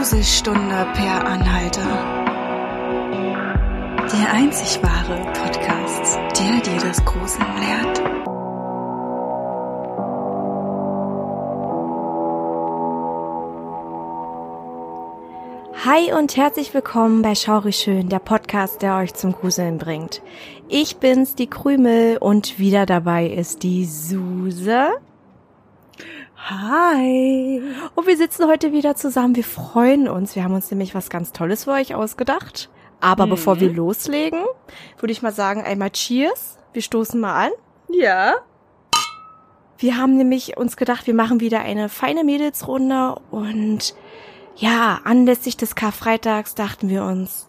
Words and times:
Gruselstunde 0.00 0.86
per 0.94 1.26
Anhalter. 1.26 1.82
Der 4.10 4.32
einzig 4.32 4.82
wahre 4.82 5.30
Podcast, 5.34 6.18
der 6.40 6.60
dir 6.62 6.80
das 6.80 7.04
Gruseln 7.04 7.44
lehrt. 7.58 8.00
Hi 15.84 16.14
und 16.18 16.34
herzlich 16.34 16.72
willkommen 16.72 17.20
bei 17.20 17.34
Schaurig 17.34 17.76
Schön, 17.76 18.08
der 18.08 18.20
Podcast, 18.20 18.80
der 18.80 18.96
euch 18.96 19.12
zum 19.12 19.32
Gruseln 19.32 19.76
bringt. 19.76 20.22
Ich 20.68 20.96
bin's, 20.96 21.34
die 21.34 21.50
Krümel, 21.50 22.16
und 22.16 22.58
wieder 22.58 22.86
dabei 22.86 23.26
ist 23.26 23.62
die 23.64 23.84
Suse. 23.84 24.92
Hi. 26.48 27.62
Und 27.94 28.06
wir 28.06 28.16
sitzen 28.16 28.46
heute 28.46 28.72
wieder 28.72 28.96
zusammen. 28.96 29.36
Wir 29.36 29.44
freuen 29.44 30.08
uns. 30.08 30.34
Wir 30.34 30.44
haben 30.44 30.54
uns 30.54 30.70
nämlich 30.70 30.94
was 30.94 31.10
ganz 31.10 31.32
Tolles 31.32 31.64
für 31.64 31.72
euch 31.72 31.94
ausgedacht. 31.94 32.70
Aber 33.00 33.26
mhm. 33.26 33.30
bevor 33.30 33.60
wir 33.60 33.72
loslegen, 33.72 34.44
würde 34.98 35.12
ich 35.12 35.22
mal 35.22 35.32
sagen, 35.32 35.62
einmal 35.62 35.90
Cheers. 35.90 36.58
Wir 36.72 36.82
stoßen 36.82 37.20
mal 37.20 37.46
an. 37.46 37.50
Ja. 37.88 38.34
Wir 39.78 39.96
haben 39.96 40.16
nämlich 40.16 40.56
uns 40.56 40.76
gedacht, 40.76 41.06
wir 41.06 41.14
machen 41.14 41.40
wieder 41.40 41.60
eine 41.60 41.88
feine 41.88 42.22
Mädelsrunde 42.22 43.16
und 43.30 43.94
ja, 44.56 45.00
anlässlich 45.04 45.56
des 45.56 45.74
Karfreitags 45.74 46.54
dachten 46.54 46.90
wir 46.90 47.04
uns, 47.04 47.48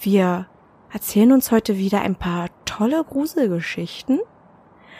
wir 0.00 0.46
erzählen 0.90 1.32
uns 1.32 1.50
heute 1.50 1.76
wieder 1.76 2.00
ein 2.00 2.14
paar 2.14 2.48
tolle 2.64 3.04
Gruselgeschichten. 3.04 4.20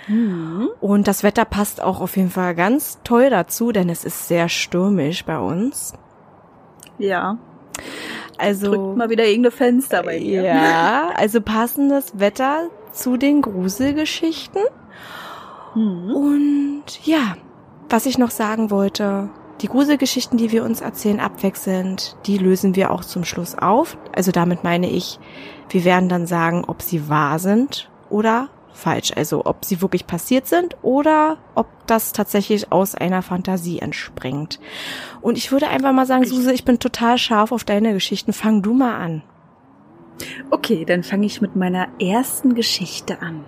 Mhm. 0.09 0.71
Und 0.80 1.07
das 1.07 1.23
Wetter 1.23 1.45
passt 1.45 1.83
auch 1.83 2.01
auf 2.01 2.17
jeden 2.17 2.30
Fall 2.30 2.55
ganz 2.55 2.98
toll 3.05 3.30
dazu, 3.30 3.73
denn 3.73 3.89
es 3.89 4.05
ist 4.05 4.29
sehr 4.29 4.48
stürmisch 4.48 5.25
bei 5.25 5.39
uns. 5.39 5.95
Ja. 6.98 7.39
Also 8.39 8.73
Drückt 8.73 8.97
mal 8.97 9.11
wieder 9.11 9.25
irgendeine 9.25 9.51
Fenster 9.51 10.03
bei 10.03 10.19
dir. 10.19 10.42
Ja, 10.42 11.11
also 11.17 11.41
passendes 11.41 12.19
Wetter 12.19 12.69
zu 12.92 13.17
den 13.17 13.42
Gruselgeschichten. 13.42 14.62
Mhm. 15.75 16.14
Und 16.14 16.84
ja, 17.05 17.36
was 17.89 18.06
ich 18.06 18.19
noch 18.19 18.31
sagen 18.31 18.70
wollte, 18.70 19.31
die 19.61 19.69
Gruselgeschichten, 19.69 20.39
die 20.39 20.53
wir 20.53 20.64
uns 20.64 20.81
erzählen, 20.81 21.20
abwechselnd, 21.20 22.17
die 22.27 22.39
lösen 22.39 22.77
wir 22.77 22.92
auch 22.92 23.05
zum 23.05 23.25
Schluss 23.25 23.56
auf. 23.56 23.98
Also 24.14 24.31
damit 24.31 24.62
meine 24.62 24.89
ich, 24.89 25.19
wir 25.69 25.84
werden 25.84 26.09
dann 26.09 26.27
sagen, 26.27 26.64
ob 26.67 26.83
sie 26.83 27.09
wahr 27.09 27.39
sind 27.39 27.91
oder 28.09 28.48
falsch. 28.72 29.12
Also 29.16 29.44
ob 29.44 29.64
sie 29.64 29.80
wirklich 29.80 30.06
passiert 30.06 30.47
sind 30.47 30.77
oder 30.83 31.38
ob 31.55 31.66
das 31.86 32.12
tatsächlich 32.12 32.72
aus 32.72 32.94
einer 32.94 33.22
Fantasie 33.22 33.80
entspringt. 33.80 34.61
Und 35.20 35.38
ich 35.38 35.52
würde 35.52 35.69
einfach 35.69 35.92
mal 35.92 36.06
sagen, 36.06 36.24
Suse, 36.24 36.52
ich 36.52 36.64
bin 36.64 36.78
total 36.78 37.19
scharf 37.19 37.52
auf 37.52 37.64
deine 37.64 37.92
Geschichten. 37.92 38.33
Fang 38.33 38.62
du 38.62 38.74
mal 38.74 38.96
an. 38.96 39.22
Okay, 40.50 40.84
dann 40.84 41.02
fange 41.02 41.27
ich 41.27 41.41
mit 41.41 41.56
meiner 41.56 41.89
ersten 42.00 42.55
Geschichte 42.55 43.22
an. 43.22 43.44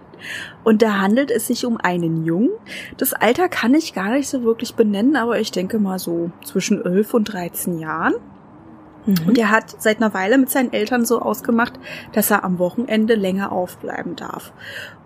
Und 0.64 0.82
da 0.82 0.98
handelt 0.98 1.30
es 1.30 1.46
sich 1.46 1.64
um 1.64 1.78
einen 1.78 2.24
Jungen. 2.24 2.50
Das 2.96 3.12
Alter 3.12 3.48
kann 3.48 3.74
ich 3.74 3.94
gar 3.94 4.10
nicht 4.10 4.28
so 4.28 4.42
wirklich 4.42 4.74
benennen, 4.74 5.16
aber 5.16 5.41
ich 5.41 5.50
denke 5.50 5.78
mal 5.78 5.98
so 5.98 6.30
zwischen 6.44 6.84
11 6.84 7.14
und 7.14 7.24
13 7.32 7.78
Jahren. 7.78 8.14
Mhm. 9.11 9.28
Und 9.28 9.39
er 9.39 9.50
hat 9.50 9.80
seit 9.80 9.98
einer 9.98 10.14
Weile 10.14 10.39
mit 10.39 10.50
seinen 10.50 10.72
Eltern 10.72 11.05
so 11.05 11.20
ausgemacht, 11.20 11.75
dass 12.12 12.30
er 12.30 12.44
am 12.44 12.58
Wochenende 12.58 13.14
länger 13.14 13.53
aufbleiben 13.53 14.16
darf. 14.16 14.53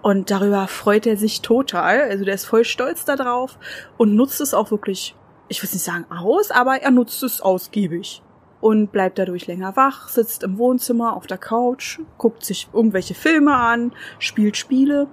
Und 0.02 0.30
darüber 0.30 0.66
freut 0.68 1.06
er 1.06 1.16
sich 1.16 1.40
total. 1.40 2.02
Also 2.02 2.24
der 2.24 2.34
ist 2.34 2.44
voll 2.44 2.64
stolz 2.64 3.04
darauf 3.04 3.58
und 3.96 4.14
nutzt 4.14 4.40
es 4.40 4.54
auch 4.54 4.70
wirklich, 4.70 5.14
ich 5.48 5.62
will 5.62 5.70
nicht 5.72 5.84
sagen 5.84 6.06
aus, 6.10 6.50
aber 6.50 6.82
er 6.82 6.90
nutzt 6.90 7.22
es 7.22 7.40
ausgiebig 7.40 8.22
und 8.60 8.92
bleibt 8.92 9.18
dadurch 9.18 9.46
länger 9.46 9.76
wach, 9.76 10.08
sitzt 10.08 10.42
im 10.42 10.56
Wohnzimmer 10.56 11.16
auf 11.16 11.26
der 11.26 11.36
Couch, 11.36 12.00
guckt 12.16 12.44
sich 12.44 12.68
irgendwelche 12.72 13.14
Filme 13.14 13.54
an, 13.54 13.92
spielt 14.18 14.56
Spiele. 14.56 15.06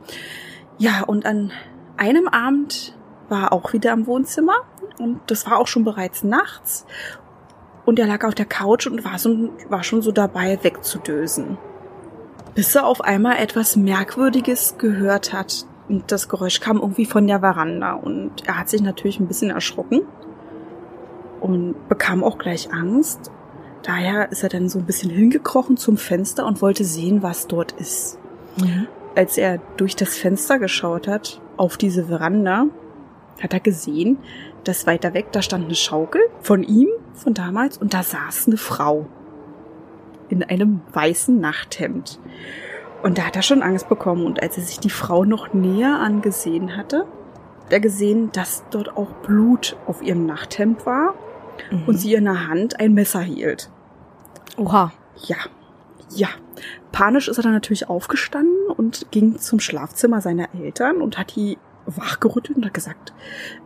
Ja, 0.78 1.04
und 1.04 1.26
an 1.26 1.52
einem 1.98 2.28
Abend 2.28 2.98
war 3.28 3.44
er 3.44 3.54
auch 3.54 3.74
wieder 3.74 3.92
im 3.92 4.08
Wohnzimmer 4.08 4.56
und 5.00 5.20
das 5.28 5.46
war 5.46 5.58
auch 5.58 5.68
schon 5.68 5.84
bereits 5.84 6.24
nachts 6.24 6.86
und 7.86 8.00
er 8.00 8.08
lag 8.08 8.24
auf 8.24 8.36
der 8.36 8.46
Couch 8.46 8.88
und 8.88 9.04
war, 9.04 9.18
so, 9.18 9.50
war 9.70 9.84
schon 9.84 10.02
so 10.02 10.12
dabei 10.12 10.60
wegzudösen. 10.62 11.58
Bis 12.56 12.76
er 12.76 12.86
auf 12.86 13.02
einmal 13.02 13.38
etwas 13.38 13.76
Merkwürdiges 13.76 14.76
gehört 14.78 15.34
hat. 15.34 15.66
Und 15.90 16.12
das 16.12 16.30
Geräusch 16.30 16.60
kam 16.60 16.78
irgendwie 16.78 17.06
von 17.06 17.28
der 17.28 17.40
Veranda 17.40 17.94
und 17.94 18.48
er 18.48 18.60
hat 18.60 18.70
sich 18.70 18.82
natürlich 18.82 19.20
ein 19.20 19.28
bisschen 19.28 19.50
erschrocken 19.50 20.02
und 21.42 21.76
bekam 21.90 22.24
auch 22.24 22.38
gleich 22.38 22.72
Angst 22.72 23.32
Daher 23.84 24.32
ist 24.32 24.44
er 24.44 24.50
dann 24.50 24.70
so 24.70 24.80
ein 24.80 24.86
bisschen 24.86 25.10
hingekrochen 25.10 25.78
zum 25.78 25.98
Fenster 25.98 26.46
und 26.46 26.62
wollte 26.62 26.84
sehen, 26.84 27.24
was 27.24 27.48
dort 27.48 27.72
ist. 27.74 28.18
Mhm. 28.58 28.88
Als 29.16 29.38
er 29.38 29.60
durch 29.78 29.96
das 29.96 30.18
Fenster 30.18 30.60
geschaut 30.60 31.08
hat, 31.08 31.42
auf 31.58 31.78
diese 31.78 32.06
Veranda, 32.06 32.66
hat 33.42 33.54
er 33.54 33.60
gesehen, 33.60 34.18
dass 34.64 34.88
weiter 34.88 35.14
weg, 35.14 35.28
da 35.32 35.42
stand 35.42 35.66
eine 35.66 35.76
Schaukel 35.76 36.22
von 36.42 36.64
ihm, 36.64 36.90
von 37.14 37.34
damals, 37.34 37.78
und 37.78 37.94
da 37.94 38.04
saß 38.04 38.48
eine 38.48 38.58
Frau. 38.58 39.08
In 40.30 40.44
einem 40.44 40.82
weißen 40.94 41.40
Nachthemd. 41.40 42.20
Und 43.04 43.18
da 43.18 43.24
hat 43.24 43.36
er 43.36 43.42
schon 43.42 43.64
Angst 43.64 43.90
bekommen. 43.90 44.26
Und 44.26 44.42
als 44.42 44.58
er 44.58 44.64
sich 44.64 44.80
die 44.80 44.90
Frau 44.90 45.26
noch 45.26 45.54
näher 45.54 46.00
angesehen 46.00 46.78
hatte, 46.78 47.00
hat 47.66 47.72
er 47.72 47.80
gesehen, 47.80 48.32
dass 48.32 48.64
dort 48.70 48.96
auch 48.96 49.12
Blut 49.24 49.76
auf 49.88 50.02
ihrem 50.02 50.26
Nachthemd 50.26 50.86
war 50.86 51.16
mhm. 51.72 51.84
und 51.88 51.98
sie 51.98 52.14
in 52.14 52.26
der 52.26 52.48
Hand 52.48 52.80
ein 52.80 52.94
Messer 52.94 53.22
hielt. 53.22 53.70
Oha. 54.58 54.92
Ja, 55.18 55.38
ja. 56.10 56.30
Panisch 56.92 57.28
ist 57.28 57.38
er 57.38 57.44
dann 57.44 57.54
natürlich 57.54 57.90
aufgestanden 57.90 58.68
und 58.76 59.08
ging 59.12 59.38
zum 59.38 59.60
Schlafzimmer 59.60 60.22
seiner 60.22 60.54
Eltern 60.54 61.02
und 61.02 61.18
hat 61.18 61.36
die 61.36 61.58
wachgerüttelt 61.98 62.58
und 62.58 62.66
hat 62.66 62.74
gesagt, 62.74 63.14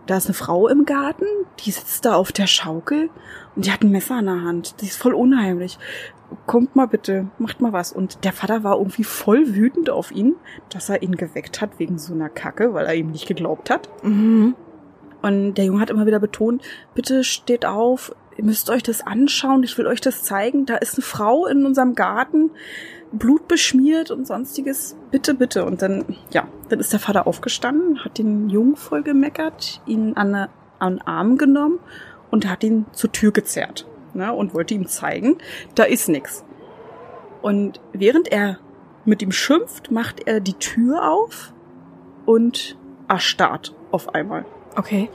da 0.06 0.18
ist 0.18 0.28
eine 0.28 0.34
Frau 0.34 0.68
im 0.68 0.86
Garten, 0.86 1.26
die 1.60 1.72
sitzt 1.72 2.06
da 2.06 2.16
auf 2.16 2.32
der 2.32 2.48
Schaukel 2.48 3.10
und 3.56 3.66
die 3.66 3.72
hat 3.72 3.84
ein 3.84 3.92
Messer 3.92 4.20
in 4.20 4.26
der 4.26 4.42
Hand. 4.44 4.82
Die 4.82 4.86
ist 4.86 4.98
voll 4.98 5.14
unheimlich. 5.14 5.78
Kommt 6.46 6.76
mal 6.76 6.88
bitte, 6.88 7.28
macht 7.38 7.62
mal 7.62 7.74
was. 7.74 7.92
Und 7.92 8.24
der 8.24 8.34
Vater 8.34 8.64
war 8.64 8.78
irgendwie 8.78 9.04
voll 9.04 9.56
wütend 9.56 9.90
auf 9.90 10.12
ihn, 10.12 10.36
dass 10.70 10.90
er 10.90 11.04
ihn 11.04 11.16
geweckt 11.16 11.62
hat 11.62 11.80
wegen 11.80 11.98
so 11.98 12.14
einer 12.14 12.30
Kacke, 12.30 12.74
weil 12.74 12.86
er 12.86 12.96
ihm 12.96 13.12
nicht 13.12 13.28
geglaubt 13.28 13.70
hat. 13.70 13.90
Mhm. 14.04 14.56
Und 15.22 15.56
der 15.56 15.66
Junge 15.66 15.80
hat 15.80 15.90
immer 15.90 16.06
wieder 16.06 16.20
betont, 16.20 16.62
bitte 16.94 17.24
steht 17.24 17.66
auf, 17.66 18.16
ihr 18.38 18.44
müsst 18.44 18.70
euch 18.70 18.84
das 18.84 19.02
anschauen, 19.06 19.64
ich 19.64 19.78
will 19.78 19.88
euch 19.88 20.02
das 20.02 20.24
zeigen. 20.24 20.66
Da 20.66 20.76
ist 20.76 20.96
eine 20.96 21.04
Frau 21.04 21.48
in 21.48 21.66
unserem 21.66 21.96
Garten, 21.96 22.52
blutbeschmiert 23.18 24.12
und 24.12 24.28
sonstiges. 24.28 24.96
Bitte, 25.12 25.34
bitte. 25.34 25.66
Und 25.66 25.82
dann, 25.82 26.06
ja, 26.32 26.48
dann 26.70 26.80
ist 26.80 26.94
der 26.94 27.00
Vater 27.00 27.28
aufgestanden, 27.28 28.04
hat 28.04 28.18
den 28.18 28.50
Jungen 28.50 28.76
voll 28.76 29.04
gemeckert, 29.04 29.82
ihn 29.86 30.14
an, 30.16 30.36
eine, 30.36 30.50
an 30.80 30.98
den 30.98 31.08
Arm 31.08 31.38
genommen 31.38 31.80
und 32.32 32.50
hat 32.50 32.64
ihn 32.64 32.86
zur 32.92 33.12
Tür 33.12 33.32
gezerrt 33.32 33.88
ne, 34.14 34.34
und 34.34 34.54
wollte 34.54 34.74
ihm 34.74 34.88
zeigen, 34.88 35.38
da 35.76 35.84
ist 35.84 36.10
nix. 36.10 36.44
Und 37.42 37.80
während 37.94 38.32
er 38.32 38.60
mit 39.06 39.22
ihm 39.22 39.32
schimpft, 39.32 39.92
macht 39.92 40.28
er 40.28 40.40
die 40.40 40.56
Tür 40.56 41.12
auf 41.12 41.54
und 42.26 42.78
erstarrt 43.08 43.76
auf 43.92 44.14
einmal. 44.16 44.46
Okay. 44.76 45.10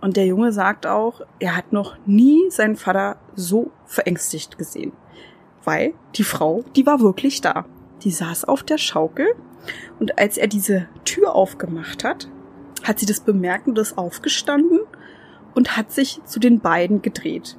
Und 0.00 0.16
der 0.16 0.26
Junge 0.26 0.52
sagt 0.52 0.86
auch, 0.86 1.22
er 1.40 1.56
hat 1.56 1.72
noch 1.72 1.96
nie 2.06 2.48
seinen 2.50 2.76
Vater 2.76 3.16
so 3.34 3.72
verängstigt 3.84 4.56
gesehen. 4.56 4.92
Weil 5.68 5.92
die 6.14 6.24
Frau, 6.24 6.64
die 6.76 6.86
war 6.86 7.00
wirklich 7.00 7.42
da. 7.42 7.66
Die 8.02 8.10
saß 8.10 8.46
auf 8.46 8.62
der 8.62 8.78
Schaukel 8.78 9.26
und 10.00 10.18
als 10.18 10.38
er 10.38 10.46
diese 10.46 10.88
Tür 11.04 11.34
aufgemacht 11.34 12.04
hat, 12.04 12.26
hat 12.84 12.98
sie 12.98 13.04
das 13.04 13.20
bemerkt 13.20 13.68
aufgestanden 13.98 14.80
und 15.54 15.76
hat 15.76 15.92
sich 15.92 16.22
zu 16.24 16.40
den 16.40 16.60
beiden 16.60 17.02
gedreht. 17.02 17.58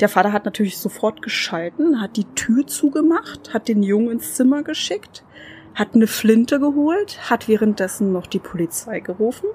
Der 0.00 0.08
Vater 0.08 0.32
hat 0.32 0.46
natürlich 0.46 0.78
sofort 0.78 1.22
geschalten, 1.22 2.00
hat 2.00 2.16
die 2.16 2.24
Tür 2.34 2.66
zugemacht, 2.66 3.54
hat 3.54 3.68
den 3.68 3.84
Jungen 3.84 4.10
ins 4.10 4.34
Zimmer 4.34 4.64
geschickt, 4.64 5.22
hat 5.76 5.94
eine 5.94 6.08
Flinte 6.08 6.58
geholt, 6.58 7.30
hat 7.30 7.46
währenddessen 7.46 8.12
noch 8.12 8.26
die 8.26 8.40
Polizei 8.40 8.98
gerufen 8.98 9.46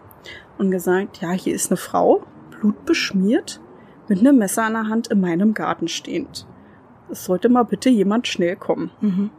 und 0.58 0.72
gesagt, 0.72 1.20
ja, 1.20 1.32
hier 1.32 1.54
ist 1.54 1.70
eine 1.70 1.76
Frau, 1.76 2.24
blutbeschmiert, 2.52 3.60
mit 4.08 4.20
einem 4.20 4.38
Messer 4.38 4.64
an 4.64 4.74
der 4.74 4.88
Hand 4.88 5.08
in 5.08 5.20
meinem 5.20 5.54
Garten 5.54 5.90
stehend. 5.90 6.48
Es 7.12 7.26
sollte 7.26 7.50
mal 7.50 7.64
bitte 7.64 7.90
jemand 7.90 8.28
schnell 8.28 8.56
kommen. 8.56 8.92
Mhm. 9.02 9.32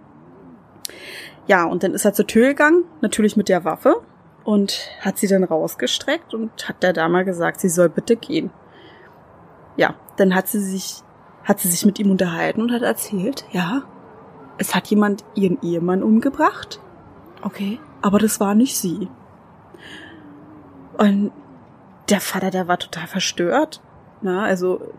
Ja, 1.47 1.65
und 1.65 1.83
dann 1.83 1.95
ist 1.95 2.05
er 2.05 2.13
zur 2.13 2.27
Tür 2.27 2.49
gegangen, 2.49 2.85
natürlich 3.01 3.37
mit 3.37 3.49
der 3.49 3.65
Waffe, 3.65 4.03
und 4.45 4.89
hat 5.01 5.19
sie 5.19 5.27
dann 5.27 5.45
rausgestreckt 5.45 6.35
und 6.35 6.69
hat 6.69 6.83
der 6.83 6.93
Dame 6.93 7.25
gesagt, 7.25 7.61
sie 7.61 7.69
soll 7.69 7.89
bitte 7.89 8.17
gehen. 8.17 8.51
Ja, 9.77 9.95
dann 10.17 10.35
hat 10.35 10.49
sie 10.49 10.61
sich, 10.61 11.03
hat 11.45 11.61
sie 11.61 11.69
sich 11.69 11.85
mit 11.87 11.99
ihm 11.99 12.11
unterhalten 12.11 12.63
und 12.63 12.73
hat 12.73 12.83
erzählt, 12.83 13.45
ja, 13.53 13.83
es 14.59 14.75
hat 14.75 14.89
jemand 14.89 15.25
ihren 15.35 15.61
Ehemann 15.63 16.03
umgebracht. 16.03 16.81
Okay. 17.43 17.79
Aber 18.03 18.19
das 18.19 18.41
war 18.41 18.55
nicht 18.55 18.77
sie. 18.77 19.09
Und 20.99 21.33
der 22.11 22.21
Vater, 22.21 22.51
der 22.51 22.69
war 22.69 22.79
total 22.79 23.07
verstört. 23.07 23.81
Na, 24.21 24.43
also 24.43 24.93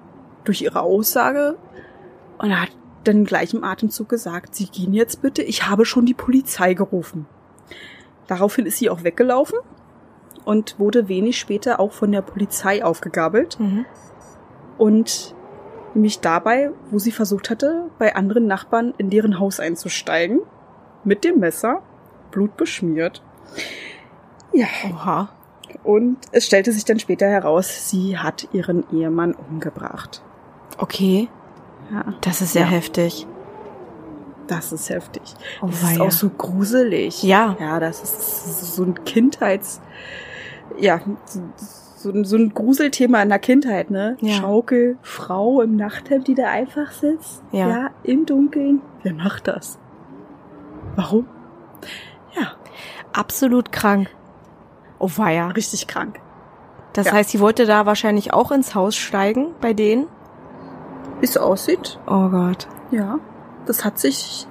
durch 0.44 0.62
ihre 0.62 0.82
Aussage 0.82 1.58
und 2.42 2.60
hat 2.60 2.72
dann 3.04 3.26
gleich 3.26 3.54
im 3.54 3.64
Atemzug 3.64 4.10
gesagt, 4.10 4.56
Sie 4.56 4.66
gehen 4.66 4.94
jetzt 4.94 5.22
bitte, 5.22 5.42
ich 5.42 5.68
habe 5.68 5.86
schon 5.86 6.06
die 6.06 6.14
Polizei 6.14 6.74
gerufen. 6.74 7.26
Daraufhin 8.28 8.66
ist 8.66 8.78
sie 8.78 8.90
auch 8.90 9.04
weggelaufen 9.04 9.60
und 10.46 10.80
wurde 10.80 11.08
wenig 11.08 11.40
später 11.40 11.80
auch 11.80 11.92
von 11.92 12.12
der 12.12 12.22
Polizei 12.22 12.84
aufgegabelt. 12.84 13.60
Mhm. 13.60 13.86
Und 14.78 15.36
nämlich 15.94 16.20
dabei, 16.20 16.72
wo 16.90 17.00
sie 17.00 17.12
versucht 17.12 17.50
hatte, 17.50 17.90
bei 18.00 18.16
anderen 18.16 18.48
Nachbarn 18.48 18.94
in 18.98 19.10
deren 19.10 19.40
Haus 19.40 19.60
einzusteigen, 19.60 20.40
mit 21.04 21.24
dem 21.24 21.40
Messer, 21.40 21.82
blutbeschmiert. 22.32 23.22
Ja. 24.54 24.68
Oha. 24.90 25.30
Und 25.84 26.18
es 26.32 26.46
stellte 26.46 26.72
sich 26.72 26.86
dann 26.86 27.00
später 27.00 27.28
heraus, 27.28 27.90
sie 27.90 28.18
hat 28.18 28.48
ihren 28.54 28.86
Ehemann 28.92 29.34
umgebracht. 29.34 30.22
Okay. 30.78 31.30
Ja. 31.92 32.06
Das 32.22 32.42
ist 32.42 32.54
sehr 32.54 32.64
Ja. 32.64 32.68
heftig. 32.70 33.28
Das 34.48 34.72
ist 34.74 34.90
heftig. 34.90 35.22
Oh, 35.62 35.68
das 35.68 35.84
ist 35.84 36.00
auch 36.02 36.12
so 36.12 36.30
gruselig. 36.30 37.24
Ja. 37.24 37.56
Ja, 37.60 37.80
das 37.80 38.02
ist 38.02 38.76
so 38.76 38.84
ein 38.84 39.04
Kindheits, 39.06 39.80
ja, 40.78 41.00
so, 41.96 42.24
so 42.24 42.36
ein 42.38 42.54
Gruselthema 42.54 43.22
in 43.22 43.30
der 43.30 43.40
Kindheit, 43.40 43.92
ne? 43.92 44.18
Ja. 44.22 44.34
Schaukel, 44.36 44.98
Frau 45.04 45.62
im 45.62 45.76
Nachthemd, 45.76 46.28
die 46.28 46.36
da 46.36 46.50
einfach 46.50 46.92
sitzt. 46.92 47.44
Ja. 47.52 47.92
im 48.04 48.26
Dunkeln. 48.26 48.82
Wer 49.04 49.14
macht 49.14 49.48
das? 49.48 49.78
Warum? 50.96 51.28
Ja, 52.36 52.54
Absolut 53.14 53.72
krank. 53.72 54.10
Oh 55.00 55.10
weia. 55.18 55.48
richtig 55.50 55.88
krank. 55.88 56.20
Das 56.94 57.08
Ja. 57.08 57.14
heißt, 57.14 57.30
sie 57.30 57.40
wollte 57.40 57.66
da 57.66 57.86
wahrscheinlich 57.86 58.34
auch 58.34 58.52
ins 58.52 58.76
Haus 58.76 58.96
steigen 58.96 59.54
bei 59.62 59.74
denen? 59.74 60.08
Wie 61.22 61.26
es 61.26 61.38
aussieht, 61.38 61.98
Oh 62.08 62.28
Gott. 62.30 62.68
ja. 62.92 63.20
Das 63.66 63.86
hat 63.86 64.00
sich 64.00 64.48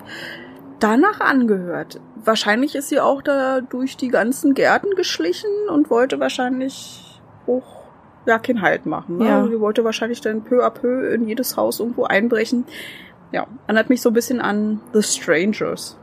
danach 0.79 1.21
angehört. 1.21 2.01
Wahrscheinlich 2.25 2.75
ist 2.77 2.89
sie 2.89 3.01
auch 3.01 3.23
da 3.23 3.61
durch 3.61 3.97
die 3.97 4.09
ganzen 4.09 4.55
Gärten 4.55 4.91
geschlichen 4.97 5.51
und 5.71 5.91
wollte 5.91 6.21
wahrscheinlich 6.21 7.21
auch 7.47 7.83
ja 8.27 8.39
keinen 8.39 8.63
Halt 8.63 8.87
machen. 8.87 9.19
Ne? 9.19 9.27
Ja. 9.29 9.47
Sie 9.47 9.59
wollte 9.61 9.85
wahrscheinlich 9.85 10.21
dann 10.21 10.43
peu 10.45 10.65
à 10.65 10.71
peu 10.71 11.13
in 11.13 11.27
jedes 11.27 11.57
Haus 11.57 11.81
irgendwo 11.81 12.05
einbrechen. 12.05 12.65
Ja, 13.33 13.47
erinnert 13.67 13.91
mich 13.91 14.01
so 14.01 14.11
ein 14.11 14.15
bisschen 14.15 14.41
an 14.41 14.81
The 14.93 15.03
Strangers. 15.03 15.99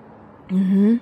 Mhm. 0.49 0.99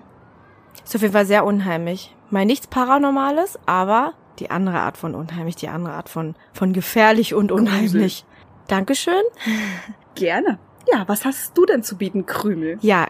Ist 0.84 0.96
auf 0.96 1.02
jeden 1.02 1.14
Fall 1.14 1.26
sehr 1.26 1.46
unheimlich. 1.46 2.16
Mal 2.30 2.46
nichts 2.46 2.68
Paranormales, 2.68 3.58
aber 3.66 4.14
die 4.40 4.52
andere 4.52 4.80
Art 4.80 4.98
von 4.98 5.16
unheimlich, 5.16 5.56
die 5.56 5.70
andere 5.70 5.94
Art 5.94 6.10
von, 6.10 6.36
von 6.54 6.74
gefährlich 6.74 7.34
und 7.34 7.52
unheimlich. 7.52 8.26
Dankeschön. 8.68 9.24
Gerne. 10.16 10.60
Ja, 10.92 11.04
was 11.08 11.26
hast 11.26 11.58
du 11.58 11.66
denn 11.66 11.84
zu 11.84 11.98
bieten, 11.98 12.26
Krümel? 12.26 12.78
Ja, 12.82 13.08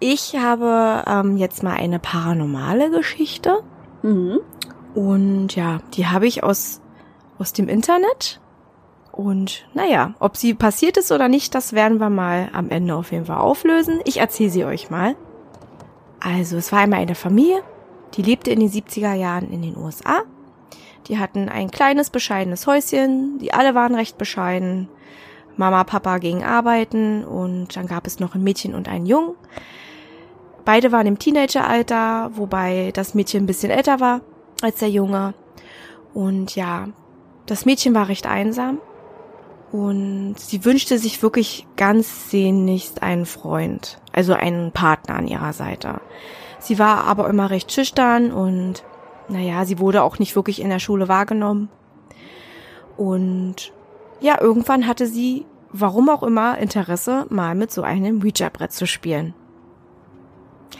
ich 0.00 0.36
habe 0.36 1.04
ähm, 1.06 1.36
jetzt 1.36 1.62
mal 1.62 1.74
eine 1.74 1.98
paranormale 1.98 2.90
Geschichte. 2.90 3.62
Mhm. 4.02 4.40
Und 4.94 5.56
ja, 5.56 5.80
die 5.94 6.06
habe 6.06 6.26
ich 6.26 6.42
aus, 6.42 6.80
aus 7.38 7.52
dem 7.52 7.68
Internet. 7.68 8.40
Und 9.12 9.66
naja, 9.72 10.14
ob 10.18 10.36
sie 10.36 10.52
passiert 10.52 10.98
ist 10.98 11.10
oder 11.10 11.28
nicht, 11.28 11.54
das 11.54 11.72
werden 11.72 11.98
wir 11.98 12.10
mal 12.10 12.50
am 12.52 12.68
Ende 12.68 12.94
auf 12.94 13.12
jeden 13.12 13.26
Fall 13.26 13.38
auflösen. 13.38 14.00
Ich 14.04 14.18
erzähle 14.18 14.50
sie 14.50 14.64
euch 14.64 14.90
mal. 14.90 15.16
Also, 16.20 16.56
es 16.56 16.72
war 16.72 16.80
einmal 16.80 17.00
eine 17.00 17.14
Familie, 17.14 17.62
die 18.14 18.22
lebte 18.22 18.50
in 18.50 18.60
den 18.60 18.70
70er 18.70 19.14
Jahren 19.14 19.50
in 19.50 19.62
den 19.62 19.76
USA. 19.76 20.22
Die 21.08 21.18
hatten 21.18 21.48
ein 21.48 21.70
kleines, 21.70 22.10
bescheidenes 22.10 22.66
Häuschen, 22.66 23.38
die 23.38 23.52
alle 23.52 23.74
waren 23.74 23.94
recht 23.94 24.18
bescheiden. 24.18 24.88
Mama, 25.56 25.84
Papa 25.84 26.18
gingen 26.18 26.42
arbeiten 26.42 27.24
und 27.24 27.76
dann 27.76 27.86
gab 27.86 28.06
es 28.06 28.20
noch 28.20 28.34
ein 28.34 28.42
Mädchen 28.42 28.74
und 28.74 28.88
einen 28.88 29.06
Jungen. 29.06 29.34
Beide 30.64 30.90
waren 30.92 31.06
im 31.06 31.18
Teenageralter, 31.18 32.32
wobei 32.34 32.90
das 32.92 33.14
Mädchen 33.14 33.44
ein 33.44 33.46
bisschen 33.46 33.70
älter 33.70 34.00
war 34.00 34.20
als 34.62 34.80
der 34.80 34.90
Junge. 34.90 35.34
Und 36.12 36.56
ja, 36.56 36.88
das 37.46 37.64
Mädchen 37.64 37.94
war 37.94 38.08
recht 38.08 38.26
einsam 38.26 38.80
und 39.70 40.34
sie 40.38 40.64
wünschte 40.64 40.98
sich 40.98 41.22
wirklich 41.22 41.66
ganz 41.76 42.30
sehnlichst 42.30 43.02
einen 43.02 43.26
Freund, 43.26 44.00
also 44.12 44.34
einen 44.34 44.72
Partner 44.72 45.16
an 45.16 45.28
ihrer 45.28 45.52
Seite. 45.52 46.00
Sie 46.58 46.78
war 46.78 47.04
aber 47.04 47.28
immer 47.28 47.50
recht 47.50 47.70
schüchtern 47.70 48.32
und 48.32 48.82
naja, 49.28 49.64
sie 49.64 49.78
wurde 49.78 50.02
auch 50.02 50.18
nicht 50.18 50.36
wirklich 50.36 50.60
in 50.60 50.70
der 50.70 50.78
Schule 50.78 51.08
wahrgenommen. 51.08 51.68
Und 52.96 53.72
ja, 54.20 54.40
irgendwann 54.40 54.86
hatte 54.86 55.06
sie, 55.06 55.46
warum 55.70 56.08
auch 56.08 56.22
immer, 56.22 56.58
Interesse, 56.58 57.26
mal 57.28 57.54
mit 57.54 57.70
so 57.70 57.82
einem 57.82 58.22
Ouija-Brett 58.22 58.72
zu 58.72 58.86
spielen. 58.86 59.34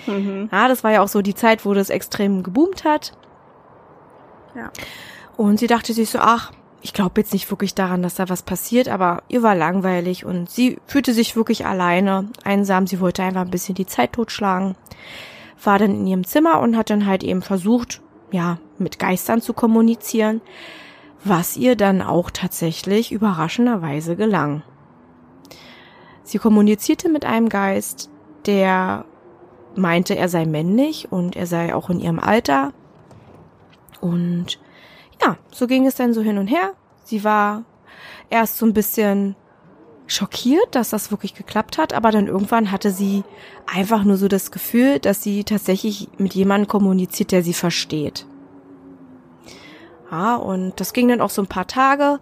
Mhm. 0.06 0.48
Ja, 0.50 0.68
das 0.68 0.84
war 0.84 0.92
ja 0.92 1.02
auch 1.02 1.08
so 1.08 1.22
die 1.22 1.34
Zeit, 1.34 1.64
wo 1.64 1.74
das 1.74 1.90
extrem 1.90 2.42
geboomt 2.42 2.84
hat. 2.84 3.12
Ja. 4.54 4.70
Und 5.36 5.58
sie 5.58 5.66
dachte 5.66 5.92
sich 5.92 6.10
so, 6.10 6.18
ach, 6.18 6.52
ich 6.80 6.92
glaube 6.92 7.20
jetzt 7.20 7.32
nicht 7.32 7.50
wirklich 7.50 7.74
daran, 7.74 8.02
dass 8.02 8.14
da 8.14 8.28
was 8.28 8.42
passiert, 8.42 8.88
aber 8.88 9.22
ihr 9.28 9.42
war 9.42 9.54
langweilig 9.54 10.24
und 10.24 10.48
sie 10.48 10.78
fühlte 10.86 11.12
sich 11.12 11.36
wirklich 11.36 11.66
alleine, 11.66 12.28
einsam. 12.44 12.86
Sie 12.86 13.00
wollte 13.00 13.22
einfach 13.22 13.42
ein 13.42 13.50
bisschen 13.50 13.74
die 13.74 13.86
Zeit 13.86 14.12
totschlagen. 14.12 14.76
War 15.62 15.78
dann 15.78 15.90
in 15.90 16.06
ihrem 16.06 16.24
Zimmer 16.24 16.60
und 16.60 16.76
hat 16.76 16.90
dann 16.90 17.06
halt 17.06 17.24
eben 17.24 17.42
versucht, 17.42 18.02
ja, 18.36 18.58
mit 18.76 18.98
Geistern 18.98 19.40
zu 19.40 19.54
kommunizieren, 19.54 20.42
was 21.24 21.56
ihr 21.56 21.74
dann 21.74 22.02
auch 22.02 22.30
tatsächlich 22.30 23.10
überraschenderweise 23.10 24.14
gelang. 24.14 24.62
Sie 26.22 26.36
kommunizierte 26.36 27.08
mit 27.08 27.24
einem 27.24 27.48
Geist, 27.48 28.10
der 28.44 29.06
meinte, 29.74 30.16
er 30.16 30.28
sei 30.28 30.44
männlich 30.44 31.10
und 31.10 31.34
er 31.34 31.46
sei 31.46 31.74
auch 31.74 31.88
in 31.88 31.98
ihrem 31.98 32.18
Alter. 32.18 32.74
Und 34.02 34.58
ja, 35.22 35.38
so 35.50 35.66
ging 35.66 35.86
es 35.86 35.94
dann 35.94 36.12
so 36.12 36.20
hin 36.20 36.36
und 36.36 36.48
her. 36.48 36.74
Sie 37.04 37.24
war 37.24 37.64
erst 38.28 38.58
so 38.58 38.66
ein 38.66 38.74
bisschen 38.74 39.34
schockiert, 40.06 40.74
dass 40.74 40.90
das 40.90 41.10
wirklich 41.10 41.34
geklappt 41.34 41.78
hat, 41.78 41.92
aber 41.92 42.10
dann 42.10 42.28
irgendwann 42.28 42.70
hatte 42.70 42.90
sie 42.90 43.24
einfach 43.72 44.04
nur 44.04 44.16
so 44.16 44.28
das 44.28 44.50
Gefühl, 44.50 44.98
dass 45.00 45.22
sie 45.22 45.44
tatsächlich 45.44 46.08
mit 46.18 46.34
jemandem 46.34 46.68
kommuniziert, 46.68 47.32
der 47.32 47.42
sie 47.42 47.54
versteht. 47.54 48.26
Ja, 50.10 50.36
und 50.36 50.78
das 50.80 50.92
ging 50.92 51.08
dann 51.08 51.20
auch 51.20 51.30
so 51.30 51.42
ein 51.42 51.48
paar 51.48 51.66
Tage 51.66 52.20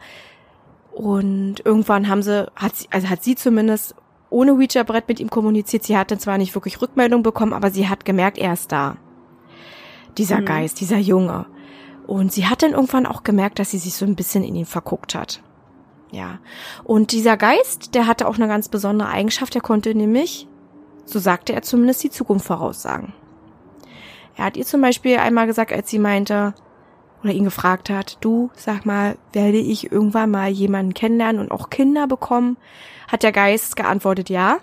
und 0.93 1.57
irgendwann 1.65 2.09
haben 2.09 2.23
sie, 2.23 2.51
hat 2.57 2.77
sie, 2.77 2.89
also 2.91 3.09
hat 3.09 3.23
sie 3.23 3.35
zumindest 3.35 3.95
ohne 4.31 4.55
Ouija-Brett 4.55 5.09
mit 5.09 5.21
ihm 5.21 5.29
kommuniziert. 5.31 5.85
Sie 5.85 5.97
hat 5.97 6.11
dann 6.11 6.19
zwar 6.19 6.39
nicht 6.39 6.55
wirklich 6.55 6.81
Rückmeldung 6.81 7.23
bekommen, 7.23 7.53
aber 7.53 7.71
sie 7.71 7.89
hat 7.89 8.05
gemerkt, 8.05 8.39
er 8.39 8.55
ist 8.55 8.73
da. 8.73 8.97
Dieser 10.17 10.41
Mhm. 10.41 10.47
Geist, 10.47 10.81
dieser 10.81 10.99
Junge. 10.99 11.47
Und 12.07 12.33
sie 12.33 12.47
hat 12.47 12.63
dann 12.63 12.73
irgendwann 12.73 13.07
auch 13.07 13.23
gemerkt, 13.23 13.59
dass 13.59 13.71
sie 13.71 13.79
sich 13.79 13.95
so 13.95 14.05
ein 14.05 14.17
bisschen 14.17 14.43
in 14.45 14.55
ihn 14.55 14.67
verguckt 14.67 15.15
hat. 15.15 15.43
Ja. 16.15 16.39
Und 16.85 17.11
dieser 17.11 17.37
Geist, 17.37 17.95
der 17.97 18.07
hatte 18.07 18.29
auch 18.29 18.37
eine 18.37 18.47
ganz 18.47 18.69
besondere 18.69 19.09
Eigenschaft. 19.09 19.55
Er 19.57 19.61
konnte 19.61 19.95
nämlich, 19.97 20.47
so 21.05 21.19
sagte 21.19 21.53
er 21.53 21.63
zumindest, 21.63 22.05
die 22.05 22.11
Zukunft 22.11 22.47
voraussagen. 22.47 23.13
Er 24.37 24.45
hat 24.45 24.57
ihr 24.57 24.65
zum 24.65 24.81
Beispiel 24.81 25.17
einmal 25.17 25.49
gesagt, 25.49 25.73
als 25.73 25.91
sie 25.91 25.99
meinte, 25.99 26.55
oder 27.23 27.33
ihn 27.33 27.45
gefragt 27.45 27.91
hat, 27.91 28.19
du, 28.21 28.51
sag 28.55 28.87
mal, 28.87 29.17
werde 29.33 29.59
ich 29.59 29.91
irgendwann 29.91 30.31
mal 30.31 30.51
jemanden 30.51 30.95
kennenlernen 30.95 31.41
und 31.41 31.51
auch 31.51 31.69
Kinder 31.69 32.07
bekommen? 32.07 32.59
Hat 33.09 33.25
der 33.25 33.33
Geist 33.33 33.75
geantwortet, 33.75 34.31
ja. 34.31 34.59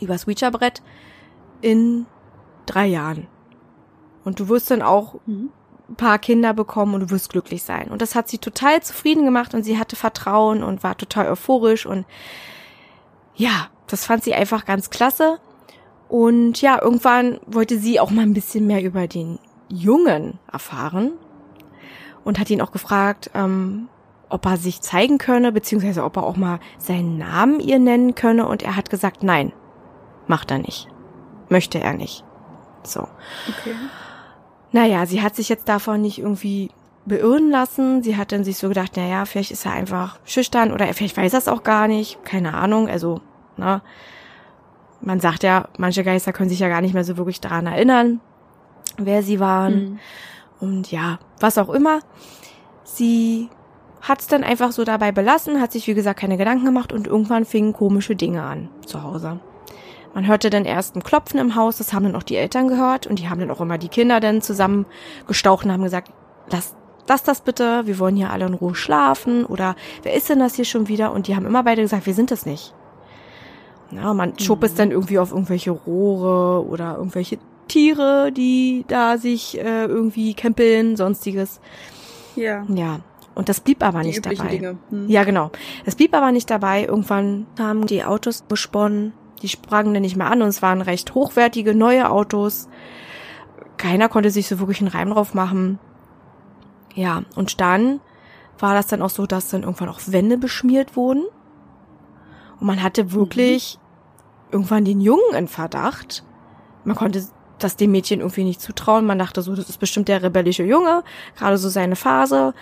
Übers 0.00 0.26
Ouija-Brett 0.26 0.82
in 1.60 2.06
drei 2.64 2.86
Jahren. 2.86 3.26
Und 4.24 4.40
du 4.40 4.48
wirst 4.48 4.70
dann 4.70 4.80
auch 4.80 5.16
Mhm. 5.26 5.50
Paar 5.96 6.18
Kinder 6.18 6.52
bekommen 6.54 6.94
und 6.94 7.00
du 7.00 7.10
wirst 7.10 7.30
glücklich 7.30 7.62
sein. 7.62 7.88
Und 7.88 8.02
das 8.02 8.14
hat 8.14 8.28
sie 8.28 8.38
total 8.38 8.82
zufrieden 8.82 9.24
gemacht 9.24 9.54
und 9.54 9.62
sie 9.62 9.78
hatte 9.78 9.96
Vertrauen 9.96 10.62
und 10.62 10.82
war 10.82 10.96
total 10.96 11.28
euphorisch 11.28 11.86
und 11.86 12.04
ja, 13.34 13.68
das 13.86 14.04
fand 14.04 14.24
sie 14.24 14.34
einfach 14.34 14.64
ganz 14.64 14.90
klasse. 14.90 15.38
Und 16.08 16.60
ja, 16.60 16.80
irgendwann 16.80 17.38
wollte 17.46 17.78
sie 17.78 18.00
auch 18.00 18.10
mal 18.10 18.22
ein 18.22 18.34
bisschen 18.34 18.66
mehr 18.66 18.82
über 18.82 19.06
den 19.06 19.38
Jungen 19.68 20.38
erfahren 20.50 21.12
und 22.24 22.38
hat 22.38 22.50
ihn 22.50 22.62
auch 22.62 22.72
gefragt, 22.72 23.30
ähm, 23.34 23.88
ob 24.28 24.44
er 24.46 24.56
sich 24.56 24.80
zeigen 24.80 25.18
könne, 25.18 25.52
beziehungsweise 25.52 26.04
ob 26.04 26.16
er 26.16 26.24
auch 26.24 26.36
mal 26.36 26.60
seinen 26.78 27.18
Namen 27.18 27.60
ihr 27.60 27.78
nennen 27.78 28.14
könne. 28.14 28.46
Und 28.46 28.62
er 28.62 28.76
hat 28.76 28.90
gesagt, 28.90 29.22
nein, 29.22 29.52
macht 30.26 30.50
er 30.50 30.58
nicht. 30.58 30.88
Möchte 31.48 31.80
er 31.80 31.94
nicht. 31.94 32.24
So. 32.82 33.08
Okay. 33.48 33.74
Naja, 34.72 35.06
sie 35.06 35.22
hat 35.22 35.34
sich 35.34 35.48
jetzt 35.48 35.68
davon 35.68 36.02
nicht 36.02 36.18
irgendwie 36.18 36.70
beirren 37.06 37.50
lassen. 37.50 38.02
Sie 38.02 38.16
hat 38.16 38.32
dann 38.32 38.44
sich 38.44 38.58
so 38.58 38.68
gedacht, 38.68 38.96
naja, 38.96 39.24
vielleicht 39.24 39.50
ist 39.50 39.66
er 39.66 39.72
einfach 39.72 40.18
schüchtern 40.24 40.72
oder 40.72 40.92
vielleicht 40.92 41.16
weiß 41.16 41.32
er 41.32 41.38
es 41.38 41.48
auch 41.48 41.62
gar 41.62 41.88
nicht. 41.88 42.22
Keine 42.24 42.54
Ahnung. 42.54 42.88
Also, 42.88 43.20
na, 43.56 43.82
man 45.00 45.20
sagt 45.20 45.42
ja, 45.42 45.68
manche 45.78 46.04
Geister 46.04 46.32
können 46.32 46.50
sich 46.50 46.60
ja 46.60 46.68
gar 46.68 46.80
nicht 46.80 46.94
mehr 46.94 47.04
so 47.04 47.16
wirklich 47.16 47.40
daran 47.40 47.66
erinnern, 47.66 48.20
wer 48.98 49.22
sie 49.22 49.40
waren. 49.40 49.74
Mhm. 49.74 49.98
Und 50.60 50.90
ja, 50.92 51.18
was 51.40 51.58
auch 51.58 51.70
immer. 51.70 52.00
Sie 52.84 53.48
hat 54.00 54.20
es 54.20 54.26
dann 54.26 54.44
einfach 54.44 54.72
so 54.72 54.84
dabei 54.84 55.12
belassen, 55.12 55.60
hat 55.60 55.72
sich 55.72 55.86
wie 55.86 55.94
gesagt 55.94 56.20
keine 56.20 56.36
Gedanken 56.36 56.64
gemacht 56.64 56.92
und 56.92 57.06
irgendwann 57.06 57.44
fingen 57.44 57.72
komische 57.72 58.16
Dinge 58.16 58.42
an 58.42 58.68
zu 58.86 59.02
Hause. 59.02 59.40
Man 60.14 60.26
hörte 60.26 60.50
dann 60.50 60.64
erst 60.64 60.96
ein 60.96 61.02
Klopfen 61.02 61.38
im 61.38 61.54
Haus, 61.54 61.78
das 61.78 61.92
haben 61.92 62.04
dann 62.04 62.16
auch 62.16 62.22
die 62.22 62.36
Eltern 62.36 62.68
gehört 62.68 63.06
und 63.06 63.18
die 63.18 63.28
haben 63.28 63.40
dann 63.40 63.50
auch 63.50 63.60
immer 63.60 63.78
die 63.78 63.88
Kinder 63.88 64.20
dann 64.20 64.42
zusammen 64.42 64.86
gestaucht 65.26 65.64
und 65.64 65.72
haben 65.72 65.82
gesagt, 65.82 66.12
lass, 66.50 66.74
lass 67.08 67.22
das 67.22 67.40
bitte, 67.42 67.86
wir 67.86 67.98
wollen 67.98 68.16
hier 68.16 68.30
alle 68.30 68.46
in 68.46 68.54
Ruhe 68.54 68.74
schlafen 68.74 69.44
oder 69.44 69.76
wer 70.02 70.14
ist 70.14 70.28
denn 70.28 70.38
das 70.38 70.54
hier 70.54 70.64
schon 70.64 70.88
wieder? 70.88 71.12
Und 71.12 71.28
die 71.28 71.36
haben 71.36 71.46
immer 71.46 71.62
beide 71.62 71.82
gesagt, 71.82 72.06
wir 72.06 72.14
sind 72.14 72.30
es 72.30 72.46
nicht. 72.46 72.74
Ja, 73.90 74.12
man 74.12 74.30
mhm. 74.30 74.38
schob 74.38 74.62
es 74.64 74.74
dann 74.74 74.90
irgendwie 74.90 75.18
auf 75.18 75.30
irgendwelche 75.30 75.70
Rohre 75.70 76.66
oder 76.66 76.96
irgendwelche 76.96 77.38
Tiere, 77.68 78.32
die 78.32 78.84
da 78.88 79.18
sich 79.18 79.58
äh, 79.58 79.84
irgendwie 79.84 80.34
kämpeln, 80.34 80.96
sonstiges. 80.96 81.60
Ja. 82.34 82.64
Ja. 82.68 83.00
Und 83.34 83.48
das 83.48 83.60
blieb 83.60 83.84
aber 83.84 84.00
die 84.00 84.08
nicht 84.08 84.26
dabei. 84.26 84.76
Hm. 84.90 85.08
Ja, 85.08 85.22
genau. 85.22 85.52
Es 85.84 85.94
blieb 85.94 86.12
aber 86.14 86.32
nicht 86.32 86.50
dabei. 86.50 86.84
Irgendwann 86.86 87.46
haben 87.56 87.86
die 87.86 88.02
Autos 88.02 88.44
gesponnen. 88.48 89.12
Die 89.42 89.48
sprangen 89.48 89.94
dann 89.94 90.02
nicht 90.02 90.16
mehr 90.16 90.30
an 90.30 90.42
und 90.42 90.48
es 90.48 90.62
waren 90.62 90.80
recht 90.80 91.14
hochwertige 91.14 91.74
neue 91.74 92.10
Autos. 92.10 92.68
Keiner 93.76 94.08
konnte 94.08 94.30
sich 94.30 94.48
so 94.48 94.58
wirklich 94.58 94.80
einen 94.80 94.90
Reim 94.90 95.10
drauf 95.10 95.34
machen. 95.34 95.78
Ja, 96.94 97.22
und 97.36 97.60
dann 97.60 98.00
war 98.58 98.74
das 98.74 98.88
dann 98.88 99.02
auch 99.02 99.10
so, 99.10 99.26
dass 99.26 99.50
dann 99.50 99.62
irgendwann 99.62 99.88
auch 99.88 100.00
Wände 100.06 100.36
beschmiert 100.36 100.96
wurden. 100.96 101.24
Und 102.60 102.66
man 102.66 102.82
hatte 102.82 103.12
wirklich 103.12 103.78
mhm. 103.78 104.52
irgendwann 104.52 104.84
den 104.84 105.00
Jungen 105.00 105.34
in 105.34 105.48
Verdacht. 105.48 106.24
Man 106.84 106.96
konnte 106.96 107.24
das 107.58 107.76
dem 107.76 107.92
Mädchen 107.92 108.20
irgendwie 108.20 108.44
nicht 108.44 108.60
zutrauen. 108.60 109.06
Man 109.06 109.18
dachte 109.18 109.42
so, 109.42 109.54
das 109.54 109.68
ist 109.68 109.78
bestimmt 109.78 110.08
der 110.08 110.22
rebellische 110.22 110.64
Junge, 110.64 111.02
gerade 111.36 111.58
so 111.58 111.68
seine 111.68 111.96
Phase. 111.96 112.54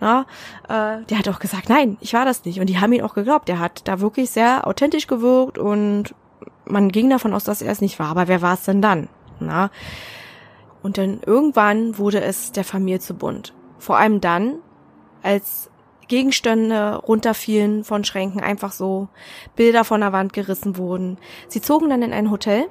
Na, 0.00 0.26
äh, 0.64 1.04
der 1.04 1.18
hat 1.18 1.28
auch 1.28 1.38
gesagt, 1.38 1.68
nein, 1.68 1.96
ich 2.00 2.14
war 2.14 2.24
das 2.24 2.44
nicht. 2.44 2.60
Und 2.60 2.66
die 2.66 2.78
haben 2.78 2.92
ihn 2.92 3.02
auch 3.02 3.14
geglaubt. 3.14 3.48
Der 3.48 3.60
hat 3.60 3.86
da 3.86 4.00
wirklich 4.00 4.30
sehr 4.30 4.66
authentisch 4.66 5.06
gewirkt 5.06 5.56
und 5.56 6.14
man 6.66 6.90
ging 6.90 7.10
davon 7.10 7.34
aus, 7.34 7.44
dass 7.44 7.62
er 7.62 7.72
es 7.72 7.80
nicht 7.80 7.98
war. 7.98 8.08
Aber 8.08 8.28
wer 8.28 8.42
war 8.42 8.54
es 8.54 8.64
denn 8.64 8.82
dann? 8.82 9.08
Na? 9.40 9.70
Und 10.82 10.98
dann 10.98 11.20
irgendwann 11.24 11.98
wurde 11.98 12.20
es 12.20 12.52
der 12.52 12.64
Familie 12.64 13.00
zu 13.00 13.14
bunt. 13.14 13.54
Vor 13.78 13.96
allem 13.96 14.20
dann, 14.20 14.56
als 15.22 15.70
Gegenstände 16.08 16.96
runterfielen 16.96 17.84
von 17.84 18.04
Schränken, 18.04 18.40
einfach 18.40 18.72
so 18.72 19.08
Bilder 19.56 19.84
von 19.84 20.00
der 20.00 20.12
Wand 20.12 20.32
gerissen 20.32 20.76
wurden. 20.76 21.18
Sie 21.48 21.60
zogen 21.60 21.88
dann 21.88 22.02
in 22.02 22.12
ein 22.12 22.30
Hotel, 22.30 22.66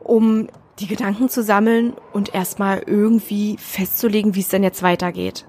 um 0.00 0.48
die 0.80 0.86
Gedanken 0.86 1.28
zu 1.28 1.42
sammeln 1.42 1.94
und 2.12 2.34
erstmal 2.34 2.82
irgendwie 2.84 3.56
festzulegen, 3.58 4.34
wie 4.34 4.40
es 4.40 4.48
denn 4.48 4.64
jetzt 4.64 4.82
weitergeht. 4.82 5.46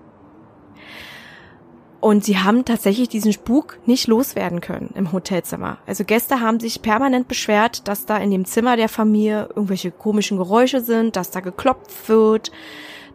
Und 2.02 2.26
sie 2.26 2.40
haben 2.40 2.66
tatsächlich 2.66 3.10
diesen 3.10 3.32
Spuk 3.32 3.78
nicht 3.86 4.08
loswerden 4.08 4.60
können 4.60 4.90
im 4.96 5.12
Hotelzimmer. 5.12 5.78
Also 5.86 6.04
Gäste 6.04 6.40
haben 6.40 6.60
sich 6.60 6.82
permanent 6.82 7.28
beschwert, 7.28 7.88
dass 7.88 8.08
da 8.08 8.18
in 8.18 8.32
dem 8.32 8.44
Zimmer 8.46 8.76
der 8.76 8.90
Familie 8.90 9.50
irgendwelche 9.56 9.92
komischen 9.92 10.38
Geräusche 10.38 10.82
sind, 10.82 11.16
dass 11.16 11.30
da 11.30 11.42
geklopft 11.42 12.10
wird, 12.10 12.52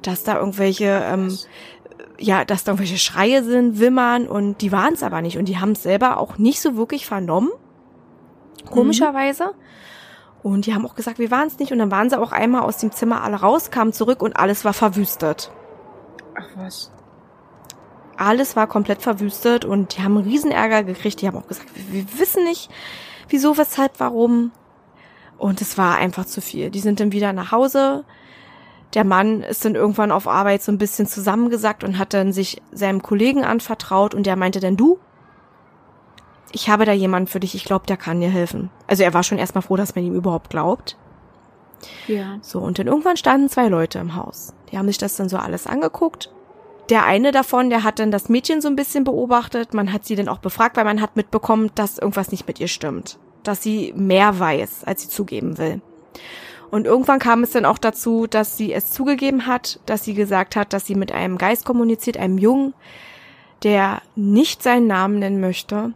dass 0.02 0.22
da 0.22 0.38
irgendwelche, 0.38 1.02
ähm, 1.04 1.36
ja, 2.16 2.44
dass 2.44 2.62
da 2.62 2.72
irgendwelche 2.72 2.98
Schreie 2.98 3.42
sind, 3.42 3.80
Wimmern 3.80 4.28
und 4.28 4.62
die 4.62 4.70
waren 4.70 4.94
es 4.94 5.02
aber 5.02 5.20
nicht. 5.20 5.36
Und 5.36 5.46
die 5.46 5.58
haben 5.58 5.72
es 5.72 5.82
selber 5.82 6.18
auch 6.18 6.38
nicht 6.38 6.60
so 6.60 6.76
wirklich 6.76 7.06
vernommen. 7.06 7.50
Komischerweise. 8.70 9.46
Mhm. 9.46 9.50
Und 10.44 10.66
die 10.66 10.74
haben 10.74 10.86
auch 10.86 10.94
gesagt, 10.94 11.18
wir 11.18 11.32
waren 11.32 11.48
es 11.48 11.58
nicht. 11.58 11.72
Und 11.72 11.80
dann 11.80 11.90
waren 11.90 12.08
sie 12.08 12.20
auch 12.20 12.30
einmal 12.30 12.62
aus 12.62 12.76
dem 12.76 12.92
Zimmer 12.92 13.24
alle 13.24 13.38
raus, 13.38 13.72
kamen 13.72 13.92
zurück 13.92 14.22
und 14.22 14.36
alles 14.36 14.64
war 14.64 14.74
verwüstet. 14.74 15.50
Ach 16.36 16.46
was. 16.54 16.92
Alles 18.16 18.56
war 18.56 18.66
komplett 18.66 19.02
verwüstet 19.02 19.64
und 19.64 19.96
die 19.96 20.02
haben 20.02 20.16
riesen 20.16 20.50
Ärger 20.50 20.84
gekriegt. 20.84 21.20
Die 21.20 21.26
haben 21.26 21.36
auch 21.36 21.46
gesagt, 21.46 21.68
wir, 21.74 21.92
wir 21.92 22.18
wissen 22.18 22.44
nicht, 22.44 22.70
wieso, 23.28 23.58
weshalb, 23.58 23.98
warum. 23.98 24.52
Und 25.38 25.60
es 25.60 25.76
war 25.76 25.96
einfach 25.96 26.24
zu 26.24 26.40
viel. 26.40 26.70
Die 26.70 26.80
sind 26.80 27.00
dann 27.00 27.12
wieder 27.12 27.32
nach 27.32 27.52
Hause. 27.52 28.04
Der 28.94 29.04
Mann 29.04 29.42
ist 29.42 29.64
dann 29.64 29.74
irgendwann 29.74 30.12
auf 30.12 30.26
Arbeit 30.26 30.62
so 30.62 30.72
ein 30.72 30.78
bisschen 30.78 31.06
zusammengesackt 31.06 31.84
und 31.84 31.98
hat 31.98 32.14
dann 32.14 32.32
sich 32.32 32.62
seinem 32.72 33.02
Kollegen 33.02 33.44
anvertraut 33.44 34.14
und 34.14 34.24
der 34.24 34.36
meinte 34.36 34.60
dann, 34.60 34.76
du, 34.76 34.98
ich 36.52 36.70
habe 36.70 36.86
da 36.86 36.92
jemanden 36.92 37.26
für 37.26 37.40
dich, 37.40 37.54
ich 37.54 37.64
glaube, 37.64 37.86
der 37.86 37.96
kann 37.96 38.20
dir 38.20 38.30
helfen. 38.30 38.70
Also 38.86 39.02
er 39.02 39.12
war 39.12 39.22
schon 39.22 39.38
erstmal 39.38 39.62
froh, 39.62 39.76
dass 39.76 39.94
man 39.94 40.04
ihm 40.04 40.14
überhaupt 40.14 40.48
glaubt. 40.48 40.96
Ja. 42.06 42.38
So, 42.40 42.60
und 42.60 42.78
dann 42.78 42.86
irgendwann 42.86 43.16
standen 43.16 43.48
zwei 43.48 43.68
Leute 43.68 43.98
im 43.98 44.14
Haus. 44.14 44.54
Die 44.70 44.78
haben 44.78 44.86
sich 44.86 44.98
das 44.98 45.16
dann 45.16 45.28
so 45.28 45.36
alles 45.36 45.66
angeguckt. 45.66 46.32
Der 46.88 47.04
eine 47.04 47.32
davon, 47.32 47.68
der 47.68 47.82
hat 47.82 47.98
dann 47.98 48.10
das 48.10 48.28
Mädchen 48.28 48.60
so 48.60 48.68
ein 48.68 48.76
bisschen 48.76 49.04
beobachtet. 49.04 49.74
Man 49.74 49.92
hat 49.92 50.04
sie 50.04 50.14
dann 50.14 50.28
auch 50.28 50.38
befragt, 50.38 50.76
weil 50.76 50.84
man 50.84 51.00
hat 51.00 51.16
mitbekommen, 51.16 51.70
dass 51.74 51.98
irgendwas 51.98 52.30
nicht 52.30 52.46
mit 52.46 52.60
ihr 52.60 52.68
stimmt. 52.68 53.18
Dass 53.42 53.62
sie 53.62 53.92
mehr 53.96 54.38
weiß, 54.38 54.84
als 54.84 55.02
sie 55.02 55.08
zugeben 55.08 55.58
will. 55.58 55.80
Und 56.70 56.86
irgendwann 56.86 57.18
kam 57.18 57.42
es 57.42 57.50
dann 57.50 57.64
auch 57.64 57.78
dazu, 57.78 58.26
dass 58.26 58.56
sie 58.56 58.72
es 58.72 58.90
zugegeben 58.90 59.46
hat, 59.46 59.80
dass 59.86 60.04
sie 60.04 60.14
gesagt 60.14 60.56
hat, 60.56 60.72
dass 60.72 60.86
sie 60.86 60.94
mit 60.94 61.12
einem 61.12 61.38
Geist 61.38 61.64
kommuniziert, 61.64 62.16
einem 62.16 62.38
Jungen, 62.38 62.74
der 63.62 64.02
nicht 64.14 64.62
seinen 64.62 64.86
Namen 64.86 65.18
nennen 65.18 65.40
möchte 65.40 65.92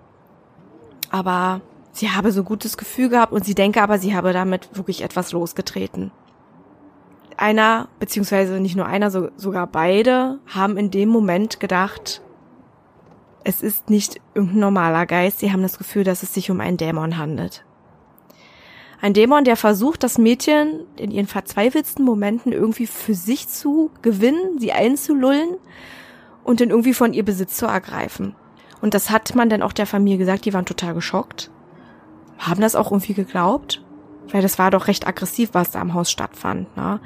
aber 1.11 1.61
sie 1.93 2.11
habe 2.11 2.33
so 2.33 2.45
gutes 2.45 2.77
Gefühl 2.77 3.09
gehabt 3.09 3.33
und 3.33 3.45
sie 3.45 3.55
denke 3.55 3.83
aber, 3.83 3.99
sie 3.99 4.15
habe 4.15 4.33
damit 4.33 4.77
wirklich 4.77 5.03
etwas 5.03 5.33
losgetreten. 5.33 6.13
Einer, 7.41 7.89
beziehungsweise 7.99 8.61
nicht 8.61 8.77
nur 8.77 8.85
einer, 8.85 9.11
so, 9.11 9.31
sogar 9.37 9.67
beide 9.67 10.41
haben 10.47 10.77
in 10.77 10.91
dem 10.91 11.09
Moment 11.09 11.59
gedacht, 11.59 12.21
es 13.45 13.63
ist 13.63 13.89
nicht 13.89 14.21
irgendein 14.35 14.61
normaler 14.61 15.07
Geist, 15.07 15.39
sie 15.39 15.51
haben 15.51 15.63
das 15.63 15.79
Gefühl, 15.79 16.05
dass 16.05 16.23
es 16.23 16.35
sich 16.35 16.51
um 16.51 16.61
einen 16.61 16.77
Dämon 16.77 17.17
handelt. 17.17 17.65
Ein 19.01 19.15
Dämon, 19.15 19.45
der 19.45 19.57
versucht, 19.57 20.03
das 20.03 20.19
Mädchen 20.19 20.81
in 20.97 21.11
ihren 21.11 21.27
verzweifelsten 21.27 22.05
Momenten 22.05 22.53
irgendwie 22.53 22.87
für 22.87 23.15
sich 23.15 23.49
zu 23.49 23.91
gewinnen, 24.03 24.59
sie 24.59 24.73
einzulullen 24.73 25.57
und 26.45 26.61
dann 26.61 26.69
irgendwie 26.69 26.93
von 26.93 27.15
ihr 27.15 27.25
Besitz 27.25 27.57
zu 27.57 27.65
ergreifen. 27.65 28.35
Und 28.83 28.93
das 28.93 29.09
hat 29.09 29.35
man 29.35 29.49
dann 29.49 29.63
auch 29.63 29.73
der 29.73 29.87
Familie 29.87 30.19
gesagt, 30.19 30.45
die 30.45 30.53
waren 30.53 30.67
total 30.67 30.93
geschockt. 30.93 31.51
Haben 32.37 32.61
das 32.61 32.77
auch 32.77 32.93
irgendwie 32.93 33.15
geglaubt, 33.15 33.83
weil 34.33 34.43
das 34.43 34.59
war 34.59 34.71
doch 34.71 34.87
recht 34.87 35.07
aggressiv, 35.07 35.51
was 35.53 35.71
da 35.71 35.81
am 35.81 35.95
Haus 35.95 36.11
stattfand. 36.11 36.77
Ne? 36.77 37.01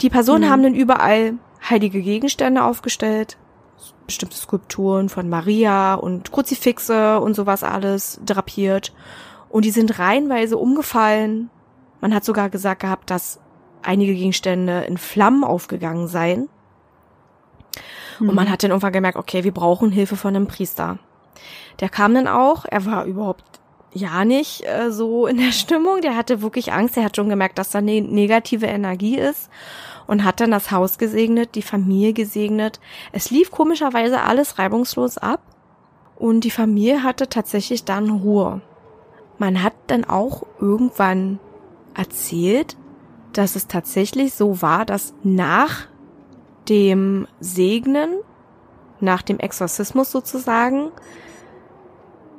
Die 0.00 0.10
Personen 0.10 0.44
mhm. 0.44 0.50
haben 0.50 0.62
dann 0.62 0.74
überall 0.74 1.34
heilige 1.68 2.00
Gegenstände 2.00 2.64
aufgestellt, 2.64 3.36
bestimmte 4.06 4.36
Skulpturen 4.36 5.08
von 5.08 5.28
Maria 5.28 5.94
und 5.94 6.32
Kruzifixe 6.32 7.20
und 7.20 7.34
sowas 7.34 7.62
alles 7.62 8.20
drapiert. 8.24 8.92
Und 9.48 9.64
die 9.64 9.70
sind 9.70 9.98
reihenweise 9.98 10.56
umgefallen. 10.56 11.50
Man 12.00 12.14
hat 12.14 12.24
sogar 12.24 12.50
gesagt 12.50 12.80
gehabt, 12.80 13.10
dass 13.10 13.40
einige 13.82 14.14
Gegenstände 14.14 14.82
in 14.82 14.98
Flammen 14.98 15.44
aufgegangen 15.44 16.08
seien. 16.08 16.48
Und 18.20 18.34
man 18.34 18.46
mhm. 18.46 18.50
hat 18.50 18.62
dann 18.62 18.70
irgendwann 18.70 18.92
gemerkt, 18.92 19.18
okay, 19.18 19.44
wir 19.44 19.52
brauchen 19.52 19.90
Hilfe 19.90 20.16
von 20.16 20.34
einem 20.34 20.46
Priester. 20.46 20.98
Der 21.80 21.88
kam 21.88 22.14
dann 22.14 22.26
auch, 22.26 22.64
er 22.64 22.84
war 22.84 23.04
überhaupt 23.04 23.57
ja 23.92 24.24
nicht 24.24 24.64
äh, 24.66 24.90
so 24.90 25.26
in 25.26 25.36
der 25.38 25.52
Stimmung, 25.52 26.00
der 26.00 26.16
hatte 26.16 26.42
wirklich 26.42 26.72
Angst, 26.72 26.96
er 26.96 27.04
hat 27.04 27.16
schon 27.16 27.28
gemerkt, 27.28 27.58
dass 27.58 27.70
da 27.70 27.80
ne 27.80 28.00
negative 28.00 28.66
Energie 28.66 29.18
ist 29.18 29.50
und 30.06 30.24
hat 30.24 30.40
dann 30.40 30.50
das 30.50 30.70
Haus 30.70 30.98
gesegnet, 30.98 31.54
die 31.54 31.62
Familie 31.62 32.12
gesegnet. 32.12 32.80
Es 33.12 33.30
lief 33.30 33.50
komischerweise 33.50 34.22
alles 34.22 34.58
reibungslos 34.58 35.18
ab 35.18 35.42
und 36.16 36.44
die 36.44 36.50
Familie 36.50 37.02
hatte 37.02 37.28
tatsächlich 37.28 37.84
dann 37.84 38.10
Ruhe. 38.10 38.60
Man 39.38 39.62
hat 39.62 39.74
dann 39.86 40.04
auch 40.04 40.44
irgendwann 40.60 41.38
erzählt, 41.94 42.76
dass 43.32 43.54
es 43.54 43.68
tatsächlich 43.68 44.34
so 44.34 44.62
war, 44.62 44.84
dass 44.84 45.14
nach 45.22 45.86
dem 46.68 47.26
Segnen, 47.38 48.18
nach 49.00 49.22
dem 49.22 49.38
Exorzismus 49.38 50.10
sozusagen, 50.10 50.90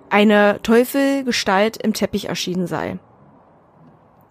eine 0.09 0.59
Teufelgestalt 0.63 1.77
im 1.77 1.93
Teppich 1.93 2.29
erschienen 2.29 2.67
sei. 2.67 2.99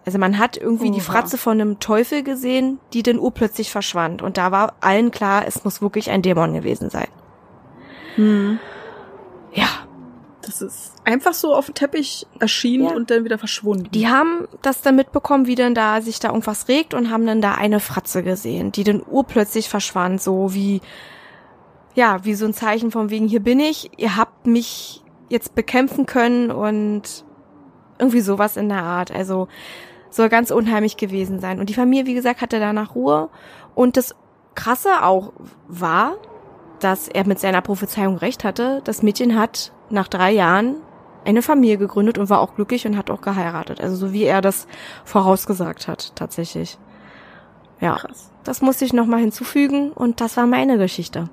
Also 0.05 0.17
man 0.17 0.39
hat 0.39 0.57
irgendwie 0.57 0.87
Oha. 0.87 0.95
die 0.95 1.01
Fratze 1.01 1.37
von 1.37 1.59
einem 1.59 1.79
Teufel 1.79 2.23
gesehen, 2.23 2.79
die 2.93 3.03
dann 3.03 3.19
urplötzlich 3.19 3.69
verschwand. 3.69 4.21
Und 4.21 4.37
da 4.37 4.51
war 4.51 4.73
allen 4.81 5.11
klar, 5.11 5.43
es 5.45 5.63
muss 5.63 5.81
wirklich 5.81 6.09
ein 6.09 6.21
Dämon 6.21 6.53
gewesen 6.53 6.89
sein. 6.89 7.07
Hm. 8.15 8.59
Ja, 9.53 9.67
das 10.41 10.61
ist 10.61 10.93
einfach 11.05 11.33
so 11.33 11.53
auf 11.53 11.67
dem 11.67 11.75
Teppich 11.75 12.25
erschienen 12.39 12.85
ja. 12.85 12.95
und 12.95 13.11
dann 13.11 13.23
wieder 13.23 13.37
verschwunden. 13.37 13.91
Die 13.91 14.07
haben 14.07 14.47
das 14.61 14.81
dann 14.81 14.95
mitbekommen, 14.95 15.45
wie 15.45 15.55
denn 15.55 15.75
da 15.75 16.01
sich 16.01 16.19
da 16.19 16.29
irgendwas 16.29 16.67
regt 16.67 16.93
und 16.93 17.11
haben 17.11 17.27
dann 17.27 17.41
da 17.41 17.53
eine 17.53 17.79
Fratze 17.79 18.23
gesehen, 18.23 18.71
die 18.71 18.83
dann 18.83 19.03
urplötzlich 19.05 19.69
verschwand, 19.69 20.21
so 20.21 20.53
wie, 20.53 20.81
ja, 21.93 22.25
wie 22.25 22.33
so 22.33 22.45
ein 22.45 22.53
Zeichen 22.53 22.89
von 22.89 23.09
wegen, 23.09 23.27
hier 23.27 23.41
bin 23.41 23.59
ich, 23.59 23.91
ihr 23.97 24.15
habt 24.15 24.47
mich 24.47 25.03
jetzt 25.29 25.55
bekämpfen 25.55 26.05
können 26.05 26.51
und 26.51 27.23
irgendwie 27.97 28.21
sowas 28.21 28.57
in 28.57 28.69
der 28.69 28.83
Art. 28.83 29.11
Also 29.11 29.47
soll 30.09 30.29
ganz 30.29 30.51
unheimlich 30.51 30.97
gewesen 30.97 31.39
sein. 31.39 31.59
Und 31.59 31.69
die 31.69 31.73
Familie, 31.73 32.05
wie 32.05 32.15
gesagt, 32.15 32.41
hatte 32.41 32.59
danach 32.59 32.95
Ruhe. 32.95 33.29
Und 33.75 33.97
das 33.97 34.15
Krasse 34.55 35.03
auch 35.03 35.33
war, 35.67 36.15
dass 36.79 37.07
er 37.07 37.27
mit 37.27 37.39
seiner 37.39 37.61
Prophezeiung 37.61 38.17
recht 38.17 38.43
hatte. 38.43 38.81
Das 38.83 39.03
Mädchen 39.03 39.37
hat 39.37 39.71
nach 39.89 40.07
drei 40.07 40.31
Jahren 40.31 40.77
eine 41.25 41.41
Familie 41.41 41.77
gegründet 41.77 42.17
und 42.17 42.29
war 42.29 42.39
auch 42.39 42.55
glücklich 42.55 42.87
und 42.87 42.97
hat 42.97 43.09
auch 43.11 43.21
geheiratet. 43.21 43.81
Also 43.81 43.95
so 43.95 44.13
wie 44.13 44.23
er 44.23 44.41
das 44.41 44.67
vorausgesagt 45.03 45.87
hat, 45.87 46.15
tatsächlich. 46.15 46.77
Ja, 47.79 47.95
Krass. 47.95 48.31
das 48.43 48.61
musste 48.61 48.85
ich 48.85 48.93
nochmal 48.93 49.19
hinzufügen 49.19 49.91
und 49.91 50.21
das 50.21 50.37
war 50.37 50.47
meine 50.47 50.77
Geschichte. 50.77 51.29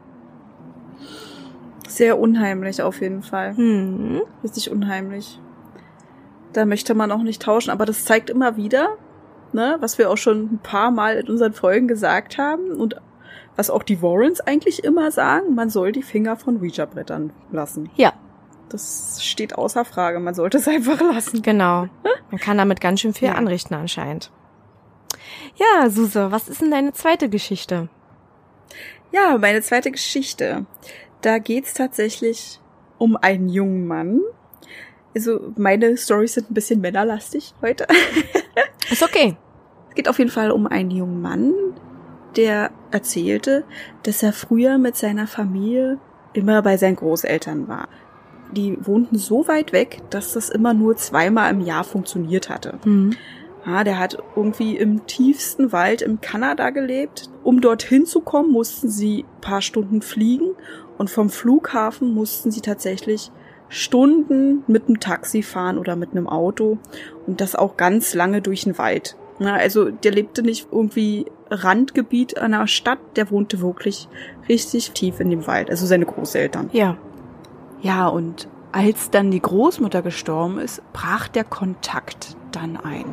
Sehr 1.88 2.19
unheimlich 2.19 2.83
auf 2.83 3.00
jeden 3.00 3.23
Fall. 3.23 3.57
Hm. 3.57 4.23
Richtig 4.43 4.71
unheimlich. 4.71 5.40
Da 6.52 6.64
möchte 6.64 6.95
man 6.95 7.12
auch 7.12 7.23
nicht 7.23 7.43
tauschen, 7.43 7.71
aber 7.71 7.85
das 7.85 8.05
zeigt 8.05 8.31
immer 8.31 8.57
wieder, 8.57 8.97
ne, 9.52 9.76
was 9.81 9.99
wir 9.99 10.11
auch 10.11 10.16
schon 10.16 10.55
ein 10.55 10.61
paar 10.62 10.90
Mal 10.90 11.16
in 11.16 11.28
unseren 11.28 11.52
Folgen 11.52 11.87
gesagt 11.88 12.38
haben 12.38 12.73
und 12.73 12.97
was 13.57 13.71
auch 13.71 13.83
die 13.83 14.02
Warrens 14.02 14.40
eigentlich 14.40 14.85
immer 14.85 15.11
sagen, 15.11 15.55
man 15.55 15.71
soll 15.71 15.93
die 15.93 16.02
Finger 16.02 16.37
von 16.37 16.61
Ouija-Brettern 16.61 17.33
lassen. 17.50 17.90
Ja. 17.97 18.12
Das 18.69 19.25
steht 19.25 19.57
außer 19.57 19.85
Frage, 19.85 20.19
man 20.21 20.35
sollte 20.35 20.59
es 20.59 20.69
einfach 20.69 21.00
lassen. 21.00 21.43
Genau. 21.43 21.88
Man 22.31 22.40
kann 22.40 22.59
damit 22.59 22.81
ganz 22.81 23.00
schön 23.00 23.14
viel 23.14 23.28
ja. 23.28 23.35
anrichten 23.37 23.76
anscheinend. 23.76 24.33
Ja, 25.55 25.88
Suse, 25.88 26.33
was 26.33 26.49
ist 26.49 26.61
denn 26.61 26.73
deine 26.73 26.93
zweite 26.93 27.28
Geschichte? 27.28 27.88
Ja, 29.12 29.38
meine 29.38 29.62
zweite 29.62 29.93
Geschichte. 29.93 30.66
Da 31.26 31.38
geht's 31.38 31.75
tatsächlich 31.75 32.61
um 32.99 33.16
einen 33.16 33.49
jungen 33.49 33.88
Mann. 33.88 34.21
Also 35.12 35.52
meine 35.56 35.97
Storys 35.97 36.35
sind 36.35 36.52
ein 36.52 36.54
bisschen 36.54 36.80
männerlastig 36.80 37.52
heute. 37.61 37.88
Ist 38.92 39.02
okay. 39.02 39.37
Es 39.88 39.97
geht 39.97 40.09
auf 40.09 40.21
jeden 40.21 40.30
Fall 40.30 40.52
um 40.52 40.68
einen 40.68 40.92
jungen 40.92 41.21
Mann, 41.21 41.52
der 42.37 42.71
erzählte, 42.92 43.64
dass 44.04 44.23
er 44.23 44.33
früher 44.33 44.78
mit 44.78 44.95
seiner 44.95 45.26
Familie 45.26 45.99
immer 46.33 46.62
bei 46.62 46.76
seinen 46.76 46.95
Großeltern 46.95 47.66
war. 47.66 47.88
Die 48.52 48.78
wohnten 48.87 49.18
so 49.18 49.49
weit 49.49 49.73
weg, 49.73 50.02
dass 50.11 50.35
das 50.35 50.49
immer 50.49 50.75
nur 50.75 50.97
zweimal 50.97 51.50
im 51.50 51.61
Jahr 51.61 51.83
funktioniert 51.83 52.50
hatte. 52.50 52.78
Mhm. 52.85 53.16
Ja, 53.66 53.83
der 53.83 53.99
hat 53.99 54.16
irgendwie 54.37 54.76
im 54.76 55.06
tiefsten 55.06 55.73
Wald 55.73 56.02
im 56.02 56.21
Kanada 56.21 56.71
gelebt. 56.71 57.28
Um 57.42 57.61
dorthin 57.61 58.06
zu 58.06 58.21
kommen, 58.21 58.52
mussten 58.52 58.88
sie 58.88 59.25
paar 59.40 59.61
Stunden 59.61 60.02
fliegen 60.02 60.52
und 60.99 61.11
vom 61.11 61.31
Flughafen 61.31 62.15
mussten 62.15 62.50
sie 62.50 62.61
tatsächlich 62.61 63.31
Stunden 63.69 64.62
mit 64.67 64.87
einem 64.87 65.00
Taxi 65.00 65.43
fahren 65.43 65.79
oder 65.79 65.97
mit 65.97 66.12
einem 66.12 66.29
Auto 66.29 66.79
und 67.26 67.41
das 67.41 67.55
auch 67.57 67.76
ganz 67.76 68.15
lange 68.15 68.41
durch 68.41 68.65
den 68.65 68.79
Wald. 68.79 69.17
Also 69.41 69.91
der 69.91 70.12
lebte 70.12 70.43
nicht 70.43 70.69
irgendwie 70.71 71.26
Randgebiet 71.50 72.38
einer 72.38 72.67
Stadt, 72.67 72.99
der 73.17 73.31
wohnte 73.31 73.61
wirklich 73.61 74.09
richtig 74.49 74.93
tief 74.93 75.21
in 75.21 75.31
dem 75.31 75.47
Wald, 75.47 75.69
also 75.71 75.85
seine 75.87 76.07
Großeltern. 76.07 76.71
Ja. 76.73 76.97
Ja, 77.83 78.09
und 78.09 78.49
als 78.73 79.11
dann 79.11 79.31
die 79.31 79.41
Großmutter 79.41 80.03
gestorben 80.03 80.59
ist, 80.59 80.83
brach 80.93 81.29
der 81.29 81.45
Kontakt 81.45 82.37
dann 82.53 82.76
ein. 82.76 83.05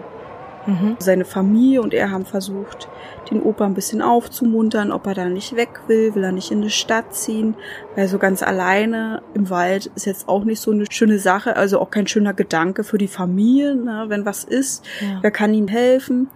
Mhm. 0.66 0.96
Seine 1.00 1.26
Familie 1.26 1.82
und 1.82 1.94
er 1.94 2.12
haben 2.12 2.26
versucht, 2.26 2.88
den 3.30 3.42
Opa 3.42 3.66
ein 3.66 3.74
bisschen 3.74 4.02
aufzumuntern, 4.02 4.92
ob 4.92 5.08
er 5.08 5.14
da 5.14 5.26
nicht 5.26 5.56
weg 5.56 5.82
will, 5.88 6.16
will 6.16 6.24
er 6.24 6.32
nicht 6.32 6.52
in 6.52 6.62
eine 6.62 6.70
Stadt 6.70 7.14
ziehen, 7.14 7.56
weil 7.96 8.08
so 8.08 8.18
ganz 8.18 8.44
alleine 8.44 9.22
im 9.34 9.50
Wald 9.50 9.88
ist 9.96 10.06
jetzt 10.06 10.30
auch 10.30 10.44
nicht 10.44 10.62
so 10.62 10.72
eine 10.72 10.86
schöne 10.90 11.20
Sache, 11.20 11.56
also 11.56 11.80
auch 11.80 11.92
kein 11.92 12.08
schöner 12.08 12.34
Gedanke 12.34 12.84
für 12.84 12.98
die 12.98 13.08
Familie, 13.08 13.76
ne, 13.76 14.06
wenn 14.08 14.26
was 14.26 14.44
ist, 14.44 14.86
ja. 15.02 15.20
wer 15.22 15.32
kann 15.32 15.54
ihm 15.54 15.68
helfen? 15.68 16.30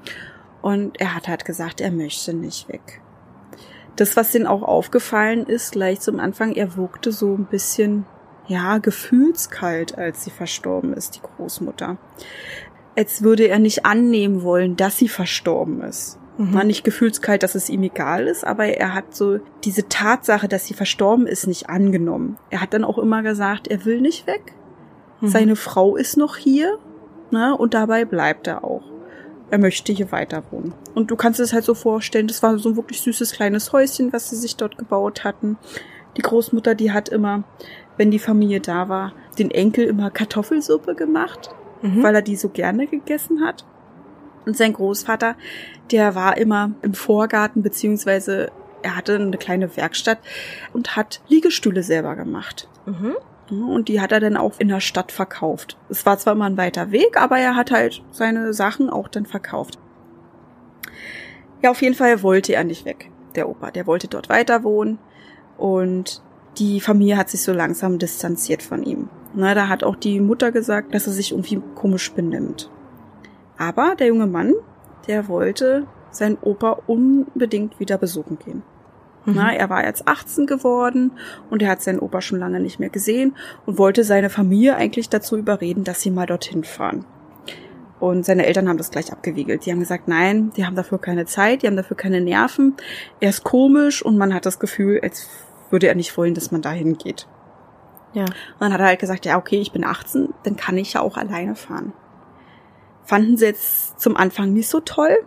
Und 0.61 0.99
er 0.99 1.15
hat 1.15 1.27
halt 1.27 1.45
gesagt, 1.45 1.79
er 1.79 1.91
möchte 1.91 2.33
nicht 2.33 2.67
weg. 2.67 3.01
Das, 3.95 4.15
was 4.15 4.31
denen 4.31 4.47
auch 4.47 4.63
aufgefallen 4.63 5.45
ist, 5.45 5.71
gleich 5.71 6.01
zum 6.01 6.19
Anfang, 6.19 6.53
er 6.53 6.75
wirkte 6.75 7.11
so 7.11 7.33
ein 7.33 7.45
bisschen, 7.45 8.05
ja, 8.47 8.77
gefühlskalt, 8.77 9.97
als 9.97 10.23
sie 10.23 10.29
verstorben 10.29 10.93
ist, 10.93 11.15
die 11.15 11.21
Großmutter 11.21 11.97
als 12.97 13.21
würde 13.21 13.47
er 13.47 13.59
nicht 13.59 13.85
annehmen 13.85 14.41
wollen, 14.41 14.75
dass 14.75 14.97
sie 14.97 15.07
verstorben 15.07 15.81
ist. 15.81 16.17
Mhm. 16.37 16.53
War 16.53 16.63
nicht 16.63 16.83
gefühlskalt, 16.83 17.43
dass 17.43 17.53
es 17.53 17.69
ihm 17.69 17.83
egal 17.83 18.27
ist, 18.27 18.43
aber 18.43 18.65
er 18.65 18.95
hat 18.95 19.15
so 19.15 19.39
diese 19.63 19.87
Tatsache, 19.87 20.47
dass 20.47 20.65
sie 20.65 20.73
verstorben 20.73 21.27
ist, 21.27 21.45
nicht 21.45 21.69
angenommen. 21.69 22.37
Er 22.49 22.59
hat 22.59 22.73
dann 22.73 22.83
auch 22.83 22.97
immer 22.97 23.21
gesagt, 23.21 23.67
er 23.67 23.85
will 23.85 24.01
nicht 24.01 24.25
weg. 24.25 24.53
Mhm. 25.21 25.27
Seine 25.27 25.55
Frau 25.55 25.95
ist 25.95 26.17
noch 26.17 26.37
hier, 26.37 26.79
ne, 27.29 27.55
und 27.55 27.75
dabei 27.75 28.03
bleibt 28.03 28.47
er 28.47 28.63
auch. 28.63 28.83
Er 29.51 29.59
möchte 29.59 29.93
hier 29.93 30.11
weiter 30.11 30.43
wohnen. 30.49 30.73
Und 30.95 31.11
du 31.11 31.15
kannst 31.15 31.39
es 31.39 31.53
halt 31.53 31.63
so 31.63 31.75
vorstellen, 31.75 32.27
das 32.27 32.41
war 32.41 32.57
so 32.57 32.69
ein 32.69 32.75
wirklich 32.75 33.01
süßes 33.01 33.31
kleines 33.31 33.71
Häuschen, 33.73 34.11
was 34.11 34.29
sie 34.29 34.35
sich 34.35 34.57
dort 34.57 34.77
gebaut 34.77 35.23
hatten. 35.23 35.57
Die 36.17 36.21
Großmutter, 36.21 36.73
die 36.73 36.91
hat 36.91 37.09
immer, 37.09 37.43
wenn 37.95 38.11
die 38.11 38.19
Familie 38.19 38.59
da 38.59 38.89
war, 38.89 39.13
den 39.37 39.51
Enkel 39.51 39.85
immer 39.85 40.09
Kartoffelsuppe 40.09 40.95
gemacht 40.95 41.51
mhm. 41.81 42.03
weil 42.03 42.15
er 42.15 42.21
die 42.21 42.35
so 42.35 42.49
gerne 42.49 42.87
gegessen 42.87 43.43
hat. 43.43 43.65
Und 44.45 44.55
sein 44.55 44.73
Großvater, 44.73 45.35
der 45.91 46.15
war 46.15 46.37
immer 46.37 46.71
im 46.81 46.93
Vorgarten, 46.93 47.63
beziehungsweise 47.63 48.51
er 48.81 48.95
hatte 48.95 49.15
eine 49.15 49.37
kleine 49.37 49.75
Werkstatt 49.75 50.19
und 50.73 50.95
hat 50.95 51.21
Liegestühle 51.27 51.83
selber 51.83 52.15
gemacht. 52.15 52.69
Mhm. 52.85 53.15
Und 53.49 53.87
die 53.87 54.01
hat 54.01 54.11
er 54.11 54.19
dann 54.19 54.37
auch 54.37 54.59
in 54.59 54.67
der 54.67 54.81
Stadt 54.81 55.11
verkauft. 55.11 55.77
Es 55.89 56.05
war 56.05 56.17
zwar 56.17 56.33
immer 56.33 56.45
ein 56.45 56.57
weiter 56.57 56.91
Weg, 56.91 57.19
aber 57.19 57.37
er 57.37 57.55
hat 57.55 57.71
halt 57.71 58.03
seine 58.11 58.53
Sachen 58.53 58.89
auch 58.89 59.07
dann 59.07 59.25
verkauft. 59.25 59.79
Ja, 61.61 61.71
auf 61.71 61.81
jeden 61.81 61.95
Fall 61.95 62.21
wollte 62.23 62.53
er 62.53 62.63
nicht 62.63 62.85
weg, 62.85 63.09
der 63.35 63.49
Opa. 63.49 63.71
Der 63.71 63.87
wollte 63.87 64.07
dort 64.07 64.29
weiter 64.29 64.63
wohnen 64.63 64.99
und 65.57 66.21
die 66.59 66.81
Familie 66.81 67.17
hat 67.17 67.29
sich 67.29 67.41
so 67.41 67.53
langsam 67.53 67.99
distanziert 67.99 68.63
von 68.63 68.83
ihm. 68.83 69.09
Na, 69.33 69.53
da 69.53 69.67
hat 69.67 69.83
auch 69.83 69.95
die 69.95 70.19
Mutter 70.19 70.51
gesagt, 70.51 70.93
dass 70.93 71.07
er 71.07 71.13
sich 71.13 71.31
irgendwie 71.31 71.61
komisch 71.75 72.11
benimmt. 72.11 72.69
Aber 73.57 73.95
der 73.95 74.07
junge 74.07 74.27
Mann, 74.27 74.53
der 75.07 75.27
wollte 75.27 75.85
seinen 76.11 76.37
Opa 76.41 76.79
unbedingt 76.87 77.79
wieder 77.79 77.97
besuchen 77.97 78.39
gehen. 78.39 78.63
Mhm. 79.25 79.33
Na, 79.35 79.53
er 79.53 79.69
war 79.69 79.85
jetzt 79.85 80.07
18 80.07 80.47
geworden 80.47 81.11
und 81.49 81.61
er 81.61 81.69
hat 81.69 81.81
seinen 81.81 81.99
Opa 81.99 82.21
schon 82.21 82.39
lange 82.39 82.59
nicht 82.59 82.79
mehr 82.79 82.89
gesehen 82.89 83.35
und 83.65 83.77
wollte 83.77 84.03
seine 84.03 84.29
Familie 84.29 84.75
eigentlich 84.75 85.09
dazu 85.09 85.37
überreden, 85.37 85.83
dass 85.83 86.01
sie 86.01 86.11
mal 86.11 86.25
dorthin 86.25 86.63
fahren. 86.63 87.05
Und 87.99 88.25
seine 88.25 88.45
Eltern 88.45 88.69
haben 88.69 88.77
das 88.77 88.91
gleich 88.91 89.11
abgewiegelt. 89.11 89.65
Die 89.65 89.71
haben 89.71 89.79
gesagt, 89.79 90.07
nein, 90.07 90.51
die 90.55 90.65
haben 90.65 90.75
dafür 90.75 90.99
keine 90.99 91.25
Zeit, 91.25 91.63
die 91.63 91.67
haben 91.67 91.75
dafür 91.75 91.97
keine 91.97 92.21
Nerven. 92.21 92.75
Er 93.19 93.29
ist 93.29 93.43
komisch 93.43 94.03
und 94.05 94.17
man 94.17 94.35
hat 94.35 94.45
das 94.45 94.59
Gefühl, 94.59 94.99
als 95.01 95.27
würde 95.69 95.87
er 95.87 95.95
nicht 95.95 96.15
wollen, 96.17 96.33
dass 96.33 96.51
man 96.51 96.61
dahin 96.61 96.97
geht. 96.97 97.27
Ja. 98.13 98.23
Und 98.23 98.61
dann 98.61 98.73
hat 98.73 98.79
er 98.79 98.87
halt 98.87 98.99
gesagt, 98.99 99.25
ja, 99.25 99.37
okay, 99.37 99.59
ich 99.59 99.71
bin 99.71 99.83
18, 99.83 100.33
dann 100.43 100.55
kann 100.55 100.77
ich 100.77 100.93
ja 100.93 101.01
auch 101.01 101.17
alleine 101.17 101.55
fahren. 101.55 101.93
Fanden 103.03 103.37
sie 103.37 103.45
jetzt 103.45 103.99
zum 103.99 104.17
Anfang 104.17 104.53
nicht 104.53 104.69
so 104.69 104.79
toll. 104.79 105.17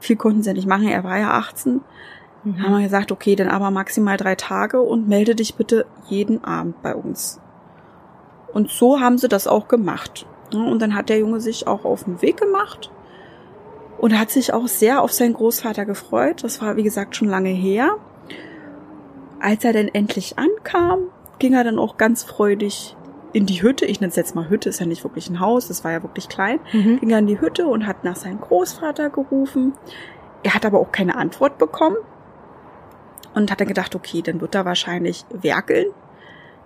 Viel 0.00 0.16
konnten 0.16 0.42
sie 0.42 0.52
nicht 0.52 0.66
machen, 0.66 0.88
er 0.88 1.04
war 1.04 1.18
ja 1.18 1.32
18. 1.32 1.80
Mhm. 2.44 2.62
Haben 2.62 2.72
wir 2.72 2.82
gesagt, 2.82 3.12
okay, 3.12 3.36
dann 3.36 3.48
aber 3.48 3.70
maximal 3.70 4.16
drei 4.16 4.34
Tage 4.34 4.80
und 4.80 5.08
melde 5.08 5.34
dich 5.34 5.54
bitte 5.54 5.86
jeden 6.06 6.42
Abend 6.42 6.80
bei 6.82 6.94
uns. 6.94 7.40
Und 8.52 8.70
so 8.70 9.00
haben 9.00 9.18
sie 9.18 9.28
das 9.28 9.46
auch 9.46 9.68
gemacht. 9.68 10.26
Und 10.52 10.80
dann 10.80 10.94
hat 10.94 11.08
der 11.08 11.18
Junge 11.18 11.40
sich 11.40 11.66
auch 11.66 11.84
auf 11.84 12.04
den 12.04 12.22
Weg 12.22 12.38
gemacht 12.38 12.90
und 13.98 14.18
hat 14.18 14.30
sich 14.30 14.52
auch 14.52 14.66
sehr 14.66 15.02
auf 15.02 15.12
seinen 15.12 15.34
Großvater 15.34 15.84
gefreut. 15.84 16.42
Das 16.42 16.60
war, 16.60 16.76
wie 16.76 16.82
gesagt, 16.82 17.14
schon 17.14 17.28
lange 17.28 17.50
her. 17.50 17.98
Als 19.40 19.64
er 19.64 19.72
denn 19.72 19.88
endlich 19.88 20.38
ankam, 20.38 21.08
ging 21.38 21.54
er 21.54 21.64
dann 21.64 21.78
auch 21.78 21.96
ganz 21.96 22.22
freudig 22.22 22.96
in 23.32 23.46
die 23.46 23.62
Hütte. 23.62 23.86
Ich 23.86 24.00
nenne 24.00 24.10
es 24.10 24.16
jetzt 24.16 24.34
mal 24.34 24.48
Hütte, 24.48 24.68
ist 24.68 24.80
ja 24.80 24.86
nicht 24.86 25.04
wirklich 25.04 25.30
ein 25.30 25.40
Haus, 25.40 25.68
das 25.68 25.84
war 25.84 25.92
ja 25.92 26.02
wirklich 26.02 26.28
klein. 26.28 26.60
Mhm. 26.72 27.00
Ging 27.00 27.10
er 27.10 27.18
in 27.20 27.26
die 27.26 27.40
Hütte 27.40 27.66
und 27.66 27.86
hat 27.86 28.04
nach 28.04 28.16
seinem 28.16 28.40
Großvater 28.40 29.10
gerufen. 29.10 29.74
Er 30.42 30.54
hat 30.54 30.66
aber 30.66 30.78
auch 30.80 30.92
keine 30.92 31.16
Antwort 31.16 31.58
bekommen. 31.58 31.96
Und 33.32 33.50
hat 33.50 33.60
dann 33.60 33.68
gedacht, 33.68 33.94
okay, 33.94 34.22
dann 34.22 34.40
wird 34.40 34.56
er 34.56 34.64
wahrscheinlich 34.64 35.24
werkeln. 35.30 35.86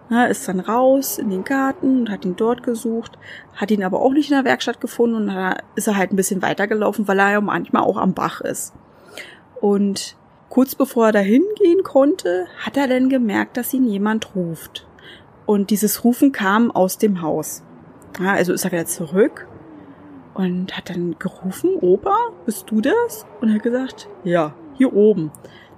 Na, 0.09 0.27
ist 0.27 0.49
dann 0.49 0.61
raus 0.61 1.19
in 1.19 1.31
den 1.31 1.45
Garten 1.45 2.01
und 2.01 2.11
hat 2.11 2.25
ihn 2.25 2.37
dort 2.37 2.63
gesucht, 2.63 3.19
hat 3.55 3.71
ihn 3.71 3.83
aber 3.83 4.01
auch 4.01 4.13
nicht 4.13 4.31
in 4.31 4.37
der 4.37 4.45
Werkstatt 4.45 4.81
gefunden 4.81 5.17
und 5.17 5.27
dann 5.29 5.57
ist 5.77 5.87
er 5.87 5.97
halt 5.97 6.13
ein 6.13 6.17
bisschen 6.17 6.43
weitergelaufen, 6.43 7.09
weil 7.09 7.19
er 7.19 7.33
ja 7.33 7.41
manchmal 7.41 7.83
auch 7.83 7.97
am 7.97 8.13
Bach 8.13 8.43
ist. 8.43 8.75
Und 9.61 10.17
Kurz 10.55 10.77
bevor 10.77 11.07
er 11.07 11.12
dahin 11.12 11.43
gehen 11.57 11.83
konnte, 11.83 12.47
hat 12.64 12.77
er 12.77 12.87
dann 12.87 13.09
gemerkt, 13.09 13.57
dass 13.57 13.75
ihn 13.75 13.88
jemand 13.88 14.37
ruft. 14.37 14.87
Und 15.47 15.71
dieses 15.71 16.05
Rufen 16.05 16.31
kam 16.31 16.71
aus 16.71 16.97
dem 16.97 17.23
Haus. 17.23 17.64
Ja, 18.21 18.35
also 18.35 18.53
ist 18.53 18.64
er 18.64 18.71
wieder 18.71 18.87
zurück 18.87 19.49
und 20.33 20.77
hat 20.77 20.90
dann 20.90 21.17
gerufen, 21.19 21.71
Opa, 21.81 22.17
bist 22.47 22.71
du 22.71 22.81
das? 22.81 23.27
Und 23.40 23.49
er 23.49 23.57
hat 23.57 23.64
gesagt, 23.64 24.09
ja, 24.23 24.55
hier 24.75 24.93
oben. 24.93 25.33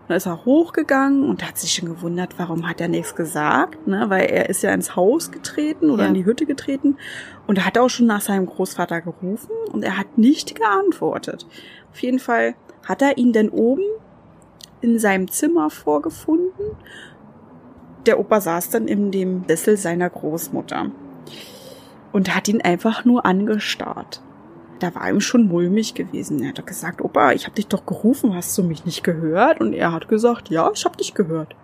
Dann 0.09 0.19
ist 0.19 0.27
er 0.27 0.45
hochgegangen 0.45 1.27
und 1.27 1.43
hat 1.49 1.57
sich 1.57 1.73
schon 1.73 1.89
gewundert, 1.89 2.39
warum 2.39 2.69
hat 2.69 2.79
er 2.83 2.89
nichts 2.89 3.15
gesagt, 3.15 3.87
ne? 3.87 4.11
weil 4.11 4.27
er 4.27 4.51
ist 4.51 4.63
ja 4.63 4.75
ins 4.75 4.95
Haus 4.95 5.31
getreten 5.31 5.89
oder 5.89 6.03
ja. 6.03 6.09
in 6.11 6.15
die 6.15 6.27
Hütte 6.27 6.45
getreten 6.45 6.99
und 7.47 7.57
er 7.57 7.65
hat 7.65 7.79
auch 7.79 7.89
schon 7.89 8.07
nach 8.07 8.21
seinem 8.21 8.45
Großvater 8.45 9.01
gerufen 9.01 9.53
und 9.73 9.83
er 9.83 9.97
hat 9.97 10.19
nicht 10.19 10.55
geantwortet. 10.55 11.47
Auf 11.93 12.03
jeden 12.03 12.19
Fall 12.19 12.57
hat 12.85 13.01
er 13.01 13.17
ihn 13.17 13.33
denn 13.33 13.49
oben 13.49 13.83
in 14.81 14.99
seinem 14.99 15.29
Zimmer 15.31 15.71
vorgefunden 15.71 16.77
der 18.07 18.19
Opa 18.21 18.41
saß 18.41 18.71
dann 18.71 18.89
in 18.89 19.11
dem 19.11 19.45
Sessel 19.47 19.77
seiner 19.77 20.09
Großmutter 20.09 20.91
und 22.13 22.35
hat 22.35 22.49
ihn 22.49 22.61
einfach 22.61 23.05
nur 23.05 23.27
angestarrt. 23.27 24.23
Da 24.79 24.95
war 24.95 25.09
ihm 25.09 25.21
schon 25.21 25.49
mulmig 25.49 25.95
gewesen. 25.95 26.43
Er 26.43 26.51
hat 26.51 26.67
gesagt, 26.67 27.01
Opa, 27.01 27.33
ich 27.33 27.47
hab 27.47 27.55
dich 27.55 27.67
doch 27.67 27.87
gerufen, 27.87 28.35
hast 28.35 28.57
du 28.59 28.63
mich 28.63 28.85
nicht 28.85 29.03
gehört? 29.03 29.61
Und 29.61 29.73
er 29.73 29.93
hat 29.93 30.09
gesagt, 30.09 30.51
ja, 30.51 30.71
ich 30.73 30.85
hab 30.85 30.99
dich 30.99 31.15
gehört. 31.15 31.57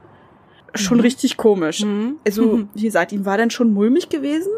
Schon 0.75 0.99
mhm. 0.99 1.03
richtig 1.03 1.37
komisch. 1.37 1.85
Mhm. 1.85 2.17
Also, 2.27 2.57
mhm. 2.57 2.69
wie 2.75 2.85
gesagt, 2.85 3.13
ihm 3.13 3.27
war 3.27 3.37
dann 3.37 3.51
schon 3.51 3.75
mulmig 3.75 4.09
gewesen. 4.09 4.53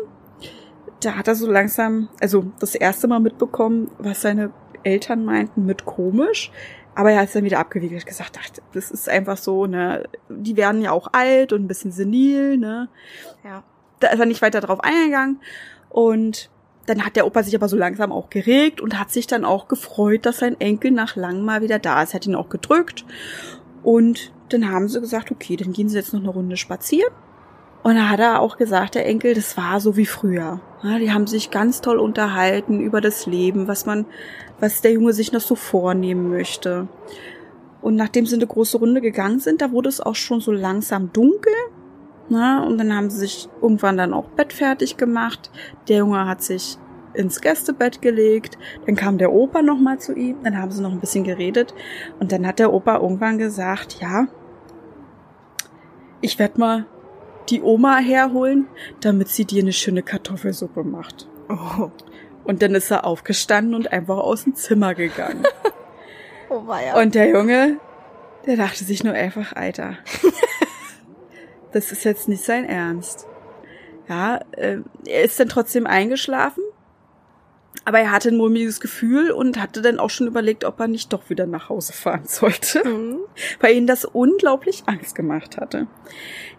Da 1.01 1.17
hat 1.17 1.27
er 1.27 1.35
so 1.35 1.51
langsam, 1.51 2.09
also 2.21 2.47
das 2.61 2.77
erste 2.77 3.09
Mal 3.09 3.19
mitbekommen, 3.19 3.91
was 3.99 4.23
seine 4.23 4.53
Eltern 4.85 5.25
meinten 5.25 5.67
mit 5.67 5.85
komisch. 5.85 6.53
Aber 6.95 7.11
er 7.11 7.21
hat 7.21 7.29
es 7.29 7.33
dann 7.33 7.45
wieder 7.45 7.59
abgewiegelt, 7.59 8.07
gesagt, 8.07 8.39
ach, 8.41 8.49
das 8.73 8.91
ist 8.91 9.09
einfach 9.09 9.37
so, 9.37 9.67
ne, 9.67 10.05
die 10.29 10.57
werden 10.57 10.81
ja 10.81 10.93
auch 10.93 11.09
alt 11.13 11.53
und 11.53 11.65
ein 11.65 11.69
bisschen 11.69 11.93
senil, 11.93 12.57
ne. 12.57 12.89
Ja. 13.45 13.65
Da 14.01 14.09
ist 14.09 14.21
er 14.21 14.27
nicht 14.27 14.43
weiter 14.43 14.61
drauf 14.61 14.81
eingegangen. 14.81 15.41
Und 15.89 16.51
dann 16.87 17.05
hat 17.05 17.17
der 17.17 17.27
Opa 17.27 17.43
sich 17.43 17.55
aber 17.55 17.69
so 17.69 17.77
langsam 17.77 18.13
auch 18.13 18.31
geregt 18.31 18.81
und 18.81 18.99
hat 18.99 19.11
sich 19.11 19.27
dann 19.27 19.45
auch 19.45 19.69
gefreut, 19.69 20.27
dass 20.27 20.39
sein 20.39 20.61
Enkel 20.61 20.91
nach 20.91 21.17
langem 21.17 21.45
mal 21.45 21.63
wieder 21.63 21.79
da 21.79 22.03
ist. 22.03 22.13
Er 22.13 22.17
hat 22.17 22.27
ihn 22.27 22.35
auch 22.35 22.49
gedrückt. 22.49 23.05
Und 23.83 24.33
dann 24.51 24.71
haben 24.71 24.89
sie 24.89 25.01
gesagt, 25.01 25.31
okay, 25.31 25.57
dann 25.57 25.73
gehen 25.73 25.89
sie 25.89 25.97
jetzt 25.97 26.13
noch 26.13 26.21
eine 26.21 26.31
Runde 26.31 26.57
spazieren. 26.57 27.13
Und 27.83 27.97
da 27.97 28.09
hat 28.09 28.21
er 28.21 28.41
auch 28.41 28.57
gesagt, 28.57 28.95
der 28.95 29.07
Enkel, 29.07 29.35
das 29.35 29.59
war 29.59 29.79
so 29.79 29.97
wie 29.97 30.07
früher. 30.07 30.61
Ja, 30.83 30.99
die 30.99 31.13
haben 31.13 31.27
sich 31.27 31.51
ganz 31.51 31.83
toll 31.83 31.99
unterhalten 31.99 32.81
über 32.81 33.03
das 33.03 33.27
Leben, 33.27 33.69
was 33.69 33.85
man, 33.85 34.07
was 34.61 34.81
der 34.81 34.93
Junge 34.93 35.13
sich 35.13 35.33
noch 35.33 35.41
so 35.41 35.55
vornehmen 35.55 36.31
möchte. 36.31 36.89
Und 37.83 37.97
nachdem 37.97 38.25
sie 38.25 38.37
eine 38.37 38.47
große 38.47 38.79
Runde 38.79 39.01
gegangen 39.01 39.41
sind, 39.41 39.61
da 39.61 39.71
wurde 39.71 39.89
es 39.89 40.01
auch 40.01 40.15
schon 40.15 40.41
so 40.41 40.53
langsam 40.53 41.13
dunkel. 41.13 41.53
Na, 42.31 42.65
und 42.65 42.79
dann 42.79 42.97
haben 42.97 43.11
sie 43.11 43.19
sich 43.19 43.49
irgendwann 43.61 43.99
dann 43.99 44.15
auch 44.15 44.29
Bett 44.29 44.53
fertig 44.53 44.97
gemacht. 44.97 45.51
Der 45.89 45.99
Junge 45.99 46.27
hat 46.27 46.43
sich 46.43 46.79
ins 47.13 47.41
Gästebett 47.41 48.01
gelegt. 48.01 48.59
Dann 48.87 48.97
kam 48.97 49.19
der 49.19 49.33
Opa 49.33 49.63
noch 49.63 49.79
mal 49.79 49.99
zu 49.99 50.15
ihm. 50.15 50.37
Dann 50.43 50.59
haben 50.59 50.71
sie 50.71 50.83
noch 50.83 50.93
ein 50.93 51.01
bisschen 51.01 51.25
geredet. 51.25 51.75
Und 52.21 52.33
dann 52.33 52.47
hat 52.47 52.59
der 52.59 52.73
Opa 52.73 52.97
irgendwann 52.97 53.39
gesagt, 53.39 54.01
ja, 54.01 54.27
ich 56.21 56.39
werde 56.39 56.59
mal 56.59 56.87
die 57.51 57.61
Oma 57.61 57.99
herholen, 57.99 58.67
damit 59.01 59.29
sie 59.29 59.45
dir 59.45 59.63
eine 59.63 59.73
schöne 59.75 60.03
Kartoffelsuppe 60.03 60.83
macht. 60.83 61.29
Oh. 61.51 61.91
Und 62.45 62.63
dann 62.63 62.75
ist 62.75 62.91
er 62.91 63.05
aufgestanden 63.05 63.75
und 63.75 63.93
einfach 63.93 64.19
aus 64.19 64.45
dem 64.45 64.55
Zimmer 64.55 64.95
gegangen. 64.95 65.45
oh, 66.51 66.67
weia. 66.67 67.01
Und 67.01 67.15
der 67.15 67.29
Junge, 67.29 67.79
der 68.47 68.57
dachte 68.57 68.85
sich 68.85 69.03
nur 69.03 69.15
einfach, 69.15 69.55
Alter, 69.55 69.97
das 71.73 71.91
ist 71.91 72.05
jetzt 72.05 72.29
nicht 72.29 72.45
sein 72.45 72.65
Ernst. 72.65 73.27
Ja, 74.09 74.41
äh, 74.53 74.79
er 75.07 75.23
ist 75.23 75.41
dann 75.41 75.49
trotzdem 75.49 75.87
eingeschlafen, 75.87 76.63
aber 77.87 78.01
er 78.01 78.11
hatte 78.11 78.29
ein 78.29 78.37
mulmiges 78.37 78.81
Gefühl 78.81 79.31
und 79.31 79.61
hatte 79.61 79.81
dann 79.81 79.99
auch 79.99 80.11
schon 80.11 80.27
überlegt, 80.27 80.65
ob 80.65 80.79
er 80.81 80.89
nicht 80.89 81.13
doch 81.13 81.31
wieder 81.31 81.47
nach 81.47 81.71
Hause 81.71 81.95
fahren 81.95 82.25
sollte, 82.27 82.87
mhm. 82.87 83.21
weil 83.61 83.77
ihn 83.77 83.87
das 83.87 84.05
unglaublich 84.05 84.83
Angst 84.87 85.15
gemacht 85.15 85.57
hatte. 85.57 85.87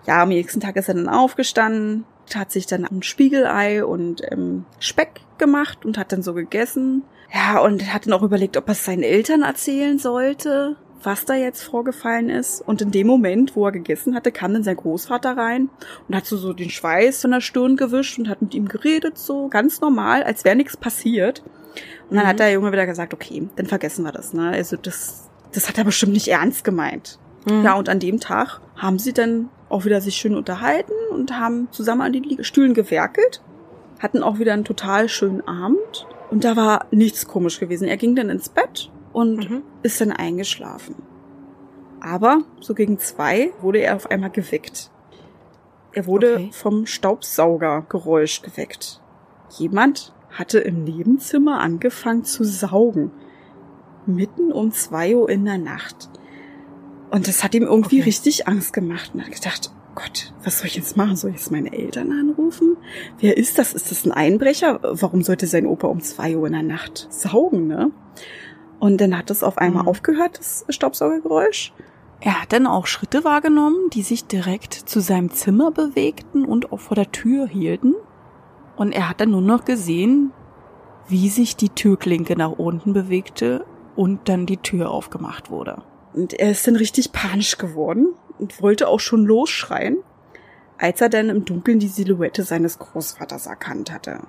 Ja, 0.07 0.23
am 0.23 0.29
nächsten 0.29 0.59
Tag 0.59 0.75
ist 0.75 0.87
er 0.87 0.95
dann 0.95 1.09
aufgestanden, 1.09 2.05
hat 2.33 2.51
sich 2.51 2.65
dann 2.65 2.85
ein 2.85 3.03
Spiegelei 3.03 3.85
und 3.85 4.21
ähm, 4.31 4.65
Speck 4.79 5.21
gemacht 5.37 5.85
und 5.85 5.97
hat 5.97 6.11
dann 6.11 6.23
so 6.23 6.33
gegessen. 6.33 7.03
Ja, 7.33 7.59
und 7.59 7.93
hat 7.93 8.05
dann 8.05 8.13
auch 8.13 8.23
überlegt, 8.23 8.57
ob 8.57 8.67
er 8.67 8.71
es 8.71 8.85
seinen 8.85 9.03
Eltern 9.03 9.41
erzählen 9.41 9.99
sollte 9.99 10.77
was 11.05 11.25
da 11.25 11.35
jetzt 11.35 11.63
vorgefallen 11.63 12.29
ist. 12.29 12.61
Und 12.61 12.81
in 12.81 12.91
dem 12.91 13.07
Moment, 13.07 13.55
wo 13.55 13.65
er 13.65 13.71
gegessen 13.71 14.15
hatte, 14.15 14.31
kam 14.31 14.53
dann 14.53 14.63
sein 14.63 14.75
Großvater 14.75 15.37
rein 15.37 15.69
und 16.07 16.15
hat 16.15 16.25
so, 16.25 16.37
so 16.37 16.53
den 16.53 16.69
Schweiß 16.69 17.21
von 17.21 17.31
der 17.31 17.41
Stirn 17.41 17.77
gewischt 17.77 18.17
und 18.19 18.29
hat 18.29 18.41
mit 18.41 18.53
ihm 18.53 18.67
geredet, 18.67 19.17
so 19.17 19.47
ganz 19.47 19.81
normal, 19.81 20.23
als 20.23 20.43
wäre 20.43 20.55
nichts 20.55 20.77
passiert. 20.77 21.43
Und 22.09 22.17
dann 22.17 22.25
mhm. 22.25 22.29
hat 22.29 22.39
der 22.39 22.51
Junge 22.51 22.71
wieder 22.71 22.85
gesagt, 22.85 23.13
okay, 23.13 23.47
dann 23.55 23.65
vergessen 23.65 24.03
wir 24.03 24.11
das, 24.11 24.33
ne? 24.33 24.49
Also 24.49 24.77
das, 24.77 25.29
das 25.51 25.67
hat 25.67 25.77
er 25.77 25.83
bestimmt 25.83 26.13
nicht 26.13 26.27
ernst 26.27 26.63
gemeint. 26.63 27.19
Mhm. 27.45 27.63
Ja, 27.63 27.73
und 27.73 27.89
an 27.89 27.99
dem 27.99 28.19
Tag 28.19 28.61
haben 28.75 28.99
sie 28.99 29.13
dann 29.13 29.49
auch 29.69 29.85
wieder 29.85 30.01
sich 30.01 30.15
schön 30.15 30.35
unterhalten 30.35 30.93
und 31.11 31.37
haben 31.37 31.67
zusammen 31.71 32.01
an 32.01 32.13
den 32.13 32.43
Stühlen 32.43 32.73
gewerkelt, 32.73 33.41
hatten 33.99 34.23
auch 34.23 34.39
wieder 34.39 34.53
einen 34.53 34.65
total 34.65 35.09
schönen 35.09 35.47
Abend. 35.47 36.07
Und 36.29 36.43
da 36.43 36.55
war 36.55 36.85
nichts 36.91 37.27
komisch 37.27 37.59
gewesen. 37.59 37.87
Er 37.87 37.97
ging 37.97 38.15
dann 38.15 38.29
ins 38.29 38.49
Bett 38.49 38.91
und 39.13 39.49
mhm. 39.49 39.63
ist 39.83 40.01
dann 40.01 40.11
eingeschlafen. 40.11 40.95
Aber 41.99 42.43
so 42.59 42.73
gegen 42.73 42.99
zwei 42.99 43.51
wurde 43.61 43.79
er 43.79 43.95
auf 43.95 44.11
einmal 44.11 44.29
geweckt. 44.29 44.91
Er 45.93 46.05
wurde 46.05 46.33
okay. 46.33 46.49
vom 46.51 46.85
Staubsaugergeräusch 46.85 48.41
geweckt. 48.41 49.01
Jemand 49.57 50.13
hatte 50.29 50.59
im 50.59 50.83
Nebenzimmer 50.83 51.61
angefangen 51.61 52.25
zu 52.25 52.43
saugen. 52.43 53.11
Mitten 54.05 54.51
um 54.51 54.71
zwei 54.71 55.15
Uhr 55.15 55.29
in 55.29 55.45
der 55.45 55.57
Nacht. 55.57 56.09
Und 57.15 57.29
das 57.29 57.45
hat 57.45 57.55
ihm 57.55 57.63
irgendwie 57.63 58.01
okay. 58.01 58.09
richtig 58.09 58.45
Angst 58.45 58.73
gemacht. 58.73 59.11
Und 59.13 59.21
er 59.21 59.27
hat 59.27 59.33
gedacht, 59.33 59.71
Gott, 59.95 60.33
was 60.43 60.59
soll 60.59 60.67
ich 60.67 60.75
jetzt 60.75 60.97
machen? 60.97 61.15
Soll 61.15 61.29
ich 61.29 61.37
jetzt 61.37 61.49
meine 61.49 61.71
Eltern 61.71 62.11
anrufen? 62.11 62.75
Wer 63.19 63.37
ist 63.37 63.57
das? 63.57 63.71
Ist 63.71 63.89
das 63.89 64.03
ein 64.03 64.11
Einbrecher? 64.11 64.81
Warum 64.83 65.21
sollte 65.21 65.47
sein 65.47 65.65
Opa 65.65 65.87
um 65.87 66.01
zwei 66.01 66.35
Uhr 66.35 66.47
in 66.47 66.51
der 66.51 66.63
Nacht 66.63 67.07
saugen, 67.09 67.67
ne? 67.67 67.91
Und 68.81 68.99
dann 68.99 69.17
hat 69.17 69.31
es 69.31 69.43
auf 69.43 69.59
einmal 69.59 69.83
mhm. 69.83 69.87
aufgehört, 69.87 70.39
das 70.39 70.65
Staubsaugergeräusch. 70.67 71.71
Er 72.19 72.41
hat 72.41 72.51
dann 72.51 72.67
auch 72.67 72.85
Schritte 72.85 73.23
wahrgenommen, 73.23 73.89
die 73.93 74.01
sich 74.01 74.25
direkt 74.25 74.73
zu 74.73 74.99
seinem 74.99 75.31
Zimmer 75.31 75.71
bewegten 75.71 76.43
und 76.43 76.73
auch 76.73 76.81
vor 76.81 76.95
der 76.95 77.13
Tür 77.13 77.47
hielten. 77.47 77.95
Und 78.75 78.91
er 78.91 79.07
hat 79.07 79.21
dann 79.21 79.31
nur 79.31 79.39
noch 79.39 79.63
gesehen, 79.63 80.33
wie 81.07 81.29
sich 81.29 81.55
die 81.55 81.69
Türklinke 81.69 82.35
nach 82.35 82.51
unten 82.51 82.91
bewegte 82.91 83.63
und 83.95 84.27
dann 84.27 84.45
die 84.45 84.57
Tür 84.57 84.91
aufgemacht 84.91 85.49
wurde. 85.49 85.81
Und 86.15 86.33
er 86.33 86.51
ist 86.51 86.65
dann 86.65 86.77
richtig 86.77 87.11
panisch 87.11 87.57
geworden 87.57 88.13
und 88.39 88.61
wollte 88.61 88.87
auch 88.87 89.01
schon 89.01 89.25
losschreien, 89.25 89.97
als 90.77 91.01
er 91.01 91.09
dann 91.09 91.29
im 91.29 91.43
Dunkeln 91.43 91.79
die 91.79 91.89
Silhouette 91.89 92.43
seines 92.43 92.79
Großvaters 92.79 93.47
erkannt 93.47 93.91
hatte. 93.91 94.21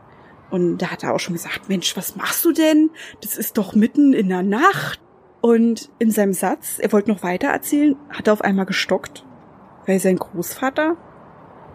Und 0.51 0.79
da 0.79 0.91
hat 0.91 1.05
er 1.05 1.15
auch 1.15 1.21
schon 1.21 1.35
gesagt, 1.35 1.69
Mensch, 1.69 1.97
was 1.97 2.17
machst 2.17 2.45
du 2.45 2.53
denn? 2.53 2.91
Das 3.21 3.37
ist 3.37 3.57
doch 3.57 3.75
mitten 3.75 4.13
in 4.13 4.29
der 4.29 4.43
Nacht. 4.43 5.01
Und 5.41 5.91
in 6.01 6.11
seinem 6.11 6.33
Satz, 6.33 6.81
er 6.81 6.91
wollte 6.93 7.11
noch 7.11 7.23
weiter 7.23 7.49
erzählen, 7.49 7.95
hat 8.11 8.27
er 8.27 8.33
auf 8.33 8.43
einmal 8.43 8.67
gestockt, 8.67 9.25
weil 9.87 10.01
sein 10.01 10.17
Großvater 10.17 10.97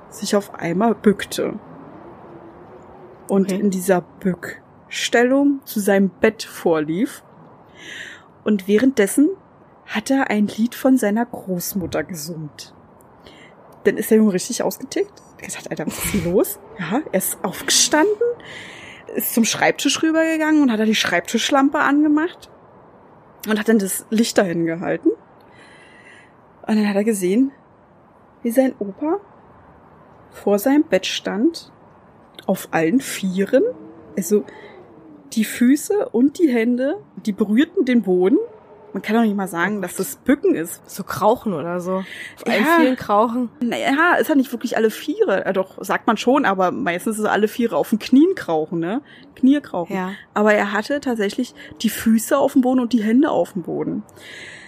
sich 0.10 0.36
auf 0.36 0.56
einmal 0.56 0.94
bückte. 0.94 1.58
Und 3.30 3.52
okay. 3.52 3.62
in 3.62 3.70
dieser 3.70 4.02
Bückstellung 4.02 5.62
zu 5.64 5.80
seinem 5.80 6.10
Bett 6.10 6.44
vorlief. 6.44 7.24
Und 8.44 8.68
währenddessen 8.68 9.30
hat 9.86 10.10
er 10.10 10.30
ein 10.30 10.48
Lied 10.48 10.76
von 10.76 10.98
seiner 10.98 11.26
Großmutter 11.26 12.04
gesummt. 12.04 12.74
Dann 13.84 13.98
ist 13.98 14.12
der 14.12 14.18
Junge 14.18 14.34
richtig 14.34 14.64
ausgetickt 14.64 15.22
gesagt, 15.42 15.70
Alter, 15.70 15.88
was 15.88 16.06
ist 16.06 16.14
denn 16.14 16.32
los? 16.32 16.60
Ja, 16.80 17.02
er 17.12 17.18
ist 17.18 17.44
aufgestanden, 17.44 18.16
ist 19.16 19.34
zum 19.34 19.46
Schreibtisch 19.46 20.02
rübergegangen 20.02 20.62
und 20.62 20.72
hat 20.72 20.80
da 20.80 20.86
die 20.86 20.96
Schreibtischlampe 20.96 21.80
angemacht 21.80 22.50
und 23.48 23.60
hat 23.60 23.68
dann 23.68 23.80
das 23.80 24.06
Licht 24.10 24.38
dahin 24.38 24.66
gehalten. 24.66 25.10
Und 26.62 26.76
dann 26.76 26.88
hat 26.88 26.96
er 26.96 27.04
gesehen, 27.04 27.52
wie 28.44 28.52
sein 28.52 28.74
Opa 28.80 29.20
vor 30.30 30.60
seinem 30.60 30.84
Bett 30.84 31.06
stand, 31.06 31.72
auf 32.46 32.70
allen 32.72 33.02
Vieren, 33.02 33.64
also 34.18 34.46
die 35.34 35.46
Füße 35.46 36.10
und 36.10 36.40
die 36.40 36.50
Hände, 36.50 37.02
die 37.16 37.34
berührten 37.34 37.86
den 37.86 38.02
Boden 38.02 38.38
man 38.94 39.02
kann 39.02 39.16
doch 39.16 39.24
nicht 39.24 39.36
mal 39.36 39.48
sagen, 39.48 39.82
dass 39.82 39.96
das 39.96 40.18
Bücken 40.18 40.56
ist. 40.56 40.82
So 40.90 41.04
Krauchen 41.04 41.54
oder 41.54 41.80
so. 41.80 41.98
Auf 41.98 42.06
ja. 42.46 42.78
vielen 42.80 42.96
Krauchen. 42.96 43.50
Naja, 43.62 44.16
ist 44.16 44.28
ja 44.28 44.36
nicht 44.36 44.52
wirklich 44.52 44.78
alle 44.78 44.90
Viere. 44.90 45.44
Ja, 45.46 45.54
doch, 45.54 45.84
sagt 45.84 46.08
man 46.08 46.18
schon, 46.18 46.46
aber 46.46 46.72
meistens 46.72 47.18
ist 47.18 47.24
es 47.24 47.26
alle 47.26 47.48
Viere 47.48 47.76
auf 47.76 47.90
den 47.90 48.00
Knien 48.00 48.36
krauchen, 48.36 48.80
ne? 48.80 49.02
Knie 49.36 49.60
krauchen. 49.62 49.96
Ja. 49.96 50.12
Aber 50.34 50.54
er 50.54 50.74
hatte 50.74 51.00
tatsächlich 51.00 51.54
die 51.82 51.90
Füße 51.90 52.38
auf 52.38 52.54
dem 52.54 52.62
Boden 52.62 52.80
und 52.80 52.94
die 52.94 53.04
Hände 53.04 53.30
auf 53.30 53.54
dem 53.54 53.64
Boden. 53.64 54.04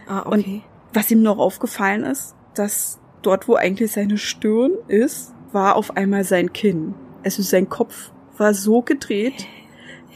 Ah, 0.07 0.23
okay. 0.25 0.29
Und 0.29 0.62
was 0.93 1.12
ihm 1.12 1.21
noch 1.21 1.38
aufgefallen 1.38 2.03
ist, 2.03 2.36
dass 2.55 2.99
dort, 3.21 3.47
wo 3.47 3.55
eigentlich 3.55 3.91
seine 3.91 4.17
Stirn 4.17 4.71
ist, 4.88 5.33
war 5.51 5.75
auf 5.75 5.95
einmal 5.97 6.23
sein 6.23 6.53
Kinn. 6.53 6.93
Also 7.23 7.41
sein 7.41 7.69
Kopf 7.69 8.12
war 8.38 8.53
so 8.53 8.81
gedreht, 8.81 9.47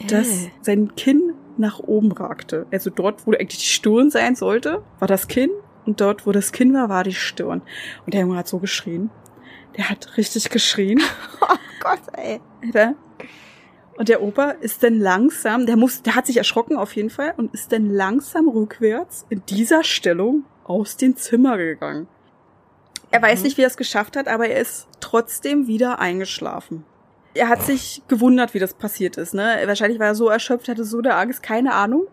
dass 0.08 0.48
sein 0.62 0.94
Kinn 0.94 1.34
nach 1.58 1.80
oben 1.80 2.12
ragte. 2.12 2.66
Also 2.70 2.90
dort, 2.90 3.26
wo 3.26 3.32
eigentlich 3.32 3.60
die 3.60 3.66
Stirn 3.66 4.10
sein 4.10 4.36
sollte, 4.36 4.82
war 4.98 5.08
das 5.08 5.28
Kinn 5.28 5.50
und 5.86 6.00
dort, 6.00 6.26
wo 6.26 6.32
das 6.32 6.52
Kinn 6.52 6.74
war, 6.74 6.88
war 6.88 7.04
die 7.04 7.14
Stirn. 7.14 7.62
Und 8.04 8.14
der 8.14 8.22
Junge 8.22 8.36
hat 8.36 8.48
so 8.48 8.58
geschrien. 8.58 9.10
Der 9.76 9.88
hat 9.88 10.16
richtig 10.16 10.50
geschrien. 10.50 11.00
oh 11.40 11.56
Gott, 11.80 12.00
ey. 12.12 12.40
Und 13.96 14.08
der 14.08 14.22
Opa 14.22 14.50
ist 14.50 14.82
dann 14.82 14.98
langsam, 14.98 15.66
der 15.66 15.76
muss, 15.76 16.02
der 16.02 16.14
hat 16.14 16.26
sich 16.26 16.36
erschrocken 16.36 16.76
auf 16.76 16.94
jeden 16.94 17.10
Fall 17.10 17.34
und 17.36 17.52
ist 17.52 17.72
dann 17.72 17.90
langsam 17.90 18.48
rückwärts 18.48 19.26
in 19.28 19.42
dieser 19.46 19.82
Stellung 19.82 20.44
aus 20.64 20.96
dem 20.96 21.16
Zimmer 21.16 21.56
gegangen. 21.56 22.06
Er 23.10 23.22
weiß 23.22 23.42
nicht, 23.42 23.56
wie 23.56 23.62
er 23.62 23.68
es 23.68 23.76
geschafft 23.76 24.16
hat, 24.16 24.28
aber 24.28 24.48
er 24.48 24.60
ist 24.60 24.86
trotzdem 25.00 25.66
wieder 25.66 25.98
eingeschlafen. 25.98 26.84
Er 27.34 27.48
hat 27.48 27.62
sich 27.62 28.02
gewundert, 28.08 28.54
wie 28.54 28.58
das 28.58 28.74
passiert 28.74 29.16
ist. 29.16 29.34
Ne? 29.34 29.58
Wahrscheinlich 29.66 30.00
war 30.00 30.08
er 30.08 30.14
so 30.14 30.28
erschöpft, 30.28 30.68
hatte 30.68 30.84
so 30.84 30.98
eine 30.98 31.14
Angst, 31.14 31.42
keine 31.42 31.74
Ahnung. 31.74 32.06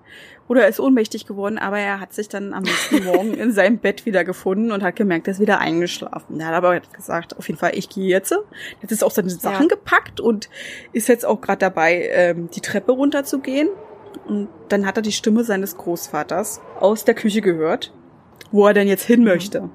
Oder 0.48 0.64
er 0.64 0.68
ist 0.68 0.80
ohnmächtig 0.80 1.26
geworden, 1.26 1.58
aber 1.58 1.80
er 1.80 2.00
hat 2.00 2.14
sich 2.14 2.30
dann 2.30 2.54
am 2.54 2.64
nächsten 2.64 3.04
Morgen 3.06 3.34
in 3.34 3.52
seinem 3.52 3.80
Bett 3.80 4.06
wieder 4.06 4.24
gefunden 4.24 4.72
und 4.72 4.84
hat 4.84 4.96
gemerkt, 4.96 5.28
er 5.28 5.32
ist 5.32 5.40
wieder 5.40 5.60
eingeschlafen. 5.60 6.40
Er 6.40 6.48
hat 6.48 6.54
aber 6.54 6.80
gesagt, 6.80 7.38
auf 7.38 7.48
jeden 7.48 7.60
Fall, 7.60 7.72
ich 7.74 7.90
gehe 7.90 8.08
jetzt. 8.08 8.36
Jetzt 8.82 8.92
ist 8.92 9.04
auch 9.04 9.12
seine 9.12 9.30
Sachen 9.30 9.64
ja. 9.64 9.76
gepackt 9.76 10.20
und 10.20 10.50
ist 10.94 11.08
jetzt 11.08 11.26
auch 11.26 11.42
gerade 11.42 11.60
dabei, 11.60 12.10
ähm, 12.12 12.50
die 12.52 12.62
Treppe 12.62 12.92
runterzugehen. 12.92 13.70
Und 14.28 14.50
dann 14.70 14.86
hat 14.86 14.98
er 14.98 15.02
die 15.02 15.12
Stimme 15.12 15.44
seines 15.44 15.78
Großvaters 15.78 16.62
aus 16.80 17.06
der 17.06 17.16
Küche 17.16 17.42
gehört, 17.42 17.92
wo 18.52 18.68
er 18.68 18.74
denn 18.74 18.88
jetzt 18.88 19.06
hin 19.06 19.24
möchte. 19.24 19.62
Mhm. 19.62 19.72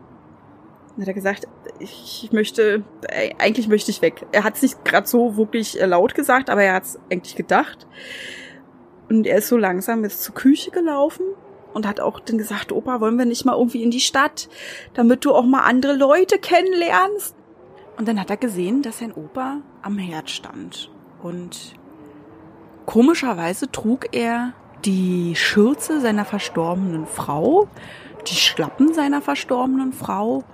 Dann 1.00 1.06
hat 1.06 1.12
er 1.12 1.14
gesagt, 1.14 1.48
ich 1.78 2.28
möchte, 2.30 2.84
äh, 3.08 3.30
eigentlich 3.38 3.68
möchte 3.68 3.90
ich 3.90 4.02
weg. 4.02 4.26
Er 4.32 4.44
hat 4.44 4.56
es 4.56 4.62
nicht 4.62 4.84
gerade 4.84 5.06
so 5.06 5.38
wirklich 5.38 5.80
äh, 5.80 5.86
laut 5.86 6.14
gesagt, 6.14 6.50
aber 6.50 6.62
er 6.62 6.74
hat 6.74 6.82
es 6.82 6.98
eigentlich 7.10 7.36
gedacht. 7.36 7.86
Und 9.08 9.26
er 9.26 9.38
ist 9.38 9.48
so 9.48 9.56
langsam 9.56 10.04
jetzt 10.04 10.22
zur 10.22 10.34
Küche 10.34 10.70
gelaufen 10.70 11.24
und 11.72 11.88
hat 11.88 12.00
auch 12.00 12.20
dann 12.20 12.36
gesagt, 12.36 12.70
Opa, 12.70 13.00
wollen 13.00 13.16
wir 13.16 13.24
nicht 13.24 13.46
mal 13.46 13.56
irgendwie 13.56 13.82
in 13.82 13.90
die 13.90 14.00
Stadt, 14.00 14.50
damit 14.92 15.24
du 15.24 15.32
auch 15.32 15.46
mal 15.46 15.62
andere 15.62 15.94
Leute 15.94 16.38
kennenlernst? 16.38 17.34
Und 17.96 18.06
dann 18.06 18.20
hat 18.20 18.28
er 18.28 18.36
gesehen, 18.36 18.82
dass 18.82 18.98
sein 18.98 19.14
Opa 19.14 19.62
am 19.80 19.96
Herd 19.96 20.28
stand. 20.28 20.90
Und 21.22 21.76
komischerweise 22.84 23.72
trug 23.72 24.14
er 24.14 24.52
die 24.84 25.34
Schürze 25.34 26.02
seiner 26.02 26.26
verstorbenen 26.26 27.06
Frau, 27.06 27.68
die 28.26 28.34
Schlappen 28.34 28.92
seiner 28.92 29.22
verstorbenen 29.22 29.94
Frau 29.94 30.44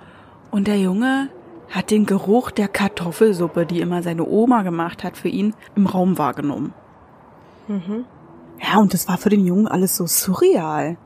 und 0.51 0.67
der 0.67 0.79
Junge 0.79 1.29
hat 1.69 1.91
den 1.91 2.05
Geruch 2.05 2.51
der 2.51 2.67
Kartoffelsuppe, 2.67 3.65
die 3.65 3.81
immer 3.81 4.01
seine 4.01 4.25
Oma 4.25 4.63
gemacht 4.63 5.03
hat 5.03 5.17
für 5.17 5.27
ihn, 5.27 5.53
im 5.75 5.85
Raum 5.85 6.17
wahrgenommen. 6.17 6.73
Mhm. 7.67 8.05
Ja, 8.61 8.79
und 8.79 8.93
das 8.93 9.07
war 9.07 9.17
für 9.17 9.29
den 9.29 9.45
Jungen 9.45 9.67
alles 9.67 9.95
so 9.95 10.07
surreal. 10.07 10.97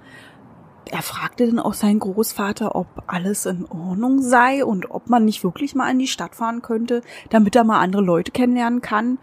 Er 0.86 1.01
fragte 1.01 1.47
dann 1.47 1.60
auch 1.60 1.73
seinen 1.73 1.99
Großvater, 1.99 2.75
ob 2.75 2.88
alles 3.08 3.45
in 3.45 3.65
Ordnung 3.65 4.21
sei 4.21 4.65
und 4.65 4.91
ob 4.91 5.10
man 5.10 5.25
nicht 5.25 5.43
wirklich 5.43 5.75
mal 5.75 5.89
in 5.89 5.99
die 5.99 6.08
Stadt 6.08 6.36
fahren 6.36 6.62
könnte, 6.62 7.01
damit 7.30 7.56
er 7.56 7.63
mal 7.63 7.80
andere 7.80 8.01
Leute 8.01 8.32
kennenlernen 8.32 8.82
kann. 8.82 9.17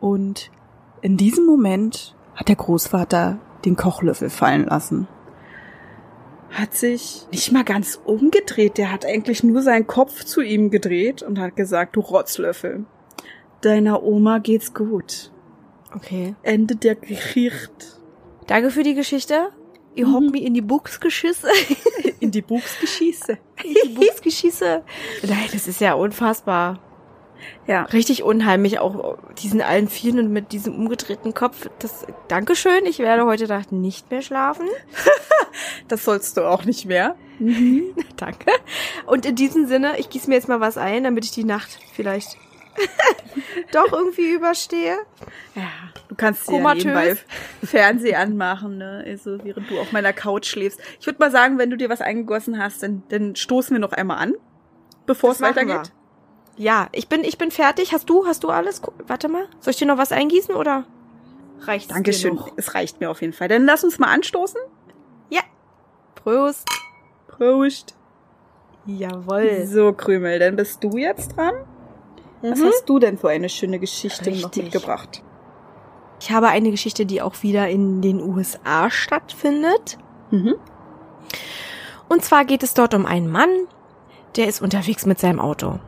Und 0.00 0.50
in 1.00 1.16
diesem 1.16 1.44
Moment 1.44 2.14
hat 2.34 2.48
der 2.48 2.56
Großvater 2.56 3.38
den 3.64 3.76
Kochlöffel 3.76 4.30
fallen 4.30 4.64
lassen. 4.64 5.08
Hat 6.50 6.74
sich 6.74 7.26
nicht 7.30 7.52
mal 7.52 7.64
ganz 7.64 8.00
umgedreht, 8.04 8.78
der 8.78 8.92
hat 8.92 9.04
eigentlich 9.04 9.42
nur 9.42 9.62
seinen 9.62 9.86
Kopf 9.86 10.24
zu 10.24 10.40
ihm 10.40 10.70
gedreht 10.70 11.22
und 11.22 11.38
hat 11.38 11.56
gesagt, 11.56 11.96
du 11.96 12.00
Rotzlöffel, 12.00 12.86
deiner 13.60 14.02
Oma 14.02 14.38
geht's 14.38 14.72
gut. 14.72 15.30
Okay. 15.94 16.34
Ende 16.42 16.76
der 16.76 16.94
Geschichte. 16.94 17.86
Danke 18.46 18.70
für 18.70 18.82
die 18.82 18.94
Geschichte. 18.94 19.50
Ihr 19.94 20.06
mhm. 20.06 20.14
habt 20.14 20.30
mich 20.32 20.42
in 20.42 20.54
die 20.54 20.62
Buchsgeschisse. 20.62 21.48
in 22.20 22.30
die 22.30 22.42
Buchsgeschisse. 22.42 23.38
in 23.64 23.74
die 23.84 23.88
Buchsgeschisse. 23.94 24.82
Nein, 25.22 25.48
das 25.52 25.68
ist 25.68 25.80
ja 25.80 25.94
unfassbar. 25.94 26.80
Ja. 27.66 27.82
Richtig 27.84 28.22
unheimlich, 28.22 28.78
auch 28.78 29.18
diesen 29.38 29.60
allen 29.60 29.88
Vieren 29.88 30.18
und 30.18 30.32
mit 30.32 30.52
diesem 30.52 30.74
umgedrehten 30.74 31.34
Kopf. 31.34 31.68
Das, 31.78 32.06
Dankeschön, 32.28 32.86
ich 32.86 32.98
werde 32.98 33.24
heute 33.24 33.46
Nacht 33.46 33.72
nicht 33.72 34.10
mehr 34.10 34.22
schlafen. 34.22 34.66
das 35.88 36.04
sollst 36.04 36.36
du 36.36 36.48
auch 36.48 36.64
nicht 36.64 36.86
mehr. 36.86 37.16
Mhm. 37.38 37.94
Danke. 38.16 38.50
Und 39.06 39.26
in 39.26 39.34
diesem 39.34 39.66
Sinne, 39.66 39.98
ich 39.98 40.10
gieße 40.10 40.28
mir 40.28 40.36
jetzt 40.36 40.48
mal 40.48 40.60
was 40.60 40.78
ein, 40.78 41.04
damit 41.04 41.24
ich 41.24 41.30
die 41.30 41.44
Nacht 41.44 41.78
vielleicht 41.94 42.36
doch 43.72 43.92
irgendwie 43.92 44.32
überstehe. 44.32 44.96
Ja, 45.54 45.68
du 46.08 46.14
kannst 46.14 46.48
dir 46.48 46.60
ja 46.60 46.74
nebenbei 46.74 47.16
Fernseh 47.64 48.14
anmachen, 48.14 48.78
ne? 48.78 49.04
Also 49.06 49.42
während 49.44 49.70
du 49.70 49.78
auf 49.80 49.92
meiner 49.92 50.12
Couch 50.12 50.46
schläfst. 50.46 50.80
Ich 51.00 51.06
würde 51.06 51.18
mal 51.18 51.30
sagen, 51.30 51.58
wenn 51.58 51.70
du 51.70 51.76
dir 51.76 51.88
was 51.88 52.00
eingegossen 52.00 52.58
hast, 52.58 52.82
dann, 52.82 53.02
dann 53.08 53.36
stoßen 53.36 53.74
wir 53.74 53.80
noch 53.80 53.92
einmal 53.92 54.18
an, 54.18 54.34
bevor 55.06 55.32
es 55.32 55.40
weitergeht. 55.40 55.92
Ja, 56.58 56.88
ich 56.92 57.08
bin, 57.08 57.22
ich 57.22 57.38
bin 57.38 57.50
fertig. 57.50 57.92
Hast 57.92 58.10
du, 58.10 58.26
hast 58.26 58.44
du 58.44 58.50
alles? 58.50 58.82
Warte 59.06 59.28
mal. 59.28 59.46
Soll 59.60 59.70
ich 59.70 59.76
dir 59.78 59.86
noch 59.86 59.96
was 59.96 60.12
eingießen 60.12 60.54
oder 60.54 60.84
reicht 61.60 61.90
Dankeschön. 61.90 62.34
Dir 62.34 62.40
noch? 62.40 62.52
Es 62.56 62.74
reicht 62.74 63.00
mir 63.00 63.10
auf 63.10 63.20
jeden 63.20 63.32
Fall. 63.32 63.48
Dann 63.48 63.64
lass 63.64 63.84
uns 63.84 63.98
mal 63.98 64.08
anstoßen. 64.08 64.60
Ja. 65.30 65.42
Prost. 66.16 66.68
Prost. 67.28 67.94
Jawoll. 68.86 69.66
So, 69.66 69.92
Krümel, 69.92 70.38
dann 70.40 70.56
bist 70.56 70.82
du 70.82 70.96
jetzt 70.96 71.36
dran. 71.36 71.54
Was 72.42 72.58
mhm. 72.58 72.64
hast 72.66 72.88
du 72.88 72.98
denn 72.98 73.18
für 73.18 73.28
eine 73.28 73.48
schöne 73.48 73.78
Geschichte 73.78 74.26
Richtig. 74.26 74.42
noch 74.42 74.56
mitgebracht? 74.56 75.22
Ich 76.20 76.30
habe 76.32 76.48
eine 76.48 76.70
Geschichte, 76.70 77.06
die 77.06 77.22
auch 77.22 77.42
wieder 77.42 77.68
in 77.68 78.02
den 78.02 78.20
USA 78.20 78.90
stattfindet. 78.90 79.98
Mhm. 80.30 80.56
Und 82.08 82.24
zwar 82.24 82.44
geht 82.44 82.62
es 82.62 82.74
dort 82.74 82.94
um 82.94 83.06
einen 83.06 83.30
Mann, 83.30 83.50
der 84.36 84.48
ist 84.48 84.62
unterwegs 84.62 85.06
mit 85.06 85.18
seinem 85.20 85.40
Auto. 85.40 85.78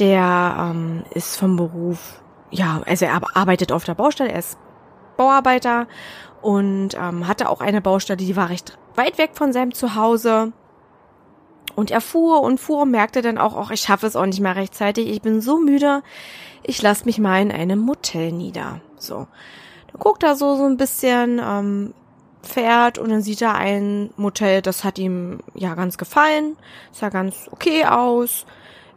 Der 0.00 0.56
ähm, 0.58 1.04
ist 1.14 1.36
vom 1.36 1.56
Beruf, 1.56 2.20
ja, 2.50 2.80
also 2.86 3.04
er 3.04 3.20
arbeitet 3.34 3.70
auf 3.70 3.84
der 3.84 3.94
Baustelle, 3.94 4.32
er 4.32 4.40
ist 4.40 4.58
Bauarbeiter 5.16 5.86
und 6.42 6.94
ähm, 6.94 7.28
hatte 7.28 7.48
auch 7.48 7.60
eine 7.60 7.80
Baustelle, 7.80 8.16
die 8.16 8.34
war 8.34 8.48
recht 8.48 8.78
weit 8.96 9.18
weg 9.18 9.30
von 9.34 9.52
seinem 9.52 9.72
Zuhause. 9.74 10.52
Und 11.76 11.90
er 11.90 12.00
fuhr 12.00 12.42
und 12.42 12.58
fuhr 12.58 12.82
und 12.82 12.90
merkte 12.90 13.22
dann 13.22 13.38
auch, 13.38 13.56
ach, 13.56 13.70
ich 13.70 13.82
schaffe 13.82 14.06
es 14.06 14.16
auch 14.16 14.26
nicht 14.26 14.40
mehr 14.40 14.56
rechtzeitig, 14.56 15.08
ich 15.08 15.22
bin 15.22 15.40
so 15.40 15.58
müde, 15.60 16.02
ich 16.64 16.82
lasse 16.82 17.04
mich 17.04 17.18
mal 17.18 17.40
in 17.40 17.52
einem 17.52 17.78
Motel 17.78 18.32
nieder. 18.32 18.80
So. 18.96 19.28
Dann 19.92 20.00
guckt 20.00 20.22
er 20.22 20.34
so, 20.34 20.56
so 20.56 20.64
ein 20.64 20.76
bisschen, 20.76 21.40
ähm, 21.44 21.94
fährt 22.42 22.98
und 22.98 23.10
dann 23.10 23.22
sieht 23.22 23.42
er 23.42 23.54
ein 23.54 24.10
Motel, 24.16 24.62
das 24.62 24.84
hat 24.84 24.98
ihm 24.98 25.40
ja 25.54 25.74
ganz 25.74 25.98
gefallen, 25.98 26.56
sah 26.90 27.08
ganz 27.10 27.48
okay 27.52 27.84
aus. 27.84 28.46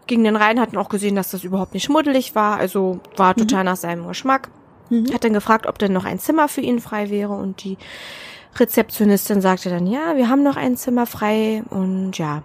Ging 0.08 0.24
dann 0.24 0.36
rein, 0.36 0.60
hat 0.60 0.74
dann 0.74 0.80
auch 0.80 0.90
gesehen, 0.90 1.16
dass 1.16 1.32
das 1.32 1.44
überhaupt 1.44 1.74
nicht 1.74 1.84
schmuddelig 1.84 2.36
war, 2.36 2.58
also 2.58 3.00
war 3.16 3.34
mhm. 3.34 3.42
total 3.42 3.64
mhm. 3.64 3.66
nach 3.66 3.78
seinem 3.78 4.08
Geschmack. 4.08 4.50
Mhm. 4.90 5.14
Hat 5.14 5.24
dann 5.24 5.34
gefragt, 5.34 5.66
ob 5.66 5.80
denn 5.80 5.94
noch 5.94 6.06
ein 6.06 6.20
Zimmer 6.20 6.48
für 6.48 6.62
ihn 6.62 6.80
frei 6.80 7.10
wäre 7.10 7.34
und 7.34 7.64
die 7.64 7.78
Rezeptionistin 8.56 9.42
sagte 9.42 9.70
dann, 9.70 9.88
ja, 9.88 10.16
wir 10.16 10.30
haben 10.30 10.44
noch 10.44 10.58
ein 10.58 10.78
Zimmer 10.78 11.06
frei 11.06 11.64
und 11.70 12.18
ja, 12.18 12.44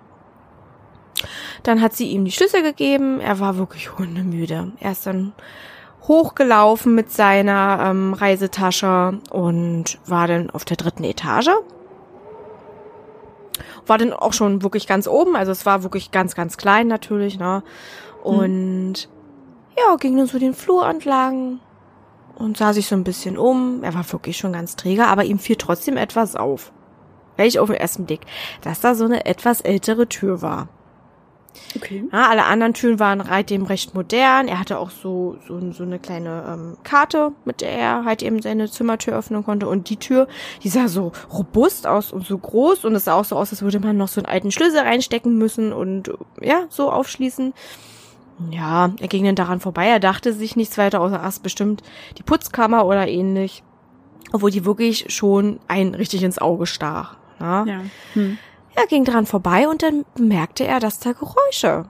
dann 1.62 1.82
hat 1.82 1.94
sie 1.94 2.08
ihm 2.08 2.24
die 2.24 2.30
Schlüssel 2.30 2.62
gegeben. 2.62 3.20
Er 3.20 3.40
war 3.40 3.56
wirklich 3.56 3.98
hundemüde. 3.98 4.72
Er 4.80 4.92
ist 4.92 5.06
dann 5.06 5.32
hochgelaufen 6.06 6.94
mit 6.94 7.12
seiner 7.12 7.86
ähm, 7.90 8.14
Reisetasche 8.14 9.18
und 9.30 9.98
war 10.06 10.26
dann 10.26 10.50
auf 10.50 10.64
der 10.64 10.76
dritten 10.76 11.04
Etage. 11.04 11.50
War 13.88 13.98
dann 13.98 14.12
auch 14.12 14.32
schon 14.32 14.62
wirklich 14.62 14.86
ganz 14.86 15.08
oben, 15.08 15.34
also 15.34 15.50
es 15.50 15.66
war 15.66 15.82
wirklich 15.82 16.10
ganz, 16.10 16.34
ganz 16.34 16.56
klein 16.56 16.86
natürlich, 16.86 17.38
ne? 17.38 17.62
Und 18.22 18.94
hm. 18.96 19.10
ja, 19.76 19.96
ging 19.96 20.16
dann 20.16 20.26
so 20.26 20.38
den 20.38 20.54
Flur 20.54 20.86
entlang 20.88 21.60
und 22.36 22.56
sah 22.56 22.72
sich 22.72 22.86
so 22.86 22.94
ein 22.94 23.04
bisschen 23.04 23.36
um. 23.36 23.82
Er 23.82 23.94
war 23.94 24.10
wirklich 24.12 24.36
schon 24.36 24.52
ganz 24.52 24.76
träger, 24.76 25.08
aber 25.08 25.24
ihm 25.24 25.38
fiel 25.38 25.56
trotzdem 25.56 25.96
etwas 25.96 26.36
auf. 26.36 26.72
Welch 27.36 27.58
auf 27.58 27.68
den 27.68 27.76
ersten 27.76 28.04
Blick, 28.06 28.20
dass 28.62 28.80
da 28.80 28.94
so 28.94 29.04
eine 29.04 29.26
etwas 29.26 29.60
ältere 29.60 30.08
Tür 30.08 30.42
war. 30.42 30.68
Okay. 31.76 32.04
Ja, 32.12 32.28
alle 32.28 32.44
anderen 32.44 32.74
Türen 32.74 32.98
waren 32.98 33.22
seitdem 33.26 33.64
recht 33.64 33.94
modern. 33.94 34.48
Er 34.48 34.58
hatte 34.58 34.78
auch 34.78 34.90
so, 34.90 35.36
so, 35.46 35.72
so 35.72 35.82
eine 35.82 35.98
kleine 35.98 36.44
ähm, 36.48 36.76
Karte, 36.82 37.32
mit 37.44 37.60
der 37.60 37.72
er 37.72 38.04
halt 38.04 38.22
eben 38.22 38.40
seine 38.40 38.70
Zimmertür 38.70 39.16
öffnen 39.16 39.44
konnte. 39.44 39.68
Und 39.68 39.90
die 39.90 39.96
Tür, 39.96 40.28
die 40.62 40.68
sah 40.68 40.88
so 40.88 41.12
robust 41.32 41.86
aus 41.86 42.12
und 42.12 42.26
so 42.26 42.38
groß. 42.38 42.84
Und 42.84 42.94
es 42.94 43.04
sah 43.04 43.14
auch 43.14 43.24
so 43.24 43.36
aus, 43.36 43.50
als 43.50 43.62
würde 43.62 43.80
man 43.80 43.96
noch 43.96 44.08
so 44.08 44.20
einen 44.20 44.28
alten 44.28 44.50
Schlüssel 44.50 44.80
reinstecken 44.80 45.36
müssen 45.36 45.72
und 45.72 46.10
ja, 46.40 46.66
so 46.68 46.90
aufschließen. 46.90 47.52
Ja, 48.50 48.92
er 48.98 49.08
ging 49.08 49.24
dann 49.24 49.34
daran 49.34 49.60
vorbei. 49.60 49.86
Er 49.86 50.00
dachte 50.00 50.32
sich 50.32 50.56
nichts 50.56 50.78
weiter 50.78 51.00
außer 51.00 51.20
erst 51.20 51.42
bestimmt 51.42 51.82
die 52.18 52.22
Putzkammer 52.22 52.86
oder 52.86 53.08
ähnlich. 53.08 53.62
Obwohl 54.32 54.50
die 54.50 54.64
wirklich 54.64 55.06
schon 55.08 55.58
ein 55.68 55.94
richtig 55.94 56.22
ins 56.22 56.38
Auge 56.38 56.66
stach. 56.66 57.16
Na? 57.38 57.64
Ja. 57.66 57.80
Hm. 58.14 58.38
Er 58.74 58.86
ging 58.86 59.04
dran 59.04 59.26
vorbei 59.26 59.68
und 59.68 59.82
dann 59.82 60.04
merkte 60.18 60.64
er, 60.64 60.80
dass 60.80 61.00
da 61.00 61.12
Geräusche 61.12 61.86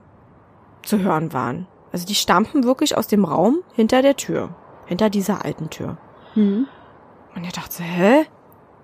zu 0.83 0.99
hören 0.99 1.33
waren. 1.33 1.67
Also 1.91 2.05
die 2.05 2.15
stammten 2.15 2.63
wirklich 2.63 2.97
aus 2.97 3.07
dem 3.07 3.25
Raum 3.25 3.59
hinter 3.73 4.01
der 4.01 4.15
Tür, 4.15 4.55
hinter 4.85 5.09
dieser 5.09 5.43
alten 5.45 5.69
Tür. 5.69 5.97
Mhm. 6.35 6.67
Und 7.35 7.43
er 7.43 7.51
dachte, 7.51 7.83
hä? 7.83 8.25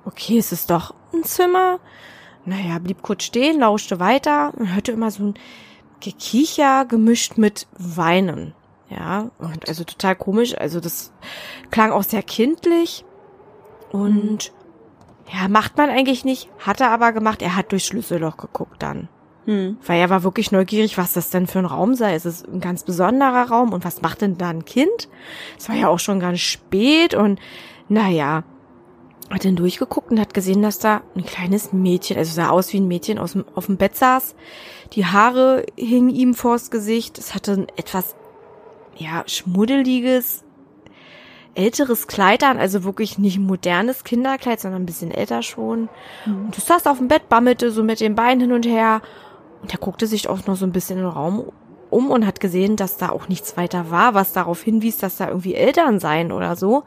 Okay, 0.06 0.38
es 0.38 0.52
ist 0.52 0.70
doch 0.70 0.94
ein 1.14 1.24
Zimmer. 1.24 1.80
Naja, 2.46 2.78
blieb 2.80 3.02
kurz 3.02 3.24
stehen, 3.24 3.60
lauschte 3.60 4.00
weiter 4.00 4.54
und 4.56 4.74
hörte 4.74 4.92
immer 4.92 5.10
so 5.10 5.24
ein 5.24 5.34
Gekicher 6.00 6.86
gemischt 6.86 7.38
mit 7.38 7.68
Weinen. 7.78 8.54
Ja, 8.90 9.32
und 9.40 9.68
also 9.68 9.84
total 9.84 10.16
komisch. 10.16 10.56
Also 10.56 10.80
das 10.80 11.12
klang 11.72 11.92
auch 11.92 12.04
sehr 12.04 12.22
kindlich. 12.22 13.04
Und 13.92 14.52
ja, 15.32 15.48
macht 15.48 15.78
man 15.78 15.90
eigentlich 15.90 16.24
nicht, 16.24 16.50
hat 16.60 16.82
er 16.82 16.92
aber 16.92 17.12
gemacht. 17.12 17.42
Er 17.42 17.56
hat 17.56 17.72
durchs 17.72 17.88
Schlüsselloch 17.88 18.38
geguckt 18.38 18.82
dann. 18.82 19.10
Hm. 19.46 19.78
Weil 19.86 20.00
er 20.00 20.10
war 20.10 20.24
wirklich 20.24 20.52
neugierig, 20.52 20.98
was 20.98 21.14
das 21.14 21.30
denn 21.30 21.48
für 21.48 21.60
ein 21.60 21.66
Raum 21.66 21.96
sei. 21.96 22.16
Es 22.16 22.26
ist 22.26 22.48
ein 22.48 22.62
ganz 22.62 22.84
besonderer 22.84 23.50
Raum 23.50 23.74
und 23.74 23.86
was 23.86 24.02
macht 24.02 24.22
denn 24.22 24.38
da 24.38 24.50
ein 24.50 24.66
Kind? 24.66 25.10
Es 25.58 25.70
war 25.70 25.76
ja 25.76 25.88
auch 25.88 26.00
schon 26.00 26.20
ganz 26.20 26.40
spät 26.40 27.14
und 27.14 27.40
naja, 27.88 28.44
hat 29.30 29.46
dann 29.46 29.56
durchgeguckt 29.56 30.12
und 30.12 30.20
hat 30.20 30.34
gesehen, 30.34 30.62
dass 30.62 30.80
da 30.80 31.02
ein 31.16 31.26
kleines 31.26 31.74
Mädchen, 31.74 32.18
also 32.18 32.34
sah 32.34 32.50
aus 32.50 32.74
wie 32.74 32.80
ein 32.80 32.88
Mädchen 32.88 33.18
aus 33.18 33.34
dem, 33.34 33.46
auf 33.56 33.66
dem 33.66 33.78
Bett 33.78 33.96
saß. 33.96 34.36
Die 34.94 35.06
Haare 35.06 35.66
hingen 35.76 36.10
ihm 36.10 36.34
vors 36.34 36.70
Gesicht. 36.70 37.18
Es 37.18 37.34
hatte 37.34 37.54
ein 37.54 37.68
etwas, 37.76 38.16
ja, 38.96 39.24
schmuddeliges, 39.28 40.45
älteres 41.56 42.08
Kleid 42.08 42.44
an, 42.44 42.58
also 42.58 42.84
wirklich 42.84 43.18
nicht 43.18 43.38
ein 43.38 43.46
modernes 43.46 44.04
Kinderkleid, 44.04 44.60
sondern 44.60 44.84
ein 44.84 44.86
bisschen 44.86 45.12
älter 45.12 45.42
schon. 45.42 45.90
Mhm. 46.26 46.46
Und 46.46 46.58
du 46.58 46.62
saß 46.62 46.86
auf 46.88 46.98
dem 46.98 47.08
Bett, 47.08 47.30
bammelte 47.30 47.72
so 47.72 47.84
mit 47.84 48.00
den 48.00 48.16
Beinen 48.16 48.42
hin 48.42 48.52
und 48.52 48.66
her. 48.66 49.02
Und 49.62 49.74
er 49.74 49.80
guckte 49.80 50.06
sich 50.08 50.30
auch 50.30 50.46
noch 50.46 50.56
so 50.56 50.66
ein 50.66 50.72
bisschen 50.72 51.00
im 51.00 51.08
Raum 51.08 51.52
um 51.90 52.12
und 52.12 52.26
hat 52.26 52.40
gesehen, 52.40 52.76
dass 52.76 52.98
da 52.98 53.10
auch 53.10 53.30
nichts 53.30 53.58
weiter 53.58 53.90
war, 53.90 54.14
was 54.14 54.34
darauf 54.34 54.62
hinwies, 54.62 54.98
dass 54.98 55.18
da 55.18 55.30
irgendwie 55.30 55.56
Eltern 55.56 56.00
seien 56.00 56.32
oder 56.32 56.56
so. 56.56 56.84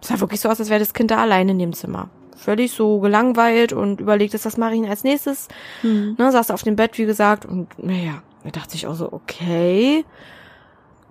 Es 0.00 0.08
sah 0.08 0.20
wirklich 0.20 0.40
so 0.40 0.48
aus, 0.48 0.58
als 0.60 0.70
wäre 0.70 0.80
das 0.80 0.94
Kind 0.94 1.10
da 1.10 1.18
allein 1.18 1.48
in 1.48 1.58
dem 1.58 1.72
Zimmer. 1.72 2.08
Völlig 2.36 2.72
so 2.72 3.00
gelangweilt 3.00 3.72
und 3.72 4.00
überlegt, 4.00 4.34
das 4.34 4.56
mache 4.56 4.72
ich 4.72 4.78
ihn 4.78 4.88
als 4.88 5.04
nächstes. 5.04 5.48
Mhm. 5.82 6.16
Ne, 6.18 6.32
saß 6.32 6.50
auf 6.50 6.62
dem 6.62 6.76
Bett, 6.76 6.98
wie 6.98 7.06
gesagt, 7.06 7.44
und 7.44 7.68
naja, 7.82 8.22
da 8.44 8.50
dachte 8.50 8.76
ich 8.76 8.86
auch 8.86 8.94
so, 8.94 9.12
okay, 9.12 10.04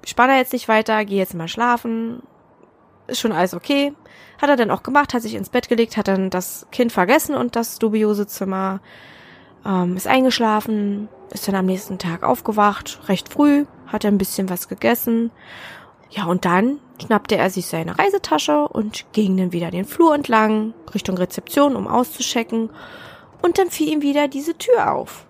spann 0.06 0.30
jetzt 0.38 0.54
nicht 0.54 0.68
weiter, 0.68 1.04
geh 1.06 1.18
jetzt 1.18 1.34
mal 1.34 1.48
schlafen. 1.48 2.22
Ist 3.08 3.20
schon 3.20 3.32
alles 3.32 3.54
okay. 3.54 3.94
Hat 4.42 4.50
er 4.50 4.56
dann 4.56 4.72
auch 4.72 4.84
gemacht, 4.84 5.14
hat 5.14 5.22
sich 5.22 5.36
ins 5.36 5.50
Bett 5.50 5.70
gelegt, 5.70 5.98
hat 5.98 6.08
dann 6.08 6.30
das 6.30 6.68
Kind 6.72 6.92
vergessen 6.92 7.36
und 7.36 7.56
das 7.56 7.80
dubiose 7.80 8.28
Zimmer, 8.28 8.82
ähm, 9.66 9.96
ist 9.96 10.08
eingeschlafen, 10.08 11.08
ist 11.32 11.48
dann 11.48 11.56
am 11.56 11.66
nächsten 11.66 12.00
Tag 12.00 12.24
aufgewacht, 12.24 13.00
recht 13.08 13.30
früh, 13.30 13.66
hat 13.88 14.06
ein 14.06 14.18
bisschen 14.18 14.50
was 14.50 14.68
gegessen. 14.68 15.32
Ja, 16.10 16.26
und 16.26 16.46
dann 16.46 16.80
schnappte 17.02 17.36
er 17.36 17.50
sich 17.50 17.66
seine 17.68 17.98
Reisetasche 17.98 18.68
und 18.68 19.06
ging 19.14 19.38
dann 19.38 19.52
wieder 19.52 19.72
den 19.72 19.86
Flur 19.86 20.14
entlang, 20.16 20.74
Richtung 20.94 21.18
Rezeption, 21.18 21.76
um 21.76 21.88
auszuschecken. 21.88 22.70
Und 23.42 23.58
dann 23.58 23.70
fiel 23.70 23.90
ihm 23.90 24.02
wieder 24.02 24.28
diese 24.28 24.58
Tür 24.58 24.94
auf. 24.94 25.26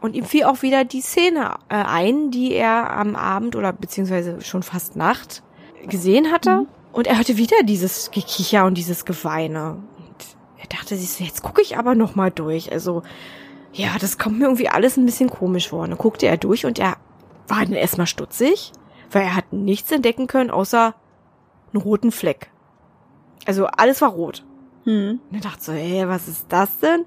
Und 0.00 0.14
ihm 0.14 0.24
fiel 0.24 0.44
auch 0.44 0.62
wieder 0.62 0.84
die 0.84 1.00
Szene 1.00 1.54
äh, 1.68 1.74
ein, 1.74 2.30
die 2.30 2.52
er 2.52 2.90
am 2.90 3.16
Abend 3.16 3.56
oder 3.56 3.72
beziehungsweise 3.72 4.40
schon 4.42 4.62
fast 4.62 4.94
Nacht 4.94 5.42
gesehen 5.88 6.32
hatte. 6.32 6.60
Mhm. 6.60 6.68
Und 6.92 7.06
er 7.06 7.18
hörte 7.18 7.36
wieder 7.36 7.62
dieses 7.64 8.10
Gekicher 8.10 8.64
und 8.64 8.74
dieses 8.74 9.04
Geweine. 9.04 9.72
Und 9.72 10.36
er 10.58 10.66
dachte 10.68 10.96
sich 10.96 11.10
so, 11.10 11.24
jetzt 11.24 11.42
gucke 11.42 11.60
ich 11.60 11.76
aber 11.76 11.94
noch 11.94 12.14
mal 12.14 12.30
durch. 12.30 12.72
Also, 12.72 13.02
ja, 13.72 13.90
das 14.00 14.18
kommt 14.18 14.38
mir 14.38 14.46
irgendwie 14.46 14.68
alles 14.68 14.96
ein 14.96 15.06
bisschen 15.06 15.28
komisch 15.28 15.68
vor. 15.68 15.82
Und 15.82 15.90
dann 15.90 15.98
guckte 15.98 16.26
er 16.26 16.36
durch 16.38 16.64
und 16.64 16.78
er 16.78 16.96
war 17.48 17.64
dann 17.64 17.74
erstmal 17.74 18.06
stutzig 18.06 18.72
weil 19.10 19.22
er 19.22 19.36
hat 19.36 19.52
nichts 19.52 19.90
entdecken 19.90 20.26
können, 20.26 20.50
außer 20.50 20.94
einen 21.72 21.82
roten 21.82 22.12
Fleck. 22.12 22.50
Also 23.46 23.66
alles 23.66 24.00
war 24.00 24.10
rot. 24.10 24.44
Hm. 24.84 25.20
Und 25.30 25.36
er 25.36 25.42
dachte 25.42 25.62
so, 25.62 25.72
hey, 25.72 26.08
was 26.08 26.28
ist 26.28 26.46
das 26.48 26.78
denn? 26.78 27.04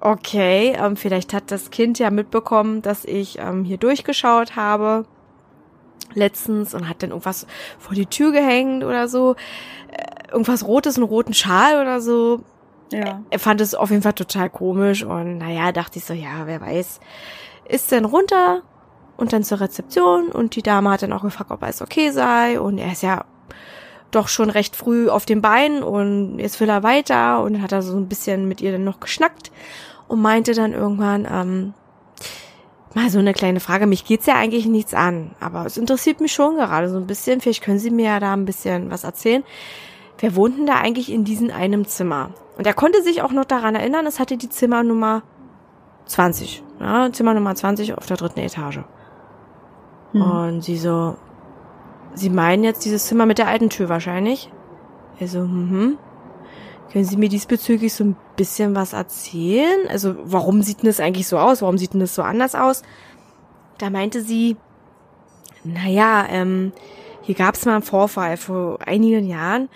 Okay, 0.00 0.76
ähm, 0.78 0.96
vielleicht 0.96 1.32
hat 1.32 1.50
das 1.50 1.70
Kind 1.70 1.98
ja 1.98 2.10
mitbekommen, 2.10 2.82
dass 2.82 3.04
ich 3.04 3.38
ähm, 3.38 3.64
hier 3.64 3.78
durchgeschaut 3.78 4.56
habe 4.56 5.06
letztens 6.14 6.74
und 6.74 6.88
hat 6.88 7.02
dann 7.02 7.10
irgendwas 7.10 7.46
vor 7.78 7.94
die 7.94 8.06
Tür 8.06 8.32
gehängt 8.32 8.84
oder 8.84 9.08
so. 9.08 9.34
Äh, 9.90 10.32
irgendwas 10.32 10.66
Rotes, 10.66 10.96
einen 10.96 11.06
roten 11.06 11.34
Schal 11.34 11.80
oder 11.80 12.00
so. 12.00 12.40
Ja. 12.92 13.22
Er 13.30 13.38
fand 13.38 13.60
es 13.60 13.74
auf 13.74 13.90
jeden 13.90 14.02
Fall 14.02 14.12
total 14.12 14.48
komisch 14.50 15.02
und 15.02 15.38
naja, 15.38 15.72
dachte 15.72 15.98
ich 15.98 16.04
so, 16.04 16.14
ja, 16.14 16.46
wer 16.46 16.60
weiß. 16.60 17.00
Ist 17.68 17.90
denn 17.90 18.04
runter, 18.04 18.62
und 19.16 19.32
dann 19.32 19.42
zur 19.42 19.60
Rezeption 19.60 20.28
und 20.28 20.56
die 20.56 20.62
Dame 20.62 20.90
hat 20.90 21.02
dann 21.02 21.12
auch 21.12 21.22
gefragt, 21.22 21.50
ob 21.50 21.62
alles 21.62 21.82
okay 21.82 22.10
sei 22.10 22.60
und 22.60 22.78
er 22.78 22.92
ist 22.92 23.02
ja 23.02 23.24
doch 24.10 24.28
schon 24.28 24.50
recht 24.50 24.76
früh 24.76 25.08
auf 25.08 25.26
den 25.26 25.42
Beinen 25.42 25.82
und 25.82 26.38
jetzt 26.38 26.60
will 26.60 26.68
er 26.68 26.82
weiter 26.82 27.42
und 27.42 27.54
dann 27.54 27.62
hat 27.62 27.72
er 27.72 27.82
so 27.82 27.96
ein 27.96 28.08
bisschen 28.08 28.46
mit 28.46 28.60
ihr 28.60 28.72
dann 28.72 28.84
noch 28.84 29.00
geschnackt 29.00 29.50
und 30.08 30.20
meinte 30.20 30.54
dann 30.54 30.72
irgendwann, 30.72 31.26
ähm, 31.30 31.74
mal 32.96 33.10
so 33.10 33.18
eine 33.18 33.34
kleine 33.34 33.60
Frage, 33.60 33.86
mich 33.86 34.04
geht's 34.04 34.26
ja 34.26 34.34
eigentlich 34.34 34.66
nichts 34.66 34.94
an, 34.94 35.32
aber 35.38 35.66
es 35.66 35.76
interessiert 35.76 36.20
mich 36.20 36.32
schon 36.32 36.56
gerade 36.56 36.88
so 36.88 36.96
ein 36.96 37.06
bisschen, 37.06 37.40
vielleicht 37.40 37.62
können 37.62 37.78
Sie 37.78 37.90
mir 37.90 38.06
ja 38.06 38.20
da 38.20 38.32
ein 38.32 38.46
bisschen 38.46 38.90
was 38.90 39.04
erzählen. 39.04 39.44
Wer 40.18 40.34
wohnt 40.34 40.56
denn 40.56 40.66
da 40.66 40.76
eigentlich 40.76 41.12
in 41.12 41.22
diesem 41.22 41.50
einem 41.50 41.86
Zimmer? 41.86 42.30
Und 42.56 42.66
er 42.66 42.72
konnte 42.72 43.02
sich 43.02 43.20
auch 43.20 43.32
noch 43.32 43.44
daran 43.44 43.74
erinnern, 43.74 44.06
es 44.06 44.18
hatte 44.18 44.38
die 44.38 44.48
Zimmernummer 44.48 45.22
20, 46.06 46.64
ja, 46.80 47.12
Zimmer 47.12 47.34
Nummer 47.34 47.54
20 47.54 47.98
auf 47.98 48.06
der 48.06 48.16
dritten 48.16 48.40
Etage. 48.40 48.80
Mhm. 50.14 50.22
Und 50.22 50.64
sie 50.64 50.78
so, 50.78 51.16
Sie 52.14 52.30
meinen 52.30 52.64
jetzt 52.64 52.86
dieses 52.86 53.06
Zimmer 53.06 53.26
mit 53.26 53.36
der 53.36 53.48
alten 53.48 53.68
Tür 53.68 53.90
wahrscheinlich? 53.90 54.50
Er 55.20 55.28
so, 55.28 55.40
mhm. 55.40 55.98
Können 56.92 57.04
Sie 57.04 57.16
mir 57.16 57.28
diesbezüglich 57.28 57.94
so 57.94 58.04
ein 58.04 58.16
bisschen 58.36 58.74
was 58.74 58.92
erzählen? 58.92 59.88
Also, 59.88 60.14
warum 60.22 60.62
sieht 60.62 60.82
denn 60.82 60.88
das 60.88 61.00
eigentlich 61.00 61.26
so 61.26 61.38
aus? 61.38 61.62
Warum 61.62 61.78
sieht 61.78 61.94
denn 61.94 62.00
das 62.00 62.14
so 62.14 62.22
anders 62.22 62.54
aus? 62.54 62.82
Da 63.78 63.90
meinte 63.90 64.22
sie, 64.22 64.56
naja, 65.64 66.26
ähm, 66.30 66.72
hier 67.22 67.34
gab 67.34 67.54
es 67.54 67.64
mal 67.64 67.74
einen 67.74 67.82
Vorfall 67.82 68.36
vor 68.36 68.78
einigen 68.86 69.26
Jahren 69.26 69.68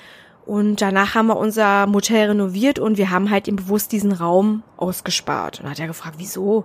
und 0.47 0.81
danach 0.81 1.15
haben 1.15 1.27
wir 1.27 1.37
unser 1.37 1.87
Motel 1.87 2.29
renoviert 2.29 2.79
und 2.79 2.97
wir 2.97 3.11
haben 3.11 3.31
halt 3.31 3.49
ihm 3.49 3.57
bewusst 3.57 3.93
diesen 3.93 4.13
Raum 4.13 4.63
ausgespart. 4.77 5.61
Und 5.61 5.69
hat 5.69 5.81
er 5.81 5.87
gefragt, 5.87 6.17
wieso? 6.19 6.65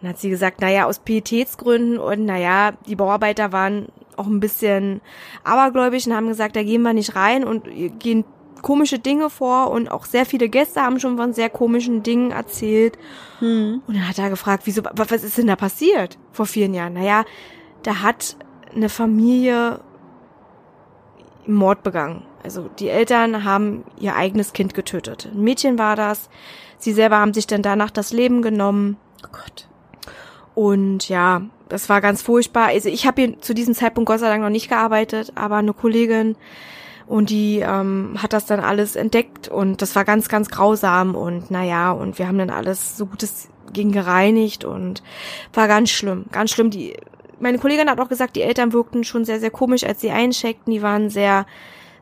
Dann 0.00 0.10
hat 0.10 0.18
sie 0.18 0.30
gesagt, 0.30 0.60
naja, 0.60 0.86
aus 0.86 0.98
Pietätsgründen 0.98 1.98
und 1.98 2.24
naja, 2.24 2.72
die 2.86 2.96
Bauarbeiter 2.96 3.52
waren 3.52 3.86
auch 4.16 4.26
ein 4.26 4.40
bisschen 4.40 5.00
abergläubisch 5.44 6.06
und 6.06 6.14
haben 6.14 6.28
gesagt, 6.28 6.56
da 6.56 6.62
gehen 6.62 6.82
wir 6.82 6.92
nicht 6.92 7.16
rein 7.16 7.44
und 7.44 7.64
gehen 7.98 8.24
komische 8.64 8.98
Dinge 8.98 9.28
vor 9.28 9.70
und 9.70 9.90
auch 9.90 10.06
sehr 10.06 10.24
viele 10.24 10.48
Gäste 10.48 10.80
haben 10.80 10.98
schon 10.98 11.18
von 11.18 11.34
sehr 11.34 11.50
komischen 11.50 12.02
Dingen 12.02 12.30
erzählt. 12.30 12.98
Hm. 13.38 13.82
Und 13.86 13.94
dann 13.94 14.08
hat 14.08 14.18
er 14.18 14.30
gefragt, 14.30 14.62
wieso, 14.64 14.82
was 14.94 15.12
ist 15.12 15.36
denn 15.36 15.48
da 15.48 15.54
passiert 15.54 16.18
vor 16.32 16.46
vielen 16.46 16.72
Jahren? 16.72 16.94
Naja, 16.94 17.24
da 17.82 18.00
hat 18.00 18.36
eine 18.74 18.88
Familie 18.88 19.80
Mord 21.46 21.82
begangen. 21.82 22.22
Also 22.42 22.70
die 22.78 22.88
Eltern 22.88 23.44
haben 23.44 23.84
ihr 24.00 24.16
eigenes 24.16 24.54
Kind 24.54 24.72
getötet. 24.72 25.28
Ein 25.30 25.44
Mädchen 25.44 25.78
war 25.78 25.94
das. 25.94 26.30
Sie 26.78 26.92
selber 26.92 27.18
haben 27.18 27.34
sich 27.34 27.46
dann 27.46 27.62
danach 27.62 27.90
das 27.90 28.14
Leben 28.14 28.40
genommen. 28.40 28.96
Oh 29.24 29.28
Gott. 29.30 29.68
Und 30.54 31.10
ja, 31.10 31.42
das 31.68 31.90
war 31.90 32.00
ganz 32.00 32.22
furchtbar. 32.22 32.68
Also 32.68 32.88
ich 32.88 33.06
habe 33.06 33.20
hier 33.20 33.40
zu 33.42 33.52
diesem 33.52 33.74
Zeitpunkt 33.74 34.08
Gott 34.08 34.20
sei 34.20 34.28
Dank 34.28 34.42
noch 34.42 34.48
nicht 34.48 34.70
gearbeitet, 34.70 35.32
aber 35.34 35.56
eine 35.56 35.74
Kollegin 35.74 36.36
und 37.06 37.30
die 37.30 37.60
ähm, 37.60 38.16
hat 38.22 38.32
das 38.32 38.46
dann 38.46 38.60
alles 38.60 38.96
entdeckt 38.96 39.48
und 39.48 39.82
das 39.82 39.94
war 39.94 40.04
ganz, 40.04 40.28
ganz 40.28 40.50
grausam 40.50 41.14
und 41.14 41.50
naja, 41.50 41.92
und 41.92 42.18
wir 42.18 42.28
haben 42.28 42.38
dann 42.38 42.50
alles 42.50 42.96
so 42.96 43.06
gut 43.06 43.22
es 43.22 43.48
ging 43.72 43.92
gereinigt 43.92 44.64
und 44.64 45.02
war 45.52 45.68
ganz 45.68 45.90
schlimm, 45.90 46.26
ganz 46.32 46.50
schlimm. 46.50 46.70
Die, 46.70 46.96
meine 47.40 47.58
Kollegin 47.58 47.90
hat 47.90 48.00
auch 48.00 48.08
gesagt, 48.08 48.36
die 48.36 48.42
Eltern 48.42 48.72
wirkten 48.72 49.04
schon 49.04 49.24
sehr, 49.24 49.40
sehr 49.40 49.50
komisch, 49.50 49.84
als 49.84 50.00
sie 50.00 50.10
eincheckten. 50.10 50.72
Die 50.72 50.82
waren 50.82 51.10
sehr, 51.10 51.46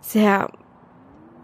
sehr 0.01 0.51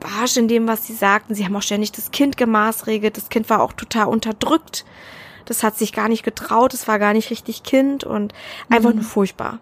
barsch 0.01 0.37
in 0.37 0.49
dem, 0.49 0.69
was 0.69 0.87
sie 0.87 0.95
sagten. 0.95 1.35
Sie 1.35 1.45
haben 1.45 1.57
auch 1.57 1.63
ständig 1.63 1.93
das 1.93 2.11
Kind 2.11 2.37
gemaßregelt. 2.37 3.17
Das 3.17 3.29
Kind 3.29 3.51
war 3.51 3.61
auch 3.61 3.73
total 3.73 4.07
unterdrückt. 4.07 4.85
Das 5.47 5.63
hat 5.63 5.79
sich 5.79 5.93
gar 5.93 6.09
nicht 6.09 6.25
getraut, 6.25 6.75
es 6.75 6.87
war 6.87 6.99
gar 6.99 7.15
nicht 7.15 7.31
richtig 7.31 7.63
Kind 7.63 8.05
und 8.05 8.35
einfach 8.69 8.91
mhm. 8.91 8.97
nur 8.97 9.05
furchtbar. 9.05 9.61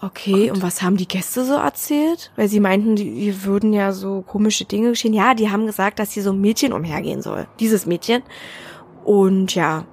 Okay, 0.00 0.46
Gott. 0.46 0.56
und 0.56 0.62
was 0.62 0.82
haben 0.82 0.96
die 0.96 1.08
Gäste 1.08 1.44
so 1.44 1.54
erzählt? 1.54 2.30
Weil 2.36 2.48
sie 2.48 2.60
meinten, 2.60 2.94
die, 2.94 3.14
die 3.14 3.44
würden 3.44 3.72
ja 3.72 3.92
so 3.92 4.22
komische 4.22 4.64
Dinge 4.64 4.90
geschehen. 4.90 5.12
Ja, 5.12 5.34
die 5.34 5.50
haben 5.50 5.66
gesagt, 5.66 5.98
dass 5.98 6.12
hier 6.12 6.22
so 6.22 6.30
ein 6.30 6.40
Mädchen 6.40 6.72
umhergehen 6.72 7.20
soll. 7.20 7.48
Dieses 7.58 7.84
Mädchen. 7.84 8.22
Und 9.04 9.54
ja, 9.54 9.86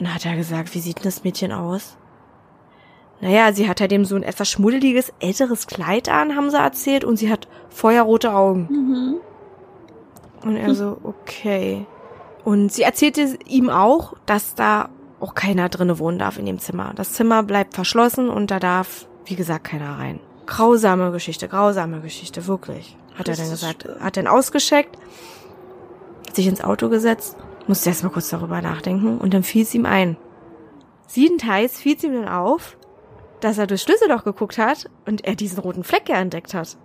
und 0.00 0.06
dann 0.06 0.14
hat 0.14 0.24
er 0.24 0.34
gesagt, 0.34 0.74
wie 0.74 0.80
sieht 0.80 0.96
denn 0.96 1.04
das 1.04 1.24
Mädchen 1.24 1.52
aus? 1.52 1.98
Naja, 3.20 3.52
sie 3.52 3.68
hat 3.68 3.82
halt 3.82 3.92
eben 3.92 4.06
so 4.06 4.16
ein 4.16 4.22
etwas 4.22 4.48
schmuddeliges, 4.48 5.12
älteres 5.20 5.66
Kleid 5.66 6.08
an, 6.08 6.34
haben 6.34 6.50
sie 6.50 6.56
erzählt, 6.56 7.04
und 7.04 7.18
sie 7.18 7.30
hat 7.30 7.48
feuerrote 7.68 8.32
Augen. 8.32 8.66
Mhm. 8.70 9.16
Und 10.42 10.56
er 10.56 10.74
so, 10.74 10.96
okay. 11.02 11.84
Und 12.44 12.72
sie 12.72 12.82
erzählte 12.82 13.38
ihm 13.46 13.68
auch, 13.68 14.14
dass 14.24 14.54
da 14.54 14.88
auch 15.20 15.34
keiner 15.34 15.68
drinne 15.68 15.98
wohnen 15.98 16.18
darf 16.18 16.38
in 16.38 16.46
dem 16.46 16.58
Zimmer. 16.58 16.92
Das 16.96 17.12
Zimmer 17.12 17.42
bleibt 17.42 17.74
verschlossen 17.74 18.30
und 18.30 18.50
da 18.50 18.58
darf, 18.58 19.06
wie 19.30 19.36
gesagt, 19.36 19.64
keiner 19.64 19.98
rein. 19.98 20.20
Grausame 20.46 21.12
Geschichte, 21.12 21.48
grausame 21.48 22.00
Geschichte, 22.00 22.46
wirklich. 22.46 22.96
Hat 23.16 23.28
das 23.28 23.38
er 23.38 23.44
dann 23.44 23.50
gesagt. 23.52 23.88
Hat 24.00 24.16
dann 24.16 24.26
ausgescheckt, 24.26 24.98
sich 26.32 26.46
ins 26.46 26.62
Auto 26.62 26.88
gesetzt, 26.88 27.36
musste 27.66 27.90
erst 27.90 28.02
mal 28.02 28.10
kurz 28.10 28.28
darüber 28.28 28.60
nachdenken 28.60 29.18
und 29.18 29.32
dann 29.32 29.42
fiel 29.42 29.62
es 29.62 29.74
ihm 29.74 29.86
ein. 29.86 30.16
Siebenteils 31.06 31.78
fiel 31.78 31.96
es 31.96 32.04
ihm 32.04 32.14
dann 32.14 32.28
auf, 32.28 32.76
dass 33.40 33.58
er 33.58 33.66
durch 33.66 33.82
Schlüsselloch 33.82 34.24
geguckt 34.24 34.58
hat 34.58 34.90
und 35.06 35.24
er 35.24 35.34
diesen 35.34 35.60
roten 35.60 35.84
Fleck 35.84 36.08
ja 36.08 36.16
entdeckt 36.16 36.54
hat. 36.54 36.76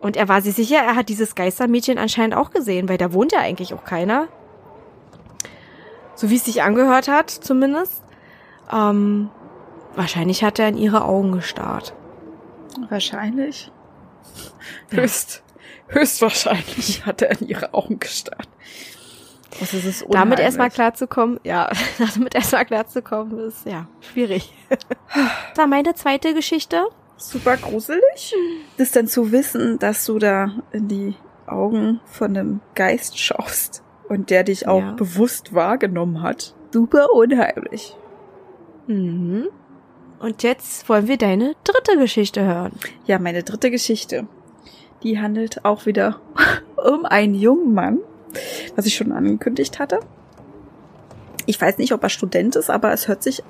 Und 0.00 0.16
er 0.16 0.28
war 0.28 0.42
sich 0.42 0.54
sicher, 0.54 0.76
er 0.76 0.94
hat 0.94 1.08
dieses 1.08 1.34
Geistermädchen 1.34 1.98
anscheinend 1.98 2.36
auch 2.36 2.50
gesehen, 2.50 2.88
weil 2.88 2.98
da 2.98 3.12
wohnt 3.12 3.32
ja 3.32 3.40
eigentlich 3.40 3.74
auch 3.74 3.84
keiner. 3.84 4.28
So 6.14 6.30
wie 6.30 6.36
es 6.36 6.44
sich 6.44 6.62
angehört 6.62 7.08
hat, 7.08 7.30
zumindest. 7.30 8.02
Ähm, 8.72 9.30
wahrscheinlich 9.98 10.42
hat 10.44 10.58
er 10.58 10.68
in 10.68 10.78
ihre 10.78 11.04
Augen 11.04 11.32
gestarrt. 11.32 11.94
Wahrscheinlich. 12.88 13.70
Ja. 14.90 14.98
Höchst, 14.98 15.42
höchstwahrscheinlich 15.88 17.04
hat 17.04 17.20
er 17.20 17.38
in 17.40 17.48
ihre 17.48 17.74
Augen 17.74 17.98
gestarrt. 17.98 18.48
Das 19.60 19.74
ist 19.74 19.84
es 19.84 20.04
damit 20.08 20.38
erstmal 20.38 20.70
klarzukommen, 20.70 21.40
ja, 21.42 21.70
damit 22.14 22.34
erstmal 22.34 22.64
klarzukommen 22.64 23.38
ist, 23.40 23.66
ja, 23.66 23.88
schwierig. 24.00 24.54
das 24.68 25.56
war 25.56 25.66
meine 25.66 25.94
zweite 25.94 26.32
Geschichte. 26.32 26.86
Super 27.16 27.56
gruselig. 27.56 28.34
Das 28.76 28.92
dann 28.92 29.08
zu 29.08 29.32
wissen, 29.32 29.78
dass 29.80 30.04
du 30.06 30.18
da 30.18 30.52
in 30.70 30.86
die 30.86 31.16
Augen 31.46 32.00
von 32.04 32.36
einem 32.36 32.60
Geist 32.74 33.18
schaust 33.18 33.82
und 34.08 34.30
der 34.30 34.44
dich 34.44 34.68
auch 34.68 34.80
ja. 34.80 34.92
bewusst 34.92 35.54
wahrgenommen 35.54 36.22
hat. 36.22 36.54
Super 36.70 37.12
unheimlich. 37.12 37.96
Mhm. 38.86 39.48
Und 40.20 40.42
jetzt 40.42 40.88
wollen 40.88 41.06
wir 41.06 41.16
deine 41.16 41.54
dritte 41.64 41.96
Geschichte 41.96 42.44
hören. 42.44 42.72
Ja, 43.06 43.18
meine 43.18 43.42
dritte 43.42 43.70
Geschichte. 43.70 44.26
Die 45.02 45.20
handelt 45.20 45.64
auch 45.64 45.86
wieder 45.86 46.20
um 46.76 47.04
einen 47.04 47.34
jungen 47.34 47.72
Mann, 47.72 47.98
was 48.74 48.86
ich 48.86 48.96
schon 48.96 49.12
angekündigt 49.12 49.78
hatte. 49.78 50.00
Ich 51.46 51.60
weiß 51.60 51.78
nicht, 51.78 51.92
ob 51.92 52.02
er 52.02 52.08
Student 52.08 52.56
ist, 52.56 52.68
aber 52.68 52.92
es 52.92 53.08
hört 53.08 53.22
sich 53.22 53.42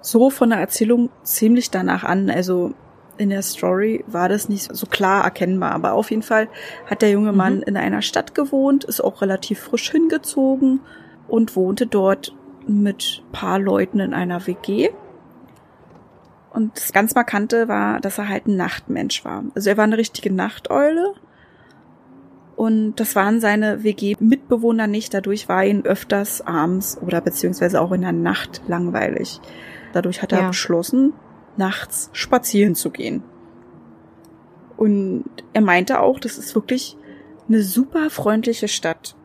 so 0.00 0.30
von 0.30 0.50
der 0.50 0.60
Erzählung 0.60 1.10
ziemlich 1.22 1.70
danach 1.70 2.04
an. 2.04 2.30
Also 2.30 2.74
in 3.18 3.30
der 3.30 3.42
Story 3.42 4.04
war 4.06 4.28
das 4.28 4.48
nicht 4.48 4.74
so 4.74 4.86
klar 4.86 5.24
erkennbar, 5.24 5.72
aber 5.72 5.94
auf 5.94 6.10
jeden 6.10 6.22
Fall 6.22 6.48
hat 6.88 7.02
der 7.02 7.10
junge 7.10 7.32
Mann 7.32 7.56
mhm. 7.56 7.62
in 7.62 7.76
einer 7.76 8.02
Stadt 8.02 8.34
gewohnt, 8.34 8.84
ist 8.84 9.00
auch 9.00 9.22
relativ 9.22 9.60
frisch 9.60 9.90
hingezogen 9.90 10.80
und 11.26 11.56
wohnte 11.56 11.86
dort 11.86 12.34
mit 12.66 13.22
paar 13.32 13.58
Leuten 13.58 14.00
in 14.00 14.12
einer 14.12 14.46
WG. 14.46 14.90
Und 16.50 16.76
das 16.76 16.92
ganz 16.92 17.14
Markante 17.14 17.68
war, 17.68 18.00
dass 18.00 18.18
er 18.18 18.28
halt 18.28 18.46
ein 18.46 18.56
Nachtmensch 18.56 19.24
war. 19.24 19.44
Also 19.54 19.70
er 19.70 19.76
war 19.76 19.84
eine 19.84 19.98
richtige 19.98 20.32
Nachteule. 20.32 21.14
Und 22.56 22.96
das 22.96 23.14
waren 23.14 23.40
seine 23.40 23.84
WG-Mitbewohner 23.84 24.86
nicht. 24.86 25.12
Dadurch 25.12 25.48
war 25.48 25.64
ihn 25.64 25.84
öfters 25.84 26.40
abends 26.46 26.98
oder 27.00 27.20
beziehungsweise 27.20 27.80
auch 27.80 27.92
in 27.92 28.00
der 28.00 28.12
Nacht 28.12 28.62
langweilig. 28.66 29.40
Dadurch 29.92 30.22
hat 30.22 30.32
er 30.32 30.40
ja. 30.40 30.48
beschlossen, 30.48 31.12
nachts 31.58 32.08
spazieren 32.12 32.74
zu 32.74 32.90
gehen. 32.90 33.22
Und 34.76 35.24
er 35.52 35.60
meinte 35.60 36.00
auch, 36.00 36.18
das 36.18 36.38
ist 36.38 36.54
wirklich 36.54 36.96
eine 37.48 37.62
super 37.62 38.10
freundliche 38.10 38.68
Stadt. 38.68 39.16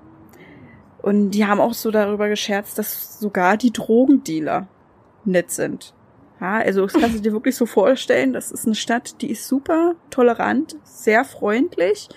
Und 1.02 1.32
die 1.32 1.46
haben 1.46 1.60
auch 1.60 1.74
so 1.74 1.92
darüber 1.92 2.30
gescherzt, 2.30 2.78
dass 2.78 3.20
sogar 3.20 3.58
die 3.58 3.72
Drogendealer 3.72 4.68
nett 5.26 5.52
sind. 5.52 5.94
Ja, 6.42 6.58
also 6.58 6.82
das 6.82 6.94
kannst 6.94 7.18
du 7.18 7.22
dir 7.22 7.34
wirklich 7.34 7.56
so 7.56 7.68
vorstellen, 7.68 8.34
das 8.34 8.52
ist 8.52 8.66
eine 8.66 8.74
Stadt, 8.74 9.22
die 9.22 9.30
ist 9.30 9.48
super 9.48 9.94
tolerant, 10.10 10.76
sehr 10.84 11.24
freundlich 11.24 12.10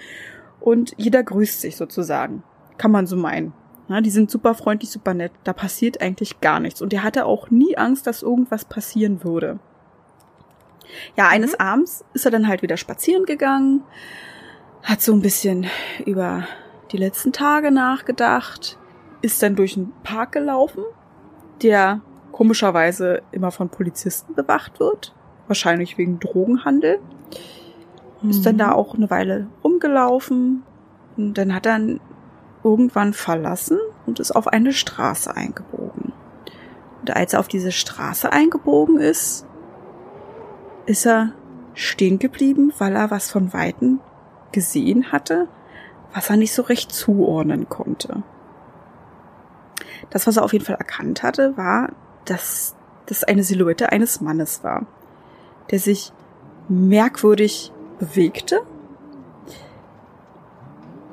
und 0.60 0.94
jeder 0.96 1.22
grüßt 1.22 1.60
sich 1.60 1.76
sozusagen. 1.76 2.42
Kann 2.78 2.90
man 2.90 3.06
so 3.06 3.16
meinen. 3.16 3.52
Ja, 3.88 4.00
die 4.00 4.10
sind 4.10 4.30
super 4.30 4.54
freundlich, 4.54 4.90
super 4.90 5.12
nett. 5.12 5.32
Da 5.44 5.52
passiert 5.52 6.00
eigentlich 6.00 6.40
gar 6.40 6.58
nichts. 6.58 6.80
Und 6.80 6.94
er 6.94 7.02
hatte 7.02 7.26
auch 7.26 7.50
nie 7.50 7.76
Angst, 7.76 8.06
dass 8.06 8.22
irgendwas 8.22 8.64
passieren 8.64 9.22
würde. 9.22 9.58
Ja, 11.16 11.28
eines 11.28 11.52
mhm. 11.52 11.60
Abends 11.60 12.04
ist 12.14 12.24
er 12.24 12.30
dann 12.30 12.48
halt 12.48 12.62
wieder 12.62 12.78
spazieren 12.78 13.26
gegangen, 13.26 13.82
hat 14.82 15.02
so 15.02 15.12
ein 15.12 15.20
bisschen 15.20 15.66
über 16.06 16.46
die 16.92 16.96
letzten 16.96 17.32
Tage 17.32 17.70
nachgedacht, 17.70 18.78
ist 19.20 19.42
dann 19.42 19.54
durch 19.54 19.76
einen 19.76 19.92
Park 20.02 20.32
gelaufen, 20.32 20.82
der 21.62 22.00
komischerweise 22.34 23.22
immer 23.30 23.52
von 23.52 23.68
Polizisten 23.68 24.34
bewacht 24.34 24.80
wird, 24.80 25.14
wahrscheinlich 25.46 25.98
wegen 25.98 26.18
Drogenhandel. 26.18 26.98
Mhm. 28.22 28.30
Ist 28.30 28.44
dann 28.44 28.58
da 28.58 28.68
mhm. 28.68 28.72
auch 28.72 28.94
eine 28.96 29.08
Weile 29.08 29.46
rumgelaufen 29.62 30.64
und 31.16 31.38
dann 31.38 31.54
hat 31.54 31.66
er 31.66 31.78
irgendwann 32.64 33.12
verlassen 33.12 33.78
und 34.04 34.18
ist 34.18 34.32
auf 34.32 34.48
eine 34.48 34.72
Straße 34.72 35.36
eingebogen. 35.36 36.12
Und 37.00 37.14
als 37.14 37.34
er 37.34 37.40
auf 37.40 37.46
diese 37.46 37.70
Straße 37.70 38.32
eingebogen 38.32 38.98
ist, 38.98 39.46
ist 40.86 41.06
er 41.06 41.34
stehen 41.74 42.18
geblieben, 42.18 42.72
weil 42.78 42.96
er 42.96 43.12
was 43.12 43.30
von 43.30 43.52
Weitem 43.52 44.00
gesehen 44.50 45.12
hatte, 45.12 45.46
was 46.12 46.30
er 46.30 46.36
nicht 46.36 46.52
so 46.52 46.62
recht 46.62 46.90
zuordnen 46.90 47.68
konnte. 47.68 48.24
Das, 50.10 50.26
was 50.26 50.36
er 50.36 50.42
auf 50.42 50.52
jeden 50.52 50.64
Fall 50.64 50.76
erkannt 50.76 51.22
hatte, 51.22 51.56
war, 51.56 51.90
dass 52.24 52.74
das 53.06 53.24
eine 53.24 53.44
Silhouette 53.44 53.92
eines 53.92 54.20
Mannes 54.20 54.64
war, 54.64 54.86
der 55.70 55.78
sich 55.78 56.12
merkwürdig 56.68 57.72
bewegte. 57.98 58.62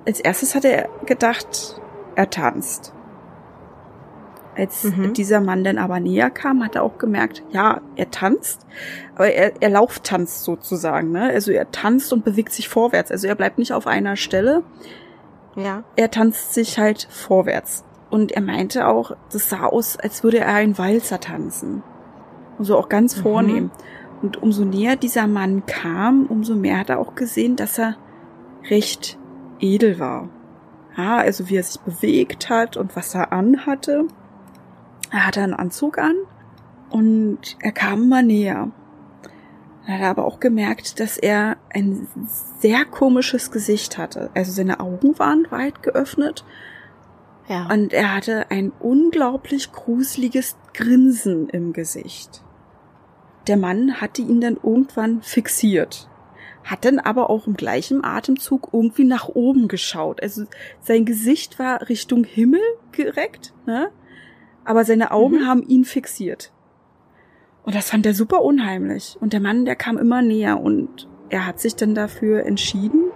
Als 0.06 0.20
erstes 0.20 0.56
hatte 0.56 0.70
er 0.70 0.90
gedacht, 1.06 1.80
er 2.16 2.30
tanzt. 2.30 2.94
Als 4.56 4.84
mhm. 4.84 5.14
dieser 5.14 5.40
Mann 5.40 5.64
dann 5.64 5.78
aber 5.78 6.00
näher 6.00 6.30
kam, 6.30 6.64
hat 6.64 6.76
er 6.76 6.84
auch 6.84 6.98
gemerkt, 6.98 7.42
ja, 7.52 7.82
er 7.96 8.12
tanzt, 8.12 8.66
aber 9.16 9.32
er, 9.32 9.54
er 9.62 9.70
lauftanzt 9.70 10.44
sozusagen, 10.44 11.12
ne? 11.12 11.30
Also 11.30 11.52
er 11.52 11.72
tanzt 11.72 12.12
und 12.12 12.26
bewegt 12.26 12.52
sich 12.52 12.68
vorwärts. 12.68 13.12
Also 13.12 13.28
er 13.28 13.36
bleibt 13.36 13.58
nicht 13.58 13.72
auf 13.72 13.88
einer 13.88 14.18
Stelle. 14.18 14.64
Ja. 15.56 15.84
Er 15.96 16.12
tanzt 16.12 16.54
sich 16.54 16.80
halt 16.80 17.08
vorwärts. 17.10 17.86
Und 18.12 18.34
er 18.34 18.42
meinte 18.42 18.88
auch, 18.88 19.16
das 19.32 19.50
sah 19.50 19.66
aus, 19.66 19.98
als 19.98 20.24
würde 20.24 20.40
er 20.40 20.54
einen 20.54 20.78
Walzer 20.78 21.20
tanzen. 21.20 21.82
Und 22.58 22.66
so 22.66 22.78
auch 22.78 22.90
ganz 22.90 23.18
mhm. 23.18 23.22
vornehm. 23.22 23.72
Und 24.22 24.44
umso 24.44 24.66
näher 24.66 24.98
dieser 24.98 25.26
Mann 25.26 25.66
kam, 25.66 26.28
umso 26.28 26.54
mehr 26.54 26.78
hat 26.80 26.90
er 26.90 27.00
auch 27.00 27.16
gesehen, 27.16 27.56
dass 27.56 27.80
er 27.80 27.96
recht 28.70 29.18
edel 29.60 29.98
war. 29.98 30.30
Ja, 30.96 31.18
also 31.18 31.50
wie 31.50 31.56
er 31.56 31.64
sich 31.64 31.80
bewegt 31.82 32.50
hat 32.50 32.78
und 32.78 32.96
was 32.96 33.16
er 33.16 33.32
anhatte. 33.32 34.06
Er 35.10 35.26
hatte 35.26 35.42
einen 35.42 35.54
Anzug 35.54 35.98
an 35.98 36.16
und 36.90 37.58
er 37.62 37.72
kam 37.72 38.04
immer 38.04 38.22
näher. 38.22 38.72
Er 39.88 40.00
hat 40.00 40.04
aber 40.04 40.26
auch 40.26 40.40
gemerkt, 40.40 41.00
dass 41.00 41.18
er 41.18 41.58
ein 41.74 42.08
sehr 42.60 42.86
komisches 42.86 43.52
Gesicht 43.52 43.98
hatte. 43.98 44.30
Also 44.36 44.52
seine 44.52 44.80
Augen 44.80 45.18
waren 45.18 45.48
weit 45.50 45.82
geöffnet. 45.82 46.46
Ja. 47.48 47.68
Und 47.72 47.94
er 47.94 48.16
hatte 48.16 48.50
ein 48.50 48.72
unglaublich 48.80 49.72
gruseliges 49.72 50.56
Grinsen 50.74 51.50
im 51.50 51.74
Gesicht. 51.74 52.44
Der 53.48 53.58
Mann 53.58 54.00
hatte 54.00 54.22
ihn 54.22 54.42
dann 54.42 54.58
irgendwann 54.62 55.22
fixiert. 55.22 56.08
Hat 56.64 56.86
dann 56.86 57.00
aber 57.00 57.30
auch 57.30 57.48
im 57.48 57.56
gleichen 57.56 58.04
Atemzug 58.04 58.70
irgendwie 58.72 59.04
nach 59.04 59.28
oben 59.28 59.68
geschaut. 59.68 60.22
Also 60.22 60.46
sein 60.80 61.06
Gesicht 61.06 61.58
war 61.58 61.90
Richtung 61.90 62.24
Himmel 62.24 62.62
gereckt, 62.92 63.54
ne? 63.66 63.90
aber 64.64 64.86
seine 64.86 65.12
Augen 65.12 65.40
mhm. 65.40 65.48
haben 65.48 65.64
ihn 65.64 65.86
fixiert. 65.86 66.52
Und 67.64 67.76
das 67.76 67.90
fand 67.90 68.06
er 68.06 68.14
super 68.14 68.42
unheimlich. 68.42 69.18
Und 69.20 69.34
der 69.34 69.40
Mann, 69.40 69.66
der 69.66 69.76
kam 69.76 69.98
immer 69.98 70.22
näher 70.22 70.60
und 70.60 71.08
er 71.30 71.46
hat 71.46 71.60
sich 71.60 71.76
dann 71.76 71.96
dafür 71.96 72.46
entschieden, 72.46 73.12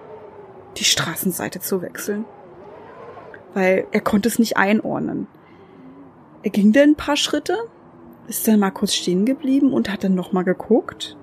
die 0.78 0.84
Straßenseite 0.84 1.60
zu 1.60 1.82
wechseln. 1.82 2.26
Weil 3.56 3.88
er 3.92 4.02
konnte 4.02 4.30
es 4.30 4.38
nicht 4.38 4.58
einordnen. 4.58 5.26
Er 6.44 6.52
ging 6.52 6.72
dann 6.72 6.90
ein 6.90 6.96
paar 6.96 7.16
Schritte, 7.18 7.58
ist 8.28 8.48
dann 8.48 8.60
mal 8.60 8.70
kurz 8.70 8.94
stehen 8.94 9.26
geblieben 9.26 9.74
und 9.74 9.92
hat 9.92 10.04
dann 10.04 10.14
nochmal 10.14 10.44
geguckt 10.44 11.18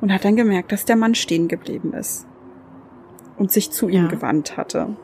und 0.00 0.10
hat 0.10 0.24
dann 0.24 0.36
gemerkt, 0.36 0.72
dass 0.72 0.86
der 0.86 0.96
Mann 0.96 1.14
stehen 1.14 1.48
geblieben 1.48 1.92
ist 1.92 2.26
und 3.36 3.52
sich 3.52 3.70
zu 3.70 3.90
ihm 3.90 4.04
ja. 4.04 4.08
gewandt 4.08 4.56
hatte. 4.56 4.96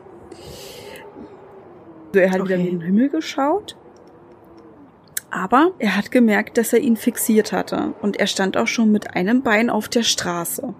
Also 2.07 2.19
er 2.19 2.31
hat 2.31 2.41
okay. 2.41 2.49
wieder 2.49 2.59
in 2.59 2.79
den 2.79 2.81
Himmel 2.81 3.09
geschaut 3.09 3.75
aber 5.33 5.71
er 5.79 5.97
hat 5.97 6.11
gemerkt, 6.11 6.59
dass 6.59 6.73
er 6.73 6.79
ihn 6.79 6.95
fixiert 6.95 7.51
hatte. 7.51 7.95
Und 8.03 8.17
er 8.17 8.27
stand 8.27 8.55
auch 8.55 8.67
schon 8.67 8.91
mit 8.91 9.15
einem 9.15 9.41
Bein 9.41 9.71
auf 9.71 9.89
der 9.89 10.03
Straße. 10.03 10.75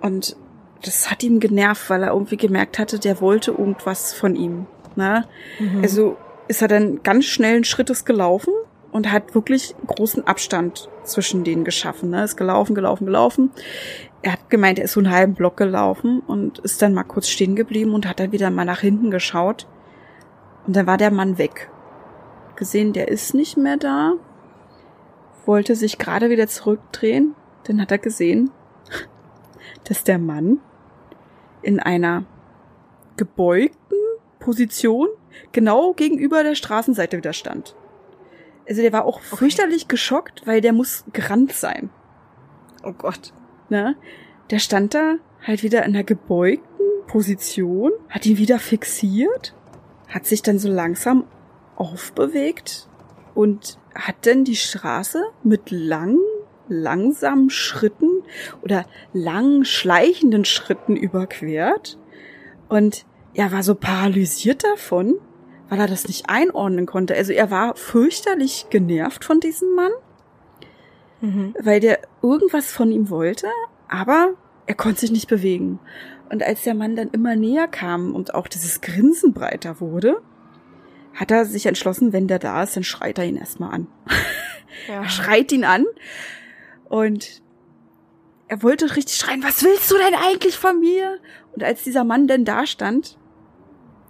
Und 0.00 0.36
das 0.84 1.10
hat 1.10 1.24
ihm 1.24 1.40
genervt, 1.40 1.90
weil 1.90 2.04
er 2.04 2.12
irgendwie 2.12 2.36
gemerkt 2.36 2.78
hatte, 2.78 3.00
der 3.00 3.20
wollte 3.20 3.50
irgendwas 3.50 4.12
von 4.12 4.36
ihm. 4.36 4.66
Ne? 4.98 5.24
Mhm. 5.58 5.80
Also 5.82 6.16
ist 6.48 6.60
er 6.60 6.68
dann 6.68 7.02
ganz 7.02 7.24
schnellen 7.24 7.64
Schrittes 7.64 8.04
gelaufen 8.04 8.52
und 8.90 9.10
hat 9.10 9.34
wirklich 9.34 9.74
großen 9.86 10.26
Abstand 10.26 10.88
zwischen 11.04 11.44
denen 11.44 11.64
geschaffen. 11.64 12.10
Ne? 12.10 12.24
Ist 12.24 12.36
gelaufen, 12.36 12.74
gelaufen, 12.74 13.06
gelaufen. 13.06 13.50
Er 14.22 14.32
hat 14.32 14.50
gemeint, 14.50 14.78
er 14.78 14.86
ist 14.86 14.92
so 14.92 15.00
einen 15.00 15.12
halben 15.12 15.34
Block 15.34 15.56
gelaufen 15.56 16.20
und 16.26 16.58
ist 16.58 16.82
dann 16.82 16.92
mal 16.92 17.04
kurz 17.04 17.28
stehen 17.28 17.54
geblieben 17.54 17.94
und 17.94 18.06
hat 18.08 18.20
dann 18.20 18.32
wieder 18.32 18.50
mal 18.50 18.64
nach 18.64 18.80
hinten 18.80 19.10
geschaut. 19.10 19.66
Und 20.66 20.74
dann 20.76 20.86
war 20.86 20.96
der 20.98 21.12
Mann 21.12 21.38
weg 21.38 21.70
gesehen, 22.56 22.92
der 22.92 23.08
ist 23.08 23.34
nicht 23.34 23.56
mehr 23.56 23.76
da, 23.76 24.14
wollte 25.46 25.76
sich 25.76 25.96
gerade 25.96 26.28
wieder 26.28 26.48
zurückdrehen, 26.48 27.36
dann 27.64 27.80
hat 27.80 27.92
er 27.92 27.98
gesehen, 27.98 28.50
dass 29.84 30.02
der 30.02 30.18
Mann 30.18 30.58
in 31.62 31.78
einer 31.78 32.24
gebeugten 33.16 33.94
Position 34.48 35.08
genau 35.52 35.92
gegenüber 35.92 36.42
der 36.42 36.54
Straßenseite 36.54 37.18
wieder 37.18 37.34
stand. 37.34 37.76
Also 38.66 38.80
der 38.80 38.94
war 38.94 39.04
auch 39.04 39.18
okay. 39.18 39.36
fürchterlich 39.36 39.88
geschockt, 39.88 40.46
weil 40.46 40.62
der 40.62 40.72
muss 40.72 41.04
gerannt 41.12 41.52
sein. 41.52 41.90
Oh 42.82 42.92
Gott. 42.92 43.34
Ne? 43.68 43.94
Der 44.48 44.58
stand 44.58 44.94
da 44.94 45.16
halt 45.46 45.62
wieder 45.62 45.84
in 45.84 45.92
der 45.92 46.02
gebeugten 46.02 46.64
Position, 47.08 47.92
hat 48.08 48.24
ihn 48.24 48.38
wieder 48.38 48.58
fixiert, 48.58 49.54
hat 50.08 50.24
sich 50.24 50.40
dann 50.40 50.58
so 50.58 50.70
langsam 50.70 51.24
aufbewegt 51.76 52.88
und 53.34 53.78
hat 53.94 54.16
dann 54.22 54.44
die 54.44 54.56
Straße 54.56 55.24
mit 55.42 55.70
langen, 55.70 56.24
langsamen 56.68 57.50
Schritten 57.50 58.22
oder 58.62 58.86
lang 59.12 59.64
schleichenden 59.64 60.46
Schritten 60.46 60.96
überquert. 60.96 61.98
Und 62.70 63.04
er 63.34 63.52
war 63.52 63.62
so 63.62 63.74
paralysiert 63.74 64.64
davon, 64.64 65.16
weil 65.68 65.80
er 65.80 65.86
das 65.86 66.08
nicht 66.08 66.28
einordnen 66.28 66.86
konnte. 66.86 67.14
Also 67.14 67.32
er 67.32 67.50
war 67.50 67.76
fürchterlich 67.76 68.66
genervt 68.70 69.24
von 69.24 69.40
diesem 69.40 69.74
Mann, 69.74 69.92
mhm. 71.20 71.54
weil 71.60 71.80
der 71.80 72.00
irgendwas 72.22 72.72
von 72.72 72.90
ihm 72.90 73.10
wollte, 73.10 73.48
aber 73.88 74.34
er 74.66 74.74
konnte 74.74 75.00
sich 75.00 75.10
nicht 75.10 75.28
bewegen. 75.28 75.78
Und 76.30 76.42
als 76.42 76.62
der 76.62 76.74
Mann 76.74 76.96
dann 76.96 77.10
immer 77.10 77.36
näher 77.36 77.68
kam 77.68 78.14
und 78.14 78.34
auch 78.34 78.48
dieses 78.48 78.80
Grinsen 78.80 79.32
breiter 79.32 79.80
wurde, 79.80 80.20
hat 81.14 81.30
er 81.30 81.44
sich 81.44 81.66
entschlossen, 81.66 82.12
wenn 82.12 82.28
der 82.28 82.38
da 82.38 82.62
ist, 82.62 82.76
dann 82.76 82.84
schreit 82.84 83.18
er 83.18 83.24
ihn 83.24 83.36
erstmal 83.36 83.74
an. 83.74 83.86
Ja. 84.86 84.94
er 85.02 85.08
schreit 85.08 85.52
ihn 85.52 85.64
an 85.64 85.86
und 86.88 87.42
er 88.46 88.62
wollte 88.62 88.96
richtig 88.96 89.16
schreien, 89.16 89.42
was 89.42 89.62
willst 89.62 89.90
du 89.90 89.96
denn 89.96 90.14
eigentlich 90.14 90.56
von 90.56 90.80
mir? 90.80 91.18
Und 91.54 91.62
als 91.62 91.82
dieser 91.82 92.04
Mann 92.04 92.28
denn 92.28 92.44
da 92.44 92.66
stand, 92.66 93.17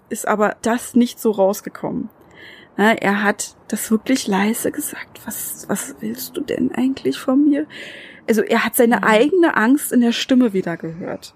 ist 0.09 0.27
aber 0.27 0.57
das 0.63 0.95
nicht 0.95 1.21
so 1.21 1.31
rausgekommen. 1.31 2.11
er 2.77 3.23
hat 3.23 3.57
das 3.69 3.91
wirklich 3.91 4.27
leise 4.27 4.71
gesagt. 4.71 5.21
Was, 5.27 5.69
was 5.69 5.97
willst 6.01 6.37
du 6.37 6.41
denn 6.41 6.73
eigentlich 6.73 7.19
von 7.19 7.49
mir? 7.49 7.67
Also 8.29 8.43
er 8.43 8.65
hat 8.65 8.77
seine 8.77 8.99
mhm. 8.99 9.05
eigene 9.05 9.57
Angst 9.57 9.93
in 9.93 10.01
der 10.01 10.13
Stimme 10.13 10.53
wieder 10.53 10.77
gehört. 10.77 11.35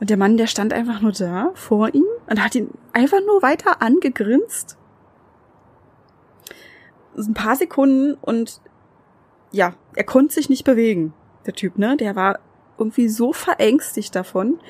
Und 0.00 0.10
der 0.10 0.16
Mann, 0.16 0.36
der 0.36 0.46
stand 0.46 0.72
einfach 0.72 1.00
nur 1.00 1.12
da 1.12 1.50
vor 1.54 1.94
ihm 1.94 2.06
und 2.28 2.42
hat 2.42 2.54
ihn 2.54 2.70
einfach 2.92 3.20
nur 3.26 3.42
weiter 3.42 3.82
angegrinst 3.82 4.78
ein 7.16 7.34
paar 7.34 7.56
Sekunden 7.56 8.14
und 8.14 8.60
ja, 9.52 9.74
er 9.94 10.04
konnte 10.04 10.34
sich 10.34 10.48
nicht 10.48 10.64
bewegen, 10.64 11.12
der 11.46 11.54
Typ, 11.54 11.78
ne? 11.78 11.96
Der 11.96 12.14
war 12.16 12.38
irgendwie 12.78 13.08
so 13.08 13.32
verängstigt 13.32 14.14
davon, 14.14 14.60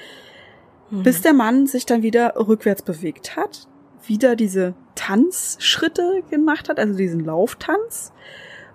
mhm. 0.90 1.02
bis 1.02 1.22
der 1.22 1.32
Mann 1.32 1.66
sich 1.66 1.86
dann 1.86 2.02
wieder 2.02 2.34
rückwärts 2.36 2.82
bewegt 2.82 3.36
hat, 3.36 3.68
wieder 4.06 4.36
diese 4.36 4.74
Tanzschritte 4.94 6.22
gemacht 6.30 6.68
hat, 6.68 6.78
also 6.78 6.96
diesen 6.96 7.24
Lauftanz 7.24 8.12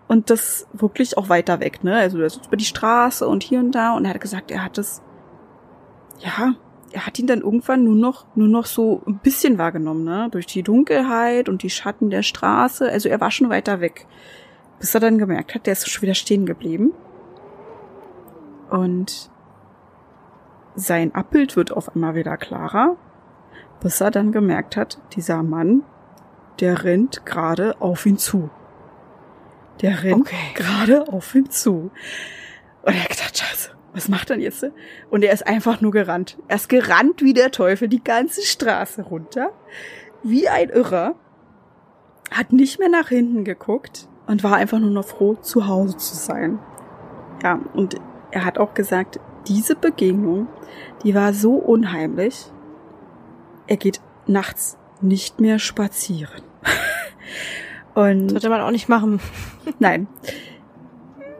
und 0.07 0.29
das 0.29 0.67
wirklich 0.73 1.17
auch 1.17 1.29
weiter 1.29 1.59
weg, 1.59 1.83
ne? 1.83 1.95
Also 1.95 2.19
das 2.19 2.37
ist 2.37 2.47
über 2.47 2.57
die 2.57 2.65
Straße 2.65 3.27
und 3.27 3.43
hier 3.43 3.59
und 3.59 3.71
da 3.71 3.93
und 3.93 4.05
er 4.05 4.13
hat 4.13 4.21
gesagt, 4.21 4.51
er 4.51 4.63
hat 4.63 4.77
das 4.77 5.01
ja, 6.19 6.55
er 6.91 7.05
hat 7.05 7.19
ihn 7.19 7.27
dann 7.27 7.41
irgendwann 7.41 7.83
nur 7.83 7.95
noch, 7.95 8.25
nur 8.35 8.47
noch 8.47 8.65
so 8.65 9.01
ein 9.05 9.19
bisschen 9.19 9.57
wahrgenommen, 9.57 10.03
ne? 10.03 10.29
Durch 10.31 10.45
die 10.45 10.63
Dunkelheit 10.63 11.49
und 11.49 11.63
die 11.63 11.69
Schatten 11.69 12.09
der 12.09 12.23
Straße. 12.23 12.89
Also 12.89 13.09
er 13.09 13.19
war 13.19 13.31
schon 13.31 13.49
weiter 13.49 13.81
weg. 13.81 14.07
Bis 14.79 14.93
er 14.93 15.01
dann 15.01 15.17
gemerkt 15.17 15.55
hat, 15.55 15.65
der 15.65 15.73
ist 15.73 15.89
schon 15.89 16.03
wieder 16.03 16.13
stehen 16.13 16.45
geblieben. 16.45 16.93
Und 18.69 19.29
sein 20.75 21.15
Abbild 21.15 21.55
wird 21.55 21.71
auf 21.71 21.95
einmal 21.95 22.15
wieder 22.15 22.37
klarer. 22.37 22.97
Bis 23.81 24.01
er 24.01 24.11
dann 24.11 24.31
gemerkt 24.31 24.77
hat, 24.77 24.99
dieser 25.15 25.43
Mann, 25.43 25.83
der 26.59 26.83
rennt 26.83 27.25
gerade 27.25 27.79
auf 27.81 28.05
ihn 28.05 28.17
zu. 28.17 28.49
Der 29.81 30.03
rennt 30.03 30.21
okay. 30.21 30.53
gerade 30.55 31.07
auf 31.07 31.35
ihn 31.35 31.49
zu. 31.49 31.91
Und 32.83 32.93
er 32.93 33.03
hat 33.03 33.09
gedacht, 33.09 33.37
scheiße, 33.37 33.71
was 33.93 34.07
macht 34.07 34.29
er 34.29 34.37
jetzt? 34.37 34.65
Und 35.09 35.23
er 35.23 35.33
ist 35.33 35.45
einfach 35.45 35.81
nur 35.81 35.91
gerannt. 35.91 36.37
Er 36.47 36.55
ist 36.55 36.69
gerannt 36.69 37.21
wie 37.21 37.33
der 37.33 37.51
Teufel 37.51 37.87
die 37.87 38.03
ganze 38.03 38.41
Straße 38.41 39.03
runter. 39.03 39.51
Wie 40.23 40.47
ein 40.47 40.69
Irrer. 40.69 41.15
Hat 42.31 42.51
nicht 42.53 42.79
mehr 42.79 42.89
nach 42.89 43.09
hinten 43.09 43.43
geguckt 43.43 44.07
und 44.25 44.43
war 44.43 44.55
einfach 44.55 44.79
nur 44.79 44.89
noch 44.89 45.05
froh, 45.05 45.35
zu 45.35 45.67
Hause 45.67 45.97
zu 45.97 46.15
sein. 46.15 46.59
Ja, 47.43 47.59
und 47.73 47.95
er 48.31 48.45
hat 48.45 48.57
auch 48.57 48.73
gesagt, 48.73 49.19
diese 49.47 49.75
Begegnung, 49.75 50.47
die 51.03 51.15
war 51.15 51.33
so 51.33 51.53
unheimlich. 51.53 52.51
Er 53.67 53.77
geht 53.77 54.01
nachts 54.27 54.77
nicht 55.01 55.39
mehr 55.39 55.59
spazieren. 55.59 56.41
und 57.93 58.29
sollte 58.29 58.49
man 58.49 58.61
auch 58.61 58.71
nicht 58.71 58.89
machen. 58.89 59.19
nein. 59.79 60.07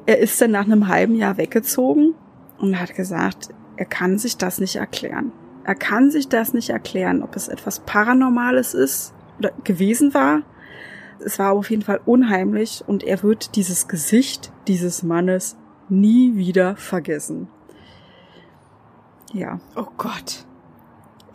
Er 0.06 0.20
ist 0.20 0.40
dann 0.40 0.52
nach 0.52 0.66
einem 0.66 0.88
halben 0.88 1.16
Jahr 1.16 1.38
weggezogen 1.38 2.14
und 2.60 2.80
hat 2.80 2.96
gesagt, 2.96 3.50
er 3.76 3.86
kann 3.86 4.18
sich 4.18 4.38
das 4.38 4.60
nicht 4.60 4.76
erklären. 4.76 5.32
Er 5.64 5.76
kann 5.76 6.12
sich 6.12 6.30
das 6.30 6.54
nicht 6.54 6.70
erklären, 6.70 7.24
ob 7.24 7.36
es 7.36 7.48
etwas 7.48 7.80
Paranormales 7.80 8.76
ist 8.76 9.14
oder 9.40 9.52
gewesen 9.64 10.14
war. 10.14 10.44
Es 11.20 11.40
war 11.40 11.54
auf 11.54 11.72
jeden 11.72 11.82
Fall 11.82 12.02
unheimlich 12.06 12.84
und 12.86 13.04
er 13.04 13.24
wird 13.24 13.56
dieses 13.56 13.88
Gesicht 13.88 14.52
dieses 14.68 15.02
Mannes 15.02 15.58
nie 15.90 16.36
wieder 16.36 16.76
vergessen. 16.76 17.48
Ja. 19.36 19.60
Oh 19.76 19.88
Gott. 19.98 20.46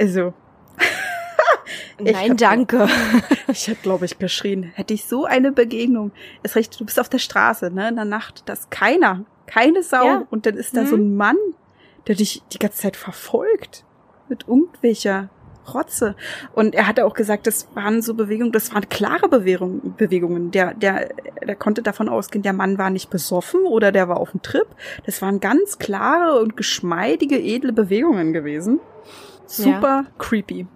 Also. 0.01 0.33
Nein, 2.01 2.39
danke. 2.39 2.89
ich 3.49 3.69
hätte, 3.69 3.83
glaube 3.83 4.07
ich, 4.07 4.19
geschrien. 4.19 4.63
Hätte 4.63 4.95
ich 4.95 5.05
so 5.05 5.27
eine 5.27 5.53
Begegnung. 5.53 6.11
Es 6.43 6.57
recht, 6.57 6.81
du 6.81 6.87
bist 6.87 6.99
auf 6.99 7.11
der 7.11 7.19
Straße, 7.19 7.71
ne, 7.71 7.91
in 7.91 7.97
der 7.97 8.07
Nacht, 8.07 8.49
dass 8.49 8.71
keiner 8.71 9.27
keine 9.47 9.83
Sau. 9.83 10.07
Ja. 10.07 10.27
Und 10.31 10.47
dann 10.47 10.55
ist 10.57 10.75
da 10.75 10.83
mhm. 10.83 10.87
so 10.87 10.97
ein 10.97 11.17
Mann, 11.17 11.37
der 12.07 12.15
dich 12.15 12.43
die 12.53 12.59
ganze 12.59 12.79
Zeit 12.79 12.97
verfolgt. 12.97 13.85
Mit 14.31 14.49
irgendwelcher 14.49 15.29
Rotze. 15.73 16.15
Und 16.55 16.75
er 16.75 16.87
hatte 16.87 17.07
auch 17.07 17.15
gesagt, 17.15 17.47
das 17.47 17.69
waren 17.75 18.03
so 18.03 18.15
Bewegungen, 18.15 18.53
das 18.53 18.75
waren 18.75 18.89
klare 18.89 19.29
Bewegungen. 19.29 19.95
Bewegungen. 19.97 20.51
Der, 20.51 20.75
der, 20.75 21.11
der 21.47 21.57
konnte 21.57 21.83
davon 21.83 22.09
ausgehen, 22.09 22.43
der 22.43 22.53
Mann 22.53 22.79
war 22.79 22.91
nicht 22.91 23.11
besoffen 23.11 23.63
oder 23.63 23.93
der 23.93 24.09
war 24.09 24.19
auf 24.19 24.33
dem 24.33 24.43
Trip. 24.43 24.67
Das 25.07 25.23
waren 25.23 25.41
ganz 25.41 25.79
klare 25.79 26.41
und 26.41 26.57
geschmeidige, 26.57 27.39
edle 27.39 27.73
Bewegungen 27.73 28.33
gewesen. 28.33 28.81
Super 29.47 30.05
ja. 30.05 30.07
creepy. 30.19 30.67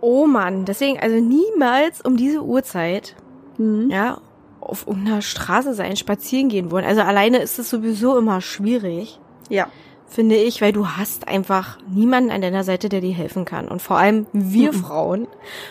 Oh 0.00 0.26
Mann, 0.26 0.64
deswegen 0.64 0.98
also 0.98 1.16
niemals 1.16 2.00
um 2.00 2.16
diese 2.16 2.42
Uhrzeit, 2.42 3.14
mhm. 3.56 3.88
ja, 3.88 4.18
auf 4.60 4.86
irgendeiner 4.86 5.22
Straße 5.22 5.74
sein, 5.74 5.96
spazieren 5.96 6.48
gehen 6.48 6.70
wollen. 6.70 6.84
Also 6.84 7.02
alleine 7.02 7.38
ist 7.38 7.58
es 7.58 7.70
sowieso 7.70 8.18
immer 8.18 8.40
schwierig. 8.40 9.20
Ja. 9.48 9.68
Finde 10.12 10.36
ich, 10.36 10.60
weil 10.60 10.74
du 10.74 10.88
hast 10.88 11.26
einfach 11.26 11.78
niemanden 11.88 12.30
an 12.30 12.42
deiner 12.42 12.64
Seite, 12.64 12.90
der 12.90 13.00
dir 13.00 13.14
helfen 13.14 13.46
kann. 13.46 13.66
Und 13.66 13.80
vor 13.80 13.96
allem 13.96 14.26
wir. 14.34 14.74
Frauen 14.74 15.26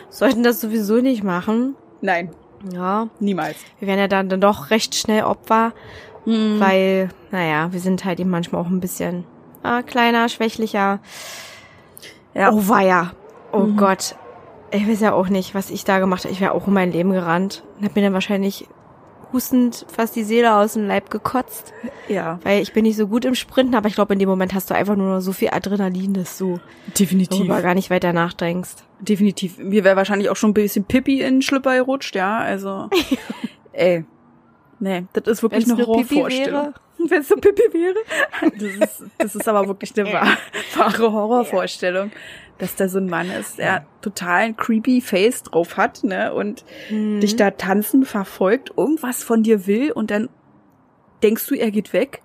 sollten 0.09 0.41
das 0.41 0.59
sowieso 0.59 0.95
nicht 0.95 1.23
machen. 1.23 1.75
Nein. 2.01 2.31
Ja. 2.73 3.07
Niemals. 3.19 3.57
Wir 3.77 3.87
werden 3.87 3.99
ja 3.99 4.07
dann, 4.07 4.29
dann 4.29 4.41
doch 4.41 4.71
recht 4.71 4.95
schnell 4.95 5.25
Opfer, 5.25 5.73
mhm. 6.25 6.59
weil, 6.59 7.09
naja, 7.29 7.71
wir 7.71 7.79
sind 7.79 8.03
halt 8.03 8.19
eben 8.19 8.31
manchmal 8.31 8.63
auch 8.63 8.67
ein 8.67 8.79
bisschen 8.79 9.25
ah, 9.61 9.83
kleiner, 9.83 10.27
schwächlicher. 10.27 11.01
Ja. 12.33 12.51
Oh 12.51 12.67
weia. 12.67 13.11
Oh 13.51 13.59
mhm. 13.59 13.77
Gott. 13.77 14.15
Ich 14.71 14.87
weiß 14.87 15.01
ja 15.01 15.13
auch 15.13 15.29
nicht, 15.29 15.53
was 15.53 15.69
ich 15.69 15.83
da 15.83 15.99
gemacht 15.99 16.23
habe. 16.23 16.33
Ich 16.33 16.41
wäre 16.41 16.53
auch 16.53 16.65
um 16.65 16.73
mein 16.73 16.91
Leben 16.91 17.11
gerannt 17.11 17.63
und 17.77 17.85
habe 17.85 17.99
mir 17.99 18.07
dann 18.07 18.13
wahrscheinlich 18.13 18.67
hustend 19.33 19.85
fast 19.93 20.15
die 20.15 20.23
Seele 20.23 20.55
aus 20.55 20.73
dem 20.73 20.87
Leib 20.87 21.09
gekotzt. 21.09 21.73
Ja. 22.07 22.39
Weil 22.43 22.61
ich 22.61 22.73
bin 22.73 22.83
nicht 22.83 22.97
so 22.97 23.07
gut 23.07 23.25
im 23.25 23.35
Sprinten, 23.35 23.75
aber 23.75 23.87
ich 23.87 23.95
glaube, 23.95 24.13
in 24.13 24.19
dem 24.19 24.29
Moment 24.29 24.53
hast 24.53 24.69
du 24.69 24.75
einfach 24.75 24.95
nur 24.95 25.15
noch 25.15 25.21
so 25.21 25.31
viel 25.31 25.49
Adrenalin, 25.51 26.13
dass 26.13 26.37
du 26.37 26.59
Definitiv. 26.97 27.37
darüber 27.37 27.61
gar 27.61 27.73
nicht 27.73 27.89
weiter 27.89 28.13
nachdenkst. 28.13 28.75
Definitiv. 28.99 29.57
Mir 29.57 29.83
wäre 29.83 29.95
wahrscheinlich 29.95 30.29
auch 30.29 30.35
schon 30.35 30.51
ein 30.51 30.55
bisschen 30.55 30.85
Pippi 30.85 31.21
in 31.21 31.35
den 31.35 31.41
Schlüpper 31.41 31.75
gerutscht, 31.75 32.15
ja. 32.15 32.37
Also, 32.37 32.89
ey. 33.73 34.05
Nee, 34.79 35.05
das 35.13 35.27
ist 35.27 35.43
wirklich 35.43 35.67
Wenn's 35.67 35.77
eine 35.77 35.87
Horrorvorstellung. 35.87 36.73
Wenn 37.09 37.21
es 37.21 37.27
so 37.27 37.35
Pippi 37.35 37.73
wäre. 37.73 37.95
Das 38.41 38.89
ist, 38.89 39.03
das 39.17 39.35
ist 39.35 39.47
aber 39.47 39.67
wirklich 39.67 39.97
eine 39.97 40.11
wahre, 40.11 40.37
wahre 40.75 41.11
Horrorvorstellung 41.11 42.11
dass 42.61 42.75
da 42.75 42.87
so 42.87 42.99
ein 42.99 43.07
Mann 43.07 43.31
ist, 43.31 43.57
der 43.57 43.87
total 44.03 44.41
ein 44.41 44.55
creepy 44.55 45.01
Face 45.01 45.41
drauf 45.41 45.77
hat, 45.77 46.03
ne, 46.03 46.31
und 46.31 46.63
mhm. 46.91 47.19
dich 47.19 47.35
da 47.35 47.49
tanzen 47.49 48.05
verfolgt, 48.05 48.71
irgendwas 48.77 49.23
von 49.23 49.41
dir 49.41 49.65
will 49.65 49.91
und 49.91 50.11
dann 50.11 50.29
denkst 51.23 51.47
du, 51.47 51.55
er 51.55 51.71
geht 51.71 51.91
weg 51.91 52.21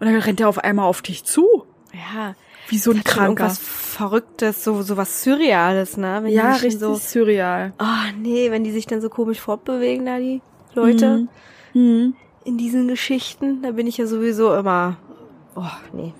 und 0.00 0.06
dann 0.06 0.16
rennt 0.16 0.40
er 0.40 0.48
auf 0.48 0.58
einmal 0.58 0.86
auf 0.86 1.00
dich 1.00 1.24
zu. 1.24 1.64
Ja. 1.92 2.34
Wie 2.66 2.78
so 2.78 2.90
ein 2.90 3.04
Kranker. 3.04 3.44
Irgendwas 3.44 3.58
Verrücktes, 3.58 4.64
so, 4.64 4.82
so 4.82 4.96
was 4.96 5.22
Surreales, 5.22 5.96
ne? 5.96 6.20
Wenn 6.22 6.32
ja, 6.32 6.52
richtig 6.52 6.78
so, 6.78 6.94
surreal. 6.94 7.72
Oh, 7.78 8.12
nee, 8.20 8.50
wenn 8.50 8.64
die 8.64 8.72
sich 8.72 8.86
dann 8.86 9.00
so 9.00 9.08
komisch 9.08 9.40
fortbewegen, 9.40 10.06
da 10.06 10.18
die 10.18 10.42
Leute. 10.74 11.28
Mhm. 11.72 11.80
Mhm. 11.80 12.16
In 12.48 12.56
diesen 12.56 12.88
Geschichten, 12.88 13.60
da 13.60 13.72
bin 13.72 13.86
ich 13.86 13.98
ja 13.98 14.06
sowieso 14.06 14.54
immer, 14.54 14.96
oh, 15.54 15.60
nee. 15.92 16.14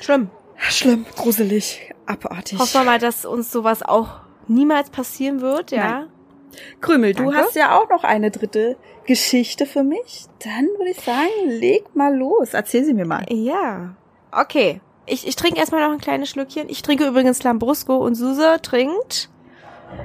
Schlimm. 0.00 0.30
Schlimm, 0.56 1.04
gruselig 1.16 1.92
abartig. 2.06 2.58
Hoffen 2.58 2.80
wir 2.80 2.84
mal, 2.84 2.98
dass 2.98 3.26
uns 3.26 3.52
sowas 3.52 3.82
auch 3.82 4.20
niemals 4.46 4.88
passieren 4.88 5.42
wird, 5.42 5.70
ja. 5.70 5.90
Nein. 5.90 6.06
Krümel, 6.80 7.12
du 7.12 7.24
Danke. 7.24 7.36
hast 7.36 7.56
ja 7.56 7.78
auch 7.78 7.90
noch 7.90 8.04
eine 8.04 8.30
dritte 8.30 8.78
Geschichte 9.04 9.66
für 9.66 9.82
mich. 9.82 10.24
Dann 10.42 10.64
würde 10.78 10.92
ich 10.92 11.00
sagen, 11.02 11.28
leg 11.44 11.94
mal 11.94 12.16
los. 12.16 12.54
Erzähl 12.54 12.86
sie 12.86 12.94
mir 12.94 13.04
mal. 13.04 13.26
Ja. 13.28 13.96
Okay. 14.32 14.80
Ich, 15.04 15.26
ich 15.26 15.36
trinke 15.36 15.60
erstmal 15.60 15.86
noch 15.86 15.92
ein 15.92 16.00
kleines 16.00 16.30
Schlückchen. 16.30 16.70
Ich 16.70 16.80
trinke 16.80 17.06
übrigens 17.06 17.42
Lambrusco 17.42 17.96
und 17.98 18.14
Suse 18.14 18.60
trinkt. 18.62 19.28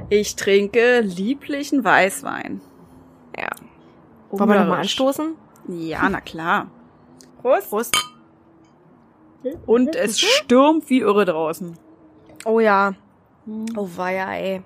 Ich 0.10 0.36
trinke 0.36 1.00
lieblichen 1.00 1.86
Weißwein. 1.86 2.60
Ja. 4.34 4.40
Wollen 4.40 4.50
wir 4.50 4.60
nochmal 4.60 4.80
anstoßen? 4.80 5.36
Ja, 5.68 6.10
na 6.10 6.22
klar. 6.22 6.68
Prost. 7.42 7.70
Prost. 7.70 7.96
Und 9.66 9.96
es 9.96 10.20
stürmt 10.20 10.90
wie 10.90 11.00
irre 11.00 11.26
draußen. 11.26 11.78
Oh 12.46 12.60
ja. 12.60 12.94
Oh 13.78 13.90
weia, 13.96 14.34
ey. 14.34 14.62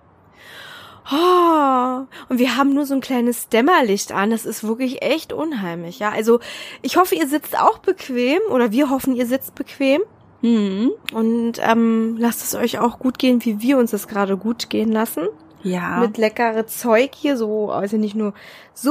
Oh, 1.11 2.05
und 2.29 2.37
wir 2.37 2.57
haben 2.57 2.73
nur 2.73 2.85
so 2.85 2.93
ein 2.93 3.01
kleines 3.01 3.47
Dämmerlicht 3.49 4.11
an. 4.11 4.29
Das 4.29 4.45
ist 4.45 4.63
wirklich 4.67 5.01
echt 5.01 5.31
unheimlich, 5.31 5.99
ja. 5.99 6.11
Also 6.11 6.39
ich 6.81 6.97
hoffe, 6.97 7.15
ihr 7.15 7.27
sitzt 7.27 7.57
auch 7.57 7.77
bequem 7.79 8.39
oder 8.51 8.71
wir 8.71 8.89
hoffen, 8.89 9.15
ihr 9.15 9.25
sitzt 9.25 9.55
bequem 9.55 10.01
Mhm. 10.41 10.91
und 11.13 11.53
ähm, 11.63 12.15
lasst 12.19 12.43
es 12.43 12.53
euch 12.53 12.77
auch 12.77 12.99
gut 12.99 13.17
gehen, 13.17 13.43
wie 13.43 13.59
wir 13.61 13.79
uns 13.79 13.89
das 13.91 14.07
gerade 14.07 14.37
gut 14.37 14.69
gehen 14.69 14.91
lassen. 14.91 15.27
Ja. 15.63 15.99
Mit 15.99 16.17
leckere 16.17 16.67
Zeug 16.67 17.11
hier, 17.15 17.37
so, 17.37 17.71
also 17.71 17.97
nicht 17.97 18.15
nur 18.15 18.33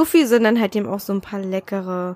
viel, 0.05 0.27
sondern 0.27 0.59
halt 0.59 0.75
eben 0.75 0.87
auch 0.87 0.99
so 0.99 1.13
ein 1.13 1.21
paar 1.21 1.39
leckere 1.39 2.15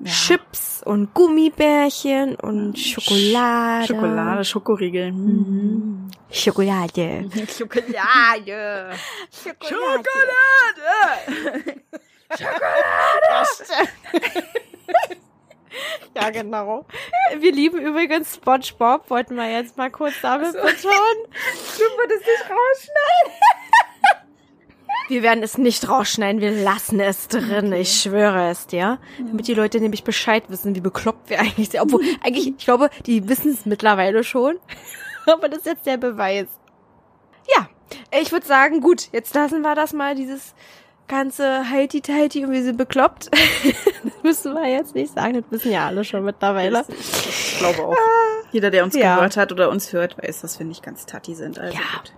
Ja. 0.00 0.10
Chips 0.10 0.82
und 0.84 1.14
Gummibärchen 1.14 2.34
und 2.36 2.78
Schokolade. 2.78 3.86
Schokolade, 3.86 4.44
Schokoriegel. 4.44 5.12
Mhm. 5.12 6.10
Schokolade. 6.30 7.28
Schokolade. 7.50 8.90
Schokolade. 9.32 10.04
Ja, 16.14 16.30
genau. 16.30 16.86
Wir 17.38 17.52
lieben 17.52 17.78
übrigens 17.78 18.34
SpongeBob, 18.34 19.08
wollten 19.10 19.36
wir 19.36 19.50
jetzt 19.50 19.76
mal 19.76 19.90
kurz 19.90 20.14
damit 20.22 20.52
betonen. 20.52 20.74
Du 20.74 21.84
würdest 21.84 22.26
dich 22.26 22.40
rausschneiden. 22.40 23.32
Wir 25.08 25.22
werden 25.22 25.42
es 25.42 25.56
nicht 25.58 25.88
rausschneiden, 25.88 26.40
wir 26.40 26.50
lassen 26.50 27.00
es 27.00 27.28
drin, 27.28 27.72
ich 27.72 28.00
schwöre 28.02 28.50
es 28.50 28.66
dir. 28.66 28.98
Damit 29.18 29.48
die 29.48 29.54
Leute 29.54 29.80
nämlich 29.80 30.04
Bescheid 30.04 30.44
wissen, 30.48 30.74
wie 30.74 30.80
bekloppt 30.80 31.30
wir 31.30 31.40
eigentlich 31.40 31.70
sind. 31.70 31.80
Obwohl, 31.80 32.02
eigentlich, 32.22 32.48
ich 32.48 32.58
glaube, 32.58 32.90
die 33.06 33.26
wissen 33.28 33.52
es 33.52 33.64
mittlerweile 33.66 34.22
schon. 34.22 34.56
Aber 35.26 35.48
das 35.48 35.60
ist 35.60 35.66
jetzt 35.66 35.86
der 35.86 35.96
Beweis. 35.96 36.46
Ja, 37.56 37.68
ich 38.20 38.32
würde 38.32 38.46
sagen, 38.46 38.80
gut, 38.80 39.08
jetzt 39.12 39.34
lassen 39.34 39.62
wir 39.62 39.74
das 39.74 39.92
mal, 39.94 40.14
dieses 40.14 40.54
ganze 41.08 41.70
Heiti-Teiti 41.70 42.44
und 42.44 42.52
wir 42.52 42.62
sind 42.62 42.76
bekloppt. 42.76 43.30
das 44.04 44.12
müssen 44.22 44.52
wir 44.52 44.68
jetzt 44.68 44.94
nicht 44.94 45.14
sagen, 45.14 45.34
das 45.34 45.44
wissen 45.50 45.72
ja 45.72 45.86
alle 45.86 46.04
schon 46.04 46.22
mittlerweile. 46.22 46.84
Ich 46.90 47.56
glaube 47.58 47.82
auch. 47.86 47.96
Jeder, 48.52 48.70
der 48.70 48.84
uns 48.84 48.94
Ja. 48.94 49.16
gehört 49.16 49.38
hat 49.38 49.52
oder 49.52 49.70
uns 49.70 49.92
hört, 49.94 50.18
weiß, 50.22 50.42
dass 50.42 50.58
wir 50.58 50.66
nicht 50.66 50.82
ganz 50.82 51.06
tatti 51.06 51.34
sind. 51.34 51.58
Also 51.58 51.72
Ja. 51.74 51.80
gut. 51.98 52.12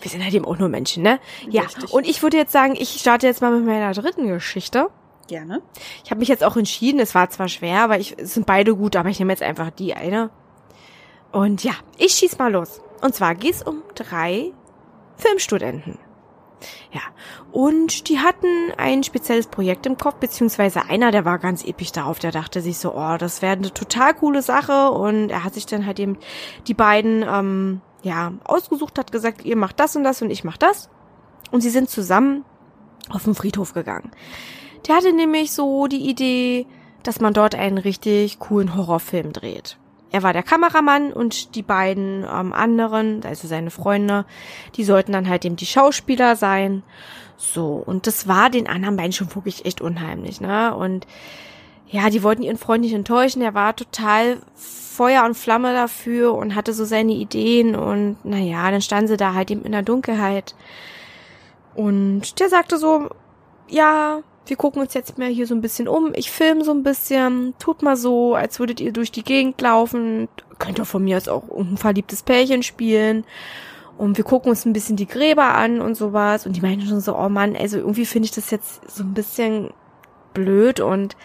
Wir 0.00 0.10
sind 0.10 0.22
halt 0.22 0.34
eben 0.34 0.44
auch 0.44 0.58
nur 0.58 0.68
Menschen, 0.68 1.02
ne? 1.02 1.18
Ja, 1.48 1.62
Richtig. 1.62 1.92
und 1.92 2.06
ich 2.06 2.22
würde 2.22 2.36
jetzt 2.36 2.52
sagen, 2.52 2.74
ich 2.78 2.90
starte 2.90 3.26
jetzt 3.26 3.42
mal 3.42 3.50
mit 3.50 3.66
meiner 3.66 3.92
dritten 3.92 4.28
Geschichte. 4.28 4.88
Gerne. 5.26 5.60
Ich 6.04 6.10
habe 6.10 6.20
mich 6.20 6.28
jetzt 6.28 6.44
auch 6.44 6.56
entschieden, 6.56 7.00
es 7.00 7.14
war 7.14 7.28
zwar 7.30 7.48
schwer, 7.48 7.82
aber 7.82 7.98
ich, 7.98 8.16
es 8.18 8.34
sind 8.34 8.46
beide 8.46 8.74
gut, 8.74 8.96
aber 8.96 9.08
ich 9.10 9.18
nehme 9.18 9.32
jetzt 9.32 9.42
einfach 9.42 9.70
die 9.70 9.94
eine. 9.94 10.30
Und 11.32 11.62
ja, 11.64 11.72
ich 11.98 12.12
schieß 12.12 12.38
mal 12.38 12.52
los. 12.52 12.80
Und 13.02 13.14
zwar 13.14 13.34
geht's 13.34 13.62
um 13.62 13.82
drei 13.94 14.52
Filmstudenten. 15.16 15.98
Ja, 16.90 17.02
und 17.52 18.08
die 18.08 18.18
hatten 18.18 18.72
ein 18.78 19.02
spezielles 19.04 19.46
Projekt 19.46 19.86
im 19.86 19.96
Kopf, 19.96 20.16
beziehungsweise 20.16 20.86
einer, 20.86 21.10
der 21.10 21.24
war 21.24 21.38
ganz 21.38 21.64
episch 21.64 21.92
darauf, 21.92 22.18
der 22.18 22.32
dachte 22.32 22.60
sich 22.60 22.78
so, 22.78 22.94
oh, 22.94 23.16
das 23.18 23.42
wäre 23.42 23.52
eine 23.52 23.72
total 23.72 24.14
coole 24.14 24.42
Sache 24.42 24.90
und 24.90 25.30
er 25.30 25.44
hat 25.44 25.54
sich 25.54 25.66
dann 25.66 25.86
halt 25.86 26.00
eben 26.00 26.18
die 26.66 26.74
beiden, 26.74 27.22
ähm, 27.22 27.80
ja, 28.02 28.32
ausgesucht, 28.44 28.98
hat 28.98 29.12
gesagt, 29.12 29.44
ihr 29.44 29.56
macht 29.56 29.80
das 29.80 29.96
und 29.96 30.04
das 30.04 30.22
und 30.22 30.30
ich 30.30 30.44
mach 30.44 30.56
das. 30.56 30.88
Und 31.50 31.62
sie 31.62 31.70
sind 31.70 31.90
zusammen 31.90 32.44
auf 33.10 33.24
den 33.24 33.34
Friedhof 33.34 33.74
gegangen. 33.74 34.10
Der 34.86 34.96
hatte 34.96 35.12
nämlich 35.12 35.52
so 35.52 35.86
die 35.86 36.08
Idee, 36.08 36.66
dass 37.02 37.20
man 37.20 37.34
dort 37.34 37.54
einen 37.54 37.78
richtig 37.78 38.38
coolen 38.38 38.74
Horrorfilm 38.74 39.32
dreht. 39.32 39.78
Er 40.10 40.22
war 40.22 40.32
der 40.32 40.42
Kameramann 40.42 41.12
und 41.12 41.54
die 41.54 41.62
beiden 41.62 42.24
ähm, 42.24 42.52
anderen, 42.52 43.22
also 43.24 43.46
seine 43.46 43.70
Freunde, 43.70 44.24
die 44.74 44.84
sollten 44.84 45.12
dann 45.12 45.28
halt 45.28 45.44
eben 45.44 45.56
die 45.56 45.66
Schauspieler 45.66 46.34
sein. 46.36 46.82
So, 47.36 47.82
und 47.84 48.06
das 48.06 48.26
war 48.26 48.50
den 48.50 48.66
anderen 48.66 48.96
beiden 48.96 49.12
schon 49.12 49.34
wirklich 49.34 49.66
echt 49.66 49.80
unheimlich, 49.80 50.40
ne? 50.40 50.74
Und 50.74 51.06
ja, 51.90 52.10
die 52.10 52.22
wollten 52.22 52.42
ihren 52.42 52.58
Freund 52.58 52.82
nicht 52.82 52.94
enttäuschen. 52.94 53.42
Er 53.42 53.54
war 53.54 53.74
total 53.74 54.38
Feuer 54.54 55.24
und 55.24 55.36
Flamme 55.36 55.72
dafür 55.72 56.34
und 56.34 56.54
hatte 56.54 56.72
so 56.72 56.84
seine 56.84 57.12
Ideen 57.12 57.76
und 57.76 58.16
naja, 58.24 58.70
dann 58.70 58.82
standen 58.82 59.08
sie 59.08 59.16
da 59.16 59.32
halt 59.32 59.50
eben 59.50 59.62
in 59.62 59.72
der 59.72 59.82
Dunkelheit. 59.82 60.54
Und 61.74 62.40
der 62.40 62.48
sagte 62.48 62.76
so, 62.76 63.08
ja, 63.68 64.22
wir 64.48 64.56
gucken 64.56 64.82
uns 64.82 64.94
jetzt 64.94 65.18
mal 65.18 65.28
hier 65.28 65.46
so 65.46 65.54
ein 65.54 65.60
bisschen 65.60 65.88
um. 65.88 66.12
Ich 66.14 66.30
filme 66.30 66.64
so 66.64 66.72
ein 66.72 66.82
bisschen. 66.82 67.54
Tut 67.58 67.82
mal 67.82 67.96
so, 67.96 68.34
als 68.34 68.58
würdet 68.58 68.80
ihr 68.80 68.92
durch 68.92 69.12
die 69.12 69.22
Gegend 69.22 69.60
laufen. 69.60 70.28
Könnt 70.58 70.78
ihr 70.78 70.84
von 70.84 71.04
mir 71.04 71.16
aus 71.16 71.28
auch 71.28 71.44
ein 71.56 71.76
verliebtes 71.76 72.22
Pärchen 72.22 72.62
spielen. 72.62 73.24
Und 73.98 74.16
wir 74.16 74.24
gucken 74.24 74.50
uns 74.50 74.64
ein 74.64 74.72
bisschen 74.72 74.96
die 74.96 75.06
Gräber 75.06 75.54
an 75.54 75.80
und 75.80 75.96
sowas. 75.96 76.46
Und 76.46 76.56
die 76.56 76.60
meinten 76.60 76.86
schon 76.86 77.00
so, 77.00 77.16
oh 77.16 77.28
Mann, 77.28 77.56
also 77.56 77.76
irgendwie 77.76 78.06
finde 78.06 78.26
ich 78.26 78.32
das 78.32 78.50
jetzt 78.50 78.80
so 78.90 79.02
ein 79.02 79.14
bisschen 79.14 79.70
blöd. 80.34 80.80
Und 80.80 81.16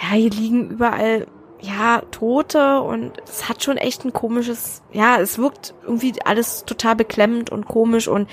ja, 0.00 0.14
hier 0.14 0.30
liegen 0.30 0.70
überall, 0.70 1.26
ja, 1.60 2.02
Tote. 2.10 2.80
Und 2.80 3.12
es 3.24 3.48
hat 3.48 3.62
schon 3.62 3.76
echt 3.76 4.04
ein 4.04 4.12
komisches, 4.12 4.82
ja, 4.92 5.18
es 5.18 5.38
wirkt 5.38 5.74
irgendwie 5.82 6.14
alles 6.24 6.64
total 6.64 6.96
beklemmend 6.96 7.50
und 7.50 7.66
komisch. 7.66 8.08
Und 8.08 8.28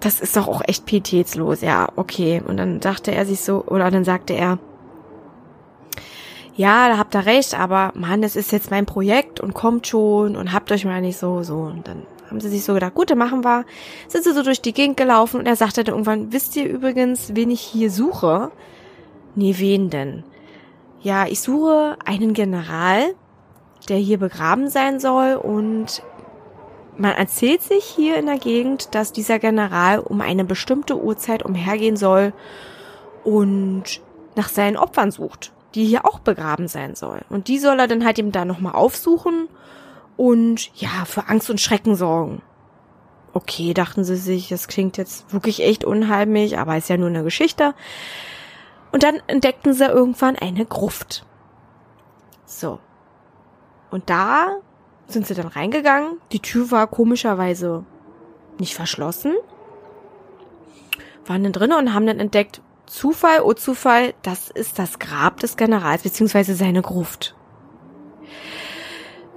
das 0.00 0.20
ist 0.20 0.36
doch 0.36 0.48
auch 0.48 0.62
echt 0.66 0.86
pietätslos, 0.86 1.62
ja, 1.62 1.88
okay. 1.96 2.42
Und 2.46 2.56
dann 2.56 2.80
dachte 2.80 3.12
er 3.12 3.26
sich 3.26 3.40
so, 3.40 3.64
oder 3.64 3.90
dann 3.90 4.04
sagte 4.04 4.34
er, 4.34 4.58
ja, 6.56 6.88
da 6.88 6.96
habt 6.96 7.14
ihr 7.14 7.26
recht, 7.26 7.58
aber 7.58 7.92
Mann, 7.94 8.22
das 8.22 8.34
ist 8.34 8.50
jetzt 8.50 8.70
mein 8.70 8.86
Projekt 8.86 9.40
und 9.40 9.52
kommt 9.52 9.86
schon 9.86 10.36
und 10.36 10.52
habt 10.52 10.72
euch 10.72 10.86
mal 10.86 11.02
nicht 11.02 11.18
so, 11.18 11.42
so. 11.42 11.56
Und 11.56 11.86
dann 11.86 12.02
haben 12.30 12.40
sie 12.40 12.48
sich 12.48 12.64
so 12.64 12.74
gedacht, 12.74 12.94
gut, 12.94 13.10
dann 13.10 13.18
machen 13.18 13.44
wir. 13.44 13.64
Sind 14.08 14.24
sie 14.24 14.32
so 14.32 14.42
durch 14.42 14.62
die 14.62 14.72
Gegend 14.72 14.96
gelaufen 14.96 15.38
und 15.38 15.46
er 15.46 15.56
sagte 15.56 15.84
dann 15.84 15.94
irgendwann, 15.94 16.32
wisst 16.32 16.56
ihr 16.56 16.66
übrigens, 16.66 17.34
wen 17.34 17.50
ich 17.50 17.60
hier 17.60 17.90
suche? 17.90 18.50
Nee, 19.36 19.54
wen 19.58 19.90
denn? 19.90 20.24
Ja, 21.02 21.26
ich 21.26 21.40
suche 21.40 21.96
einen 22.04 22.32
General, 22.32 23.14
der 23.88 23.98
hier 23.98 24.18
begraben 24.18 24.68
sein 24.70 24.98
soll 24.98 25.34
und 25.34 26.02
man 26.96 27.12
erzählt 27.12 27.62
sich 27.62 27.84
hier 27.84 28.16
in 28.16 28.26
der 28.26 28.38
Gegend, 28.38 28.94
dass 28.94 29.12
dieser 29.12 29.38
General 29.38 29.98
um 29.98 30.22
eine 30.22 30.44
bestimmte 30.44 30.98
Uhrzeit 30.98 31.42
umhergehen 31.42 31.96
soll 31.96 32.32
und 33.22 34.00
nach 34.34 34.48
seinen 34.48 34.78
Opfern 34.78 35.10
sucht, 35.10 35.52
die 35.74 35.84
hier 35.84 36.06
auch 36.06 36.20
begraben 36.20 36.68
sein 36.68 36.94
soll. 36.94 37.20
Und 37.28 37.48
die 37.48 37.58
soll 37.58 37.78
er 37.78 37.88
dann 37.88 38.04
halt 38.04 38.18
eben 38.18 38.32
da 38.32 38.46
nochmal 38.46 38.74
aufsuchen 38.74 39.48
und 40.16 40.70
ja, 40.80 41.04
für 41.04 41.28
Angst 41.28 41.50
und 41.50 41.60
Schrecken 41.60 41.94
sorgen. 41.94 42.40
Okay, 43.34 43.74
dachten 43.74 44.02
sie 44.02 44.16
sich, 44.16 44.48
das 44.48 44.66
klingt 44.66 44.96
jetzt 44.96 45.30
wirklich 45.30 45.62
echt 45.62 45.84
unheimlich, 45.84 46.58
aber 46.58 46.78
ist 46.78 46.88
ja 46.88 46.96
nur 46.96 47.08
eine 47.10 47.22
Geschichte. 47.22 47.74
Und 48.96 49.02
dann 49.02 49.20
entdeckten 49.26 49.74
sie 49.74 49.84
irgendwann 49.84 50.36
eine 50.36 50.64
Gruft. 50.64 51.26
So. 52.46 52.78
Und 53.90 54.08
da 54.08 54.56
sind 55.06 55.26
sie 55.26 55.34
dann 55.34 55.48
reingegangen. 55.48 56.18
Die 56.32 56.40
Tür 56.40 56.70
war 56.70 56.86
komischerweise 56.86 57.84
nicht 58.58 58.74
verschlossen. 58.74 59.34
Waren 61.26 61.42
dann 61.42 61.52
drinnen 61.52 61.76
und 61.76 61.92
haben 61.92 62.06
dann 62.06 62.20
entdeckt, 62.20 62.62
Zufall, 62.86 63.42
oh 63.42 63.52
Zufall, 63.52 64.14
das 64.22 64.48
ist 64.48 64.78
das 64.78 64.98
Grab 64.98 65.40
des 65.40 65.58
Generals, 65.58 66.02
beziehungsweise 66.02 66.54
seine 66.54 66.80
Gruft. 66.80 67.36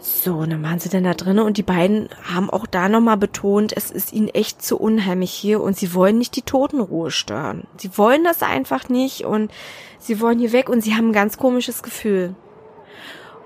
So, 0.02 0.36
und 0.36 0.50
dann 0.50 0.64
waren 0.64 0.80
sie 0.80 0.88
dann 0.88 1.04
da 1.04 1.14
drinnen 1.14 1.46
und 1.46 1.58
die 1.58 1.64
beiden 1.64 2.08
haben 2.24 2.50
auch 2.50 2.66
da 2.66 2.88
nochmal 2.88 3.18
betont, 3.18 3.76
es 3.76 3.92
ist 3.92 4.14
ihnen 4.14 4.30
echt 4.30 4.62
zu 4.62 4.80
unheimlich 4.80 5.32
hier 5.32 5.62
und 5.62 5.76
sie 5.76 5.94
wollen 5.94 6.18
nicht 6.18 6.38
die 6.38 6.42
Totenruhe 6.42 7.12
stören. 7.12 7.68
Sie 7.78 7.98
wollen 7.98 8.24
das 8.24 8.42
einfach 8.42 8.88
nicht 8.88 9.26
und 9.26 9.52
sie 9.98 10.22
wollen 10.22 10.40
hier 10.40 10.54
weg 10.54 10.70
und 10.70 10.82
sie 10.82 10.96
haben 10.96 11.10
ein 11.10 11.14
ganz 11.14 11.38
komisches 11.38 11.84
Gefühl. 11.84 12.36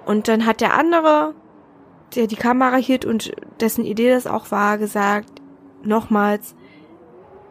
Und 0.06 0.28
dann 0.28 0.46
hat 0.46 0.62
der 0.62 0.76
andere, 0.78 1.34
der 2.16 2.28
die 2.28 2.36
Kamera 2.36 2.76
hielt 2.76 3.04
und 3.04 3.32
dessen 3.60 3.84
Idee 3.84 4.12
das 4.12 4.28
auch 4.28 4.52
war, 4.52 4.78
gesagt, 4.78 5.42
nochmals, 5.82 6.54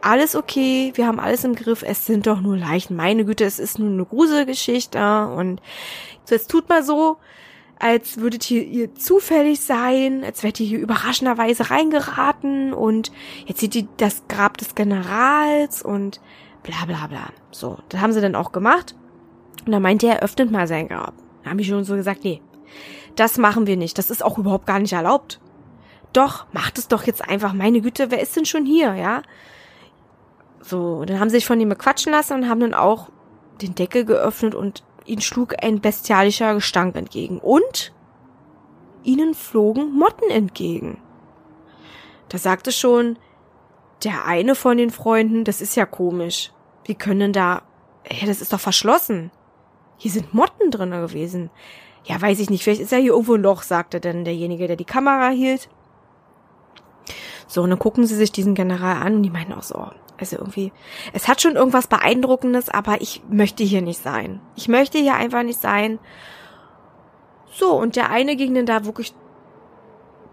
alles 0.01 0.37
okay, 0.37 0.93
wir 0.95 1.09
haben 1.09 1.19
alles 1.19 1.43
im 1.43 1.57
Griff, 1.57 1.83
es 1.83 2.07
sind 2.07 2.29
doch 2.29 2.41
nur 2.41 2.57
Leichen. 2.57 2.95
Meine 2.95 3.25
Güte, 3.25 3.45
es 3.45 3.59
ist 3.59 3.81
nur 3.81 3.89
eine 3.89 4.05
Gruselgeschichte 4.05 5.27
und 5.27 5.61
so, 6.25 6.37
jetzt 6.37 6.51
tut 6.51 6.69
mal 6.69 6.85
so, 6.85 7.17
als 7.83 8.19
würdet 8.19 8.49
ihr 8.49 8.63
ihr 8.63 8.95
zufällig 8.95 9.59
sein, 9.59 10.23
als 10.23 10.45
wärt 10.45 10.61
ihr 10.61 10.67
hier 10.67 10.79
überraschenderweise 10.79 11.69
reingeraten 11.69 12.73
und 12.73 13.11
jetzt 13.45 13.59
sieht 13.59 13.75
ihr 13.75 13.89
das 13.97 14.23
Grab 14.29 14.57
des 14.57 14.77
Generals 14.77 15.83
und 15.83 16.21
bla 16.63 16.85
bla 16.87 17.09
bla. 17.09 17.31
So, 17.51 17.79
das 17.89 18.01
haben 18.01 18.13
sie 18.13 18.21
dann 18.21 18.37
auch 18.37 18.53
gemacht. 18.53 18.95
Und 19.67 19.73
dann 19.73 19.83
meinte 19.83 20.07
er, 20.07 20.23
öffnet 20.23 20.53
mal 20.53 20.69
sein 20.69 20.87
Grab. 20.87 21.15
Da 21.43 21.51
haben 21.51 21.59
die 21.59 21.65
schon 21.65 21.83
so 21.83 21.97
gesagt, 21.97 22.23
nee, 22.23 22.41
das 23.17 23.37
machen 23.37 23.67
wir 23.67 23.77
nicht. 23.77 23.99
Das 23.99 24.11
ist 24.11 24.25
auch 24.25 24.39
überhaupt 24.39 24.67
gar 24.67 24.79
nicht 24.79 24.93
erlaubt. 24.93 25.41
Doch, 26.13 26.47
macht 26.53 26.79
es 26.79 26.87
doch 26.87 27.03
jetzt 27.03 27.29
einfach. 27.29 27.53
Meine 27.53 27.81
Güte, 27.81 28.13
wer 28.13 28.21
ist 28.21 28.37
denn 28.37 28.47
schon 28.47 28.65
hier, 28.65 28.95
ja? 28.95 29.23
So, 30.61 31.05
dann 31.05 31.19
haben 31.19 31.31
sie 31.31 31.37
sich 31.39 31.47
von 31.47 31.61
ihm 31.61 31.69
bequatschen 31.69 32.13
lassen 32.13 32.35
und 32.35 32.49
haben 32.49 32.61
dann 32.61 32.75
auch 32.75 33.09
den 33.61 33.75
Deckel 33.75 34.05
geöffnet 34.05 34.55
und 34.55 34.85
ihnen 35.07 35.21
schlug 35.21 35.63
ein 35.63 35.81
bestialischer 35.81 36.55
Gestank 36.55 36.97
entgegen. 36.97 37.39
Und 37.39 37.93
ihnen 39.03 39.35
flogen 39.35 39.93
Motten 39.93 40.31
entgegen. 40.31 40.99
Da 42.29 42.39
sagte 42.39 42.73
schon 42.73 43.19
der 44.05 44.25
eine 44.25 44.55
von 44.55 44.77
den 44.77 44.91
Freunden, 44.91 45.45
das 45.45 45.61
ist 45.61 45.77
ja 45.77 45.87
komisch. 45.87 46.53
Wie 46.85 46.95
können 46.95 47.33
da, 47.33 47.63
ey, 48.05 48.27
das 48.27 48.41
ist 48.41 48.53
doch 48.53 48.61
verschlossen. 48.61 49.31
Hier 49.97 50.11
sind 50.11 50.35
Motten 50.35 50.71
drinne 50.71 51.01
gewesen. 51.01 51.51
Ja, 52.05 52.21
weiß 52.21 52.41
ich 52.41 52.51
nicht, 52.51 52.65
vielleicht 52.65 52.81
ist 52.81 52.91
ja 52.91 52.99
hier 52.99 53.13
irgendwo 53.13 53.35
ein 53.35 53.43
Loch, 53.43 53.63
sagte 53.63 54.01
dann 54.01 54.25
derjenige, 54.25 54.67
der 54.67 54.77
die 54.77 54.85
Kamera 54.85 55.29
hielt. 55.29 55.69
So, 57.47 57.63
und 57.63 57.71
dann 57.71 57.79
gucken 57.79 58.07
sie 58.07 58.17
sich 58.17 58.33
diesen 58.33 58.55
General 58.55 59.03
an 59.03 59.17
und 59.17 59.23
die 59.23 59.31
meinen 59.31 59.53
auch 59.53 59.63
so, 59.63 59.91
also 60.23 60.37
irgendwie, 60.37 60.73
es 61.13 61.27
hat 61.27 61.43
schon 61.43 61.57
irgendwas 61.57 61.89
Beeindruckendes, 61.89 62.69
aber 62.69 63.01
ich 63.01 63.23
möchte 63.29 63.65
hier 63.65 63.83
nicht 63.83 64.01
sein. 64.01 64.41
Ich 64.55 64.69
möchte 64.69 64.99
hier 64.99 65.15
einfach 65.15 65.43
nicht 65.43 65.61
sein. 65.61 65.99
So, 67.53 67.73
und 67.73 67.97
der 67.97 68.11
eine 68.11 68.37
ging 68.37 68.55
dann 68.55 68.67
da 68.67 68.85
wirklich 68.85 69.13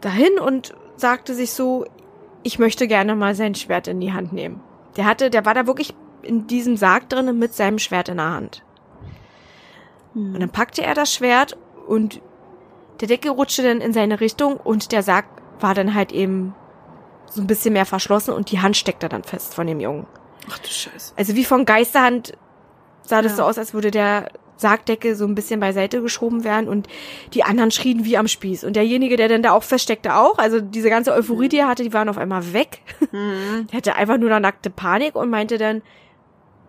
dahin 0.02 0.40
und 0.40 0.76
sagte 0.96 1.34
sich 1.34 1.52
so, 1.54 1.86
ich 2.44 2.60
möchte 2.60 2.88
gerne 2.88 3.16
mal 3.16 3.34
sein 3.34 3.56
Schwert 3.56 3.88
in 3.88 4.00
die 4.00 4.14
Hand 4.14 4.32
nehmen. 4.32 4.62
Der 4.96 5.06
hatte, 5.06 5.30
der 5.32 5.46
war 5.46 5.56
da 5.56 5.66
wirklich 5.66 5.94
in 6.22 6.46
diesem 6.46 6.78
Sarg 6.78 7.10
drinnen 7.10 7.40
mit 7.40 7.54
seinem 7.54 7.80
Schwert 7.80 8.10
in 8.10 8.18
der 8.18 8.30
Hand. 8.30 8.64
Hm. 10.14 10.36
Und 10.36 10.40
dann 10.40 10.50
packte 10.50 10.84
er 10.84 10.94
das 10.94 11.14
Schwert 11.14 11.58
und 11.88 12.22
der 13.02 13.08
Deckel 13.08 13.32
rutschte 13.32 13.64
dann 13.64 13.82
in 13.82 13.94
seine 13.94 14.20
Richtung 14.20 14.58
und 14.58 14.92
der 14.92 15.02
Sarg 15.02 15.26
war 15.60 15.74
dann 15.74 15.96
halt 15.96 16.12
eben 16.12 16.54
so 17.32 17.42
ein 17.42 17.48
bisschen 17.48 17.74
mehr 17.74 17.86
verschlossen 17.86 18.34
und 18.34 18.52
die 18.52 18.60
Hand 18.60 18.78
steckte 18.78 19.10
dann 19.10 19.24
fest 19.24 19.54
von 19.54 19.68
dem 19.68 19.80
Jungen. 19.80 20.06
Ach 20.50 20.60
du 20.60 20.68
Scheiße. 20.68 21.14
Also 21.16 21.36
wie 21.36 21.46
von 21.46 21.66
Geisterhand 21.66 22.34
sah 23.04 23.22
das 23.22 23.34
ja. 23.34 23.38
so 23.38 23.44
aus, 23.44 23.58
als 23.58 23.74
würde 23.74 23.92
der 23.92 24.30
Sargdecke 24.60 25.16
so 25.16 25.26
ein 25.26 25.36
bisschen 25.36 25.60
beiseite 25.60 26.02
geschoben 26.02 26.44
werden 26.44 26.68
und 26.68 26.88
die 27.34 27.44
anderen 27.44 27.72
schrien 27.72 28.06
wie 28.06 28.18
am 28.18 28.28
Spieß. 28.28 28.64
Und 28.66 28.76
derjenige, 28.76 29.16
der 29.16 29.30
dann 29.30 29.42
da 29.42 29.52
auch 29.52 29.64
feststeckte, 29.64 30.16
auch. 30.16 30.38
Also 30.38 30.60
diese 30.60 30.90
ganze 30.90 31.14
Euphorie, 31.14 31.50
die 31.50 31.58
er 31.58 31.68
hatte, 31.68 31.84
die 31.84 31.94
waren 31.94 32.10
auf 32.10 32.18
einmal 32.18 32.54
weg. 32.54 32.82
Mhm. 33.12 33.68
Der 33.72 33.78
hatte 33.78 33.96
einfach 33.96 34.18
nur 34.18 34.30
eine 34.30 34.42
nackte 34.42 34.70
Panik 34.70 35.16
und 35.16 35.30
meinte 35.30 35.58
dann, 35.58 35.82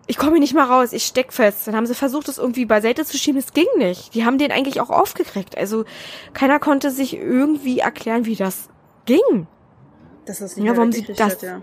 ich 0.07 0.17
komme 0.17 0.39
nicht 0.39 0.53
mal 0.53 0.65
raus, 0.65 0.93
ich 0.93 1.05
steck 1.05 1.31
fest. 1.31 1.67
Dann 1.67 1.75
haben 1.75 1.85
sie 1.85 1.95
versucht, 1.95 2.27
das 2.27 2.37
irgendwie 2.37 2.65
beiseite 2.65 3.05
zu 3.05 3.17
schieben, 3.17 3.39
es 3.39 3.53
ging 3.53 3.67
nicht. 3.77 4.13
Die 4.15 4.25
haben 4.25 4.37
den 4.37 4.51
eigentlich 4.51 4.81
auch 4.81 4.89
aufgekriegt. 4.89 5.57
Also 5.57 5.85
keiner 6.33 6.59
konnte 6.59 6.91
sich 6.91 7.15
irgendwie 7.15 7.79
erklären, 7.79 8.25
wie 8.25 8.35
das 8.35 8.69
ging. 9.05 9.47
Das 10.25 10.41
ist 10.41 10.57
nicht 10.57 10.65
ja, 10.65 10.75
warum 10.75 10.91
sie 10.91 11.03
das, 11.03 11.41
ja. 11.41 11.61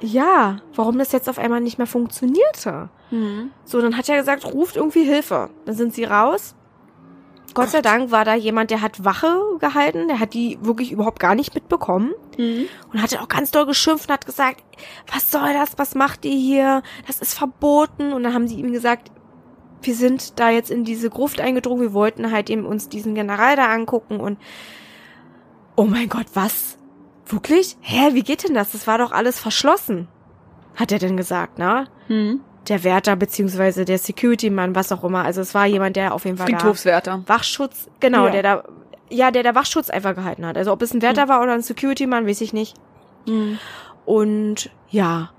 ja, 0.00 0.58
warum 0.74 0.98
das 0.98 1.12
jetzt 1.12 1.28
auf 1.28 1.38
einmal 1.38 1.60
nicht 1.60 1.78
mehr 1.78 1.86
funktionierte. 1.86 2.88
Mhm. 3.10 3.50
So, 3.64 3.80
dann 3.80 3.96
hat 3.96 4.08
er 4.08 4.18
gesagt, 4.18 4.44
ruft 4.44 4.76
irgendwie 4.76 5.04
Hilfe. 5.04 5.50
Dann 5.64 5.74
sind 5.74 5.94
sie 5.94 6.04
raus. 6.04 6.54
Gott, 7.56 7.64
Gott 7.64 7.70
sei 7.70 7.80
Dank 7.80 8.10
war 8.10 8.26
da 8.26 8.34
jemand, 8.34 8.70
der 8.70 8.82
hat 8.82 9.02
Wache 9.02 9.40
gehalten, 9.60 10.08
der 10.08 10.20
hat 10.20 10.34
die 10.34 10.58
wirklich 10.60 10.92
überhaupt 10.92 11.18
gar 11.18 11.34
nicht 11.34 11.54
mitbekommen 11.54 12.12
mhm. 12.36 12.66
und 12.92 13.00
hatte 13.00 13.22
auch 13.22 13.28
ganz 13.28 13.50
doll 13.50 13.64
geschimpft 13.64 14.08
und 14.08 14.12
hat 14.12 14.26
gesagt, 14.26 14.62
was 15.10 15.30
soll 15.30 15.54
das, 15.54 15.78
was 15.78 15.94
macht 15.94 16.26
ihr 16.26 16.36
hier, 16.36 16.82
das 17.06 17.20
ist 17.20 17.32
verboten 17.32 18.12
und 18.12 18.24
dann 18.24 18.34
haben 18.34 18.46
sie 18.46 18.56
ihm 18.56 18.74
gesagt, 18.74 19.10
wir 19.80 19.94
sind 19.94 20.38
da 20.38 20.50
jetzt 20.50 20.70
in 20.70 20.84
diese 20.84 21.08
Gruft 21.08 21.40
eingedrungen, 21.40 21.80
wir 21.80 21.94
wollten 21.94 22.30
halt 22.30 22.50
eben 22.50 22.66
uns 22.66 22.90
diesen 22.90 23.14
General 23.14 23.56
da 23.56 23.72
angucken 23.72 24.20
und 24.20 24.38
oh 25.76 25.84
mein 25.84 26.10
Gott, 26.10 26.26
was? 26.34 26.76
Wirklich? 27.26 27.76
Hä, 27.80 28.14
wie 28.14 28.22
geht 28.22 28.46
denn 28.46 28.54
das? 28.54 28.72
Das 28.72 28.86
war 28.86 28.98
doch 28.98 29.12
alles 29.12 29.38
verschlossen. 29.38 30.08
Hat 30.76 30.92
er 30.92 30.98
denn 30.98 31.16
gesagt, 31.16 31.58
ne? 31.58 31.88
Hm. 32.06 32.40
Der 32.68 32.84
Wärter 32.84 33.16
beziehungsweise 33.16 33.84
der 33.84 33.98
Security-Mann, 33.98 34.74
was 34.74 34.92
auch 34.92 35.04
immer. 35.04 35.24
Also 35.24 35.40
es 35.40 35.54
war 35.54 35.66
jemand, 35.66 35.96
der 35.96 36.14
auf 36.14 36.24
jeden 36.24 36.36
Fall 36.36 36.46
Friedhofswärter. 36.46 37.22
Da 37.24 37.34
Wachschutz, 37.34 37.88
genau, 38.00 38.26
ja. 38.26 38.32
der 38.32 38.42
da, 38.42 38.64
ja, 39.08 39.30
der 39.30 39.42
da 39.42 39.54
Wachschutz 39.54 39.90
einfach 39.90 40.14
gehalten 40.14 40.44
hat. 40.44 40.56
Also 40.56 40.72
ob 40.72 40.82
es 40.82 40.92
ein 40.92 41.02
Wärter 41.02 41.22
hm. 41.22 41.28
war 41.28 41.42
oder 41.42 41.52
ein 41.52 41.62
Security-Mann, 41.62 42.26
weiß 42.26 42.40
ich 42.40 42.52
nicht. 42.52 42.76
Hm. 43.26 43.58
Und 44.04 44.70
ja, 44.88 45.30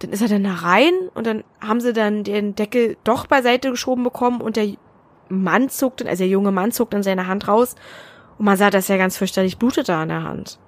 dann 0.00 0.10
ist 0.10 0.22
er 0.22 0.28
dann 0.28 0.44
da 0.44 0.54
rein 0.54 0.94
und 1.14 1.26
dann 1.26 1.44
haben 1.60 1.80
sie 1.80 1.92
dann 1.92 2.24
den 2.24 2.54
Deckel 2.54 2.96
doch 3.04 3.26
beiseite 3.26 3.70
geschoben 3.70 4.02
bekommen 4.02 4.40
und 4.40 4.56
der 4.56 4.68
Mann 5.28 5.68
zuckt, 5.68 6.04
also 6.04 6.24
der 6.24 6.28
junge 6.28 6.52
Mann 6.52 6.72
zuckt 6.72 6.94
dann 6.94 7.02
seine 7.02 7.26
Hand 7.26 7.46
raus 7.46 7.76
und 8.38 8.46
man 8.46 8.56
sah, 8.56 8.70
dass 8.70 8.90
er 8.90 8.98
ganz 8.98 9.16
fürchterlich 9.16 9.58
blutete 9.58 9.94
an 9.94 10.08
der 10.08 10.24
Hand. 10.24 10.58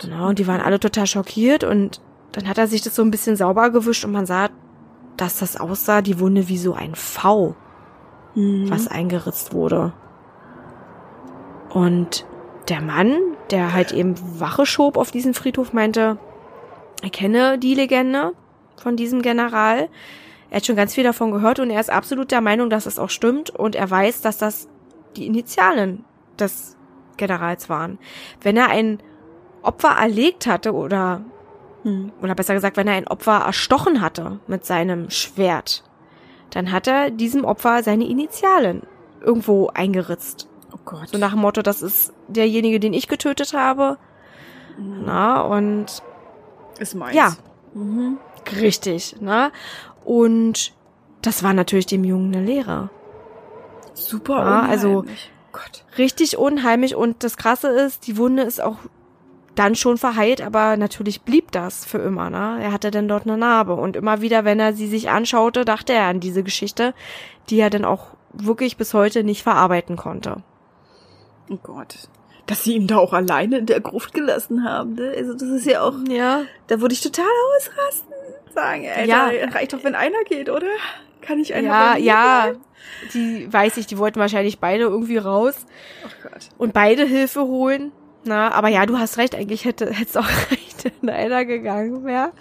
Genau, 0.00 0.28
und 0.28 0.38
die 0.38 0.46
waren 0.46 0.60
alle 0.60 0.80
total 0.80 1.06
schockiert 1.06 1.64
und 1.64 2.00
dann 2.32 2.48
hat 2.48 2.58
er 2.58 2.66
sich 2.66 2.82
das 2.82 2.94
so 2.94 3.02
ein 3.02 3.10
bisschen 3.10 3.36
sauber 3.36 3.70
gewischt 3.70 4.04
und 4.04 4.12
man 4.12 4.26
sah, 4.26 4.48
dass 5.16 5.38
das 5.38 5.58
aussah, 5.58 6.00
die 6.00 6.18
Wunde 6.20 6.48
wie 6.48 6.58
so 6.58 6.74
ein 6.74 6.94
V, 6.94 7.54
mhm. 8.34 8.70
was 8.70 8.88
eingeritzt 8.88 9.52
wurde. 9.52 9.92
Und 11.68 12.24
der 12.68 12.80
Mann, 12.80 13.16
der 13.50 13.72
halt 13.72 13.92
eben 13.92 14.14
Wache 14.40 14.64
schob 14.64 14.96
auf 14.96 15.10
diesen 15.10 15.34
Friedhof, 15.34 15.72
meinte, 15.72 16.18
er 17.02 17.10
kenne 17.10 17.58
die 17.58 17.74
Legende 17.74 18.32
von 18.76 18.96
diesem 18.96 19.22
General. 19.22 19.88
Er 20.50 20.56
hat 20.56 20.66
schon 20.66 20.76
ganz 20.76 20.94
viel 20.94 21.04
davon 21.04 21.30
gehört 21.30 21.60
und 21.60 21.70
er 21.70 21.80
ist 21.80 21.90
absolut 21.90 22.30
der 22.30 22.40
Meinung, 22.40 22.70
dass 22.70 22.86
es 22.86 22.98
auch 22.98 23.10
stimmt 23.10 23.50
und 23.50 23.76
er 23.76 23.90
weiß, 23.90 24.20
dass 24.22 24.38
das 24.38 24.68
die 25.16 25.26
Initialen 25.26 26.04
des 26.38 26.76
Generals 27.16 27.68
waren. 27.68 27.98
Wenn 28.40 28.56
er 28.56 28.68
ein 28.68 28.98
Opfer 29.62 29.90
erlegt 29.90 30.46
hatte 30.46 30.72
oder, 30.74 31.22
hm, 31.82 32.12
oder 32.22 32.34
besser 32.34 32.54
gesagt, 32.54 32.76
wenn 32.76 32.88
er 32.88 32.94
ein 32.94 33.08
Opfer 33.08 33.38
erstochen 33.46 34.00
hatte 34.00 34.40
mit 34.46 34.64
seinem 34.64 35.10
Schwert, 35.10 35.84
dann 36.50 36.72
hat 36.72 36.86
er 36.86 37.10
diesem 37.10 37.44
Opfer 37.44 37.82
seine 37.82 38.06
Initialen 38.06 38.82
irgendwo 39.20 39.68
eingeritzt. 39.68 40.48
Oh 40.72 40.78
Gott. 40.84 41.08
So 41.08 41.18
nach 41.18 41.32
dem 41.32 41.40
Motto, 41.40 41.62
das 41.62 41.82
ist 41.82 42.12
derjenige, 42.28 42.80
den 42.80 42.94
ich 42.94 43.08
getötet 43.08 43.54
habe. 43.54 43.98
Mhm. 44.78 45.02
Na, 45.06 45.42
und. 45.42 46.02
Ist 46.78 46.94
meins. 46.94 47.14
Ja. 47.14 47.34
Mhm. 47.74 48.18
Richtig, 48.60 49.20
ne? 49.20 49.52
Und 50.04 50.72
das 51.22 51.42
war 51.42 51.52
natürlich 51.52 51.86
dem 51.86 52.04
Jungen 52.04 52.34
eine 52.34 52.44
Lehre. 52.44 52.90
Super, 53.94 54.38
ja, 54.38 54.62
also 54.62 55.04
Gott. 55.52 55.84
richtig 55.98 56.38
unheimlich 56.38 56.94
und 56.94 57.22
das 57.22 57.36
Krasse 57.36 57.68
ist, 57.68 58.06
die 58.06 58.16
Wunde 58.16 58.42
ist 58.42 58.62
auch 58.62 58.76
dann 59.60 59.74
schon 59.74 59.98
verheilt, 59.98 60.40
aber 60.40 60.78
natürlich 60.78 61.20
blieb 61.20 61.52
das 61.52 61.84
für 61.84 61.98
immer, 61.98 62.30
ne? 62.30 62.58
Er 62.62 62.72
hatte 62.72 62.90
dann 62.90 63.08
dort 63.08 63.24
eine 63.24 63.36
Narbe 63.36 63.74
und 63.74 63.94
immer 63.94 64.22
wieder, 64.22 64.46
wenn 64.46 64.58
er 64.58 64.72
sie 64.72 64.86
sich 64.86 65.10
anschaute, 65.10 65.66
dachte 65.66 65.92
er 65.92 66.06
an 66.06 66.18
diese 66.18 66.42
Geschichte, 66.42 66.94
die 67.50 67.60
er 67.60 67.68
dann 67.68 67.84
auch 67.84 68.06
wirklich 68.32 68.78
bis 68.78 68.94
heute 68.94 69.22
nicht 69.22 69.42
verarbeiten 69.42 69.96
konnte. 69.96 70.36
Oh 71.50 71.58
Gott. 71.62 72.08
Dass 72.46 72.64
sie 72.64 72.74
ihn 72.74 72.86
da 72.86 72.96
auch 72.96 73.12
alleine 73.12 73.58
in 73.58 73.66
der 73.66 73.80
Gruft 73.80 74.14
gelassen 74.14 74.64
haben, 74.64 74.94
ne? 74.94 75.12
Also 75.14 75.34
das 75.34 75.50
ist 75.50 75.66
ja 75.66 75.82
auch. 75.82 75.94
Ja. 76.08 76.44
Da 76.68 76.80
würde 76.80 76.94
ich 76.94 77.02
total 77.02 77.26
ausrasten. 77.58 78.14
Sagen, 78.54 78.84
ey, 78.84 79.06
ja. 79.06 79.30
reicht 79.52 79.74
doch, 79.74 79.84
wenn 79.84 79.94
einer 79.94 80.24
geht, 80.24 80.48
oder? 80.48 80.66
Kann 81.20 81.38
ich 81.38 81.52
einfach. 81.52 81.96
Ja, 81.98 82.46
ja. 82.46 82.52
Die 83.12 83.52
weiß 83.52 83.76
ich, 83.76 83.86
die 83.86 83.98
wollten 83.98 84.20
wahrscheinlich 84.20 84.58
beide 84.58 84.84
irgendwie 84.84 85.18
raus. 85.18 85.66
Oh 86.04 86.08
Gott. 86.22 86.48
Und 86.56 86.72
beide 86.72 87.04
Hilfe 87.04 87.42
holen. 87.42 87.92
Na, 88.24 88.52
aber 88.52 88.68
ja, 88.68 88.84
du 88.86 88.98
hast 88.98 89.18
recht, 89.18 89.34
eigentlich 89.34 89.64
hätte 89.64 89.90
es 90.02 90.16
auch 90.16 90.24
recht, 90.50 90.92
wenn 91.00 91.10
einer 91.10 91.44
gegangen 91.44 92.04
wäre. 92.04 92.32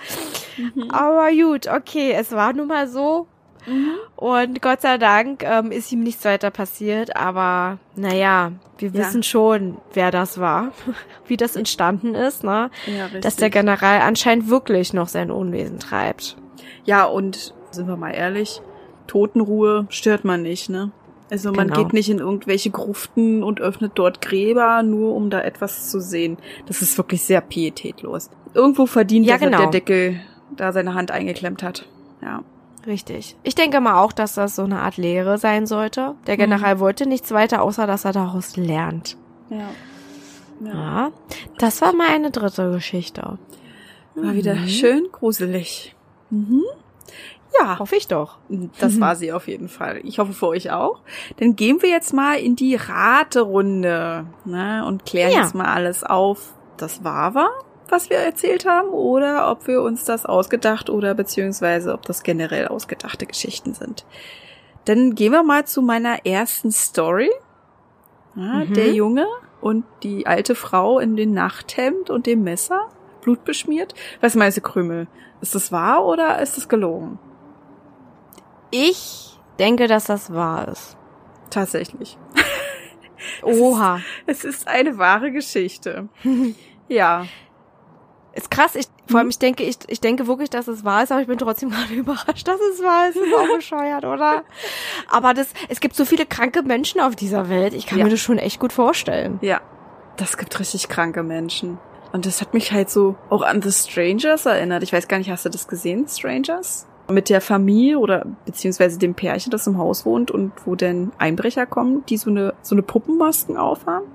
Mhm. 0.58 0.92
Aber 0.92 1.30
gut, 1.32 1.68
okay, 1.68 2.14
es 2.14 2.32
war 2.32 2.54
nun 2.54 2.68
mal 2.68 2.88
so. 2.88 3.28
Mhm. 3.66 3.92
Und 4.16 4.62
Gott 4.62 4.82
sei 4.82 4.98
Dank 4.98 5.44
ähm, 5.44 5.72
ist 5.72 5.92
ihm 5.92 6.02
nichts 6.02 6.26
weiter 6.26 6.50
passiert, 6.50 7.16
aber 7.16 7.78
naja, 7.96 8.54
wir 8.78 8.90
ja. 8.90 8.96
wissen 8.96 9.24
schon, 9.24 9.78
wer 9.94 10.12
das 10.12 10.40
war, 10.40 10.72
wie 11.28 11.38
das 11.38 11.56
entstanden 11.56 12.16
ist, 12.16 12.44
ne? 12.44 12.72
Ja, 12.86 13.06
richtig. 13.06 13.22
Dass 13.22 13.36
der 13.36 13.50
General 13.50 14.02
anscheinend 14.02 14.50
wirklich 14.50 14.94
noch 14.94 15.08
sein 15.08 15.32
Unwesen 15.32 15.80
treibt. 15.80 16.38
Ja, 16.86 17.06
und 17.06 17.54
sind 17.72 17.88
wir 17.88 17.98
mal 17.98 18.12
ehrlich, 18.12 18.62
Totenruhe 19.08 19.88
stört 19.90 20.24
man 20.24 20.42
nicht, 20.42 20.70
ne? 20.70 20.92
Also 21.32 21.52
man 21.52 21.68
genau. 21.68 21.84
geht 21.84 21.94
nicht 21.94 22.10
in 22.10 22.20
irgendwelche 22.20 22.72
Gruften 22.72 23.44
und 23.44 23.62
öffnet 23.62 23.92
dort 23.96 24.22
Gräber, 24.22 24.82
nur 24.84 25.16
um 25.16 25.30
da 25.30 25.42
etwas 25.42 25.90
zu 25.92 26.00
sehen. 26.00 26.38
Das 26.66 26.82
ist 26.82 26.98
wirklich 26.98 27.24
sehr 27.24 27.42
pietätlos. 27.42 28.30
Irgendwo 28.54 28.86
verdient, 28.88 29.28
ja, 29.28 29.38
genau. 29.38 29.60
der 29.60 29.68
Deckel 29.68 30.20
da 30.56 30.74
seine 30.74 30.96
Hand 30.96 31.12
eingeklemmt 31.12 31.62
hat. 31.62 31.86
Ja. 32.22 32.44
Richtig. 32.88 33.36
Ich 33.44 33.56
denke 33.56 33.82
mal 33.82 34.02
auch, 34.02 34.14
dass 34.14 34.36
das 34.36 34.56
so 34.56 34.64
eine 34.64 34.80
Art 34.80 34.98
Lehre 34.98 35.38
sein 35.38 35.68
sollte. 35.68 36.16
Der 36.28 36.36
Mhm. 36.36 36.40
General 36.40 36.80
wollte 36.80 37.06
nichts 37.06 37.32
weiter, 37.32 37.62
außer 37.62 37.86
dass 37.86 38.06
er 38.06 38.14
daraus 38.14 38.56
lernt. 38.58 39.18
Ja. 39.50 39.70
Ja. 40.66 41.12
Das 41.58 41.82
war 41.82 41.94
meine 41.94 42.32
dritte 42.32 42.72
Geschichte. 42.72 43.38
War 44.16 44.34
wieder 44.34 44.56
schön 44.68 45.08
gruselig. 45.12 45.96
Mhm. 46.30 46.64
Ja, 47.60 47.80
Hoffe 47.80 47.96
ich 47.96 48.08
doch. 48.08 48.38
das 48.80 49.00
war 49.00 49.16
sie 49.16 49.32
auf 49.34 49.48
jeden 49.48 49.70
Fall. 49.70 50.02
Ich 50.04 50.20
hoffe 50.20 50.34
für 50.34 50.48
euch 50.48 50.72
auch. 50.72 51.02
Dann 51.38 51.56
gehen 51.56 51.82
wir 51.82 51.90
jetzt 51.90 52.14
mal 52.14 52.36
in 52.40 52.56
die 52.56 52.76
Raterunde 52.76 54.26
ne, 54.46 54.84
und 54.86 55.06
klären 55.06 55.32
Ja. 55.32 55.42
jetzt 55.42 55.56
mal 55.56 55.66
alles 55.74 56.04
auf. 56.04 56.54
Das 56.78 57.04
war 57.04 57.34
war, 57.36 57.50
was 57.90 58.10
wir 58.10 58.18
erzählt 58.18 58.66
haben, 58.68 58.90
oder 58.90 59.50
ob 59.52 59.68
wir 59.68 59.82
uns 59.82 60.06
das 60.06 60.26
ausgedacht 60.26 60.90
oder 60.90 61.14
beziehungsweise 61.16 61.94
ob 61.94 62.04
das 62.06 62.24
generell 62.24 62.68
ausgedachte 62.68 63.26
Geschichten 63.26 63.74
sind. 63.74 64.06
Dann 64.86 65.16
gehen 65.16 65.32
wir 65.32 65.44
mal 65.44 65.66
zu 65.66 65.82
meiner 65.82 66.26
ersten 66.26 66.72
Story. 66.72 67.30
Ja, 68.36 68.64
Mhm. 68.66 68.74
Der 68.76 68.94
Junge 68.94 69.26
und 69.60 69.84
die 70.04 70.26
alte 70.28 70.56
Frau 70.56 71.00
in 71.00 71.16
dem 71.18 71.34
Nachthemd 71.34 72.10
und 72.10 72.26
dem 72.28 72.44
Messer, 72.44 72.88
blutbeschmiert. 73.22 73.94
Was 74.22 74.36
meinst 74.36 74.58
du, 74.58 74.62
Krümel? 74.62 75.08
Ist 75.42 75.56
das 75.56 75.72
wahr 75.72 76.06
oder 76.06 76.40
ist 76.42 76.56
das 76.58 76.70
gelogen? 76.70 77.20
Ich 78.72 79.38
denke, 79.58 79.88
dass 79.88 80.06
das 80.06 80.34
wahr 80.34 80.68
ist. 80.68 80.98
Tatsächlich. 81.50 82.18
Oha. 83.44 84.00
Es 84.26 84.44
ist 84.44 84.68
eine 84.68 84.98
wahre 84.98 85.32
Geschichte. 85.32 86.08
ja. 86.88 87.26
Ist 88.34 88.52
krass. 88.52 88.76
Ich, 88.76 88.86
vor 89.08 89.20
allem, 89.20 89.30
ich 89.30 89.40
denke, 89.40 89.64
ich, 89.64 89.78
ich 89.88 90.00
denke 90.02 90.28
wirklich, 90.28 90.50
dass 90.50 90.68
es 90.68 90.86
wahr 90.86 91.04
ist, 91.04 91.12
aber 91.12 91.22
ich 91.22 91.28
bin 91.28 91.38
trotzdem 91.38 91.70
gerade 91.72 91.94
überrascht, 91.94 92.48
dass 92.48 92.60
es 92.74 92.82
wahr 92.84 93.10
ist. 93.10 93.16
Ist 93.18 93.34
auch 93.34 93.56
bescheuert, 93.56 94.06
oder? 94.06 94.44
Aber 95.10 95.34
das, 95.34 95.48
es 95.68 95.80
gibt 95.80 95.96
so 95.96 96.06
viele 96.06 96.26
kranke 96.26 96.62
Menschen 96.62 97.02
auf 97.02 97.16
dieser 97.16 97.50
Welt. 97.50 97.74
Ich 97.74 97.88
kann 97.88 97.98
Ja. 97.98 98.06
mir 98.06 98.12
das 98.12 98.20
schon 98.20 98.38
echt 98.38 98.60
gut 98.60 98.72
vorstellen. 98.74 99.40
Ja. 99.42 99.62
Das 100.18 100.38
gibt 100.38 100.60
richtig 100.60 100.90
kranke 100.90 101.24
Menschen. 101.24 101.80
Und 102.12 102.26
das 102.26 102.42
hat 102.42 102.54
mich 102.54 102.72
halt 102.72 102.90
so 102.90 103.16
auch 103.30 103.42
an 103.42 103.62
The 103.62 103.72
Strangers 103.72 104.46
erinnert. 104.46 104.84
Ich 104.84 104.92
weiß 104.94 105.08
gar 105.08 105.18
nicht, 105.18 105.30
hast 105.30 105.46
du 105.46 105.50
das 105.50 105.68
gesehen, 105.68 106.08
Strangers? 106.08 106.88
Mit 107.10 107.30
der 107.30 107.42
Familie 107.42 108.00
oder 108.00 108.26
beziehungsweise 108.46 109.00
dem 109.00 109.16
Pärchen, 109.16 109.52
das 109.52 109.68
im 109.68 109.78
Haus 109.78 110.06
wohnt 110.06 110.32
und 110.32 110.52
wo 110.66 110.76
denn 110.76 111.12
Einbrecher 111.18 111.66
kommen, 111.66 112.04
die 112.08 112.18
so 112.18 112.30
eine, 112.30 112.54
so 112.62 112.76
eine 112.76 112.84
Puppenmasken 112.84 113.58
aufhaben? 113.58 114.08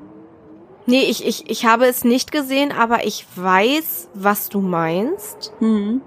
Nee, 0.86 1.02
ich, 1.04 1.26
ich, 1.26 1.50
ich 1.50 1.64
habe 1.64 1.86
es 1.86 2.04
nicht 2.04 2.30
gesehen, 2.30 2.70
aber 2.70 3.06
ich 3.06 3.26
weiß, 3.34 4.10
was 4.14 4.48
du 4.48 4.60
meinst. 4.60 5.52
Hm. 5.58 6.02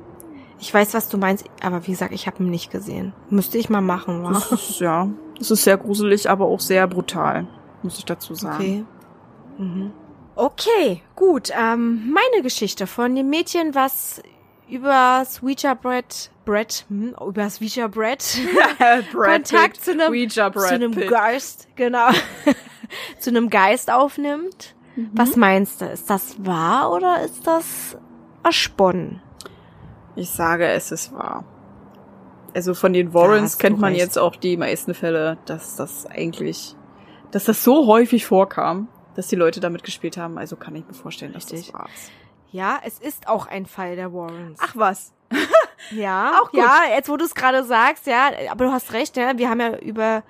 Ich 0.60 0.74
weiß, 0.74 0.94
was 0.94 1.10
du 1.10 1.18
meinst, 1.18 1.46
aber 1.62 1.86
wie 1.86 1.92
gesagt, 1.92 2.14
ich 2.14 2.28
habe 2.28 2.44
ihn 2.44 2.50
nicht 2.50 2.72
gesehen. 2.72 3.14
Müsste 3.30 3.58
ich 3.58 3.70
mal 3.70 3.82
machen, 3.82 4.24
wa? 4.24 4.32
Das 4.32 4.52
ist, 4.52 4.80
ja, 4.80 5.10
das 5.38 5.52
ist 5.52 5.64
sehr 5.64 5.78
gruselig, 5.78 6.30
aber 6.30 6.46
auch 6.46 6.60
sehr 6.60 6.88
brutal, 6.88 7.48
muss 7.84 7.98
ich 7.98 8.06
dazu 8.06 8.34
sagen. 8.34 8.56
Okay. 8.56 8.86
Mhm. 9.58 9.92
Okay, 10.36 11.02
gut. 11.16 11.50
Ähm, 11.52 12.14
meine 12.14 12.44
Geschichte 12.44 12.86
von 12.86 13.16
dem 13.16 13.30
Mädchen, 13.30 13.74
was 13.74 14.22
über 14.70 15.24
Ouija 15.42 15.74
Bread, 15.74 16.32
Bread, 16.48 16.86
hm, 16.88 17.14
über 17.28 17.50
Ouija 17.60 17.88
Bread 17.88 18.24
Kontakt 19.12 19.84
zu 19.84 19.92
einem, 19.92 20.12
Ouija 20.12 20.52
zu 20.54 20.74
einem. 20.74 20.94
Geist, 20.94 21.68
genau, 21.76 22.08
zu 23.20 23.32
einem 23.32 23.50
Geist 23.50 23.92
aufnimmt. 23.92 24.74
Mhm. 24.96 25.10
Was 25.14 25.36
meinst 25.36 25.82
du? 25.82 25.86
Ist 25.86 26.10
das 26.10 26.44
wahr 26.46 26.94
oder 26.94 27.22
ist 27.22 27.46
das 27.46 27.98
ersponnen? 28.44 29.22
Ich 30.16 30.30
sage, 30.30 30.68
es 30.68 30.92
ist 30.94 31.14
wahr. 31.14 31.44
Also 32.54 32.74
von 32.74 32.94
den 32.94 33.14
Warrens 33.14 33.58
kennt 33.58 33.80
man 33.80 33.92
recht. 33.92 34.02
jetzt 34.02 34.18
auch 34.18 34.38
die 34.38 34.56
meisten 34.56 34.94
Fälle, 34.94 35.38
dass 35.46 35.76
das 35.76 36.06
eigentlich, 36.06 36.76
dass 37.32 37.44
das 37.44 37.62
so 37.62 37.88
häufig 37.88 38.26
vorkam, 38.26 38.88
dass 39.16 39.28
die 39.28 39.36
Leute 39.36 39.60
damit 39.60 39.84
gespielt 39.84 40.16
haben. 40.16 40.38
Also 40.38 40.56
kann 40.56 40.76
ich 40.78 40.88
mir 40.88 40.94
vorstellen, 40.94 41.34
dass 41.34 41.52
Richtig. 41.52 41.72
das 41.72 41.74
wahr 41.74 41.90
ist. 41.94 42.12
Ja, 42.52 42.80
es 42.86 43.00
ist 43.00 43.28
auch 43.28 43.48
ein 43.48 43.66
Fall 43.66 43.98
der 43.98 44.14
Warrens. 44.14 44.60
Ach 44.64 44.76
was. 44.76 45.14
Ja, 45.92 46.32
Auch 46.42 46.52
gut. 46.52 46.60
ja, 46.60 46.82
jetzt 46.96 47.10
wo 47.10 47.18
du 47.18 47.26
es 47.26 47.36
gerade 47.36 47.64
sagst, 47.64 48.08
ja, 48.08 48.30
aber 48.52 48.66
du 48.66 48.72
hast 48.72 48.94
recht, 48.94 49.18
ja, 49.18 49.38
wir 49.38 49.50
haben 49.50 49.60
ja 49.60 49.78
über 49.78 50.24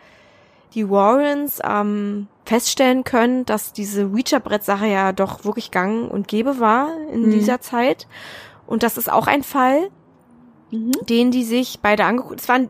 die 0.73 0.89
Warrens 0.89 1.59
ähm, 1.63 2.27
feststellen 2.45 3.03
können, 3.03 3.45
dass 3.45 3.73
diese 3.73 4.07
Ouija-Brett-Sache 4.07 4.85
ja 4.87 5.11
doch 5.13 5.45
wirklich 5.45 5.71
gang 5.71 6.09
und 6.11 6.27
gäbe 6.27 6.59
war 6.59 6.89
in 7.11 7.27
Mhm. 7.27 7.31
dieser 7.31 7.61
Zeit. 7.61 8.07
Und 8.67 8.83
das 8.83 8.97
ist 8.97 9.11
auch 9.11 9.27
ein 9.27 9.43
Fall, 9.43 9.89
Mhm. 10.71 10.91
den 11.09 11.31
die 11.31 11.43
sich 11.45 11.79
beide 11.81 12.03
angeguckt, 12.05 12.41
es 12.41 12.49
waren 12.49 12.69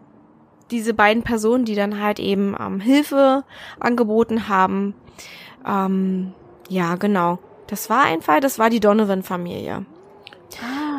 diese 0.70 0.94
beiden 0.94 1.24
Personen, 1.24 1.66
die 1.66 1.76
dann 1.76 2.02
halt 2.02 2.20
eben 2.20 2.56
ähm, 2.60 2.80
Hilfe 2.80 3.44
angeboten 3.80 4.48
haben. 4.50 4.94
Ähm, 5.66 6.34
ja, 6.70 6.96
genau. 6.96 7.40
Das 7.68 7.90
war 7.90 8.04
ein 8.04 8.22
Fall, 8.22 8.40
das 8.42 8.60
war 8.60 8.70
die 8.70 8.80
Donovan-Familie. 8.80 9.86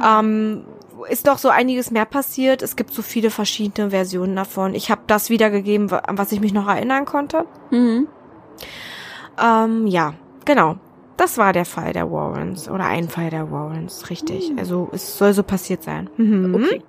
Ah. 0.02 0.20
Ähm, 0.20 0.64
ist 1.08 1.26
doch 1.26 1.38
so 1.38 1.48
einiges 1.48 1.90
mehr 1.90 2.04
passiert. 2.04 2.62
Es 2.62 2.76
gibt 2.76 2.92
so 2.92 3.02
viele 3.02 3.30
verschiedene 3.30 3.90
Versionen 3.90 4.36
davon. 4.36 4.74
Ich 4.74 4.90
habe 4.90 5.02
das 5.06 5.30
wiedergegeben, 5.30 5.92
an 5.92 6.18
was 6.18 6.32
ich 6.32 6.40
mich 6.40 6.52
noch 6.52 6.68
erinnern 6.68 7.04
konnte. 7.04 7.44
Mhm. 7.70 8.08
Ähm, 9.40 9.86
ja, 9.86 10.14
genau. 10.44 10.76
Das 11.16 11.36
war 11.36 11.52
der 11.52 11.64
Fall 11.64 11.92
der 11.92 12.10
Warrens 12.12 12.68
oder 12.68 12.84
ein 12.84 13.08
Fall 13.08 13.30
der 13.30 13.50
Warrens, 13.50 14.08
richtig. 14.08 14.52
Also 14.56 14.88
es 14.92 15.18
soll 15.18 15.32
so 15.32 15.42
passiert 15.42 15.82
sein. 15.82 16.08
Mhm. 16.16 16.54
Okay. 16.54 16.82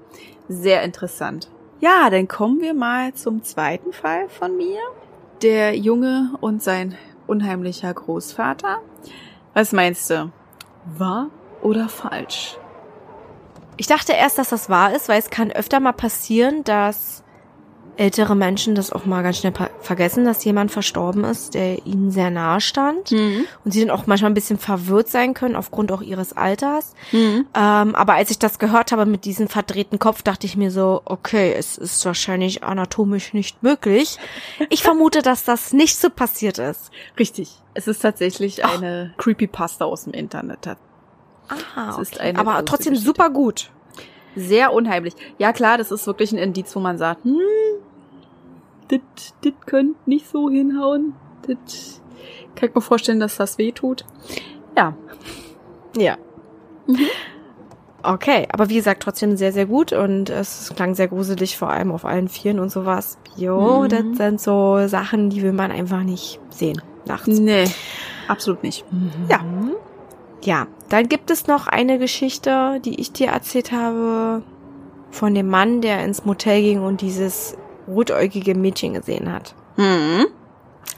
Sehr 0.48 0.84
interessant. 0.84 1.50
Ja, 1.80 2.10
dann 2.10 2.28
kommen 2.28 2.62
wir 2.62 2.74
mal 2.74 3.14
zum 3.14 3.44
zweiten 3.44 3.92
Fall 3.92 4.30
von 4.30 4.56
mir. 4.56 4.80
Der 5.42 5.76
Junge 5.76 6.32
und 6.42 6.62
sein 6.62 6.96
unheimlicher 7.26 7.94
Großvater. 7.94 8.80
Was 9.54 9.72
meinst 9.72 10.10
du? 10.10 10.32
Wahr 10.98 11.30
oder 11.62 11.90
falsch? 11.90 12.58
Ich 13.80 13.88
dachte 13.88 14.12
erst, 14.12 14.38
dass 14.38 14.50
das 14.50 14.70
wahr 14.70 14.94
ist, 14.94 15.08
weil 15.08 15.20
es 15.20 15.30
kann 15.30 15.54
öfter 15.54 15.80
mal 15.80 15.94
passieren, 15.94 16.66
dass 16.66 17.24
ältere 17.96 18.36
Menschen 18.36 18.76
das 18.76 18.92
auch 18.92 19.06
mal 19.06 19.24
ganz 19.24 19.38
schnell 19.38 19.54
vergessen, 19.80 20.26
dass 20.26 20.44
jemand 20.44 20.70
verstorben 20.70 21.24
ist, 21.24 21.54
der 21.54 21.86
ihnen 21.86 22.12
sehr 22.12 22.30
nahe 22.30 22.60
stand. 22.60 23.12
Mhm. 23.12 23.46
Und 23.64 23.72
sie 23.72 23.80
dann 23.80 23.90
auch 23.90 24.06
manchmal 24.06 24.32
ein 24.32 24.34
bisschen 24.34 24.58
verwirrt 24.58 25.08
sein 25.08 25.34
können, 25.34 25.56
aufgrund 25.56 25.94
auch 25.94 26.02
ihres 26.02 26.36
Alters. 26.36 26.94
Mhm. 27.14 27.48
Ähm, 27.56 27.96
aber 27.96 28.16
als 28.16 28.32
ich 28.32 28.40
das 28.40 28.60
gehört 28.60 28.92
habe 28.92 29.06
mit 29.06 29.24
diesem 29.24 29.48
verdrehten 29.48 29.98
Kopf, 29.98 30.24
dachte 30.24 30.46
ich 30.46 30.58
mir 30.58 30.72
so, 30.72 31.02
okay, 31.06 31.54
es 31.58 31.78
ist 31.78 32.06
wahrscheinlich 32.06 32.66
anatomisch 32.66 33.34
nicht 33.34 33.64
möglich. 33.64 34.18
Ich 34.70 34.84
vermute, 34.84 35.22
dass 35.22 35.46
das 35.46 35.72
nicht 35.72 35.98
so 35.98 36.10
passiert 36.10 36.58
ist. 36.58 36.92
Richtig. 37.18 37.56
Es 37.76 37.88
ist 37.88 38.00
tatsächlich 38.00 38.66
eine 38.66 39.14
Creepypasta 39.18 39.86
aus 39.86 40.04
dem 40.04 40.12
Internet. 40.12 40.68
Ah, 41.76 41.98
okay. 42.00 42.34
aber 42.36 42.64
trotzdem 42.66 42.94
Geschichte. 42.94 43.08
super 43.10 43.30
gut. 43.30 43.70
Sehr 44.36 44.72
unheimlich. 44.74 45.16
Ja 45.38 45.52
klar, 45.54 45.78
das 45.78 45.92
ist 45.92 46.06
wirklich 46.08 46.32
ein 46.32 46.38
Indiz, 46.38 46.76
wo 46.76 46.80
man 46.80 46.98
sagt, 46.98 47.24
hm, 47.26 47.38
das 48.88 49.02
könnte 49.66 49.96
nicht 50.06 50.28
so 50.30 50.50
hinhauen. 50.50 51.14
Das 51.48 52.02
kann 52.56 52.70
ich 52.70 52.76
mir 52.76 52.82
vorstellen, 52.82 53.20
dass 53.20 53.38
das 53.38 53.58
weh 53.58 53.72
tut. 53.72 54.06
Ja. 54.78 54.96
Ja. 55.98 56.18
Okay, 58.02 58.48
aber 58.52 58.70
wie 58.70 58.76
gesagt, 58.76 59.04
trotzdem 59.04 59.36
sehr, 59.36 59.52
sehr 59.52 59.66
gut 59.66 59.92
und 59.92 60.30
es 60.30 60.72
klang 60.76 60.96
sehr 60.96 61.10
gruselig, 61.10 61.58
vor 61.58 61.70
allem 61.70 61.92
auf 61.92 62.06
allen 62.06 62.30
Vieren 62.30 62.60
und 62.60 62.70
sowas. 62.72 63.18
Jo, 63.36 63.82
Mhm. 63.84 63.90
das 63.90 64.02
sind 64.18 64.42
so 64.42 64.88
Sachen, 64.88 65.30
die 65.30 65.42
will 65.42 65.52
man 65.54 65.70
einfach 65.72 66.04
nicht 66.04 66.40
sehen 66.50 66.82
nachts. 67.06 67.28
Nee, 67.28 67.66
absolut 68.28 68.64
nicht. 68.64 68.86
Ja. 69.30 69.40
Ja, 70.44 70.68
dann 70.90 71.10
gibt 71.10 71.32
es 71.32 71.48
noch 71.48 71.68
eine 71.68 72.00
Geschichte, 72.00 72.80
die 72.84 73.00
ich 73.00 73.12
dir 73.12 73.28
erzählt 73.28 73.72
habe 73.72 74.44
von 75.12 75.34
dem 75.34 75.48
Mann, 75.48 75.82
der 75.82 76.04
ins 76.04 76.26
Motel 76.26 76.62
ging 76.62 76.82
und 76.82 77.02
dieses 77.02 77.58
rotäugige 77.88 78.56
Mädchen 78.56 78.94
gesehen 78.94 79.32
hat. 79.32 79.56
Hm. 79.76 80.28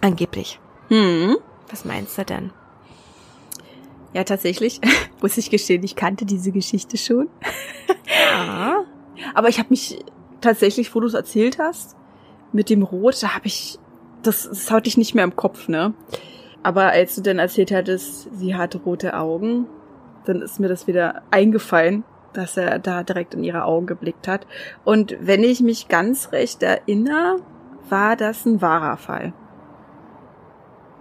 Angeblich. 0.02 0.60
Hm. 0.90 1.38
Was 1.70 1.86
meinst 1.86 2.18
du 2.18 2.26
denn? 2.26 2.52
Ja, 4.14 4.24
tatsächlich, 4.24 4.82
muss 5.22 5.38
ich 5.38 5.50
gestehen, 5.50 5.84
ich 5.84 5.96
kannte 5.96 6.26
diese 6.26 6.52
Geschichte 6.52 6.98
schon. 6.98 7.30
Ja. 8.30 8.84
Aber 9.34 9.50
ich 9.50 9.60
habe 9.60 9.70
mich 9.70 10.04
tatsächlich, 10.42 10.94
wo 10.94 11.00
du 11.00 11.08
es 11.08 11.14
erzählt 11.14 11.60
hast, 11.60 11.96
mit 12.52 12.70
dem 12.70 12.84
Rot, 12.84 13.22
da 13.24 13.36
habe 13.36 13.48
ich, 13.48 13.80
das, 14.24 14.50
das 14.50 14.70
hatte 14.70 14.90
ich 14.90 14.98
nicht 14.98 15.16
mehr 15.16 15.24
im 15.24 15.36
Kopf, 15.36 15.68
ne? 15.68 15.94
Aber 16.64 16.92
als 16.92 17.16
du 17.16 17.22
dann 17.22 17.40
erzählt 17.40 17.72
hattest, 17.72 18.28
sie 18.38 18.56
hatte 18.56 18.78
rote 18.80 19.18
Augen, 19.18 19.66
dann 20.26 20.42
ist 20.42 20.60
mir 20.60 20.68
das 20.68 20.88
wieder 20.88 21.24
eingefallen, 21.32 22.04
dass 22.34 22.56
er 22.58 22.80
da 22.80 23.04
direkt 23.04 23.34
in 23.34 23.44
ihre 23.44 23.64
Augen 23.66 23.88
geblickt 23.88 24.28
hat. 24.28 24.46
Und 24.84 25.16
wenn 25.20 25.44
ich 25.44 25.62
mich 25.62 25.88
ganz 25.88 26.32
recht 26.32 26.62
erinnere, 26.64 27.38
war 27.90 28.16
das 28.16 28.46
ein 28.46 28.62
wahrer 28.62 28.98
Fall. 28.98 29.34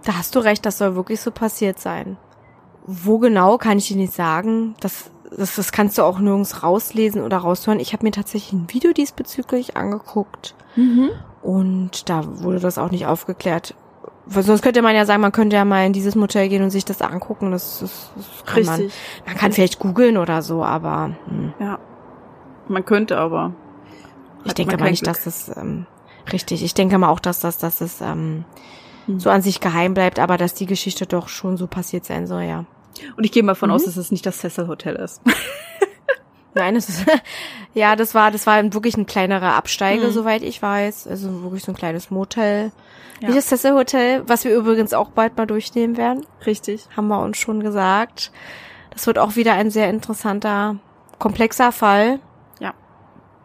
Da 0.03 0.17
hast 0.17 0.35
du 0.35 0.39
recht, 0.39 0.65
das 0.65 0.79
soll 0.79 0.95
wirklich 0.95 1.21
so 1.21 1.31
passiert 1.31 1.79
sein. 1.79 2.17
Wo 2.85 3.19
genau, 3.19 3.59
kann 3.59 3.77
ich 3.77 3.87
dir 3.87 3.97
nicht 3.97 4.13
sagen. 4.13 4.73
Das 4.79 5.11
das, 5.37 5.55
das 5.55 5.71
kannst 5.71 5.97
du 5.97 6.03
auch 6.03 6.19
nirgends 6.19 6.61
rauslesen 6.63 7.23
oder 7.23 7.37
raushören. 7.37 7.79
Ich 7.79 7.93
habe 7.93 8.03
mir 8.03 8.11
tatsächlich 8.11 8.53
ein 8.53 8.67
Video 8.69 8.91
diesbezüglich 8.93 9.77
angeguckt 9.77 10.55
Mhm. 10.75 11.09
und 11.41 12.09
da 12.09 12.23
wurde 12.41 12.59
das 12.59 12.77
auch 12.77 12.91
nicht 12.91 13.05
aufgeklärt. 13.05 13.75
Sonst 14.33 14.61
könnte 14.61 14.81
man 14.81 14.95
ja 14.95 15.05
sagen, 15.05 15.21
man 15.21 15.31
könnte 15.31 15.55
ja 15.55 15.65
mal 15.65 15.85
in 15.85 15.93
dieses 15.93 16.15
Motel 16.15 16.47
gehen 16.49 16.63
und 16.63 16.69
sich 16.69 16.85
das 16.85 17.01
angucken. 17.01 17.51
Das, 17.51 17.79
das, 17.81 18.11
das 18.15 18.45
kann 18.45 18.63
man. 18.63 18.75
Richtig. 18.81 18.93
Man 19.25 19.35
kann 19.35 19.51
vielleicht 19.51 19.79
googeln 19.79 20.17
oder 20.17 20.41
so, 20.41 20.63
aber 20.63 21.11
hm. 21.27 21.53
Ja. 21.59 21.79
Man 22.67 22.85
könnte 22.85 23.17
aber. 23.17 23.53
ich 24.45 24.53
denke 24.53 24.73
man 24.77 24.85
mal 24.85 24.89
nicht, 24.91 25.03
Glück. 25.03 25.15
dass 25.15 25.23
das 25.25 25.57
ähm, 25.57 25.85
richtig. 26.31 26.63
Ich 26.63 26.73
denke 26.73 26.97
mal 26.97 27.09
auch, 27.09 27.19
dass 27.19 27.39
das, 27.39 27.57
dass 27.57 27.77
das 27.77 28.01
ähm, 28.01 28.45
Hm. 29.07 29.19
so 29.19 29.29
an 29.31 29.41
sich 29.41 29.59
geheim 29.59 29.93
bleibt, 29.95 30.19
aber 30.19 30.37
dass 30.37 30.53
die 30.53 30.67
Geschichte 30.67 31.07
doch 31.07 31.27
schon 31.27 31.57
so 31.57 31.65
passiert 31.67 32.05
sein 32.05 32.27
soll, 32.27 32.43
ja. 32.43 32.65
Und 33.17 33.23
ich 33.23 33.31
gehe 33.31 33.41
mal 33.41 33.55
von 33.55 33.69
Mhm. 33.69 33.75
aus, 33.75 33.85
dass 33.85 33.97
es 33.97 34.11
nicht 34.11 34.25
das 34.27 34.37
Cecil 34.37 34.67
Hotel 34.67 34.95
ist. 34.95 35.21
Nein, 36.53 36.75
es 36.75 36.89
ist, 36.89 37.05
ja, 37.73 37.95
das 37.95 38.13
war, 38.13 38.31
das 38.31 38.45
war 38.47 38.61
wirklich 38.73 38.97
ein 38.97 39.05
kleinerer 39.05 39.53
Absteige, 39.55 40.07
Mhm. 40.07 40.11
soweit 40.11 40.41
ich 40.43 40.61
weiß. 40.61 41.07
Also 41.07 41.43
wirklich 41.43 41.63
so 41.63 41.71
ein 41.71 41.75
kleines 41.77 42.11
Motel. 42.11 42.71
Ja. 43.21 43.29
Wie 43.29 43.33
das 43.35 43.47
Cecil 43.47 43.73
Hotel, 43.73 44.23
was 44.27 44.43
wir 44.45 44.53
übrigens 44.55 44.93
auch 44.93 45.09
bald 45.09 45.37
mal 45.37 45.45
durchnehmen 45.45 45.95
werden, 45.95 46.25
Richtig. 46.45 46.87
haben 46.97 47.07
wir 47.07 47.21
uns 47.21 47.37
schon 47.37 47.61
gesagt. 47.61 48.31
Das 48.89 49.05
wird 49.07 49.19
auch 49.19 49.35
wieder 49.35 49.53
ein 49.53 49.69
sehr 49.71 49.89
interessanter, 49.89 50.77
komplexer 51.19 51.71
Fall. 51.71 52.19
Ja. 52.59 52.73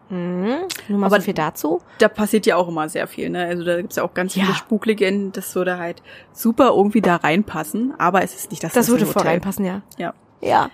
Mhm. 0.09 0.55
Nur 0.87 0.99
mal 0.99 1.05
Aber 1.07 1.17
so 1.17 1.25
viel 1.25 1.33
dazu. 1.35 1.81
Da 1.99 2.07
passiert 2.07 2.45
ja 2.45 2.55
auch 2.55 2.67
immer 2.67 2.89
sehr 2.89 3.07
viel, 3.07 3.29
ne? 3.29 3.45
Also 3.45 3.63
da 3.63 3.77
gibt's 3.81 3.97
ja 3.97 4.03
auch 4.03 4.13
ganz 4.13 4.35
Ja. 4.35 4.43
viele 4.43 4.55
Spuklegenden, 4.55 5.31
das 5.31 5.53
würde 5.55 5.77
halt 5.77 6.01
super 6.33 6.69
irgendwie 6.75 7.01
da 7.01 7.17
reinpassen, 7.17 7.93
aber 7.99 8.23
es 8.23 8.33
ist 8.35 8.49
nicht 8.51 8.63
das 8.63 8.73
Das 8.73 8.87
würde 8.89 9.05
voll 9.05 9.21
reinpassen, 9.23 9.63
ja. 9.63 9.81
Ja. 9.97 10.13
Ja. 10.41 10.69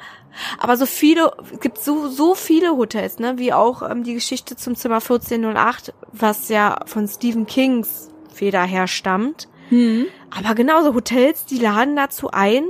Aber 0.59 0.77
so 0.77 0.86
viele, 0.86 1.31
es 1.51 1.59
gibt 1.59 1.79
so, 1.79 2.07
so 2.07 2.36
viele 2.36 2.77
Hotels, 2.77 3.19
ne, 3.19 3.38
wie 3.38 3.53
auch 3.53 3.88
ähm, 3.89 4.03
die 4.03 4.13
Geschichte 4.13 4.55
zum 4.55 4.75
Zimmer 4.75 4.95
1408, 4.95 5.93
was 6.11 6.49
ja 6.49 6.79
von 6.86 7.07
Stephen 7.07 7.45
Kings 7.45 8.09
Feder 8.34 8.63
herstammt. 8.63 9.47
Hm. 9.69 10.05
Aber 10.31 10.55
genauso 10.55 10.93
Hotels, 10.93 11.45
die 11.45 11.59
laden 11.59 11.95
dazu 11.95 12.31
ein, 12.31 12.63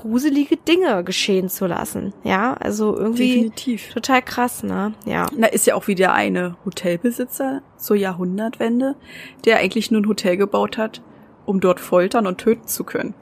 gruselige 0.00 0.56
Dinge 0.56 1.04
geschehen 1.04 1.50
zu 1.50 1.66
lassen. 1.66 2.14
Ja, 2.24 2.54
also 2.54 2.96
irgendwie 2.96 3.34
Definitiv. 3.34 3.92
total 3.92 4.22
krass, 4.22 4.62
ne? 4.62 4.94
Ja. 5.04 5.26
Da 5.36 5.46
ist 5.46 5.66
ja 5.66 5.74
auch 5.74 5.88
wieder 5.88 6.14
eine 6.14 6.56
Hotelbesitzer 6.64 7.60
zur 7.76 7.96
Jahrhundertwende, 7.96 8.96
der 9.44 9.58
eigentlich 9.58 9.90
nur 9.90 10.00
ein 10.00 10.08
Hotel 10.08 10.38
gebaut 10.38 10.78
hat, 10.78 11.02
um 11.44 11.60
dort 11.60 11.80
foltern 11.80 12.26
und 12.26 12.38
töten 12.38 12.66
zu 12.66 12.84
können. 12.84 13.12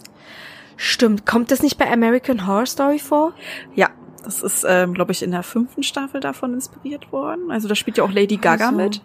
Stimmt. 0.80 1.26
Kommt 1.26 1.50
das 1.50 1.60
nicht 1.62 1.76
bei 1.76 1.90
American 1.92 2.46
Horror 2.46 2.66
Story 2.66 2.98
vor? 3.00 3.34
Ja, 3.74 3.90
das 4.24 4.42
ist, 4.42 4.64
ähm, 4.66 4.94
glaube 4.94 5.10
ich, 5.12 5.22
in 5.22 5.32
der 5.32 5.42
fünften 5.42 5.82
Staffel 5.82 6.20
davon 6.20 6.54
inspiriert 6.54 7.10
worden. 7.12 7.50
Also 7.50 7.66
da 7.68 7.74
spielt 7.74 7.98
ja 7.98 8.04
auch 8.04 8.12
Lady 8.12 8.36
Gaga 8.36 8.70
so. 8.70 8.76
mit. 8.76 9.02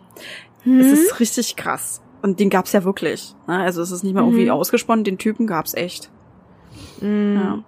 Hm? 0.63 0.79
Es 0.79 0.91
ist 0.91 1.19
richtig 1.19 1.55
krass. 1.55 2.01
Und 2.21 2.39
den 2.39 2.49
gab's 2.49 2.71
ja 2.73 2.83
wirklich. 2.83 3.33
Ne? 3.47 3.57
Also 3.57 3.81
es 3.81 3.89
ist 3.91 4.03
nicht 4.03 4.13
mal 4.13 4.21
irgendwie 4.21 4.45
Mhm. 4.45 4.51
ausgesponnen, 4.51 5.03
den 5.03 5.17
Typen 5.17 5.47
gab's 5.47 5.73
echt. 5.73 6.09
Mm. 7.01 7.35
Ja. 7.35 7.63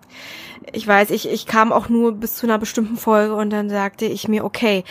Ich 0.72 0.88
weiß, 0.88 1.10
ich, 1.10 1.28
ich 1.30 1.46
kam 1.48 1.74
auch 1.74 1.90
nur 1.90 2.12
bis 2.14 2.36
zu 2.36 2.46
einer 2.46 2.58
bestimmten 2.58 2.96
Folge 2.98 3.36
und 3.36 3.50
dann 3.50 3.70
sagte 3.70 4.06
ich 4.06 4.28
mir, 4.28 4.46
okay, 4.46 4.84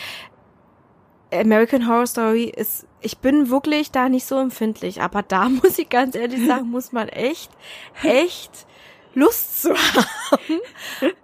American 1.33 1.87
Horror 1.87 2.07
Story 2.07 2.43
ist, 2.45 2.85
ich 3.01 3.17
bin 3.17 3.49
wirklich 3.49 3.91
da 3.91 4.07
nicht 4.09 4.25
so 4.25 4.37
empfindlich, 4.39 5.01
aber 5.01 5.21
da 5.23 5.49
muss 5.63 5.79
ich 5.79 5.89
ganz 5.89 6.15
ehrlich 6.15 6.45
sagen, 6.45 6.69
muss 6.69 6.91
man 6.91 7.09
echt, 7.09 7.51
echt 8.03 8.67
Lust 9.15 9.61
zu 9.63 9.69
haben 9.73 10.59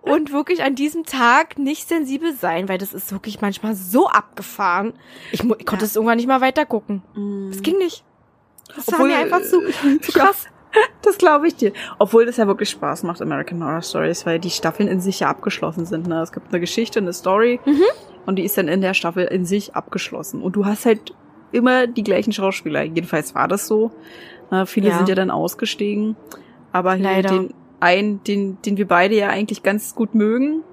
und 0.01 0.31
wirklich 0.31 0.63
an 0.63 0.75
diesem 0.75 1.03
Tag 1.05 1.59
nicht 1.59 1.87
sensibel 1.87 2.33
sein, 2.33 2.67
weil 2.69 2.77
das 2.77 2.93
ist 2.93 3.11
wirklich 3.11 3.41
manchmal 3.41 3.75
so 3.75 4.07
abgefahren. 4.07 4.93
Ich, 5.31 5.41
ich 5.43 5.65
konnte 5.65 5.83
Ja. 5.85 5.87
es 5.87 5.95
irgendwann 5.95 6.17
nicht 6.17 6.27
mal 6.27 6.41
weiter 6.41 6.65
gucken. 6.65 7.03
Es 7.51 7.61
ging 7.61 7.77
nicht. 7.77 8.03
Das 8.75 8.87
war 8.87 8.93
Obwohl, 8.95 9.09
mir 9.09 9.17
einfach 9.17 9.41
zu, 9.41 9.61
äh, 9.61 9.99
zu 10.01 10.11
krass. 10.11 10.47
Das 11.01 11.17
glaube 11.17 11.47
ich 11.49 11.55
dir. 11.57 11.73
Obwohl 11.99 12.25
das 12.25 12.37
ja 12.37 12.47
wirklich 12.47 12.69
Spaß 12.69 13.03
macht, 13.03 13.21
American 13.21 13.61
Horror 13.61 13.81
Stories, 13.81 14.25
weil 14.25 14.39
die 14.39 14.49
Staffeln 14.49 14.87
in 14.87 15.01
sich 15.01 15.19
ja 15.19 15.27
abgeschlossen 15.29 15.85
sind. 15.85 16.07
Ne? 16.07 16.21
Es 16.21 16.31
gibt 16.31 16.47
eine 16.47 16.61
Geschichte, 16.61 16.99
eine 16.99 17.11
Story 17.11 17.59
Mhm. 17.65 17.81
und 18.25 18.37
die 18.37 18.45
ist 18.45 18.57
dann 18.57 18.69
in 18.69 18.79
der 18.79 18.93
Staffel 18.93 19.25
in 19.25 19.43
sich 19.45 19.75
abgeschlossen. 19.75 20.41
Und 20.41 20.55
du 20.55 20.65
hast 20.65 20.85
halt 20.85 21.13
immer 21.51 21.87
die 21.87 22.03
gleichen 22.03 22.31
Schauspieler. 22.31 22.83
Jedenfalls 22.83 23.35
war 23.35 23.49
das 23.49 23.67
so. 23.67 23.91
Na, 24.49 24.65
viele 24.65 24.87
Ja. 24.91 24.95
sind 24.97 25.09
ja 25.09 25.15
dann 25.15 25.29
ausgestiegen. 25.29 26.15
Aber 26.71 26.93
hier 26.93 27.03
Leider. 27.03 27.29
den 27.31 27.53
einen, 27.81 28.23
den, 28.23 28.61
den 28.61 28.77
wir 28.77 28.87
beide 28.87 29.15
ja 29.15 29.29
eigentlich 29.29 29.63
ganz 29.63 29.93
gut 29.95 30.15
mögen. 30.15 30.63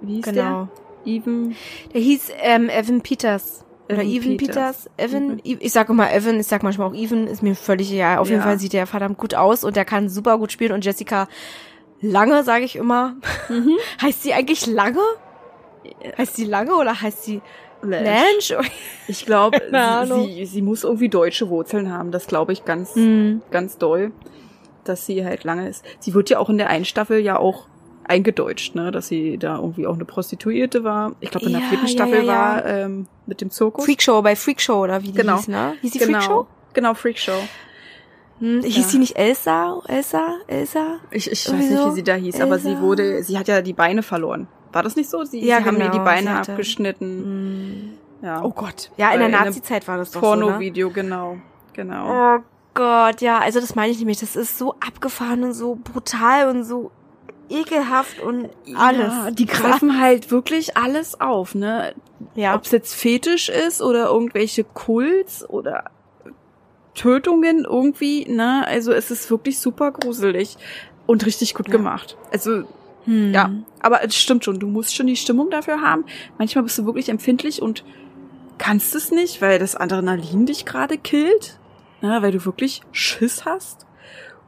Wie 0.00 0.16
hieß 0.16 0.24
Genau. 0.24 0.68
der? 1.04 1.12
Even. 1.14 1.54
Der 1.94 2.00
hieß 2.00 2.30
ähm, 2.42 2.68
Evan 2.68 3.00
Peters. 3.02 3.64
Oder 3.90 4.02
Evan 4.02 4.36
Peters. 4.36 4.84
Peters. 4.86 4.90
Evan, 4.98 5.26
Mhm. 5.28 5.40
I- 5.44 5.56
ich 5.60 5.72
sage 5.72 5.92
immer 5.92 6.12
Evan, 6.12 6.38
ich 6.40 6.46
sag 6.46 6.62
manchmal 6.62 6.88
auch 6.88 6.94
Evan, 6.94 7.26
ist 7.26 7.42
mir 7.42 7.54
völlig 7.54 7.90
egal. 7.92 8.18
Auf 8.18 8.28
jeden 8.28 8.40
Ja. 8.40 8.46
Fall 8.46 8.58
sieht 8.58 8.72
der 8.74 8.86
verdammt 8.86 9.16
gut 9.18 9.34
aus 9.34 9.64
und 9.64 9.76
der 9.76 9.84
kann 9.84 10.08
super 10.08 10.36
gut 10.38 10.52
spielen. 10.52 10.72
Und 10.72 10.84
Jessica 10.84 11.28
Lange, 12.00 12.44
sage 12.44 12.64
ich 12.64 12.76
immer. 12.76 13.16
Mhm. 13.48 13.70
heißt 14.02 14.22
sie 14.22 14.34
eigentlich 14.34 14.66
Lange? 14.66 15.00
Heißt 16.18 16.36
sie 16.36 16.44
Lange 16.44 16.74
oder 16.76 17.00
heißt 17.00 17.24
sie 17.24 17.40
Lange? 17.82 18.12
Ich 19.08 19.24
glaube, 19.24 19.60
Ahnung. 19.72 20.26
sie, 20.26 20.44
sie 20.46 20.62
muss 20.62 20.84
irgendwie 20.84 21.08
deutsche 21.08 21.48
Wurzeln 21.48 21.90
haben. 21.92 22.10
Das 22.12 22.26
glaube 22.26 22.52
ich 22.52 22.64
ganz, 22.64 22.94
Hm. 22.94 23.40
ganz 23.50 23.78
doll, 23.78 24.12
dass 24.88 25.06
sie 25.06 25.24
halt 25.24 25.44
lange 25.44 25.68
ist. 25.68 25.84
Sie 26.00 26.14
wird 26.14 26.30
ja 26.30 26.38
auch 26.38 26.48
in 26.50 26.58
der 26.58 26.68
einen 26.70 26.84
Staffel 26.84 27.18
ja 27.20 27.38
auch 27.38 27.66
eingedeutscht, 28.04 28.74
ne, 28.74 28.90
dass 28.90 29.08
sie 29.08 29.36
da 29.38 29.56
irgendwie 29.56 29.86
auch 29.86 29.94
eine 29.94 30.04
Prostituierte 30.06 30.82
war. 30.82 31.12
Ich 31.20 31.30
glaube, 31.30 31.46
in 31.46 31.52
der 31.52 31.60
Ja, 31.60 31.68
vierten 31.68 31.88
Staffel 31.88 32.24
ja, 32.24 32.32
ja. 32.32 32.32
war 32.32 32.64
ähm, 32.66 33.06
mit 33.26 33.40
dem 33.42 33.50
Zirkus. 33.50 33.84
Freakshow, 33.84 34.22
bei 34.22 34.34
Freakshow 34.34 34.82
oder 34.82 35.02
wie 35.02 35.08
die 35.08 35.18
Genau. 35.18 35.36
hieß, 35.36 35.48
ne? 35.48 35.74
Hieß 35.82 35.92
die 35.92 35.98
genau, 35.98 36.18
Freakshow? 36.20 36.46
genau, 36.72 36.94
Freakshow. 36.94 37.32
Hm, 38.40 38.62
hieß 38.62 38.76
Ja. 38.86 38.92
die 38.92 38.98
nicht 38.98 39.16
Elsa? 39.18 39.82
Elsa? 39.88 40.36
Elsa? 40.46 41.00
Ich, 41.10 41.30
ich 41.30 41.46
weiß 41.48 41.54
nicht, 41.56 41.86
wie 41.86 41.90
sie 41.90 42.02
da 42.04 42.14
hieß, 42.14 42.40
aber 42.40 42.58
sie 42.58 42.70
Elsa. 42.70 42.80
wurde, 42.82 43.22
sie 43.22 43.36
hat 43.38 43.48
ja 43.48 43.60
die 43.62 43.72
Beine 43.74 44.02
verloren. 44.02 44.46
War 44.72 44.82
das 44.82 44.96
nicht 44.96 45.10
so? 45.10 45.24
Sie, 45.24 45.44
Ja, 45.44 45.58
sie 45.58 45.64
haben 45.64 45.76
ihr 45.76 45.82
genau, 45.88 45.92
die 45.92 45.98
Beine 45.98 46.22
sie 46.22 46.28
hatte- 46.30 46.52
abgeschnitten. 46.52 47.24
Hm. 48.22 48.26
Ja. 48.26 48.42
Oh 48.42 48.50
Gott. 48.50 48.90
Ja, 48.96 49.12
in 49.12 49.20
der 49.20 49.28
Nazi-Zeit 49.28 49.86
war 49.86 49.96
das 49.98 50.10
doch 50.12 50.22
so, 50.22 50.34
ne? 50.34 50.42
Porno-Video, 50.46 50.90
genau. 50.90 51.36
Genau. 51.74 52.36
Oh 52.38 52.38
Gott, 52.78 53.20
ja, 53.20 53.38
also 53.40 53.60
das 53.60 53.74
meine 53.74 53.90
ich 53.92 53.98
nämlich. 53.98 54.20
Das 54.20 54.36
ist 54.36 54.56
so 54.56 54.74
abgefahren 54.74 55.42
und 55.42 55.52
so 55.52 55.74
brutal 55.82 56.48
und 56.48 56.62
so 56.64 56.90
ekelhaft 57.50 58.20
und 58.20 58.48
alles. 58.76 59.12
Ja, 59.12 59.30
die 59.32 59.46
greifen 59.46 60.00
halt 60.00 60.30
wirklich 60.30 60.76
alles 60.76 61.20
auf, 61.20 61.54
ne? 61.54 61.94
Ja. 62.34 62.54
Ob 62.54 62.64
es 62.64 62.70
jetzt 62.70 62.94
Fetisch 62.94 63.48
ist 63.48 63.82
oder 63.82 64.06
irgendwelche 64.06 64.62
Kults 64.64 65.48
oder 65.48 65.84
Tötungen 66.94 67.64
irgendwie, 67.64 68.26
ne? 68.28 68.66
Also 68.66 68.92
es 68.92 69.10
ist 69.10 69.30
wirklich 69.30 69.58
super 69.58 69.92
gruselig 69.92 70.56
und 71.06 71.24
richtig 71.26 71.54
gut 71.54 71.68
Ja. 71.68 71.72
gemacht. 71.72 72.16
Also 72.32 72.64
Hm. 73.04 73.32
ja, 73.32 73.50
aber 73.80 74.04
es 74.04 74.16
stimmt 74.16 74.44
schon, 74.44 74.58
du 74.58 74.66
musst 74.66 74.94
schon 74.94 75.06
die 75.06 75.16
Stimmung 75.16 75.50
dafür 75.50 75.80
haben. 75.80 76.04
Manchmal 76.38 76.64
bist 76.64 76.76
du 76.78 76.84
wirklich 76.86 77.08
empfindlich 77.08 77.62
und 77.62 77.84
kannst 78.58 78.94
es 78.94 79.10
nicht, 79.10 79.40
weil 79.40 79.58
das 79.58 79.76
Adrenalin 79.76 80.44
dich 80.46 80.64
gerade 80.66 80.98
killt, 80.98 81.58
ne? 82.00 82.18
weil 82.22 82.32
du 82.32 82.44
wirklich 82.44 82.82
Schiss 82.92 83.44
hast. 83.44 83.86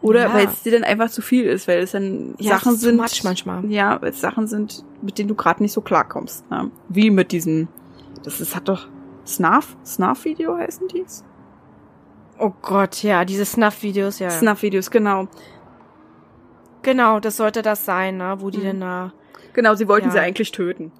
Oder 0.02 0.28
Ja. 0.28 0.34
weil 0.34 0.46
es 0.46 0.62
dir 0.62 0.72
dann 0.72 0.84
einfach 0.84 1.10
zu 1.10 1.20
viel 1.20 1.44
ist, 1.44 1.68
weil 1.68 1.80
es 1.80 1.90
dann 1.92 2.34
Ja, 2.38 2.58
Sachen 2.58 2.76
sind. 2.76 2.96
manchmal. 2.96 3.64
Ja, 3.66 4.00
weil 4.00 4.10
es 4.10 4.20
Sachen 4.20 4.46
sind, 4.46 4.82
mit 5.02 5.18
denen 5.18 5.28
du 5.28 5.34
gerade 5.34 5.62
nicht 5.62 5.72
so 5.72 5.82
klarkommst. 5.82 6.50
Ne? 6.50 6.70
Wie 6.88 7.10
mit 7.10 7.32
diesem, 7.32 7.68
das 8.24 8.40
ist, 8.40 8.56
hat 8.56 8.68
doch 8.68 8.88
Snuff, 9.26 9.76
Snuff-Video 9.84 10.56
heißen 10.56 10.88
die's? 10.88 11.22
Oh 12.38 12.52
Gott, 12.62 13.02
ja, 13.02 13.26
diese 13.26 13.44
Snuff-Videos, 13.44 14.18
ja. 14.20 14.30
Snuff-Videos, 14.30 14.90
genau. 14.90 15.28
Genau, 16.82 17.20
das 17.20 17.36
sollte 17.36 17.60
das 17.60 17.84
sein, 17.84 18.16
ne? 18.16 18.36
Wo 18.38 18.48
die 18.48 18.58
Mhm. 18.58 18.62
denn 18.62 18.80
da. 18.80 19.12
Genau, 19.52 19.74
sie 19.74 19.86
wollten 19.88 20.06
Ja. 20.08 20.12
sie 20.12 20.18
eigentlich 20.20 20.50
töten. 20.52 20.92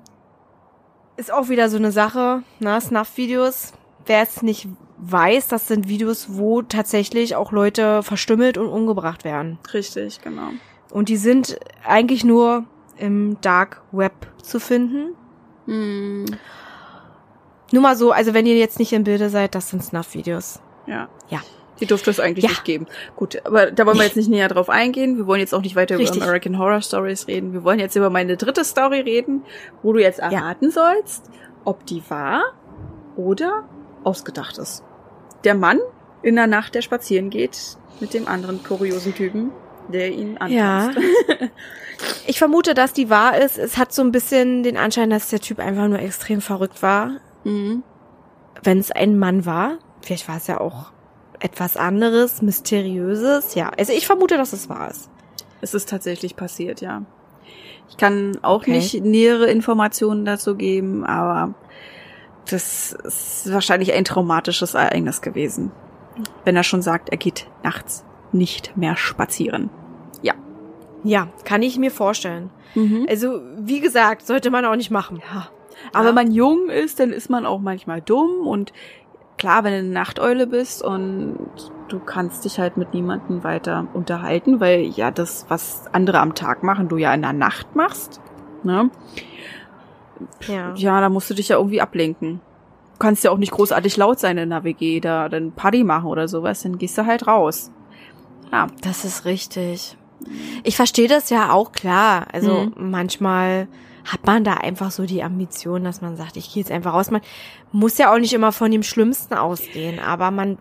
Ist 1.17 1.33
auch 1.33 1.49
wieder 1.49 1.71
so 1.71 1.79
eine 1.79 1.93
Sache, 1.93 2.43
ne? 2.59 2.79
Snuff-Videos. 2.81 3.73
Wer 4.05 4.23
es 4.23 4.43
nicht 4.43 4.69
weiß, 5.03 5.49
das 5.49 5.67
sind 5.69 5.89
Videos, 5.89 6.27
wo 6.31 6.63
tatsächlich 6.63 7.37
auch 7.37 7.53
Leute 7.53 8.03
verstümmelt 8.03 8.59
und 8.59 8.67
umgebracht 8.69 9.25
werden. 9.25 9.59
Richtig, 9.73 10.21
genau. 10.23 10.51
Und 10.91 11.09
die 11.09 11.17
sind 11.17 11.59
eigentlich 11.85 12.25
nur 12.25 12.65
im 12.99 13.41
Dark 13.41 13.83
Web 13.93 14.13
zu 14.43 14.61
finden. 14.61 15.15
Hm. 15.67 16.27
Nur 17.73 17.83
mal 17.83 17.97
so, 17.97 18.11
also 18.11 18.35
wenn 18.35 18.47
ihr 18.47 18.57
jetzt 18.57 18.79
nicht 18.79 18.93
im 18.93 19.05
Bilde 19.05 19.31
seid, 19.31 19.55
das 19.55 19.71
sind 19.71 19.83
Snuff-Videos. 19.83 20.61
Ja. 20.87 21.09
Ja. 21.29 21.41
Die 21.79 21.87
durfte 21.87 22.11
es 22.11 22.21
eigentlich 22.21 22.45
Ja. 22.45 22.51
nicht 22.51 22.65
geben. 22.65 22.87
Gut, 23.17 23.41
aber 23.47 23.71
da 23.71 23.87
wollen 23.87 23.97
wir 23.97 24.05
jetzt 24.05 24.17
nicht 24.17 24.29
näher 24.29 24.49
drauf 24.49 24.69
eingehen. 24.69 25.17
Wir 25.17 25.27
wollen 25.27 25.41
jetzt 25.41 25.55
auch 25.55 25.63
nicht 25.63 25.77
weiter 25.77 25.99
Richtig. 25.99 26.17
über 26.17 26.27
American 26.27 26.59
Horror 26.59 26.83
Stories 26.83 27.27
reden. 27.27 27.53
Wir 27.55 27.65
wollen 27.65 27.79
jetzt 27.79 27.97
über 27.97 28.11
meine 28.11 28.37
dritte 28.37 28.65
Story 28.65 29.01
reden, 29.01 29.45
wo 29.83 29.93
du 29.93 30.01
jetzt 30.01 30.19
erraten 30.19 30.71
sollst, 30.71 31.31
ob 31.65 31.87
die 31.87 32.03
wahr 32.11 32.43
oder 33.17 33.65
ausgedacht 34.05 34.59
ist. 34.59 34.85
Der 35.45 35.55
Mann 35.55 35.79
in 36.23 36.37
der 36.37 36.47
Nacht, 36.47 36.75
der 36.75 36.83
spazieren 36.83 37.31
geht 37.31 37.77
mit 38.01 38.15
dem 38.15 38.29
anderen 38.29 38.63
kuriosen 38.63 39.15
Typen. 39.15 39.51
der 39.89 40.11
ihn 40.13 40.37
anpasst. 40.39 40.53
Ja. 40.53 40.91
Ich 42.27 42.39
vermute, 42.39 42.73
dass 42.73 42.95
die 42.95 43.11
wahr 43.11 43.37
ist. 43.39 43.59
Es 43.59 43.77
hat 43.77 43.93
so 43.93 44.01
ein 44.01 44.11
bisschen 44.11 44.63
den 44.63 44.79
Anschein, 44.79 45.11
dass 45.11 45.29
der 45.29 45.41
Typ 45.41 45.59
einfach 45.59 45.87
nur 45.87 45.99
extrem 45.99 46.41
verrückt 46.41 46.83
war. 46.83 47.17
Mhm. 47.45 47.83
Wenn 48.63 48.79
es 48.79 48.91
ein 48.91 49.19
Mann 49.19 49.45
war. 49.45 49.77
Vielleicht 50.01 50.27
war 50.27 50.39
es 50.39 50.47
ja 50.47 50.61
auch 50.63 50.93
etwas 51.41 51.77
anderes, 51.77 52.41
mysteriöses. 52.41 53.55
Ja, 53.55 53.71
also 53.77 53.93
ich 53.93 54.07
vermute, 54.07 54.39
dass 54.39 54.55
es 54.55 54.71
wahr 54.71 54.91
ist. 54.91 55.11
Es 55.61 55.75
ist 55.75 55.91
tatsächlich 55.91 56.37
passiert, 56.37 56.81
ja. 56.81 57.03
Ich 57.91 57.99
kann 57.99 58.39
auch 58.41 58.61
Okay. 58.63 58.71
nicht 58.77 59.05
nähere 59.05 59.51
Informationen 59.51 60.25
dazu 60.25 60.55
geben, 60.55 61.05
aber 61.05 61.53
das 62.53 62.93
ist 62.93 63.53
wahrscheinlich 63.53 63.93
ein 63.93 64.05
traumatisches 64.05 64.75
Ereignis 64.75 65.21
gewesen. 65.21 65.73
Wenn 66.45 66.57
er 66.57 66.65
schon 66.65 66.83
sagt, 66.83 67.09
er 67.09 67.17
geht 67.17 67.47
nachts 67.63 68.05
nicht 68.33 68.77
mehr 68.77 68.97
spazieren. 68.97 69.71
Ja. 70.23 70.35
Ja, 71.03 71.29
kann 71.45 71.63
ich 71.63 71.79
mir 71.79 71.91
vorstellen. 71.91 72.51
Mhm. 72.75 73.07
Also, 73.09 73.41
wie 73.59 73.81
gesagt, 73.81 74.27
sollte 74.27 74.51
man 74.51 74.65
auch 74.65 74.77
nicht 74.77 74.91
machen. 74.91 75.23
Ja. 75.33 75.49
Aber 75.93 76.09
wenn 76.09 76.15
man 76.15 76.31
jung 76.31 76.69
ist, 76.69 77.01
dann 77.01 77.11
ist 77.11 77.31
man 77.31 77.47
auch 77.47 77.61
manchmal 77.61 78.03
dumm 78.03 78.47
und 78.47 78.73
klar, 79.39 79.65
wenn 79.65 79.73
du 79.73 79.79
eine 79.79 79.89
Nachteule 79.89 80.47
bist 80.47 80.83
und 80.83 81.39
du 81.89 81.99
kannst 81.99 82.45
dich 82.45 82.59
halt 82.59 82.77
mit 82.77 82.93
niemandem 82.93 83.43
weiter 83.43 83.89
unterhalten, 83.95 84.61
weil 84.61 84.83
ja 84.83 85.11
das, 85.11 85.47
was 85.49 85.85
andere 85.93 86.21
am 86.21 86.35
Tag 86.35 86.63
machen, 86.63 86.89
du 86.89 86.99
ja 86.99 87.15
in 87.15 87.23
der 87.23 87.33
Nacht 87.33 87.75
machst. 87.75 88.21
Ne? 88.63 88.91
Ja. 90.47 90.75
Ja, 90.77 91.01
da 91.01 91.09
musst 91.09 91.29
du 91.31 91.35
dich 91.35 91.49
ja 91.49 91.57
irgendwie 91.57 91.81
ablenken. 91.81 92.41
Du 92.95 92.99
kannst 92.99 93.25
ja 93.25 93.31
auch 93.31 93.39
nicht 93.39 93.53
großartig 93.53 93.97
laut 93.97 94.19
sein 94.21 94.37
in 94.39 94.51
der 94.51 94.65
WG, 94.65 95.01
da 95.01 95.29
dann 95.29 95.53
Party 95.53 95.85
machen 95.85 96.07
oder 96.07 96.29
sowas, 96.29 96.63
dann 96.63 96.79
gehst 96.79 96.99
du 96.99 97.07
halt 97.07 97.27
raus. 97.27 97.71
Ja. 98.53 98.67
Das 98.83 99.05
ist 99.05 99.25
richtig. 99.25 99.97
Ich 100.65 100.77
verstehe 100.77 101.09
das 101.09 101.31
ja 101.31 101.53
auch 101.53 101.73
klar. 101.73 102.27
Also 102.33 102.71
Mhm. 102.77 102.91
manchmal 102.91 103.69
hat 104.05 104.27
man 104.27 104.45
da 104.45 104.55
einfach 104.55 104.91
so 104.91 105.05
die 105.07 105.23
Ambition, 105.23 105.85
dass 105.85 106.01
man 106.03 106.17
sagt, 106.17 106.37
ich 106.37 106.53
gehe 106.53 106.63
jetzt 106.63 106.73
einfach 106.73 106.93
raus. 106.95 107.11
Man 107.11 107.21
muss 107.73 107.97
ja 107.99 108.13
auch 108.13 108.19
nicht 108.19 108.33
immer 108.33 108.53
von 108.53 108.71
dem 108.71 108.83
Schlimmsten 108.83 109.35
ausgehen, 109.35 109.99
aber 109.99 110.31
man 110.31 110.59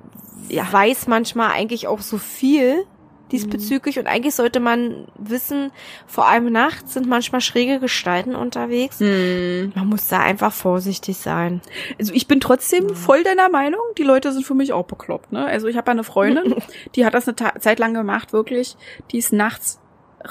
Ja. 0.50 0.64
weiß 0.72 1.08
manchmal 1.08 1.52
eigentlich 1.52 1.88
auch 1.88 2.00
so 2.02 2.18
viel 2.18 2.86
diesbezüglich 3.32 4.00
und 4.00 4.08
eigentlich 4.08 4.36
sollte 4.36 4.60
man 4.60 5.06
wissen, 5.18 5.72
vor 6.08 6.28
allem 6.28 6.52
nachts 6.52 6.94
sind 6.94 7.08
manchmal 7.08 7.42
schräge 7.42 7.80
Gestalten 7.80 8.36
unterwegs. 8.36 9.00
Mhm. 9.00 9.72
Man 9.76 9.88
muss 9.88 10.08
da 10.08 10.20
einfach 10.20 10.52
vorsichtig 10.52 11.18
sein. 11.18 11.62
Also 12.00 12.14
ich 12.14 12.28
bin 12.28 12.40
trotzdem 12.40 12.96
voll 12.96 13.24
deiner 13.24 13.50
Meinung. 13.50 13.82
Die 13.98 14.04
Leute 14.04 14.32
sind 14.32 14.46
für 14.46 14.56
mich 14.56 14.74
auch 14.74 14.86
bekloppt. 14.86 15.32
Ne? 15.32 15.46
Also 15.46 15.68
ich 15.68 15.78
habe 15.78 15.92
eine 15.92 16.04
Freundin, 16.04 16.56
die 16.96 17.06
hat 17.06 17.14
das 17.14 17.28
eine 17.28 17.36
Ta 17.36 17.54
Zeit 17.60 17.80
lang 17.80 17.94
gemacht, 17.94 18.34
wirklich. 18.34 18.76
Die 19.12 19.18
ist 19.18 19.32
nachts 19.34 19.80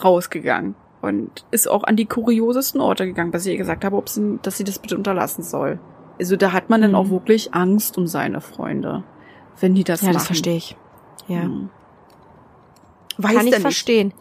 rausgegangen 0.02 0.74
und 1.00 1.44
ist 1.50 1.68
auch 1.68 1.84
an 1.84 1.96
die 1.96 2.06
kuriosesten 2.06 2.80
Orte 2.80 3.06
gegangen, 3.06 3.30
bis 3.30 3.46
ich 3.46 3.52
ihr 3.52 3.58
gesagt 3.58 3.84
habe, 3.84 3.96
ob 3.96 4.08
sie, 4.08 4.38
dass 4.42 4.56
sie 4.58 4.64
das 4.64 4.78
bitte 4.78 4.96
unterlassen 4.96 5.42
soll. 5.44 5.78
Also 6.18 6.36
da 6.36 6.52
hat 6.52 6.68
man 6.68 6.82
dann 6.82 6.90
Mhm. 6.90 6.96
auch 6.96 7.10
wirklich 7.10 7.54
Angst 7.54 7.96
um 7.96 8.06
seine 8.08 8.40
Freunde, 8.40 9.04
wenn 9.60 9.74
die 9.74 9.84
das 9.84 10.00
ja, 10.00 10.08
machen. 10.08 10.14
das 10.14 10.26
verstehe 10.26 10.56
ich. 10.56 10.76
Ja. 11.28 11.44
Mhm. 11.44 11.70
Weiß 13.18 13.32
Kann 13.34 13.46
ich 13.46 13.52
nicht. 13.52 13.60
verstehen. 13.60 14.12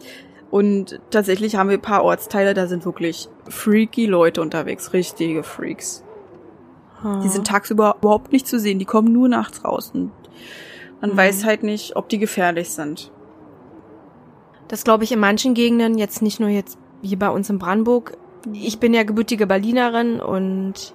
Und 0.50 0.98
tatsächlich 1.10 1.56
haben 1.56 1.68
wir 1.70 1.78
ein 1.78 1.82
paar 1.82 2.04
Ortsteile, 2.04 2.54
da 2.54 2.66
sind 2.66 2.84
wirklich 2.84 3.28
freaky 3.48 4.06
Leute 4.06 4.40
unterwegs, 4.42 4.92
richtige 4.92 5.42
Freaks. 5.42 6.02
Die 7.22 7.28
sind 7.28 7.46
tagsüber 7.46 7.96
überhaupt 8.00 8.32
nicht 8.32 8.46
zu 8.48 8.58
sehen, 8.58 8.78
die 8.80 8.84
kommen 8.84 9.12
nur 9.12 9.28
nachts 9.28 9.64
raus 9.64 9.92
und 9.94 10.10
man 11.00 11.12
Mhm. 11.12 11.16
weiß 11.16 11.44
halt 11.44 11.62
nicht, 11.62 11.94
ob 11.96 12.08
die 12.08 12.18
gefährlich 12.18 12.70
sind. 12.70 13.12
Das 14.66 14.82
glaube 14.84 15.04
ich 15.04 15.12
in 15.12 15.20
manchen 15.20 15.54
Gegenden, 15.54 15.96
jetzt 15.96 16.22
nicht 16.22 16.40
nur 16.40 16.48
jetzt 16.48 16.76
hier 17.02 17.18
bei 17.18 17.28
uns 17.30 17.48
in 17.50 17.58
Brandenburg. 17.60 18.16
Ich 18.52 18.80
bin 18.80 18.94
ja 18.94 19.04
gebürtige 19.04 19.46
Berlinerin 19.46 20.20
und 20.20 20.92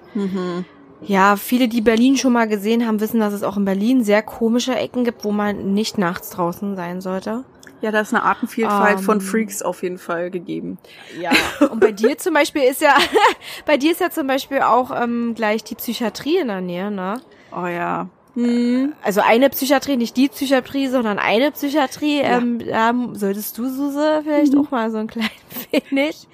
ja, 1.06 1.36
viele, 1.36 1.68
die 1.68 1.80
Berlin 1.80 2.16
schon 2.16 2.32
mal 2.32 2.46
gesehen 2.48 2.86
haben, 2.86 3.00
wissen, 3.00 3.20
dass 3.20 3.32
es 3.32 3.42
auch 3.42 3.56
in 3.56 3.64
Berlin 3.64 4.04
sehr 4.04 4.22
komische 4.22 4.74
Ecken 4.74 5.04
gibt, 5.04 5.24
wo 5.24 5.32
man 5.32 5.74
nicht 5.74 5.98
nachts 5.98 6.30
draußen 6.30 6.76
sein 6.76 7.00
sollte. 7.00 7.44
Ja, 7.80 7.90
da 7.90 8.00
ist 8.00 8.14
eine 8.14 8.22
Artenvielfalt 8.22 8.98
Ähm. 8.98 9.04
von 9.04 9.20
Freaks 9.20 9.60
auf 9.60 9.82
jeden 9.82 9.98
Fall 9.98 10.30
gegeben. 10.30 10.78
Ja. 11.20 11.32
Und 11.70 11.80
bei 11.80 11.92
dir 11.92 12.16
zum 12.16 12.32
Beispiel 12.32 12.62
ist 12.62 12.80
ja, 12.80 12.94
bei 13.66 13.76
dir 13.76 13.92
ist 13.92 14.00
ja 14.00 14.10
zum 14.10 14.26
Beispiel 14.26 14.60
auch 14.60 14.90
ähm, 14.98 15.34
gleich 15.34 15.64
die 15.64 15.74
Psychiatrie 15.74 16.38
in 16.38 16.48
der 16.48 16.62
Nähe, 16.62 16.90
ne? 16.90 17.20
Oh 17.54 17.66
ja. 17.66 18.08
Hm. 18.34 18.92
Also 19.02 19.20
eine 19.20 19.48
Psychiatrie, 19.50 19.96
nicht 19.96 20.16
die 20.16 20.28
Psychiatrie, 20.28 20.88
sondern 20.88 21.18
eine 21.18 21.52
Psychiatrie. 21.52 22.20
Ja. 22.20 22.38
Ähm, 22.38 22.58
da 22.66 22.92
solltest 23.12 23.56
du, 23.58 23.68
Suse, 23.68 24.22
vielleicht 24.24 24.56
auch 24.56 24.70
mal 24.70 24.90
so 24.90 24.98
ein 24.98 25.06
klein 25.06 25.30
wenig 25.90 26.26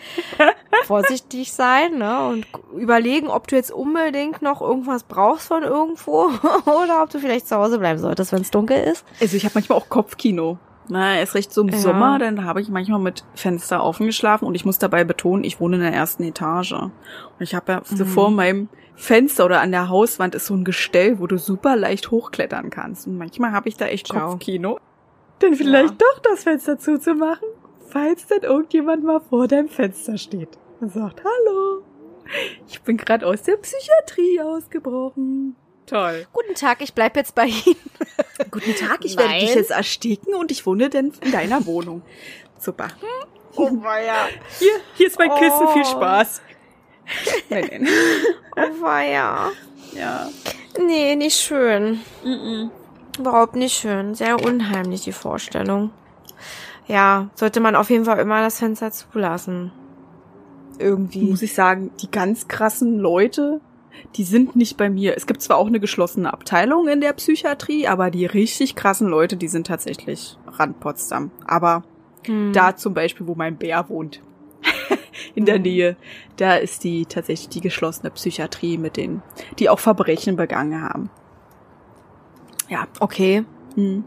vorsichtig 0.84 1.53
sein 1.53 1.98
ne? 1.98 2.26
und 2.28 2.46
überlegen, 2.76 3.28
ob 3.28 3.48
du 3.48 3.57
jetzt 3.57 3.70
unbedingt 3.70 4.42
noch 4.42 4.61
irgendwas 4.61 5.03
brauchst 5.05 5.48
von 5.48 5.62
irgendwo 5.62 6.30
oder 6.64 7.03
ob 7.03 7.11
du 7.11 7.18
vielleicht 7.18 7.46
zu 7.48 7.57
Hause 7.57 7.78
bleiben 7.78 7.98
solltest, 7.98 8.32
wenn 8.32 8.42
es 8.42 8.51
dunkel 8.51 8.78
ist. 8.82 9.05
Also 9.20 9.36
ich 9.36 9.44
habe 9.44 9.53
manchmal 9.55 9.78
auch 9.78 9.88
Kopfkino. 9.88 10.59
Na, 10.88 11.16
erst 11.18 11.34
recht 11.36 11.53
so 11.53 11.61
im 11.62 11.68
Ja. 11.68 11.78
Sommer, 11.78 12.18
dann 12.18 12.44
habe 12.44 12.61
ich 12.61 12.68
manchmal 12.68 12.98
mit 12.98 13.22
Fenster 13.34 13.84
offen 13.84 14.07
geschlafen 14.07 14.44
und 14.44 14.57
ich 14.57 14.64
muss 14.64 14.78
dabei 14.78 15.05
betonen, 15.05 15.44
ich 15.44 15.61
wohne 15.61 15.76
in 15.76 15.82
der 15.82 15.92
ersten 15.92 16.24
Etage. 16.24 16.72
Und 16.72 16.90
ich 17.38 17.55
habe 17.55 17.72
ja 17.72 17.82
so 17.84 18.05
Mhm. 18.05 18.09
vor 18.09 18.30
meinem 18.30 18.68
Fenster 19.01 19.46
oder 19.46 19.61
an 19.61 19.70
der 19.72 19.88
Hauswand 19.88 20.34
ist 20.34 20.46
so 20.46 20.55
ein 20.55 20.64
Gestell, 20.64 21.18
wo 21.18 21.26
du 21.26 21.38
super 21.38 21.74
leicht 21.74 22.11
hochklettern 22.11 22.68
kannst. 22.70 23.07
Und 23.07 23.16
manchmal 23.16 23.53
habe 23.53 23.68
ich 23.68 23.76
da 23.76 23.86
echt 23.86 24.09
Ciao. 24.09 24.32
Kopfkino. 24.32 24.78
Denn 25.40 25.55
vielleicht 25.55 25.94
doch 26.01 26.18
das 26.22 26.42
Fenster 26.42 26.78
zuzumachen, 26.78 27.48
falls 27.88 28.26
dann 28.26 28.42
irgendjemand 28.42 29.03
mal 29.05 29.20
vor 29.20 29.48
deinem 29.48 29.68
Fenster 29.68 30.18
steht 30.18 30.51
und 30.80 30.92
sagt, 30.92 31.22
hallo, 31.24 31.82
ich 32.68 32.82
bin 32.82 32.98
gerade 32.98 33.26
aus 33.26 33.42
der 33.42 33.57
Psychiatrie 33.57 34.40
ausgebrochen. 34.42 35.57
Toll. 35.86 36.26
Guten 36.34 36.55
Tag, 36.55 36.82
ich 36.82 36.92
bleib 36.92 37.16
jetzt 37.16 37.34
bei 37.34 37.46
Ihnen. 37.46 37.76
Guten 38.51 38.74
Tag, 38.76 39.05
ich 39.05 39.16
werde 39.16 39.32
dich 39.40 39.55
jetzt 39.55 39.70
ersticken 39.70 40.34
und 40.34 40.53
ich 40.53 40.66
wohne 40.66 40.90
dann 40.90 41.12
in 41.24 41.32
deiner 41.32 41.64
Wohnung. 41.64 42.03
Super. 42.59 42.88
Oh, 43.57 43.70
weia. 43.82 44.28
Hier, 44.59 44.72
hier 44.94 45.07
ist 45.07 45.18
mein 45.18 45.30
Kissen, 45.30 45.68
viel 45.72 45.82
Oh. 45.82 45.90
Spaß. 45.90 46.42
Nein, 47.50 47.68
nein. 47.70 47.88
Oh, 48.56 48.82
weia. 48.82 49.50
Ja. 49.96 50.28
Nee, 50.78 51.16
nicht 51.16 51.36
schön. 51.36 52.00
Überhaupt 53.18 53.56
nicht 53.56 53.74
schön. 53.76 54.14
Sehr 54.14 54.42
unheimlich, 54.44 55.02
die 55.02 55.12
Vorstellung. 55.12 55.90
Ja, 56.86 57.28
sollte 57.34 57.61
man 57.61 57.74
auf 57.76 57.90
jeden 57.90 58.04
Fall 58.04 58.18
immer 58.20 58.40
das 58.40 58.58
Fenster 58.58 58.90
zulassen. 58.92 59.72
Irgendwie. 60.78 61.22
Muss 61.22 61.42
ich 61.42 61.54
sagen, 61.54 61.90
die 62.00 62.11
ganz 62.11 62.48
krassen 62.48 62.98
Leute, 62.98 63.61
die 64.16 64.24
sind 64.24 64.56
nicht 64.56 64.76
bei 64.76 64.88
mir. 64.88 65.16
Es 65.16 65.26
gibt 65.26 65.42
zwar 65.42 65.58
auch 65.58 65.66
eine 65.66 65.80
geschlossene 65.80 66.32
Abteilung 66.32 66.88
in 66.88 67.00
der 67.00 67.12
Psychiatrie, 67.12 67.86
aber 67.86 68.11
die 68.11 68.26
richtig 68.26 68.76
krassen 68.76 69.08
Leute, 69.08 69.36
die 69.36 69.48
sind 69.48 69.66
tatsächlich 69.66 70.38
Rand 70.46 70.80
Potsdam. 70.80 71.30
Aber 71.46 71.82
Hm. 72.26 72.52
da 72.52 72.76
zum 72.76 72.94
Beispiel, 72.94 73.26
wo 73.26 73.35
mein 73.35 73.56
Bär 73.56 73.89
wohnt, 73.89 74.20
in 75.35 75.47
der 75.47 75.57
Hm. 75.57 75.62
Nähe, 75.62 75.97
da 76.37 76.57
ist 76.57 76.85
die 76.85 77.07
tatsächlich 77.07 77.49
die 77.49 77.61
geschlossene 77.61 78.11
Psychiatrie 78.11 78.78
mit 78.78 78.97
denen, 78.97 79.23
die 79.59 79.69
auch 79.69 79.78
Verbrechen 79.78 80.37
begangen 80.37 80.82
haben. 80.82 81.11
Ja. 82.69 82.87
Okay. 83.01 83.45
Hm. 83.74 84.05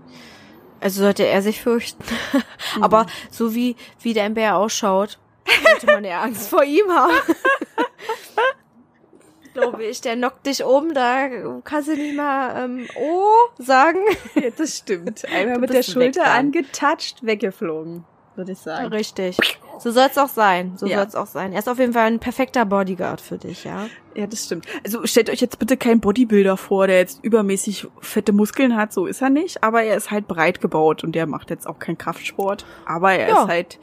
Also 0.79 1.01
sollte 1.01 1.25
er 1.25 1.41
sich 1.41 1.61
fürchten. 1.61 2.03
Aber 2.81 3.05
so 3.31 3.55
wie, 3.55 3.75
wie 4.01 4.13
dein 4.13 4.33
Bär 4.33 4.57
ausschaut, 4.57 5.19
sollte 5.65 5.85
man 5.87 6.03
ja 6.03 6.21
Angst 6.21 6.49
vor 6.49 6.63
ihm 6.63 6.89
haben. 6.89 7.13
Glaube 9.53 9.83
ich, 9.83 10.01
der 10.01 10.15
knockt 10.15 10.47
dich 10.47 10.63
um, 10.63 10.95
da 10.95 11.29
kannst 11.63 11.87
du 11.87 11.95
nicht 11.95 12.15
mal 12.15 12.65
ähm, 12.65 12.87
oh 12.95 13.49
sagen. 13.59 13.99
Ja, 14.33 14.49
das 14.49 14.79
stimmt. 14.79 15.25
Einmal 15.29 15.59
mit 15.59 15.71
der 15.71 15.83
Schulter 15.83 16.23
dann. 16.23 16.47
angetatscht, 16.47 17.23
weggeflogen, 17.23 18.03
würde 18.35 18.51
ich 18.53 18.57
sagen. 18.59 18.87
Richtig. 18.87 19.37
So 19.79 19.91
soll's 19.91 20.17
auch 20.17 20.27
sein. 20.29 20.73
So 20.77 20.85
Ja. 20.85 20.97
soll's 20.99 21.15
auch 21.15 21.25
sein. 21.27 21.53
Er 21.53 21.59
ist 21.59 21.69
auf 21.69 21.79
jeden 21.79 21.93
Fall 21.93 22.07
ein 22.07 22.19
perfekter 22.19 22.65
Bodyguard 22.65 23.21
für 23.21 23.37
dich, 23.37 23.63
ja. 23.63 23.87
Ja, 24.15 24.27
das 24.27 24.45
stimmt. 24.45 24.65
Also 24.85 25.05
stellt 25.05 25.29
euch 25.29 25.41
jetzt 25.41 25.57
bitte 25.59 25.77
keinen 25.77 25.99
Bodybuilder 25.99 26.57
vor, 26.57 26.87
der 26.87 26.97
jetzt 26.99 27.23
übermäßig 27.23 27.87
fette 27.99 28.31
Muskeln 28.33 28.75
hat, 28.75 28.93
so 28.93 29.05
ist 29.07 29.21
er 29.21 29.29
nicht, 29.29 29.63
aber 29.63 29.83
er 29.83 29.97
ist 29.97 30.11
halt 30.11 30.27
breit 30.27 30.61
gebaut 30.61 31.03
und 31.03 31.13
der 31.13 31.25
macht 31.25 31.49
jetzt 31.49 31.65
auch 31.67 31.79
keinen 31.79 31.97
Kraftsport, 31.97 32.65
aber 32.85 33.13
er 33.13 33.29
Ja. 33.29 33.41
ist 33.41 33.47
halt 33.47 33.79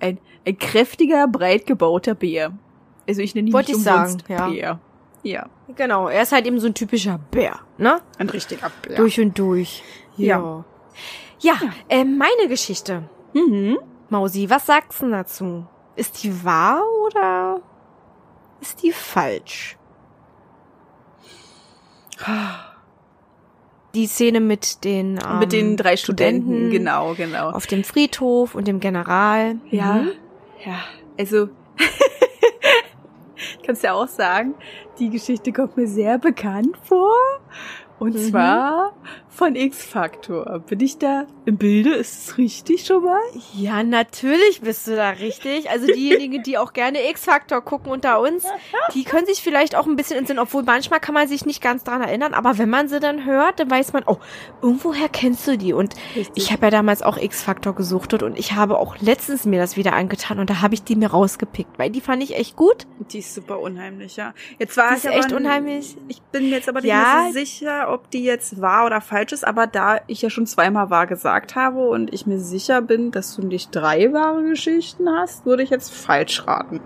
ein, 0.00 0.18
ein 0.46 0.58
kräftiger, 0.58 1.28
breit 1.28 1.66
gebauter 1.66 2.14
Bär. 2.14 2.52
Also 3.08 3.20
ich 3.20 3.34
nenne 3.34 3.48
ihn 3.48 3.52
Wollte 3.52 3.72
nicht 3.72 3.80
ich 3.80 3.86
umsonst 3.92 4.26
sagen, 4.28 4.32
ja. 4.32 4.48
Bär. 4.48 4.80
Ja, 5.22 5.46
Genau, 5.74 6.08
er 6.08 6.22
ist 6.22 6.30
halt 6.32 6.46
eben 6.46 6.60
so 6.60 6.68
ein 6.68 6.74
typischer 6.74 7.18
Bär, 7.32 7.58
ne? 7.78 8.00
ein 8.18 8.30
richtiger 8.30 8.70
Bär. 8.82 8.96
Durch 8.96 9.20
und 9.20 9.36
durch. 9.38 9.82
Ja. 10.16 10.64
Ja, 11.40 11.54
äh, 11.88 12.04
meine 12.04 12.48
Geschichte. 12.48 13.02
Mhm. 13.36 13.78
Mausi, 14.08 14.48
was 14.48 14.64
sagst 14.66 15.02
du 15.02 15.10
dazu? 15.10 15.66
Ist 15.94 16.22
die 16.22 16.44
wahr 16.44 16.82
oder 17.06 17.60
ist 18.60 18.82
die 18.82 18.92
falsch? 18.92 19.76
die 23.94 24.06
Szene 24.06 24.40
mit 24.40 24.84
den 24.84 25.18
ähm, 25.26 25.38
Mit 25.38 25.52
den 25.52 25.76
drei 25.76 25.96
Studenten, 25.96 26.42
Studenten 26.46 26.70
genau, 26.70 27.14
genau. 27.14 27.50
auf 27.50 27.66
dem 27.66 27.84
Friedhof 27.84 28.54
und 28.54 28.66
dem 28.68 28.80
General. 28.80 29.56
Ja, 29.70 29.94
Mhm. 29.94 30.10
ja, 30.64 30.78
also 31.18 31.48
ich 33.36 33.62
kann 33.62 33.74
es 33.74 33.82
ja 33.82 33.92
auch 33.94 34.08
sagen, 34.08 34.54
die 34.98 35.10
Geschichte 35.10 35.52
kommt 35.52 35.76
mir 35.76 35.86
sehr 35.88 36.18
bekannt 36.18 36.76
vor. 36.84 37.12
Und 37.98 38.14
Mhm. 38.14 38.30
zwar 38.30 38.92
von 39.28 39.56
X-Factor. 39.56 40.60
Bin 40.66 40.80
ich 40.80 40.98
da 40.98 41.26
im 41.46 41.56
Bilde? 41.56 41.90
Ist 41.94 42.28
es 42.28 42.38
richtig 42.38 42.84
schon 42.86 43.04
mal? 43.04 43.20
Ja, 43.54 43.82
natürlich 43.82 44.60
bist 44.60 44.86
du 44.86 44.96
da 44.96 45.10
richtig. 45.10 45.70
Also 45.70 45.86
diejenigen, 45.86 46.42
die 46.42 46.58
auch 46.58 46.72
gerne 46.72 47.08
X-Factor 47.10 47.62
gucken 47.62 47.90
unter 47.92 48.20
uns, 48.20 48.44
die 48.94 49.04
können 49.04 49.26
sich 49.26 49.42
vielleicht 49.42 49.74
auch 49.76 49.86
ein 49.86 49.96
bisschen 49.96 50.18
entsinnen, 50.18 50.38
obwohl 50.38 50.62
manchmal 50.62 51.00
kann 51.00 51.14
man 51.14 51.28
sich 51.28 51.46
nicht 51.46 51.62
ganz 51.62 51.84
dran 51.84 52.02
erinnern, 52.02 52.34
aber 52.34 52.58
wenn 52.58 52.68
man 52.70 52.88
sie 52.88 53.00
dann 53.00 53.24
hört, 53.24 53.60
dann 53.60 53.70
weiß 53.70 53.92
man, 53.92 54.02
oh, 54.06 54.16
irgendwoher 54.62 55.08
kennst 55.08 55.46
du 55.46 55.56
die. 55.56 55.72
Und 55.72 55.94
ich 56.34 56.52
habe 56.52 56.66
ja 56.66 56.70
damals 56.70 57.02
auch 57.02 57.16
X-Factor 57.16 57.74
gesuchtet 57.74 58.22
und 58.22 58.38
ich 58.38 58.52
habe 58.52 58.78
auch 58.78 58.96
letztens 59.00 59.44
mir 59.46 59.58
das 59.60 59.76
wieder 59.76 59.92
angetan 59.94 60.38
und 60.38 60.50
da 60.50 60.60
habe 60.62 60.74
ich 60.74 60.82
die 60.82 60.96
mir 60.96 61.08
rausgepickt, 61.10 61.78
weil 61.78 61.90
die 61.90 62.00
fand 62.00 62.22
ich 62.22 62.36
echt 62.36 62.56
gut. 62.56 62.86
Die 63.12 63.18
ist 63.20 63.34
super 63.34 63.58
unheimlich, 63.60 64.16
ja. 64.16 64.34
Jetzt 64.58 64.76
war 64.76 64.90
Die 64.90 64.96
ich 64.98 65.04
ist 65.04 65.10
echt 65.10 65.32
unheimlich. 65.32 65.96
Ich 66.08 66.20
bin 66.22 66.50
jetzt 66.50 66.68
aber 66.68 66.80
nicht 66.80 66.90
Ja. 66.90 67.22
mehr 67.24 67.32
so 67.32 67.38
sicher, 67.38 67.85
ob 67.86 68.10
die 68.10 68.22
jetzt 68.24 68.60
wahr 68.60 68.86
oder 68.86 69.00
falsch 69.00 69.32
ist, 69.32 69.46
aber 69.46 69.66
da 69.66 70.00
ich 70.06 70.22
ja 70.22 70.30
schon 70.30 70.46
zweimal 70.46 70.90
wahr 70.90 71.06
gesagt 71.06 71.54
habe 71.54 71.88
und 71.88 72.12
ich 72.12 72.26
mir 72.26 72.38
sicher 72.38 72.82
bin, 72.82 73.10
dass 73.10 73.34
du 73.36 73.42
nicht 73.46 73.74
drei 73.74 74.12
wahre 74.12 74.42
Geschichten 74.44 75.08
hast, 75.08 75.46
würde 75.46 75.62
ich 75.62 75.70
jetzt 75.70 75.92
falsch 75.94 76.46
raten. 76.46 76.80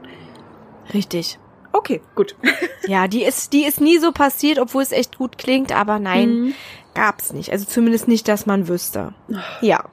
Richtig. 0.94 1.38
Okay, 1.72 2.00
gut. 2.14 2.36
Ja, 2.86 3.06
die 3.06 3.22
ist, 3.22 3.52
die 3.52 3.64
ist 3.66 3.80
nie 3.80 3.98
so 3.98 4.10
passiert, 4.10 4.58
obwohl 4.58 4.82
es 4.82 4.90
echt 4.90 5.16
gut 5.18 5.38
klingt, 5.38 5.70
aber 5.70 5.98
nein, 6.00 6.30
Mhm. 6.30 6.54
gab's 6.94 7.32
nicht. 7.32 7.52
Also 7.52 7.64
zumindest 7.66 8.08
nicht, 8.08 8.26
dass 8.26 8.46
man 8.46 8.66
wüsste. 8.66 9.12
Ja, 9.60 9.84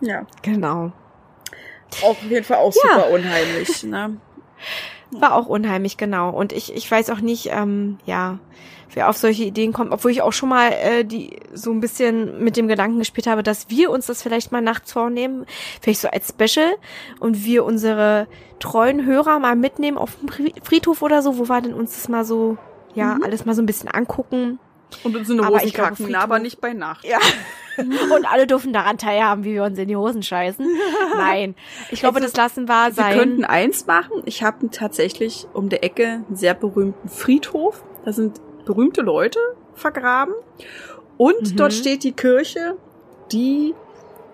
Ja. 0.00 0.24
genau. 0.42 0.92
Auf 2.02 2.22
jeden 2.22 2.44
Fall 2.44 2.58
auch 2.58 2.72
Ja. 2.72 2.94
super 2.94 3.10
unheimlich, 3.10 3.82
ne? 3.82 4.16
War 5.10 5.34
auch 5.34 5.46
unheimlich, 5.46 5.96
genau. 5.98 6.30
Und 6.30 6.52
ich, 6.52 6.74
ich 6.74 6.90
weiß 6.90 7.10
auch 7.10 7.20
nicht, 7.20 7.50
ähm, 7.52 7.98
ja, 8.06 8.38
wer 8.96 9.08
auf 9.10 9.16
solche 9.18 9.44
Ideen 9.44 9.72
kommt, 9.72 9.92
obwohl 9.92 10.10
ich 10.10 10.22
auch 10.22 10.32
schon 10.32 10.48
mal 10.48 10.72
äh, 10.72 11.04
die 11.04 11.38
so 11.52 11.70
ein 11.70 11.80
bisschen 11.80 12.42
mit 12.42 12.56
dem 12.56 12.66
Gedanken 12.66 12.98
gespielt 12.98 13.26
habe, 13.26 13.42
dass 13.42 13.68
wir 13.70 13.90
uns 13.90 14.06
das 14.06 14.22
vielleicht 14.22 14.50
mal 14.52 14.62
nachts 14.62 14.90
vornehmen, 14.92 15.44
vielleicht 15.80 16.00
so 16.00 16.08
als 16.08 16.30
Special 16.30 16.72
und 17.20 17.44
wir 17.44 17.64
unsere 17.64 18.26
treuen 18.58 19.04
Hörer 19.04 19.38
mal 19.38 19.54
mitnehmen 19.54 19.98
auf 19.98 20.16
dem 20.16 20.28
Fri- 20.30 20.54
Friedhof 20.64 21.02
oder 21.02 21.20
so, 21.22 21.38
wo 21.38 21.48
wir 21.48 21.60
denn 21.60 21.74
uns 21.74 21.94
das 21.94 22.08
mal 22.08 22.24
so, 22.24 22.56
ja, 22.94 23.18
alles 23.22 23.44
mal 23.44 23.54
so 23.54 23.60
ein 23.62 23.66
bisschen 23.66 23.88
angucken. 23.90 24.58
Und 25.04 25.14
uns 25.16 25.28
in 25.28 25.40
Aber 25.40 25.56
Hosen 25.58 25.72
kacken, 25.72 26.06
Friedhof- 26.06 26.22
aber 26.22 26.38
nicht 26.38 26.60
bei 26.60 26.72
Nacht. 26.72 27.04
Ja. 27.04 27.18
Und 27.76 28.24
alle 28.24 28.46
dürfen 28.46 28.72
daran 28.72 28.96
teilhaben, 28.96 29.44
wie 29.44 29.52
wir 29.52 29.64
uns 29.64 29.78
in 29.78 29.88
die 29.88 29.96
Hosen 29.96 30.22
scheißen. 30.22 30.66
Nein. 31.18 31.54
Ich 31.90 32.00
glaube, 32.00 32.16
Also, 32.16 32.28
das 32.28 32.36
lassen 32.36 32.66
wir 32.68 32.86
Wir 32.86 32.92
sein. 32.94 33.18
könnten 33.18 33.44
eins 33.44 33.86
machen. 33.86 34.22
Ich 34.24 34.42
habe 34.42 34.70
tatsächlich 34.70 35.46
um 35.52 35.68
der 35.68 35.84
Ecke 35.84 36.22
einen 36.26 36.36
sehr 36.36 36.54
berühmten 36.54 37.08
Friedhof. 37.10 37.84
Da 38.06 38.12
sind 38.14 38.40
berühmte 38.66 39.00
Leute 39.00 39.38
vergraben. 39.74 40.34
Und 41.16 41.52
Mhm. 41.52 41.56
dort 41.56 41.72
steht 41.72 42.04
die 42.04 42.12
Kirche, 42.12 42.76
die 43.32 43.74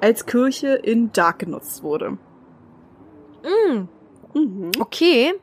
als 0.00 0.26
Kirche 0.26 0.74
in 0.74 1.12
Dark 1.12 1.38
genutzt 1.38 1.84
wurde. 1.84 2.18
Mm. 3.44 3.88
Mhm. 4.34 4.70
Okay. 4.80 5.34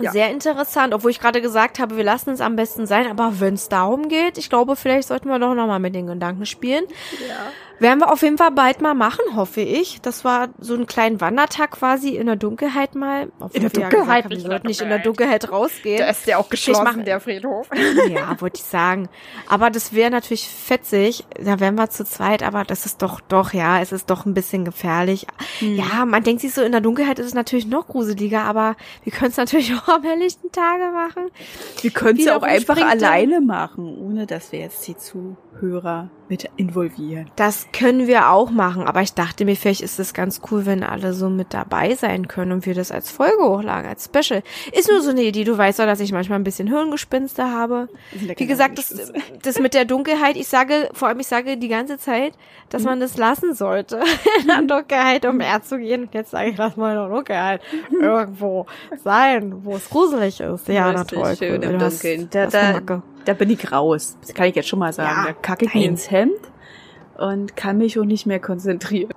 Ja. 0.00 0.12
Sehr 0.12 0.30
interessant, 0.30 0.94
obwohl 0.94 1.10
ich 1.10 1.20
gerade 1.20 1.42
gesagt 1.42 1.78
habe, 1.78 1.96
wir 1.96 2.04
lassen 2.04 2.30
es 2.30 2.40
am 2.40 2.56
besten 2.56 2.86
sein, 2.86 3.06
aber 3.06 3.40
wenn 3.40 3.54
es 3.54 3.68
darum 3.68 4.08
geht, 4.08 4.38
ich 4.38 4.48
glaube, 4.48 4.74
vielleicht 4.76 5.08
sollten 5.08 5.28
wir 5.28 5.38
doch 5.38 5.54
nochmal 5.54 5.78
mit 5.78 5.94
den 5.94 6.06
Gedanken 6.06 6.46
spielen. 6.46 6.84
Ja. 7.28 7.36
Werden 7.80 7.98
wir 8.00 8.12
auf 8.12 8.22
jeden 8.22 8.38
Fall 8.38 8.50
bald 8.52 8.80
mal 8.82 8.94
machen, 8.94 9.20
hoffe 9.34 9.60
ich. 9.62 10.00
Das 10.02 10.24
war 10.24 10.48
so 10.58 10.74
ein 10.74 10.86
kleinen 10.86 11.20
Wandertag 11.20 11.72
quasi 11.72 12.10
in 12.10 12.26
der 12.26 12.36
Dunkelheit 12.36 12.94
mal. 12.94 13.32
Obwohl 13.40 13.56
In 13.56 13.62
der 13.62 13.72
wir 13.72 13.80
ja 13.82 13.88
Dunkelheit, 13.88 14.24
gesagt 14.24 14.30
wir 14.30 14.36
in 14.36 14.42
der 14.42 14.50
sollten 14.50 14.66
nicht 14.68 14.80
in 14.82 14.88
der 14.90 14.98
Dunkelheit 14.98 15.50
rausgehen. 15.50 15.96
Der 15.98 16.10
ist 16.10 16.26
ja 16.26 16.36
auch 16.38 16.48
geschlossen, 16.50 16.84
machen- 16.84 17.04
der 17.04 17.20
Friedhof. 17.20 17.68
Ja, 18.10 18.40
wollte 18.40 18.58
ich 18.60 18.64
sagen. 18.64 19.08
Aber 19.48 19.70
das 19.70 19.92
wäre 19.92 20.10
natürlich 20.10 20.48
fetzig. 20.48 21.24
Da 21.42 21.58
wären 21.60 21.74
wir 21.76 21.90
zu 21.90 22.04
zweit, 22.04 22.42
aber 22.42 22.64
das 22.64 22.86
ist 22.86 23.02
doch, 23.02 23.20
doch, 23.20 23.52
ja, 23.52 23.80
es 23.80 23.92
ist 23.92 24.10
doch 24.10 24.26
ein 24.26 24.34
bisschen 24.34 24.64
gefährlich. 24.64 25.26
Hm. 25.58 25.76
Ja, 25.76 26.04
man 26.06 26.22
denkt 26.22 26.42
sich 26.42 26.52
so, 26.52 26.62
in 26.62 26.72
der 26.72 26.80
Dunkelheit 26.80 27.18
ist 27.18 27.26
es 27.26 27.34
natürlich 27.34 27.66
noch 27.66 27.86
gruseliger, 27.88 28.42
aber 28.42 28.76
wir 29.04 29.12
können 29.12 29.30
es 29.30 29.36
natürlich 29.36 29.74
auch 29.76 29.88
am 29.88 30.02
helllichten 30.02 30.52
Tage 30.52 30.90
machen. 30.92 31.30
Wir 31.80 31.90
können 31.90 32.18
es 32.18 32.24
ja 32.26 32.36
auch 32.36 32.42
einfach 32.42 32.76
alleine 32.80 33.40
machen, 33.40 33.96
ohne 33.98 34.26
dass 34.26 34.52
wir 34.52 34.60
jetzt 34.60 34.86
die 34.86 34.96
Zuhörer 35.50 36.10
mit 36.28 36.48
involvieren. 36.56 37.28
Das 37.34 37.66
können 37.72 38.06
wir 38.06 38.30
auch 38.30 38.50
machen, 38.50 38.84
aber 38.84 39.02
ich 39.02 39.14
dachte 39.14 39.44
mir, 39.44 39.56
vielleicht 39.56 39.80
ist 39.80 39.98
es 39.98 40.14
ganz 40.14 40.40
cool, 40.50 40.64
wenn 40.64 40.84
alle 40.84 41.12
so 41.12 41.28
mit 41.28 41.52
dabei 41.52 41.96
sein 41.96 42.28
können 42.28 42.52
und 42.52 42.66
wir 42.66 42.74
das 42.74 42.92
als 42.92 43.10
Folge 43.10 43.42
hochladen, 43.42 43.88
als 43.88 44.04
Special. 44.04 44.42
Ist 44.72 44.88
nur 44.88 45.00
so 45.02 45.10
eine 45.10 45.22
Idee, 45.22 45.42
du 45.42 45.58
weißt 45.58 45.80
doch, 45.80 45.86
dass 45.86 45.98
ich 45.98 46.12
manchmal 46.12 46.38
ein 46.38 46.44
bisschen 46.44 46.68
Hirngespinste 46.68 47.50
habe. 47.50 47.88
Wie 48.12 48.46
gesagt, 48.46 48.78
das, 48.78 49.12
das 49.42 49.58
mit 49.58 49.74
der 49.74 49.84
Dunkelheit, 49.84 50.36
ich 50.36 50.46
sage, 50.46 50.88
vor 50.92 51.08
allem 51.08 51.18
ich 51.18 51.26
sage 51.26 51.56
die 51.56 51.68
ganze 51.68 51.98
Zeit, 51.98 52.34
dass 52.68 52.84
man 52.84 53.00
das 53.00 53.16
lassen 53.16 53.54
sollte, 53.54 54.00
in 54.40 54.46
der 54.46 54.62
Dunkelheit 54.62 55.26
umher 55.26 55.62
zu 55.62 55.78
gehen. 55.78 56.02
Und 56.02 56.14
jetzt 56.14 56.30
sage 56.30 56.50
ich, 56.50 56.56
lass 56.56 56.76
mal 56.76 56.92
in 56.92 57.00
der 57.00 57.08
Dunkelheit 57.08 57.60
irgendwo 58.00 58.66
sein, 59.02 59.64
wo 59.64 59.74
es 59.74 59.90
gruselig 59.90 60.40
ist. 60.40 60.68
Ja, 60.68 60.92
na 60.92 61.00
Richtig 61.00 61.18
toll. 61.18 61.36
schön 61.36 61.62
im 61.62 61.78
Dunkeln. 61.78 62.30
du 62.30 62.48
Da, 62.48 62.80
da. 62.80 63.02
Da 63.30 63.34
bin 63.34 63.50
ich 63.50 63.70
raus. 63.70 64.16
Das 64.20 64.34
kann 64.34 64.48
ich 64.48 64.56
jetzt 64.56 64.68
schon 64.68 64.80
mal 64.80 64.92
sagen. 64.92 65.26
Ja, 65.26 65.26
da 65.26 65.32
kacke 65.32 65.66
ich 65.66 65.74
mir 65.74 65.82
nein. 65.82 65.90
ins 65.90 66.10
Hemd 66.10 66.40
und 67.16 67.54
kann 67.56 67.78
mich 67.78 67.98
auch 67.98 68.04
nicht 68.04 68.26
mehr 68.26 68.40
konzentrieren. 68.40 69.12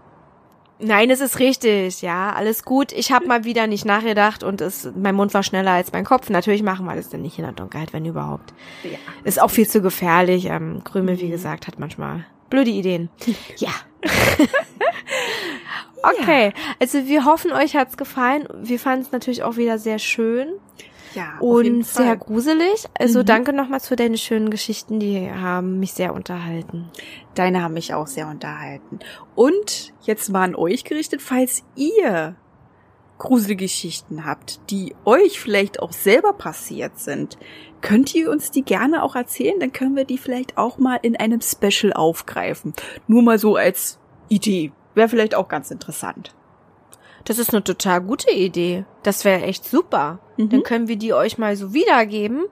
Nein, 0.80 1.10
es 1.10 1.22
ist 1.22 1.40
richtig, 1.40 2.02
ja, 2.02 2.34
alles 2.34 2.64
gut. 2.64 2.92
Ich 2.92 3.12
habe 3.12 3.26
mal 3.26 3.44
wieder 3.44 3.68
nicht 3.68 3.86
nachgedacht 3.86 4.44
und 4.44 4.60
es, 4.60 4.92
mein 4.96 5.16
Mund 5.16 5.34
war 5.34 5.42
schneller 5.42 5.72
als 5.72 5.92
mein 5.94 6.04
Kopf. 6.04 6.30
Natürlich 6.30 6.62
machen 6.62 6.86
wir 6.86 6.96
das 6.96 7.10
denn 7.10 7.22
nicht 7.22 7.40
in 7.40 7.46
der 7.46 7.54
Dunkelheit, 7.54 7.94
wenn 7.94 8.06
überhaupt. 8.06 8.54
Ja. 8.84 8.98
Ist 9.24 9.42
auch 9.42 9.50
viel 9.50 9.68
zu 9.68 9.82
gefährlich. 9.82 10.46
Ähm, 10.46 10.84
Krümel, 10.84 11.20
wie 11.20 11.30
gesagt, 11.30 11.68
hat 11.68 11.80
manchmal 11.80 12.26
blöde 12.50 12.70
Ideen. 12.70 13.10
Ja. 13.58 13.72
okay, 16.04 16.52
also 16.82 17.08
wir 17.08 17.24
hoffen, 17.24 17.54
euch 17.54 17.76
hat's 17.76 17.96
gefallen. 17.96 18.48
Wir 18.62 18.78
fanden 18.78 19.06
es 19.06 19.12
natürlich 19.14 19.44
auch 19.44 19.56
wieder 19.56 19.80
sehr 19.80 20.00
schön 20.00 20.50
Ja, 21.14 21.38
und 21.40 21.86
sehr 21.86 22.16
gruselig. 22.18 22.86
Also 22.98 23.20
Mhm. 23.20 23.26
danke 23.26 23.54
nochmals 23.54 23.88
für 23.88 23.96
deine 23.96 24.18
schönen 24.18 24.50
Geschichten, 24.50 25.00
die 25.00 25.30
haben 25.32 25.80
mich 25.80 25.94
sehr 25.94 26.14
unterhalten. 26.14 26.90
Deine 27.36 27.62
haben 27.62 27.74
mich 27.74 27.94
auch 27.94 28.08
sehr 28.08 28.28
unterhalten. 28.28 29.00
Und 29.36 29.94
jetzt 30.04 30.30
mal 30.32 30.44
an 30.44 30.56
euch 30.56 30.84
gerichtet, 30.84 31.22
falls 31.22 31.64
ihr 31.76 32.36
gruselige 33.20 33.66
Geschichten 33.66 34.26
habt, 34.26 34.60
die 34.72 34.96
euch 35.06 35.40
vielleicht 35.40 35.82
auch 35.82 35.94
selber 35.94 36.34
passiert 36.34 37.00
sind, 37.00 37.38
könnt 37.82 38.14
ihr 38.16 38.30
uns 38.30 38.52
die 38.52 38.64
gerne 38.64 39.04
auch 39.04 39.16
erzählen, 39.16 39.60
dann 39.60 39.72
können 39.72 39.96
wir 39.96 40.06
die 40.06 40.18
vielleicht 40.18 40.58
auch 40.58 40.78
mal 40.78 41.00
in 41.02 41.16
einem 41.16 41.40
Special 41.42 41.94
aufgreifen. 41.94 42.74
Nur 43.08 43.22
mal 43.22 43.38
so 43.40 43.56
als 43.56 44.00
Idee. 44.30 44.72
Wäre 44.96 45.10
vielleicht 45.10 45.36
auch 45.36 45.48
ganz 45.48 45.72
interessant. 45.72 46.36
Das 47.26 47.40
ist 47.40 47.54
eine 47.54 47.64
total 47.64 48.02
gute 48.02 48.32
Idee. 48.32 48.84
Das 49.04 49.24
wäre 49.26 49.44
echt 49.44 49.66
super. 49.66 50.20
Mhm. 50.38 50.50
Dann 50.50 50.64
können 50.64 50.88
wir 50.88 50.96
die 50.98 51.14
euch 51.14 51.38
mal 51.38 51.56
so 51.56 51.74
wiedergeben. 51.74 52.46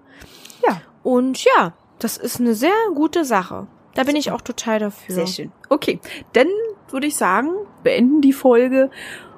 Ja. 0.67 0.81
Und 1.03 1.43
ja, 1.43 1.73
das 1.99 2.17
ist 2.17 2.39
eine 2.39 2.53
sehr 2.53 2.73
gute 2.93 3.25
Sache. 3.25 3.67
Da 3.95 4.03
bin 4.03 4.15
ich 4.15 4.31
auch 4.31 4.41
total 4.41 4.79
dafür. 4.79 5.15
Sehr 5.15 5.27
schön. 5.27 5.51
Okay, 5.69 5.99
dann 6.33 6.47
würde 6.89 7.07
ich 7.07 7.15
sagen, 7.15 7.49
beenden 7.83 8.21
die 8.21 8.33
Folge 8.33 8.89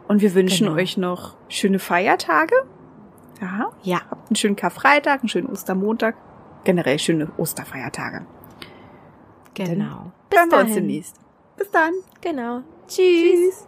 und 0.07 0.21
wir 0.21 0.33
wünschen 0.35 0.67
Genau. 0.67 0.77
euch 0.79 0.97
noch 0.97 1.35
schöne 1.49 1.79
Feiertage. 1.79 2.55
Ja, 3.41 3.71
Ja, 3.81 4.01
habt 4.09 4.29
einen 4.29 4.35
schönen 4.35 4.55
Karfreitag, 4.55 5.21
einen 5.21 5.29
schönen 5.29 5.47
Ostermontag, 5.49 6.15
generell 6.63 6.99
schöne 6.99 7.31
Osterfeiertage. 7.37 8.25
genau. 9.53 10.11
Bis 10.29 10.39
Hören 10.39 10.51
wir 10.51 10.59
uns 10.59 10.73
demnächst. 10.73 11.15
Bis 11.57 11.69
dann. 11.71 11.91
Genau. 12.21 12.61
Tschüss. 12.87 12.95
Tschüss. 12.97 13.67